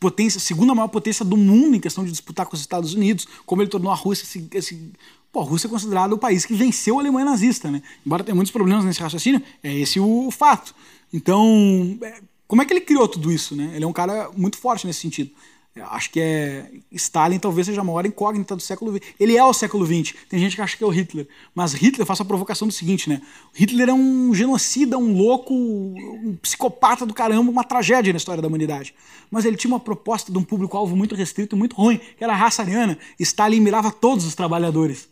potência, 0.00 0.40
segunda 0.40 0.74
maior 0.74 0.88
potência 0.88 1.24
do 1.24 1.36
mundo 1.36 1.76
em 1.76 1.80
questão 1.80 2.04
de 2.04 2.10
disputar 2.10 2.46
com 2.46 2.54
os 2.54 2.60
Estados 2.60 2.94
Unidos, 2.94 3.26
como 3.44 3.62
ele 3.62 3.70
tornou 3.70 3.92
a 3.92 3.94
Rússia 3.94 4.24
esse, 4.24 4.48
esse 4.52 4.92
Pô, 5.32 5.40
a 5.40 5.44
Rússia 5.44 5.66
é 5.66 5.70
considerada 5.70 6.14
o 6.14 6.18
país 6.18 6.44
que 6.44 6.52
venceu 6.52 6.98
a 6.98 7.00
Alemanha 7.00 7.24
nazista, 7.24 7.70
né? 7.70 7.82
Embora 8.04 8.22
tenha 8.22 8.34
muitos 8.34 8.52
problemas 8.52 8.84
nesse 8.84 9.00
raciocínio, 9.00 9.42
é 9.62 9.74
esse 9.74 9.98
o 9.98 10.30
fato. 10.30 10.74
Então, 11.10 11.98
é, 12.02 12.20
como 12.46 12.60
é 12.60 12.66
que 12.66 12.72
ele 12.74 12.82
criou 12.82 13.08
tudo 13.08 13.32
isso, 13.32 13.56
né? 13.56 13.72
Ele 13.74 13.82
é 13.82 13.88
um 13.88 13.94
cara 13.94 14.30
muito 14.36 14.58
forte 14.58 14.86
nesse 14.86 15.00
sentido. 15.00 15.30
Acho 15.74 16.10
que 16.10 16.20
é 16.20 16.70
Stalin 16.92 17.38
talvez 17.38 17.66
seja 17.66 17.80
a 17.80 17.84
maior 17.84 18.04
incógnita 18.04 18.54
do 18.54 18.60
século 18.60 18.92
XX. 18.92 19.14
Ele 19.18 19.38
é 19.38 19.44
o 19.44 19.54
século 19.54 19.86
XX. 19.86 20.14
Tem 20.28 20.38
gente 20.38 20.54
que 20.54 20.60
acha 20.60 20.76
que 20.76 20.84
é 20.84 20.86
o 20.86 20.90
Hitler. 20.90 21.26
Mas 21.54 21.72
Hitler, 21.72 22.06
faz 22.06 22.20
a 22.20 22.24
provocação 22.26 22.68
do 22.68 22.74
seguinte, 22.74 23.08
né? 23.08 23.22
Hitler 23.54 23.88
é 23.88 23.92
um 23.92 24.34
genocida, 24.34 24.98
um 24.98 25.16
louco, 25.16 25.54
um 25.54 26.36
psicopata 26.42 27.06
do 27.06 27.14
caramba, 27.14 27.50
uma 27.50 27.64
tragédia 27.64 28.12
na 28.12 28.18
história 28.18 28.42
da 28.42 28.48
humanidade. 28.48 28.94
Mas 29.30 29.46
ele 29.46 29.56
tinha 29.56 29.70
uma 29.70 29.80
proposta 29.80 30.30
de 30.30 30.36
um 30.36 30.44
público-alvo 30.44 30.94
muito 30.94 31.14
restrito, 31.14 31.56
muito 31.56 31.74
ruim, 31.74 31.98
que 32.18 32.22
era 32.22 32.34
a 32.34 32.36
raça 32.36 32.60
ariana. 32.60 32.98
Stalin 33.18 33.60
mirava 33.60 33.90
todos 33.90 34.26
os 34.26 34.34
trabalhadores. 34.34 35.08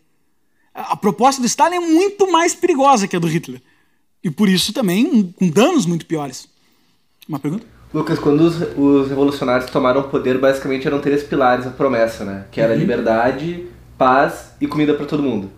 A 0.75 0.95
proposta 0.95 1.41
do 1.41 1.47
Stalin 1.47 1.77
é 1.77 1.79
muito 1.79 2.31
mais 2.31 2.53
perigosa 2.53 3.07
que 3.07 3.15
a 3.15 3.19
do 3.19 3.27
Hitler. 3.27 3.61
E 4.23 4.29
por 4.29 4.47
isso 4.47 4.71
também 4.71 5.33
com 5.33 5.49
danos 5.49 5.87
muito 5.87 6.05
piores. 6.05 6.47
Uma 7.27 7.39
pergunta? 7.39 7.65
Lucas, 7.93 8.19
quando 8.19 8.41
os, 8.41 8.55
os, 8.77 9.09
revolucionários 9.09 9.69
tomaram 9.69 10.01
o 10.01 10.03
poder, 10.05 10.37
basicamente 10.37 10.87
eram 10.87 10.99
três 10.99 11.23
pilares 11.23 11.67
a 11.67 11.71
promessa, 11.71 12.23
né? 12.23 12.45
Que 12.49 12.61
era 12.61 12.73
uhum. 12.73 12.79
liberdade, 12.79 13.65
paz 13.97 14.53
e 14.61 14.67
comida 14.67 14.93
para 14.93 15.05
todo 15.05 15.21
mundo. 15.21 15.49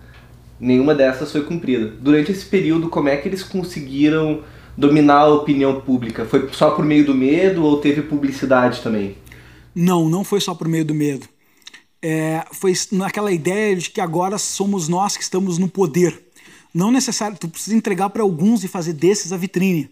Nenhuma 0.59 0.95
dessas 0.95 1.31
foi 1.31 1.41
cumprida. 1.41 1.93
Durante 1.99 2.31
esse 2.31 2.45
período, 2.45 2.89
como 2.89 3.09
é 3.09 3.17
que 3.17 3.27
eles 3.27 3.43
conseguiram 3.43 4.41
dominar 4.75 5.19
a 5.19 5.33
opinião 5.33 5.81
pública? 5.81 6.25
Foi 6.25 6.49
só 6.51 6.71
por 6.71 6.83
meio 6.83 7.05
do 7.05 7.13
medo 7.13 7.63
ou 7.63 7.79
teve 7.79 8.01
publicidade 8.01 8.81
também? 8.81 9.15
Não, 9.75 10.09
não 10.09 10.23
foi 10.23 10.39
só 10.41 10.55
por 10.55 10.67
meio 10.67 10.85
do 10.85 10.93
medo. 10.93 11.27
É, 12.01 12.43
foi 12.51 12.73
naquela 12.91 13.31
ideia 13.31 13.75
de 13.75 13.89
que 13.89 14.01
agora 14.01 14.37
somos 14.37 14.87
nós 14.87 15.15
que 15.15 15.23
estamos 15.23 15.57
no 15.57 15.69
poder. 15.69 16.19
Não 16.73 16.91
necessário, 16.91 17.37
tu 17.39 17.47
precisa 17.47 17.75
entregar 17.75 18.09
para 18.09 18.23
alguns 18.23 18.63
e 18.63 18.67
fazer 18.67 18.93
desses 18.93 19.31
a 19.31 19.37
vitrine. 19.37 19.91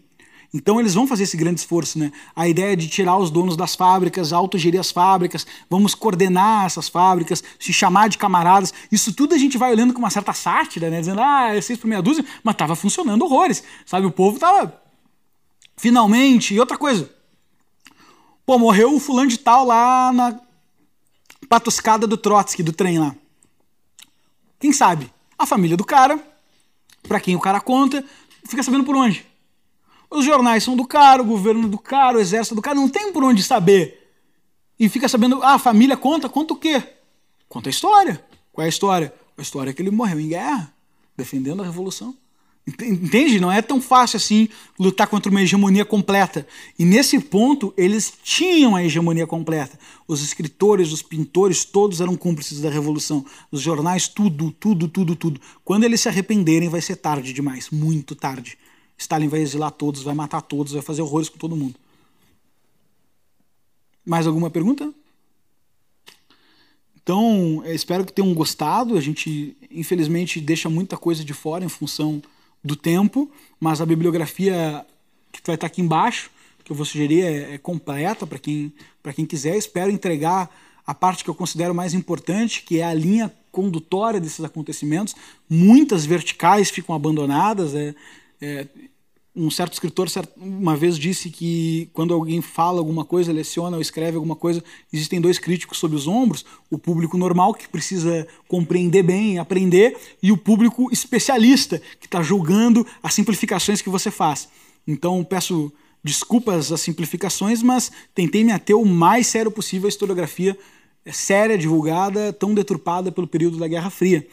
Então 0.53 0.79
eles 0.79 0.93
vão 0.93 1.07
fazer 1.07 1.23
esse 1.23 1.37
grande 1.37 1.61
esforço, 1.61 1.97
né? 1.97 2.11
A 2.35 2.47
ideia 2.47 2.75
de 2.75 2.89
tirar 2.89 3.17
os 3.17 3.31
donos 3.31 3.55
das 3.55 3.73
fábricas, 3.73 4.33
autogerir 4.33 4.79
as 4.79 4.91
fábricas, 4.91 5.47
vamos 5.69 5.95
coordenar 5.95 6.65
essas 6.65 6.89
fábricas, 6.89 7.41
se 7.57 7.71
chamar 7.71 8.09
de 8.09 8.17
camaradas. 8.17 8.73
Isso 8.91 9.13
tudo 9.13 9.33
a 9.33 9.37
gente 9.37 9.57
vai 9.57 9.71
olhando 9.71 9.93
com 9.93 9.99
uma 9.99 10.09
certa 10.09 10.33
sátira, 10.33 10.89
né? 10.89 10.99
Dizendo, 10.99 11.21
ah, 11.21 11.55
é 11.55 11.61
seis 11.61 11.79
por 11.79 11.87
meia 11.87 12.01
dúzia, 12.01 12.25
mas 12.43 12.55
tava 12.55 12.75
funcionando 12.75 13.23
horrores. 13.23 13.63
Sabe, 13.85 14.05
o 14.05 14.11
povo 14.11 14.39
tava. 14.39 14.81
Finalmente. 15.77 16.53
E 16.53 16.59
outra 16.59 16.77
coisa. 16.77 17.09
Pô, 18.45 18.59
morreu 18.59 18.93
o 18.93 18.99
fulano 18.99 19.29
de 19.29 19.39
tal 19.39 19.65
lá 19.65 20.11
na 20.11 20.37
patuscada 21.47 22.05
do 22.05 22.17
Trotsky, 22.17 22.61
do 22.61 22.73
trem 22.73 22.99
lá. 22.99 23.15
Quem 24.59 24.73
sabe? 24.73 25.09
A 25.39 25.45
família 25.45 25.77
do 25.77 25.85
cara, 25.85 26.19
para 27.07 27.21
quem 27.21 27.37
o 27.37 27.39
cara 27.39 27.61
conta, 27.61 28.03
fica 28.45 28.61
sabendo 28.61 28.83
por 28.83 28.95
onde? 28.97 29.30
Os 30.11 30.25
jornais 30.25 30.61
são 30.61 30.75
do 30.75 30.85
cara, 30.85 31.21
o 31.21 31.25
governo 31.25 31.69
do 31.69 31.77
cara, 31.77 32.17
o 32.17 32.19
exército 32.19 32.53
do 32.53 32.61
cara, 32.61 32.75
não 32.75 32.89
tem 32.89 33.13
por 33.13 33.23
onde 33.23 33.41
saber. 33.41 34.11
E 34.77 34.89
fica 34.89 35.07
sabendo, 35.07 35.41
ah, 35.41 35.53
a 35.53 35.59
família 35.59 35.95
conta, 35.95 36.27
conta 36.27 36.53
o 36.53 36.57
quê? 36.57 36.83
Conta 37.47 37.69
a 37.69 37.71
história. 37.71 38.21
Qual 38.51 38.63
é 38.63 38.65
a 38.65 38.69
história? 38.69 39.13
A 39.37 39.41
história 39.41 39.69
é 39.69 39.73
que 39.73 39.81
ele 39.81 39.89
morreu 39.89 40.19
em 40.19 40.27
guerra, 40.27 40.73
defendendo 41.15 41.61
a 41.61 41.65
revolução. 41.65 42.13
Entende? 42.67 43.39
Não 43.39 43.51
é 43.51 43.61
tão 43.61 43.81
fácil 43.81 44.17
assim 44.17 44.49
lutar 44.77 45.07
contra 45.07 45.31
uma 45.31 45.41
hegemonia 45.41 45.85
completa. 45.85 46.45
E 46.77 46.83
nesse 46.83 47.19
ponto, 47.19 47.73
eles 47.77 48.13
tinham 48.21 48.75
a 48.75 48.83
hegemonia 48.83 49.25
completa. 49.25 49.79
Os 50.07 50.21
escritores, 50.21 50.91
os 50.91 51.01
pintores, 51.01 51.63
todos 51.63 52.01
eram 52.01 52.15
cúmplices 52.17 52.59
da 52.59 52.69
revolução. 52.69 53.25
Os 53.49 53.61
jornais, 53.61 54.07
tudo, 54.07 54.51
tudo, 54.51 54.87
tudo, 54.87 55.15
tudo. 55.15 55.41
Quando 55.63 55.85
eles 55.85 56.01
se 56.01 56.09
arrependerem, 56.09 56.69
vai 56.69 56.81
ser 56.81 56.97
tarde 56.97 57.33
demais 57.33 57.69
muito 57.69 58.13
tarde. 58.13 58.57
Stalin 59.01 59.27
vai 59.27 59.41
exilar 59.41 59.71
todos, 59.71 60.03
vai 60.03 60.13
matar 60.13 60.41
todos, 60.41 60.73
vai 60.73 60.81
fazer 60.81 61.01
horrores 61.01 61.27
com 61.27 61.37
todo 61.37 61.55
mundo. 61.55 61.75
Mais 64.05 64.27
alguma 64.27 64.49
pergunta? 64.49 64.93
Então, 67.01 67.63
espero 67.65 68.05
que 68.05 68.13
tenham 68.13 68.31
gostado. 68.33 68.95
A 68.95 69.01
gente, 69.01 69.57
infelizmente, 69.71 70.39
deixa 70.39 70.69
muita 70.69 70.97
coisa 70.97 71.25
de 71.25 71.33
fora 71.33 71.65
em 71.65 71.69
função 71.69 72.21
do 72.63 72.75
tempo, 72.75 73.29
mas 73.59 73.81
a 73.81 73.87
bibliografia 73.87 74.85
que 75.31 75.41
vai 75.43 75.55
estar 75.55 75.65
aqui 75.65 75.81
embaixo, 75.81 76.29
que 76.63 76.71
eu 76.71 76.75
vou 76.75 76.85
sugerir, 76.85 77.23
é, 77.23 77.55
é 77.55 77.57
completa 77.57 78.27
para 78.27 78.37
quem, 78.37 78.71
quem 79.15 79.25
quiser. 79.25 79.57
Espero 79.57 79.91
entregar 79.91 80.47
a 80.85 80.93
parte 80.93 81.23
que 81.23 81.29
eu 81.29 81.35
considero 81.35 81.73
mais 81.73 81.95
importante, 81.95 82.61
que 82.61 82.79
é 82.79 82.83
a 82.83 82.93
linha 82.93 83.33
condutória 83.51 84.19
desses 84.19 84.45
acontecimentos. 84.45 85.15
Muitas 85.49 86.05
verticais 86.05 86.69
ficam 86.69 86.93
abandonadas. 86.93 87.73
É, 87.73 87.95
é, 88.41 88.67
um 89.35 89.49
certo 89.49 89.73
escritor 89.73 90.07
uma 90.35 90.75
vez 90.75 90.97
disse 90.97 91.29
que 91.29 91.89
quando 91.93 92.13
alguém 92.13 92.41
fala 92.41 92.79
alguma 92.79 93.05
coisa, 93.05 93.31
leciona 93.31 93.77
ou 93.77 93.81
escreve 93.81 94.17
alguma 94.17 94.35
coisa, 94.35 94.61
existem 94.91 95.21
dois 95.21 95.39
críticos 95.39 95.77
sob 95.77 95.95
os 95.95 96.07
ombros: 96.07 96.45
o 96.69 96.77
público 96.77 97.17
normal, 97.17 97.53
que 97.53 97.67
precisa 97.67 98.27
compreender 98.47 99.03
bem, 99.03 99.39
aprender, 99.39 99.97
e 100.21 100.31
o 100.31 100.37
público 100.37 100.91
especialista, 100.91 101.81
que 101.99 102.07
está 102.07 102.21
julgando 102.21 102.85
as 103.01 103.13
simplificações 103.13 103.81
que 103.81 103.89
você 103.89 104.11
faz. 104.11 104.49
Então, 104.85 105.23
peço 105.23 105.71
desculpas 106.03 106.71
às 106.71 106.81
simplificações, 106.81 107.61
mas 107.61 107.91
tentei 108.13 108.43
me 108.43 108.51
ater 108.51 108.75
o 108.75 108.85
mais 108.85 109.27
sério 109.27 109.51
possível 109.51 109.87
à 109.87 109.89
historiografia 109.89 110.57
séria, 111.11 111.57
divulgada, 111.57 112.33
tão 112.33 112.53
deturpada 112.53 113.11
pelo 113.11 113.27
período 113.27 113.57
da 113.57 113.67
Guerra 113.67 113.89
Fria. 113.89 114.27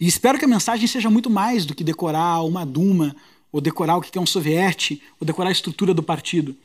E 0.00 0.06
espero 0.06 0.38
que 0.38 0.44
a 0.44 0.48
mensagem 0.48 0.86
seja 0.86 1.10
muito 1.10 1.30
mais 1.30 1.64
do 1.64 1.74
que 1.74 1.82
decorar 1.82 2.42
uma 2.42 2.64
Duma 2.64 3.16
ou 3.50 3.60
decorar 3.60 3.96
o 3.96 4.00
que 4.00 4.16
é 4.18 4.20
um 4.20 4.26
soviete, 4.26 5.02
ou 5.20 5.26
decorar 5.26 5.48
a 5.48 5.52
estrutura 5.52 5.94
do 5.94 6.02
partido. 6.02 6.56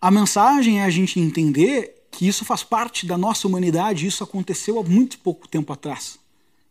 A 0.00 0.10
mensagem 0.10 0.80
é 0.80 0.84
a 0.84 0.90
gente 0.90 1.20
entender 1.20 2.06
que 2.10 2.26
isso 2.26 2.44
faz 2.44 2.62
parte 2.62 3.06
da 3.06 3.16
nossa 3.16 3.46
humanidade, 3.46 4.06
isso 4.06 4.24
aconteceu 4.24 4.78
há 4.78 4.82
muito 4.82 5.18
pouco 5.18 5.46
tempo 5.46 5.72
atrás. 5.72 6.18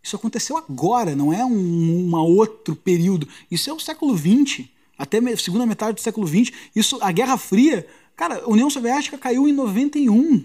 Isso 0.02 0.16
aconteceu 0.16 0.58
agora, 0.58 1.16
não 1.16 1.34
é 1.34 1.46
um 1.46 2.16
outro 2.16 2.76
período. 2.76 3.28
Isso 3.50 3.70
é 3.70 3.74
o 3.74 3.80
século 3.80 4.18
XX, 4.18 4.66
até 4.98 5.20
segunda 5.36 5.66
metade 5.66 5.96
do 5.96 6.02
século 6.02 6.28
XX. 6.28 6.52
Isso, 6.76 6.98
a 7.02 7.12
Guerra 7.12 7.38
Fria, 7.38 7.86
cara, 8.16 8.44
a 8.44 8.50
União 8.50 8.70
Soviética 8.70 9.18
caiu 9.18 9.48
em 9.48 9.54
91. 9.54 10.44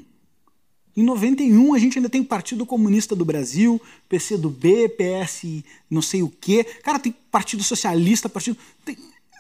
Em 0.97 1.03
91 1.03 1.75
a 1.75 1.79
gente 1.79 1.99
ainda 1.99 2.09
tem 2.09 2.21
o 2.21 2.25
Partido 2.25 2.65
Comunista 2.65 3.17
do 3.17 3.25
Brasil, 3.25 3.81
PCdoB, 4.09 4.91
PS 4.91 5.65
não 5.91 6.01
sei 6.01 6.23
o 6.23 6.29
quê. 6.29 6.65
Cara, 6.83 6.99
tem 6.99 7.15
Partido 7.31 7.63
Socialista, 7.63 8.29
Partido... 8.29 8.57
Tem... 8.85 8.97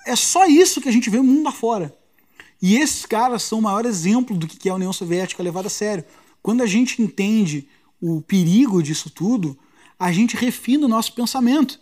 É 0.06 0.16
só 0.16 0.46
isso 0.46 0.80
que 0.80 0.88
a 0.88 0.92
gente 0.92 1.08
vê 1.08 1.18
o 1.18 1.24
mundo 1.24 1.48
afora. 1.48 1.96
E 2.60 2.76
esses 2.76 3.06
caras 3.06 3.42
são 3.42 3.58
o 3.58 3.62
maior 3.62 3.86
exemplo 3.86 4.36
do 4.36 4.46
que 4.46 4.68
é 4.68 4.72
a 4.72 4.74
União 4.74 4.92
Soviética 4.92 5.42
levada 5.42 5.68
a 5.68 5.70
sério. 5.70 6.04
Quando 6.42 6.62
a 6.62 6.66
gente 6.66 7.00
entende 7.00 7.68
o 8.00 8.20
perigo 8.20 8.82
disso 8.82 9.08
tudo, 9.08 9.56
a 9.98 10.12
gente 10.12 10.36
refina 10.36 10.86
o 10.86 10.88
nosso 10.88 11.14
pensamento 11.14 11.78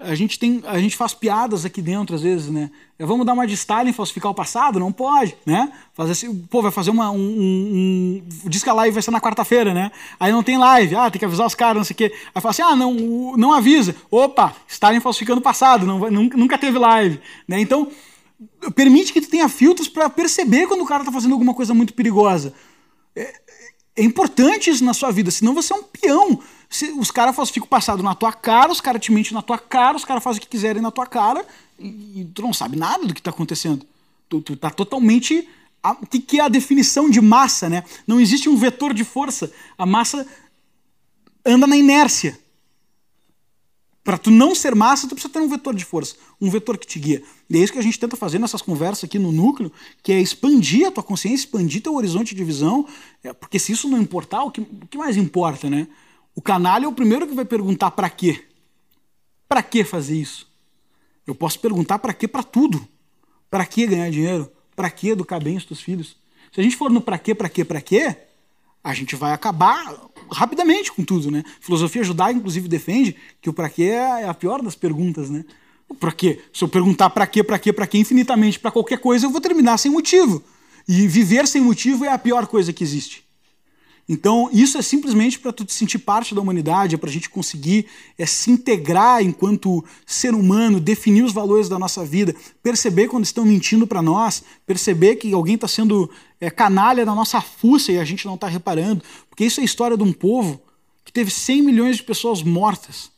a 0.00 0.14
gente 0.14 0.38
tem 0.38 0.62
a 0.64 0.78
gente 0.78 0.96
faz 0.96 1.12
piadas 1.12 1.64
aqui 1.64 1.82
dentro 1.82 2.14
às 2.14 2.22
vezes 2.22 2.48
né? 2.48 2.70
É, 2.98 3.04
vamos 3.04 3.26
dar 3.26 3.32
uma 3.32 3.46
de 3.46 3.54
Stalin 3.54 3.92
falsificar 3.92 4.30
o 4.30 4.34
passado? 4.34 4.78
Não 4.78 4.92
pode 4.92 5.36
né? 5.44 5.72
Fazer 5.92 6.12
assim 6.12 6.34
pô 6.48 6.62
vai 6.62 6.70
fazer 6.70 6.90
uma 6.90 7.10
um, 7.10 7.16
um, 7.16 8.22
um 8.44 8.48
diz 8.48 8.62
que 8.62 8.70
a 8.70 8.72
live 8.72 8.94
vai 8.94 9.02
ser 9.02 9.10
na 9.10 9.20
quarta-feira 9.20 9.74
né? 9.74 9.90
Aí 10.20 10.30
não 10.30 10.42
tem 10.42 10.56
live 10.56 10.94
ah 10.94 11.10
tem 11.10 11.18
que 11.18 11.24
avisar 11.24 11.46
os 11.46 11.54
caras 11.54 11.78
não 11.78 11.84
sei 11.84 11.94
o 11.94 11.96
quê. 11.96 12.12
Aí 12.32 12.40
fala 12.40 12.50
assim 12.50 12.62
ah 12.62 12.76
não 12.76 13.36
não 13.36 13.52
avisa. 13.52 13.96
Opa 14.08 14.54
Stalin 14.68 15.00
falsificando 15.00 15.40
o 15.40 15.42
passado 15.42 15.84
não 15.84 15.98
nunca 16.08 16.56
teve 16.56 16.78
live 16.78 17.20
né? 17.46 17.60
Então 17.60 17.90
permite 18.76 19.12
que 19.12 19.20
tu 19.20 19.28
tenha 19.28 19.48
filtros 19.48 19.88
para 19.88 20.08
perceber 20.08 20.68
quando 20.68 20.82
o 20.82 20.86
cara 20.86 21.04
tá 21.04 21.10
fazendo 21.10 21.32
alguma 21.32 21.54
coisa 21.54 21.74
muito 21.74 21.92
perigosa. 21.92 22.54
É, 23.16 23.34
é 23.96 24.02
importante 24.04 24.70
isso 24.70 24.84
na 24.84 24.94
sua 24.94 25.10
vida 25.10 25.32
senão 25.32 25.54
você 25.54 25.72
é 25.72 25.76
um 25.76 25.82
peão 25.82 26.40
se 26.68 26.90
os 26.92 27.10
caras 27.10 27.50
ficam 27.50 27.68
passados 27.68 28.04
na 28.04 28.14
tua 28.14 28.32
cara, 28.32 28.70
os 28.70 28.80
caras 28.80 29.00
te 29.00 29.10
mentem 29.10 29.32
na 29.32 29.42
tua 29.42 29.58
cara, 29.58 29.96
os 29.96 30.04
caras 30.04 30.22
fazem 30.22 30.38
o 30.38 30.42
que 30.42 30.48
quiserem 30.48 30.82
na 30.82 30.90
tua 30.90 31.06
cara 31.06 31.44
e, 31.78 32.20
e, 32.20 32.30
tu 32.34 32.42
não 32.42 32.52
sabe 32.52 32.76
nada 32.76 33.06
do 33.06 33.14
que 33.14 33.20
está 33.20 33.30
acontecendo. 33.30 33.86
Tu, 34.28 34.40
tu 34.42 34.56
tá 34.56 34.70
totalmente 34.70 35.48
que, 36.10 36.18
que 36.18 36.40
é 36.40 36.42
a 36.42 36.48
definição 36.48 37.08
de 37.08 37.20
massa, 37.20 37.68
né? 37.68 37.84
Não 38.06 38.20
existe 38.20 38.48
um 38.48 38.56
vetor 38.56 38.92
de 38.92 39.04
força. 39.04 39.50
A 39.76 39.86
massa 39.86 40.26
anda 41.44 41.66
na 41.66 41.76
inércia. 41.76 42.38
Para 44.04 44.16
tu 44.16 44.30
não 44.30 44.54
ser 44.54 44.74
massa, 44.74 45.06
tu 45.06 45.14
precisa 45.14 45.32
ter 45.32 45.40
um 45.40 45.48
vetor 45.48 45.74
de 45.74 45.84
força, 45.84 46.16
um 46.40 46.48
vetor 46.48 46.78
que 46.78 46.86
te 46.86 46.98
guia. 46.98 47.22
E 47.48 47.58
é 47.58 47.60
isso 47.60 47.72
que 47.72 47.78
a 47.78 47.82
gente 47.82 47.98
tenta 47.98 48.16
fazer 48.16 48.38
nessas 48.38 48.62
conversas 48.62 49.04
aqui 49.04 49.18
no 49.18 49.30
núcleo, 49.30 49.70
que 50.02 50.12
é 50.12 50.20
expandir 50.20 50.88
a 50.88 50.90
tua 50.90 51.02
consciência, 51.02 51.44
expandir 51.44 51.82
teu 51.82 51.94
horizonte 51.94 52.34
de 52.34 52.42
visão, 52.42 52.86
é, 53.22 53.34
porque 53.34 53.58
se 53.58 53.72
isso 53.72 53.86
não 53.86 54.00
importar, 54.00 54.44
o 54.44 54.50
que, 54.50 54.62
o 54.62 54.86
que 54.88 54.96
mais 54.96 55.18
importa, 55.18 55.68
né? 55.68 55.86
O 56.38 56.40
canalha 56.40 56.84
é 56.84 56.88
o 56.88 56.92
primeiro 56.92 57.26
que 57.26 57.34
vai 57.34 57.44
perguntar 57.44 57.90
para 57.90 58.08
quê? 58.08 58.44
Para 59.48 59.60
que 59.60 59.82
fazer 59.82 60.14
isso? 60.14 60.48
Eu 61.26 61.34
posso 61.34 61.58
perguntar 61.58 61.98
para 61.98 62.14
quê 62.14 62.28
para 62.28 62.44
tudo. 62.44 62.86
Para 63.50 63.66
que 63.66 63.84
ganhar 63.88 64.08
dinheiro? 64.08 64.48
Para 64.76 64.88
que 64.88 65.08
educar 65.08 65.40
bem 65.40 65.56
os 65.56 65.64
teus 65.64 65.80
filhos? 65.80 66.16
Se 66.52 66.60
a 66.60 66.62
gente 66.62 66.76
for 66.76 66.92
no 66.92 67.00
para 67.00 67.18
quê, 67.18 67.34
para 67.34 67.48
quê, 67.48 67.64
para 67.64 67.80
quê, 67.80 68.16
a 68.84 68.94
gente 68.94 69.16
vai 69.16 69.32
acabar 69.32 69.92
rapidamente 70.30 70.92
com 70.92 71.02
tudo, 71.02 71.28
né? 71.28 71.42
A 71.44 71.60
filosofia 71.60 72.04
judaica, 72.04 72.38
inclusive, 72.38 72.68
defende 72.68 73.16
que 73.40 73.50
o 73.50 73.52
para 73.52 73.68
quê 73.68 73.86
é 73.86 74.28
a 74.28 74.32
pior 74.32 74.62
das 74.62 74.76
perguntas, 74.76 75.28
né? 75.28 75.44
O 75.88 75.94
para 75.96 76.12
quê? 76.12 76.40
Se 76.52 76.62
eu 76.62 76.68
perguntar 76.68 77.10
para 77.10 77.26
quê, 77.26 77.42
para 77.42 77.58
quê, 77.58 77.72
para 77.72 77.86
quê 77.88 77.98
infinitamente 77.98 78.60
para 78.60 78.70
qualquer 78.70 79.00
coisa, 79.00 79.26
eu 79.26 79.30
vou 79.30 79.40
terminar 79.40 79.76
sem 79.76 79.90
motivo. 79.90 80.40
E 80.86 81.08
viver 81.08 81.48
sem 81.48 81.60
motivo 81.60 82.04
é 82.04 82.12
a 82.12 82.16
pior 82.16 82.46
coisa 82.46 82.72
que 82.72 82.84
existe. 82.84 83.27
Então, 84.08 84.48
isso 84.50 84.78
é 84.78 84.82
simplesmente 84.82 85.38
para 85.38 85.52
tu 85.52 85.66
te 85.66 85.72
sentir 85.74 85.98
parte 85.98 86.34
da 86.34 86.40
humanidade, 86.40 86.94
é 86.94 86.98
para 86.98 87.10
a 87.10 87.12
gente 87.12 87.28
conseguir 87.28 87.86
é, 88.16 88.24
se 88.24 88.50
integrar 88.50 89.22
enquanto 89.22 89.84
ser 90.06 90.34
humano, 90.34 90.80
definir 90.80 91.22
os 91.22 91.32
valores 91.32 91.68
da 91.68 91.78
nossa 91.78 92.04
vida, 92.06 92.34
perceber 92.62 93.08
quando 93.08 93.24
estão 93.24 93.44
mentindo 93.44 93.86
para 93.86 94.00
nós, 94.00 94.42
perceber 94.64 95.16
que 95.16 95.30
alguém 95.34 95.56
está 95.56 95.68
sendo 95.68 96.10
é, 96.40 96.48
canalha 96.48 97.04
na 97.04 97.14
nossa 97.14 97.40
fuça 97.42 97.92
e 97.92 97.98
a 97.98 98.04
gente 98.04 98.24
não 98.24 98.36
está 98.36 98.48
reparando. 98.48 99.04
Porque 99.28 99.44
isso 99.44 99.60
é 99.60 99.62
a 99.62 99.66
história 99.66 99.96
de 99.96 100.02
um 100.02 100.12
povo 100.12 100.58
que 101.04 101.12
teve 101.12 101.30
100 101.30 101.62
milhões 101.62 101.98
de 101.98 102.02
pessoas 102.02 102.42
mortas. 102.42 103.10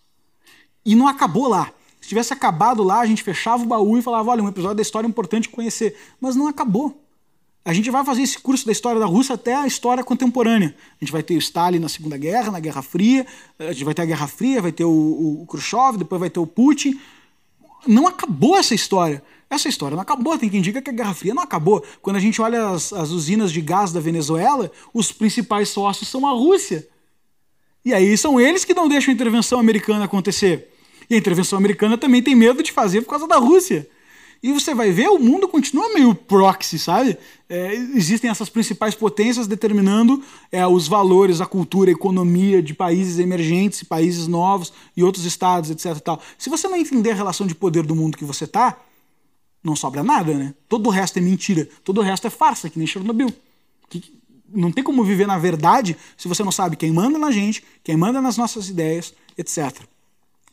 E 0.84 0.96
não 0.96 1.06
acabou 1.06 1.46
lá. 1.46 1.72
Se 2.00 2.08
tivesse 2.08 2.32
acabado 2.32 2.82
lá, 2.82 3.00
a 3.00 3.06
gente 3.06 3.22
fechava 3.22 3.62
o 3.62 3.66
baú 3.66 3.96
e 3.96 4.02
falava: 4.02 4.30
olha, 4.30 4.42
um 4.42 4.48
episódio 4.48 4.76
da 4.76 4.82
história 4.82 5.06
é 5.06 5.10
importante 5.10 5.48
conhecer. 5.48 5.96
Mas 6.20 6.34
não 6.34 6.48
acabou. 6.48 7.00
A 7.70 7.72
gente 7.72 7.88
vai 7.88 8.04
fazer 8.04 8.22
esse 8.22 8.36
curso 8.36 8.66
da 8.66 8.72
história 8.72 8.98
da 8.98 9.06
Rússia 9.06 9.36
até 9.36 9.54
a 9.54 9.64
história 9.64 10.02
contemporânea. 10.02 10.74
A 11.00 11.04
gente 11.04 11.12
vai 11.12 11.22
ter 11.22 11.36
o 11.36 11.38
Stalin 11.38 11.78
na 11.78 11.88
Segunda 11.88 12.18
Guerra, 12.18 12.50
na 12.50 12.58
Guerra 12.58 12.82
Fria, 12.82 13.24
a 13.60 13.70
gente 13.70 13.84
vai 13.84 13.94
ter 13.94 14.02
a 14.02 14.06
Guerra 14.06 14.26
Fria, 14.26 14.60
vai 14.60 14.72
ter 14.72 14.82
o, 14.82 14.90
o 15.42 15.46
Khrushchev, 15.46 15.96
depois 15.96 16.18
vai 16.18 16.28
ter 16.28 16.40
o 16.40 16.48
Putin. 16.48 16.98
Não 17.86 18.08
acabou 18.08 18.56
essa 18.56 18.74
história. 18.74 19.22
Essa 19.48 19.68
história 19.68 19.94
não 19.94 20.02
acabou. 20.02 20.36
Tem 20.36 20.48
quem 20.48 20.60
diga 20.60 20.82
que 20.82 20.90
a 20.90 20.92
Guerra 20.92 21.14
Fria 21.14 21.32
não 21.32 21.44
acabou. 21.44 21.84
Quando 22.02 22.16
a 22.16 22.18
gente 22.18 22.42
olha 22.42 22.70
as, 22.70 22.92
as 22.92 23.10
usinas 23.10 23.52
de 23.52 23.60
gás 23.60 23.92
da 23.92 24.00
Venezuela, 24.00 24.68
os 24.92 25.12
principais 25.12 25.68
sócios 25.68 26.08
são 26.08 26.26
a 26.26 26.32
Rússia. 26.32 26.88
E 27.84 27.94
aí 27.94 28.18
são 28.18 28.40
eles 28.40 28.64
que 28.64 28.74
não 28.74 28.88
deixam 28.88 29.12
a 29.12 29.14
intervenção 29.14 29.60
americana 29.60 30.06
acontecer. 30.06 30.74
E 31.08 31.14
a 31.14 31.18
intervenção 31.18 31.56
americana 31.56 31.96
também 31.96 32.20
tem 32.20 32.34
medo 32.34 32.64
de 32.64 32.72
fazer 32.72 33.02
por 33.02 33.10
causa 33.10 33.28
da 33.28 33.36
Rússia. 33.36 33.88
E 34.42 34.52
você 34.52 34.74
vai 34.74 34.90
ver, 34.90 35.08
o 35.08 35.18
mundo 35.18 35.46
continua 35.46 35.92
meio 35.92 36.14
proxy, 36.14 36.78
sabe? 36.78 37.18
É, 37.46 37.74
existem 37.74 38.30
essas 38.30 38.48
principais 38.48 38.94
potências 38.94 39.46
determinando 39.46 40.22
é, 40.50 40.66
os 40.66 40.88
valores, 40.88 41.42
a 41.42 41.46
cultura, 41.46 41.90
a 41.90 41.92
economia 41.92 42.62
de 42.62 42.72
países 42.72 43.18
emergentes, 43.18 43.82
países 43.82 44.26
novos 44.26 44.72
e 44.96 45.04
outros 45.04 45.26
estados, 45.26 45.70
etc. 45.70 45.98
Tal. 46.00 46.22
Se 46.38 46.48
você 46.48 46.68
não 46.68 46.76
entender 46.76 47.10
a 47.10 47.14
relação 47.14 47.46
de 47.46 47.54
poder 47.54 47.84
do 47.84 47.94
mundo 47.94 48.16
que 48.16 48.24
você 48.24 48.44
está, 48.44 48.78
não 49.62 49.76
sobra 49.76 50.02
nada, 50.02 50.32
né? 50.32 50.54
Todo 50.68 50.86
o 50.86 50.90
resto 50.90 51.18
é 51.18 51.22
mentira, 51.22 51.68
todo 51.84 51.98
o 51.98 52.02
resto 52.02 52.26
é 52.26 52.30
farsa, 52.30 52.70
que 52.70 52.78
nem 52.78 52.86
Chernobyl. 52.86 53.30
Que, 53.90 54.20
não 54.52 54.72
tem 54.72 54.82
como 54.82 55.04
viver 55.04 55.26
na 55.26 55.38
verdade 55.38 55.96
se 56.16 56.26
você 56.26 56.42
não 56.42 56.50
sabe 56.50 56.76
quem 56.76 56.90
manda 56.90 57.18
na 57.18 57.30
gente, 57.30 57.62
quem 57.84 57.96
manda 57.96 58.20
nas 58.20 58.36
nossas 58.36 58.68
ideias, 58.68 59.14
etc. 59.36 59.82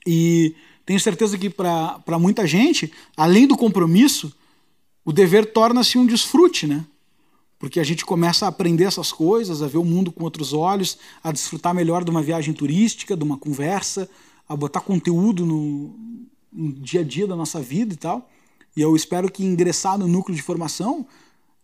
E 0.05 0.55
tenho 0.87 1.01
certeza 1.01 1.37
que 1.37 1.49
para 1.49 2.17
muita 2.17 2.47
gente, 2.47 2.93
além 3.17 3.45
do 3.45 3.57
compromisso, 3.57 4.33
o 5.03 5.11
dever 5.11 5.51
torna-se 5.51 5.97
um 5.97 6.05
desfrute, 6.05 6.65
né? 6.65 6.85
Porque 7.59 7.81
a 7.81 7.83
gente 7.83 8.05
começa 8.05 8.45
a 8.45 8.47
aprender 8.47 8.85
essas 8.85 9.11
coisas, 9.11 9.61
a 9.61 9.67
ver 9.67 9.79
o 9.79 9.83
mundo 9.83 10.13
com 10.13 10.23
outros 10.23 10.53
olhos, 10.53 10.97
a 11.21 11.33
desfrutar 11.33 11.75
melhor 11.75 12.05
de 12.05 12.09
uma 12.09 12.21
viagem 12.21 12.53
turística, 12.53 13.17
de 13.17 13.23
uma 13.25 13.37
conversa, 13.37 14.09
a 14.47 14.55
botar 14.55 14.79
conteúdo 14.79 15.45
no, 15.45 15.93
no 16.53 16.71
dia 16.71 17.01
a 17.01 17.03
dia 17.03 17.27
da 17.27 17.35
nossa 17.35 17.59
vida 17.59 17.93
e 17.93 17.97
tal. 17.97 18.29
E 18.73 18.79
eu 18.79 18.95
espero 18.95 19.29
que 19.29 19.43
ingressar 19.43 19.97
no 19.97 20.07
núcleo 20.07 20.37
de 20.37 20.41
formação 20.41 21.05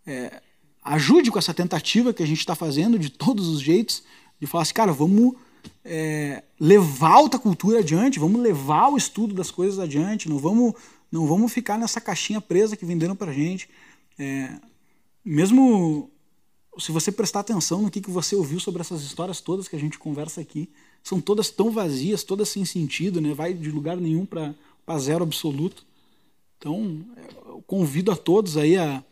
é, 0.06 0.41
ajude 0.84 1.32
com 1.32 1.40
essa 1.40 1.54
tentativa 1.54 2.14
que 2.14 2.24
a 2.24 2.28
gente 2.28 2.40
está 2.40 2.56
fazendo 2.56 3.00
de 3.00 3.10
todos 3.10 3.48
os 3.48 3.62
jeitos, 3.62 4.04
de 4.38 4.45
falar 4.45 4.64
assim, 4.64 4.74
cara, 4.74 4.91
vamos 4.91 5.34
é, 5.85 6.43
levar 6.60 7.10
a 7.10 7.15
alta 7.15 7.39
cultura 7.39 7.80
adiante, 7.80 8.19
vamos 8.19 8.41
levar 8.41 8.89
o 8.89 8.97
estudo 8.97 9.34
das 9.34 9.51
coisas 9.51 9.80
adiante, 9.80 10.30
não 10.30 10.38
vamos, 10.38 10.73
não 11.11 11.27
vamos 11.27 11.51
ficar 11.51 11.77
nessa 11.77 11.99
caixinha 11.99 12.39
presa 12.39 12.77
que 12.77 12.85
venderam 12.85 13.15
para 13.15 13.34
gente. 13.34 13.69
É, 14.18 14.55
mesmo 15.23 16.10
se 16.80 16.91
você 16.91 17.11
prestar 17.11 17.41
atenção 17.41 17.81
no 17.81 17.91
que, 17.91 18.01
que 18.01 18.10
você 18.10 18.35
ouviu 18.35 18.60
sobre 18.60 18.81
essas 18.81 19.03
histórias 19.03 19.41
todas 19.41 19.68
que 19.68 19.76
a 19.76 19.80
gente 19.80 19.99
conversa 19.99 20.41
aqui, 20.41 20.69
são 21.03 21.19
todas 21.19 21.49
tão 21.49 21.69
vazias, 21.69 22.23
todas 22.23 22.49
sem 22.49 22.65
sentido, 22.65 23.22
né? 23.22 23.34
vai 23.34 23.53
de 23.53 23.69
lugar 23.69 23.97
nenhum 23.97 24.26
para 24.26 24.99
zero 24.99 25.23
absoluto. 25.23 25.85
Então, 26.57 27.05
eu 27.45 27.64
convido 27.68 28.11
a 28.11 28.15
todos 28.15 28.57
aí 28.57 28.77
a, 28.77 29.03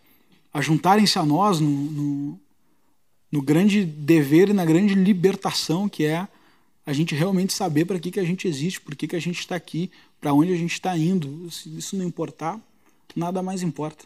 a 0.54 0.62
juntarem-se 0.62 1.20
a 1.20 1.26
nós 1.26 1.60
no, 1.60 1.70
no, 1.70 2.40
no 3.32 3.42
grande 3.42 3.84
dever 3.84 4.50
e 4.50 4.54
na 4.54 4.66
grande 4.66 4.96
libertação 4.96 5.90
que 5.90 6.06
é 6.06 6.28
a 6.92 6.94
gente 6.94 7.16
realmente 7.16 7.54
saber 7.54 7.86
para 7.86 7.98
que, 7.98 8.12
que 8.12 8.20
a 8.20 8.24
gente 8.24 8.50
existe, 8.50 8.82
por 8.82 8.96
que, 8.96 9.08
que 9.08 9.16
a 9.16 9.22
gente 9.22 9.40
está 9.40 9.56
aqui, 9.56 9.90
para 10.20 10.34
onde 10.34 10.52
a 10.54 10.58
gente 10.58 10.74
está 10.74 10.96
indo. 10.98 11.50
Se 11.50 11.70
isso 11.78 11.96
não 11.96 12.04
importar, 12.04 12.60
nada 13.16 13.42
mais 13.42 13.64
importa. 13.64 14.04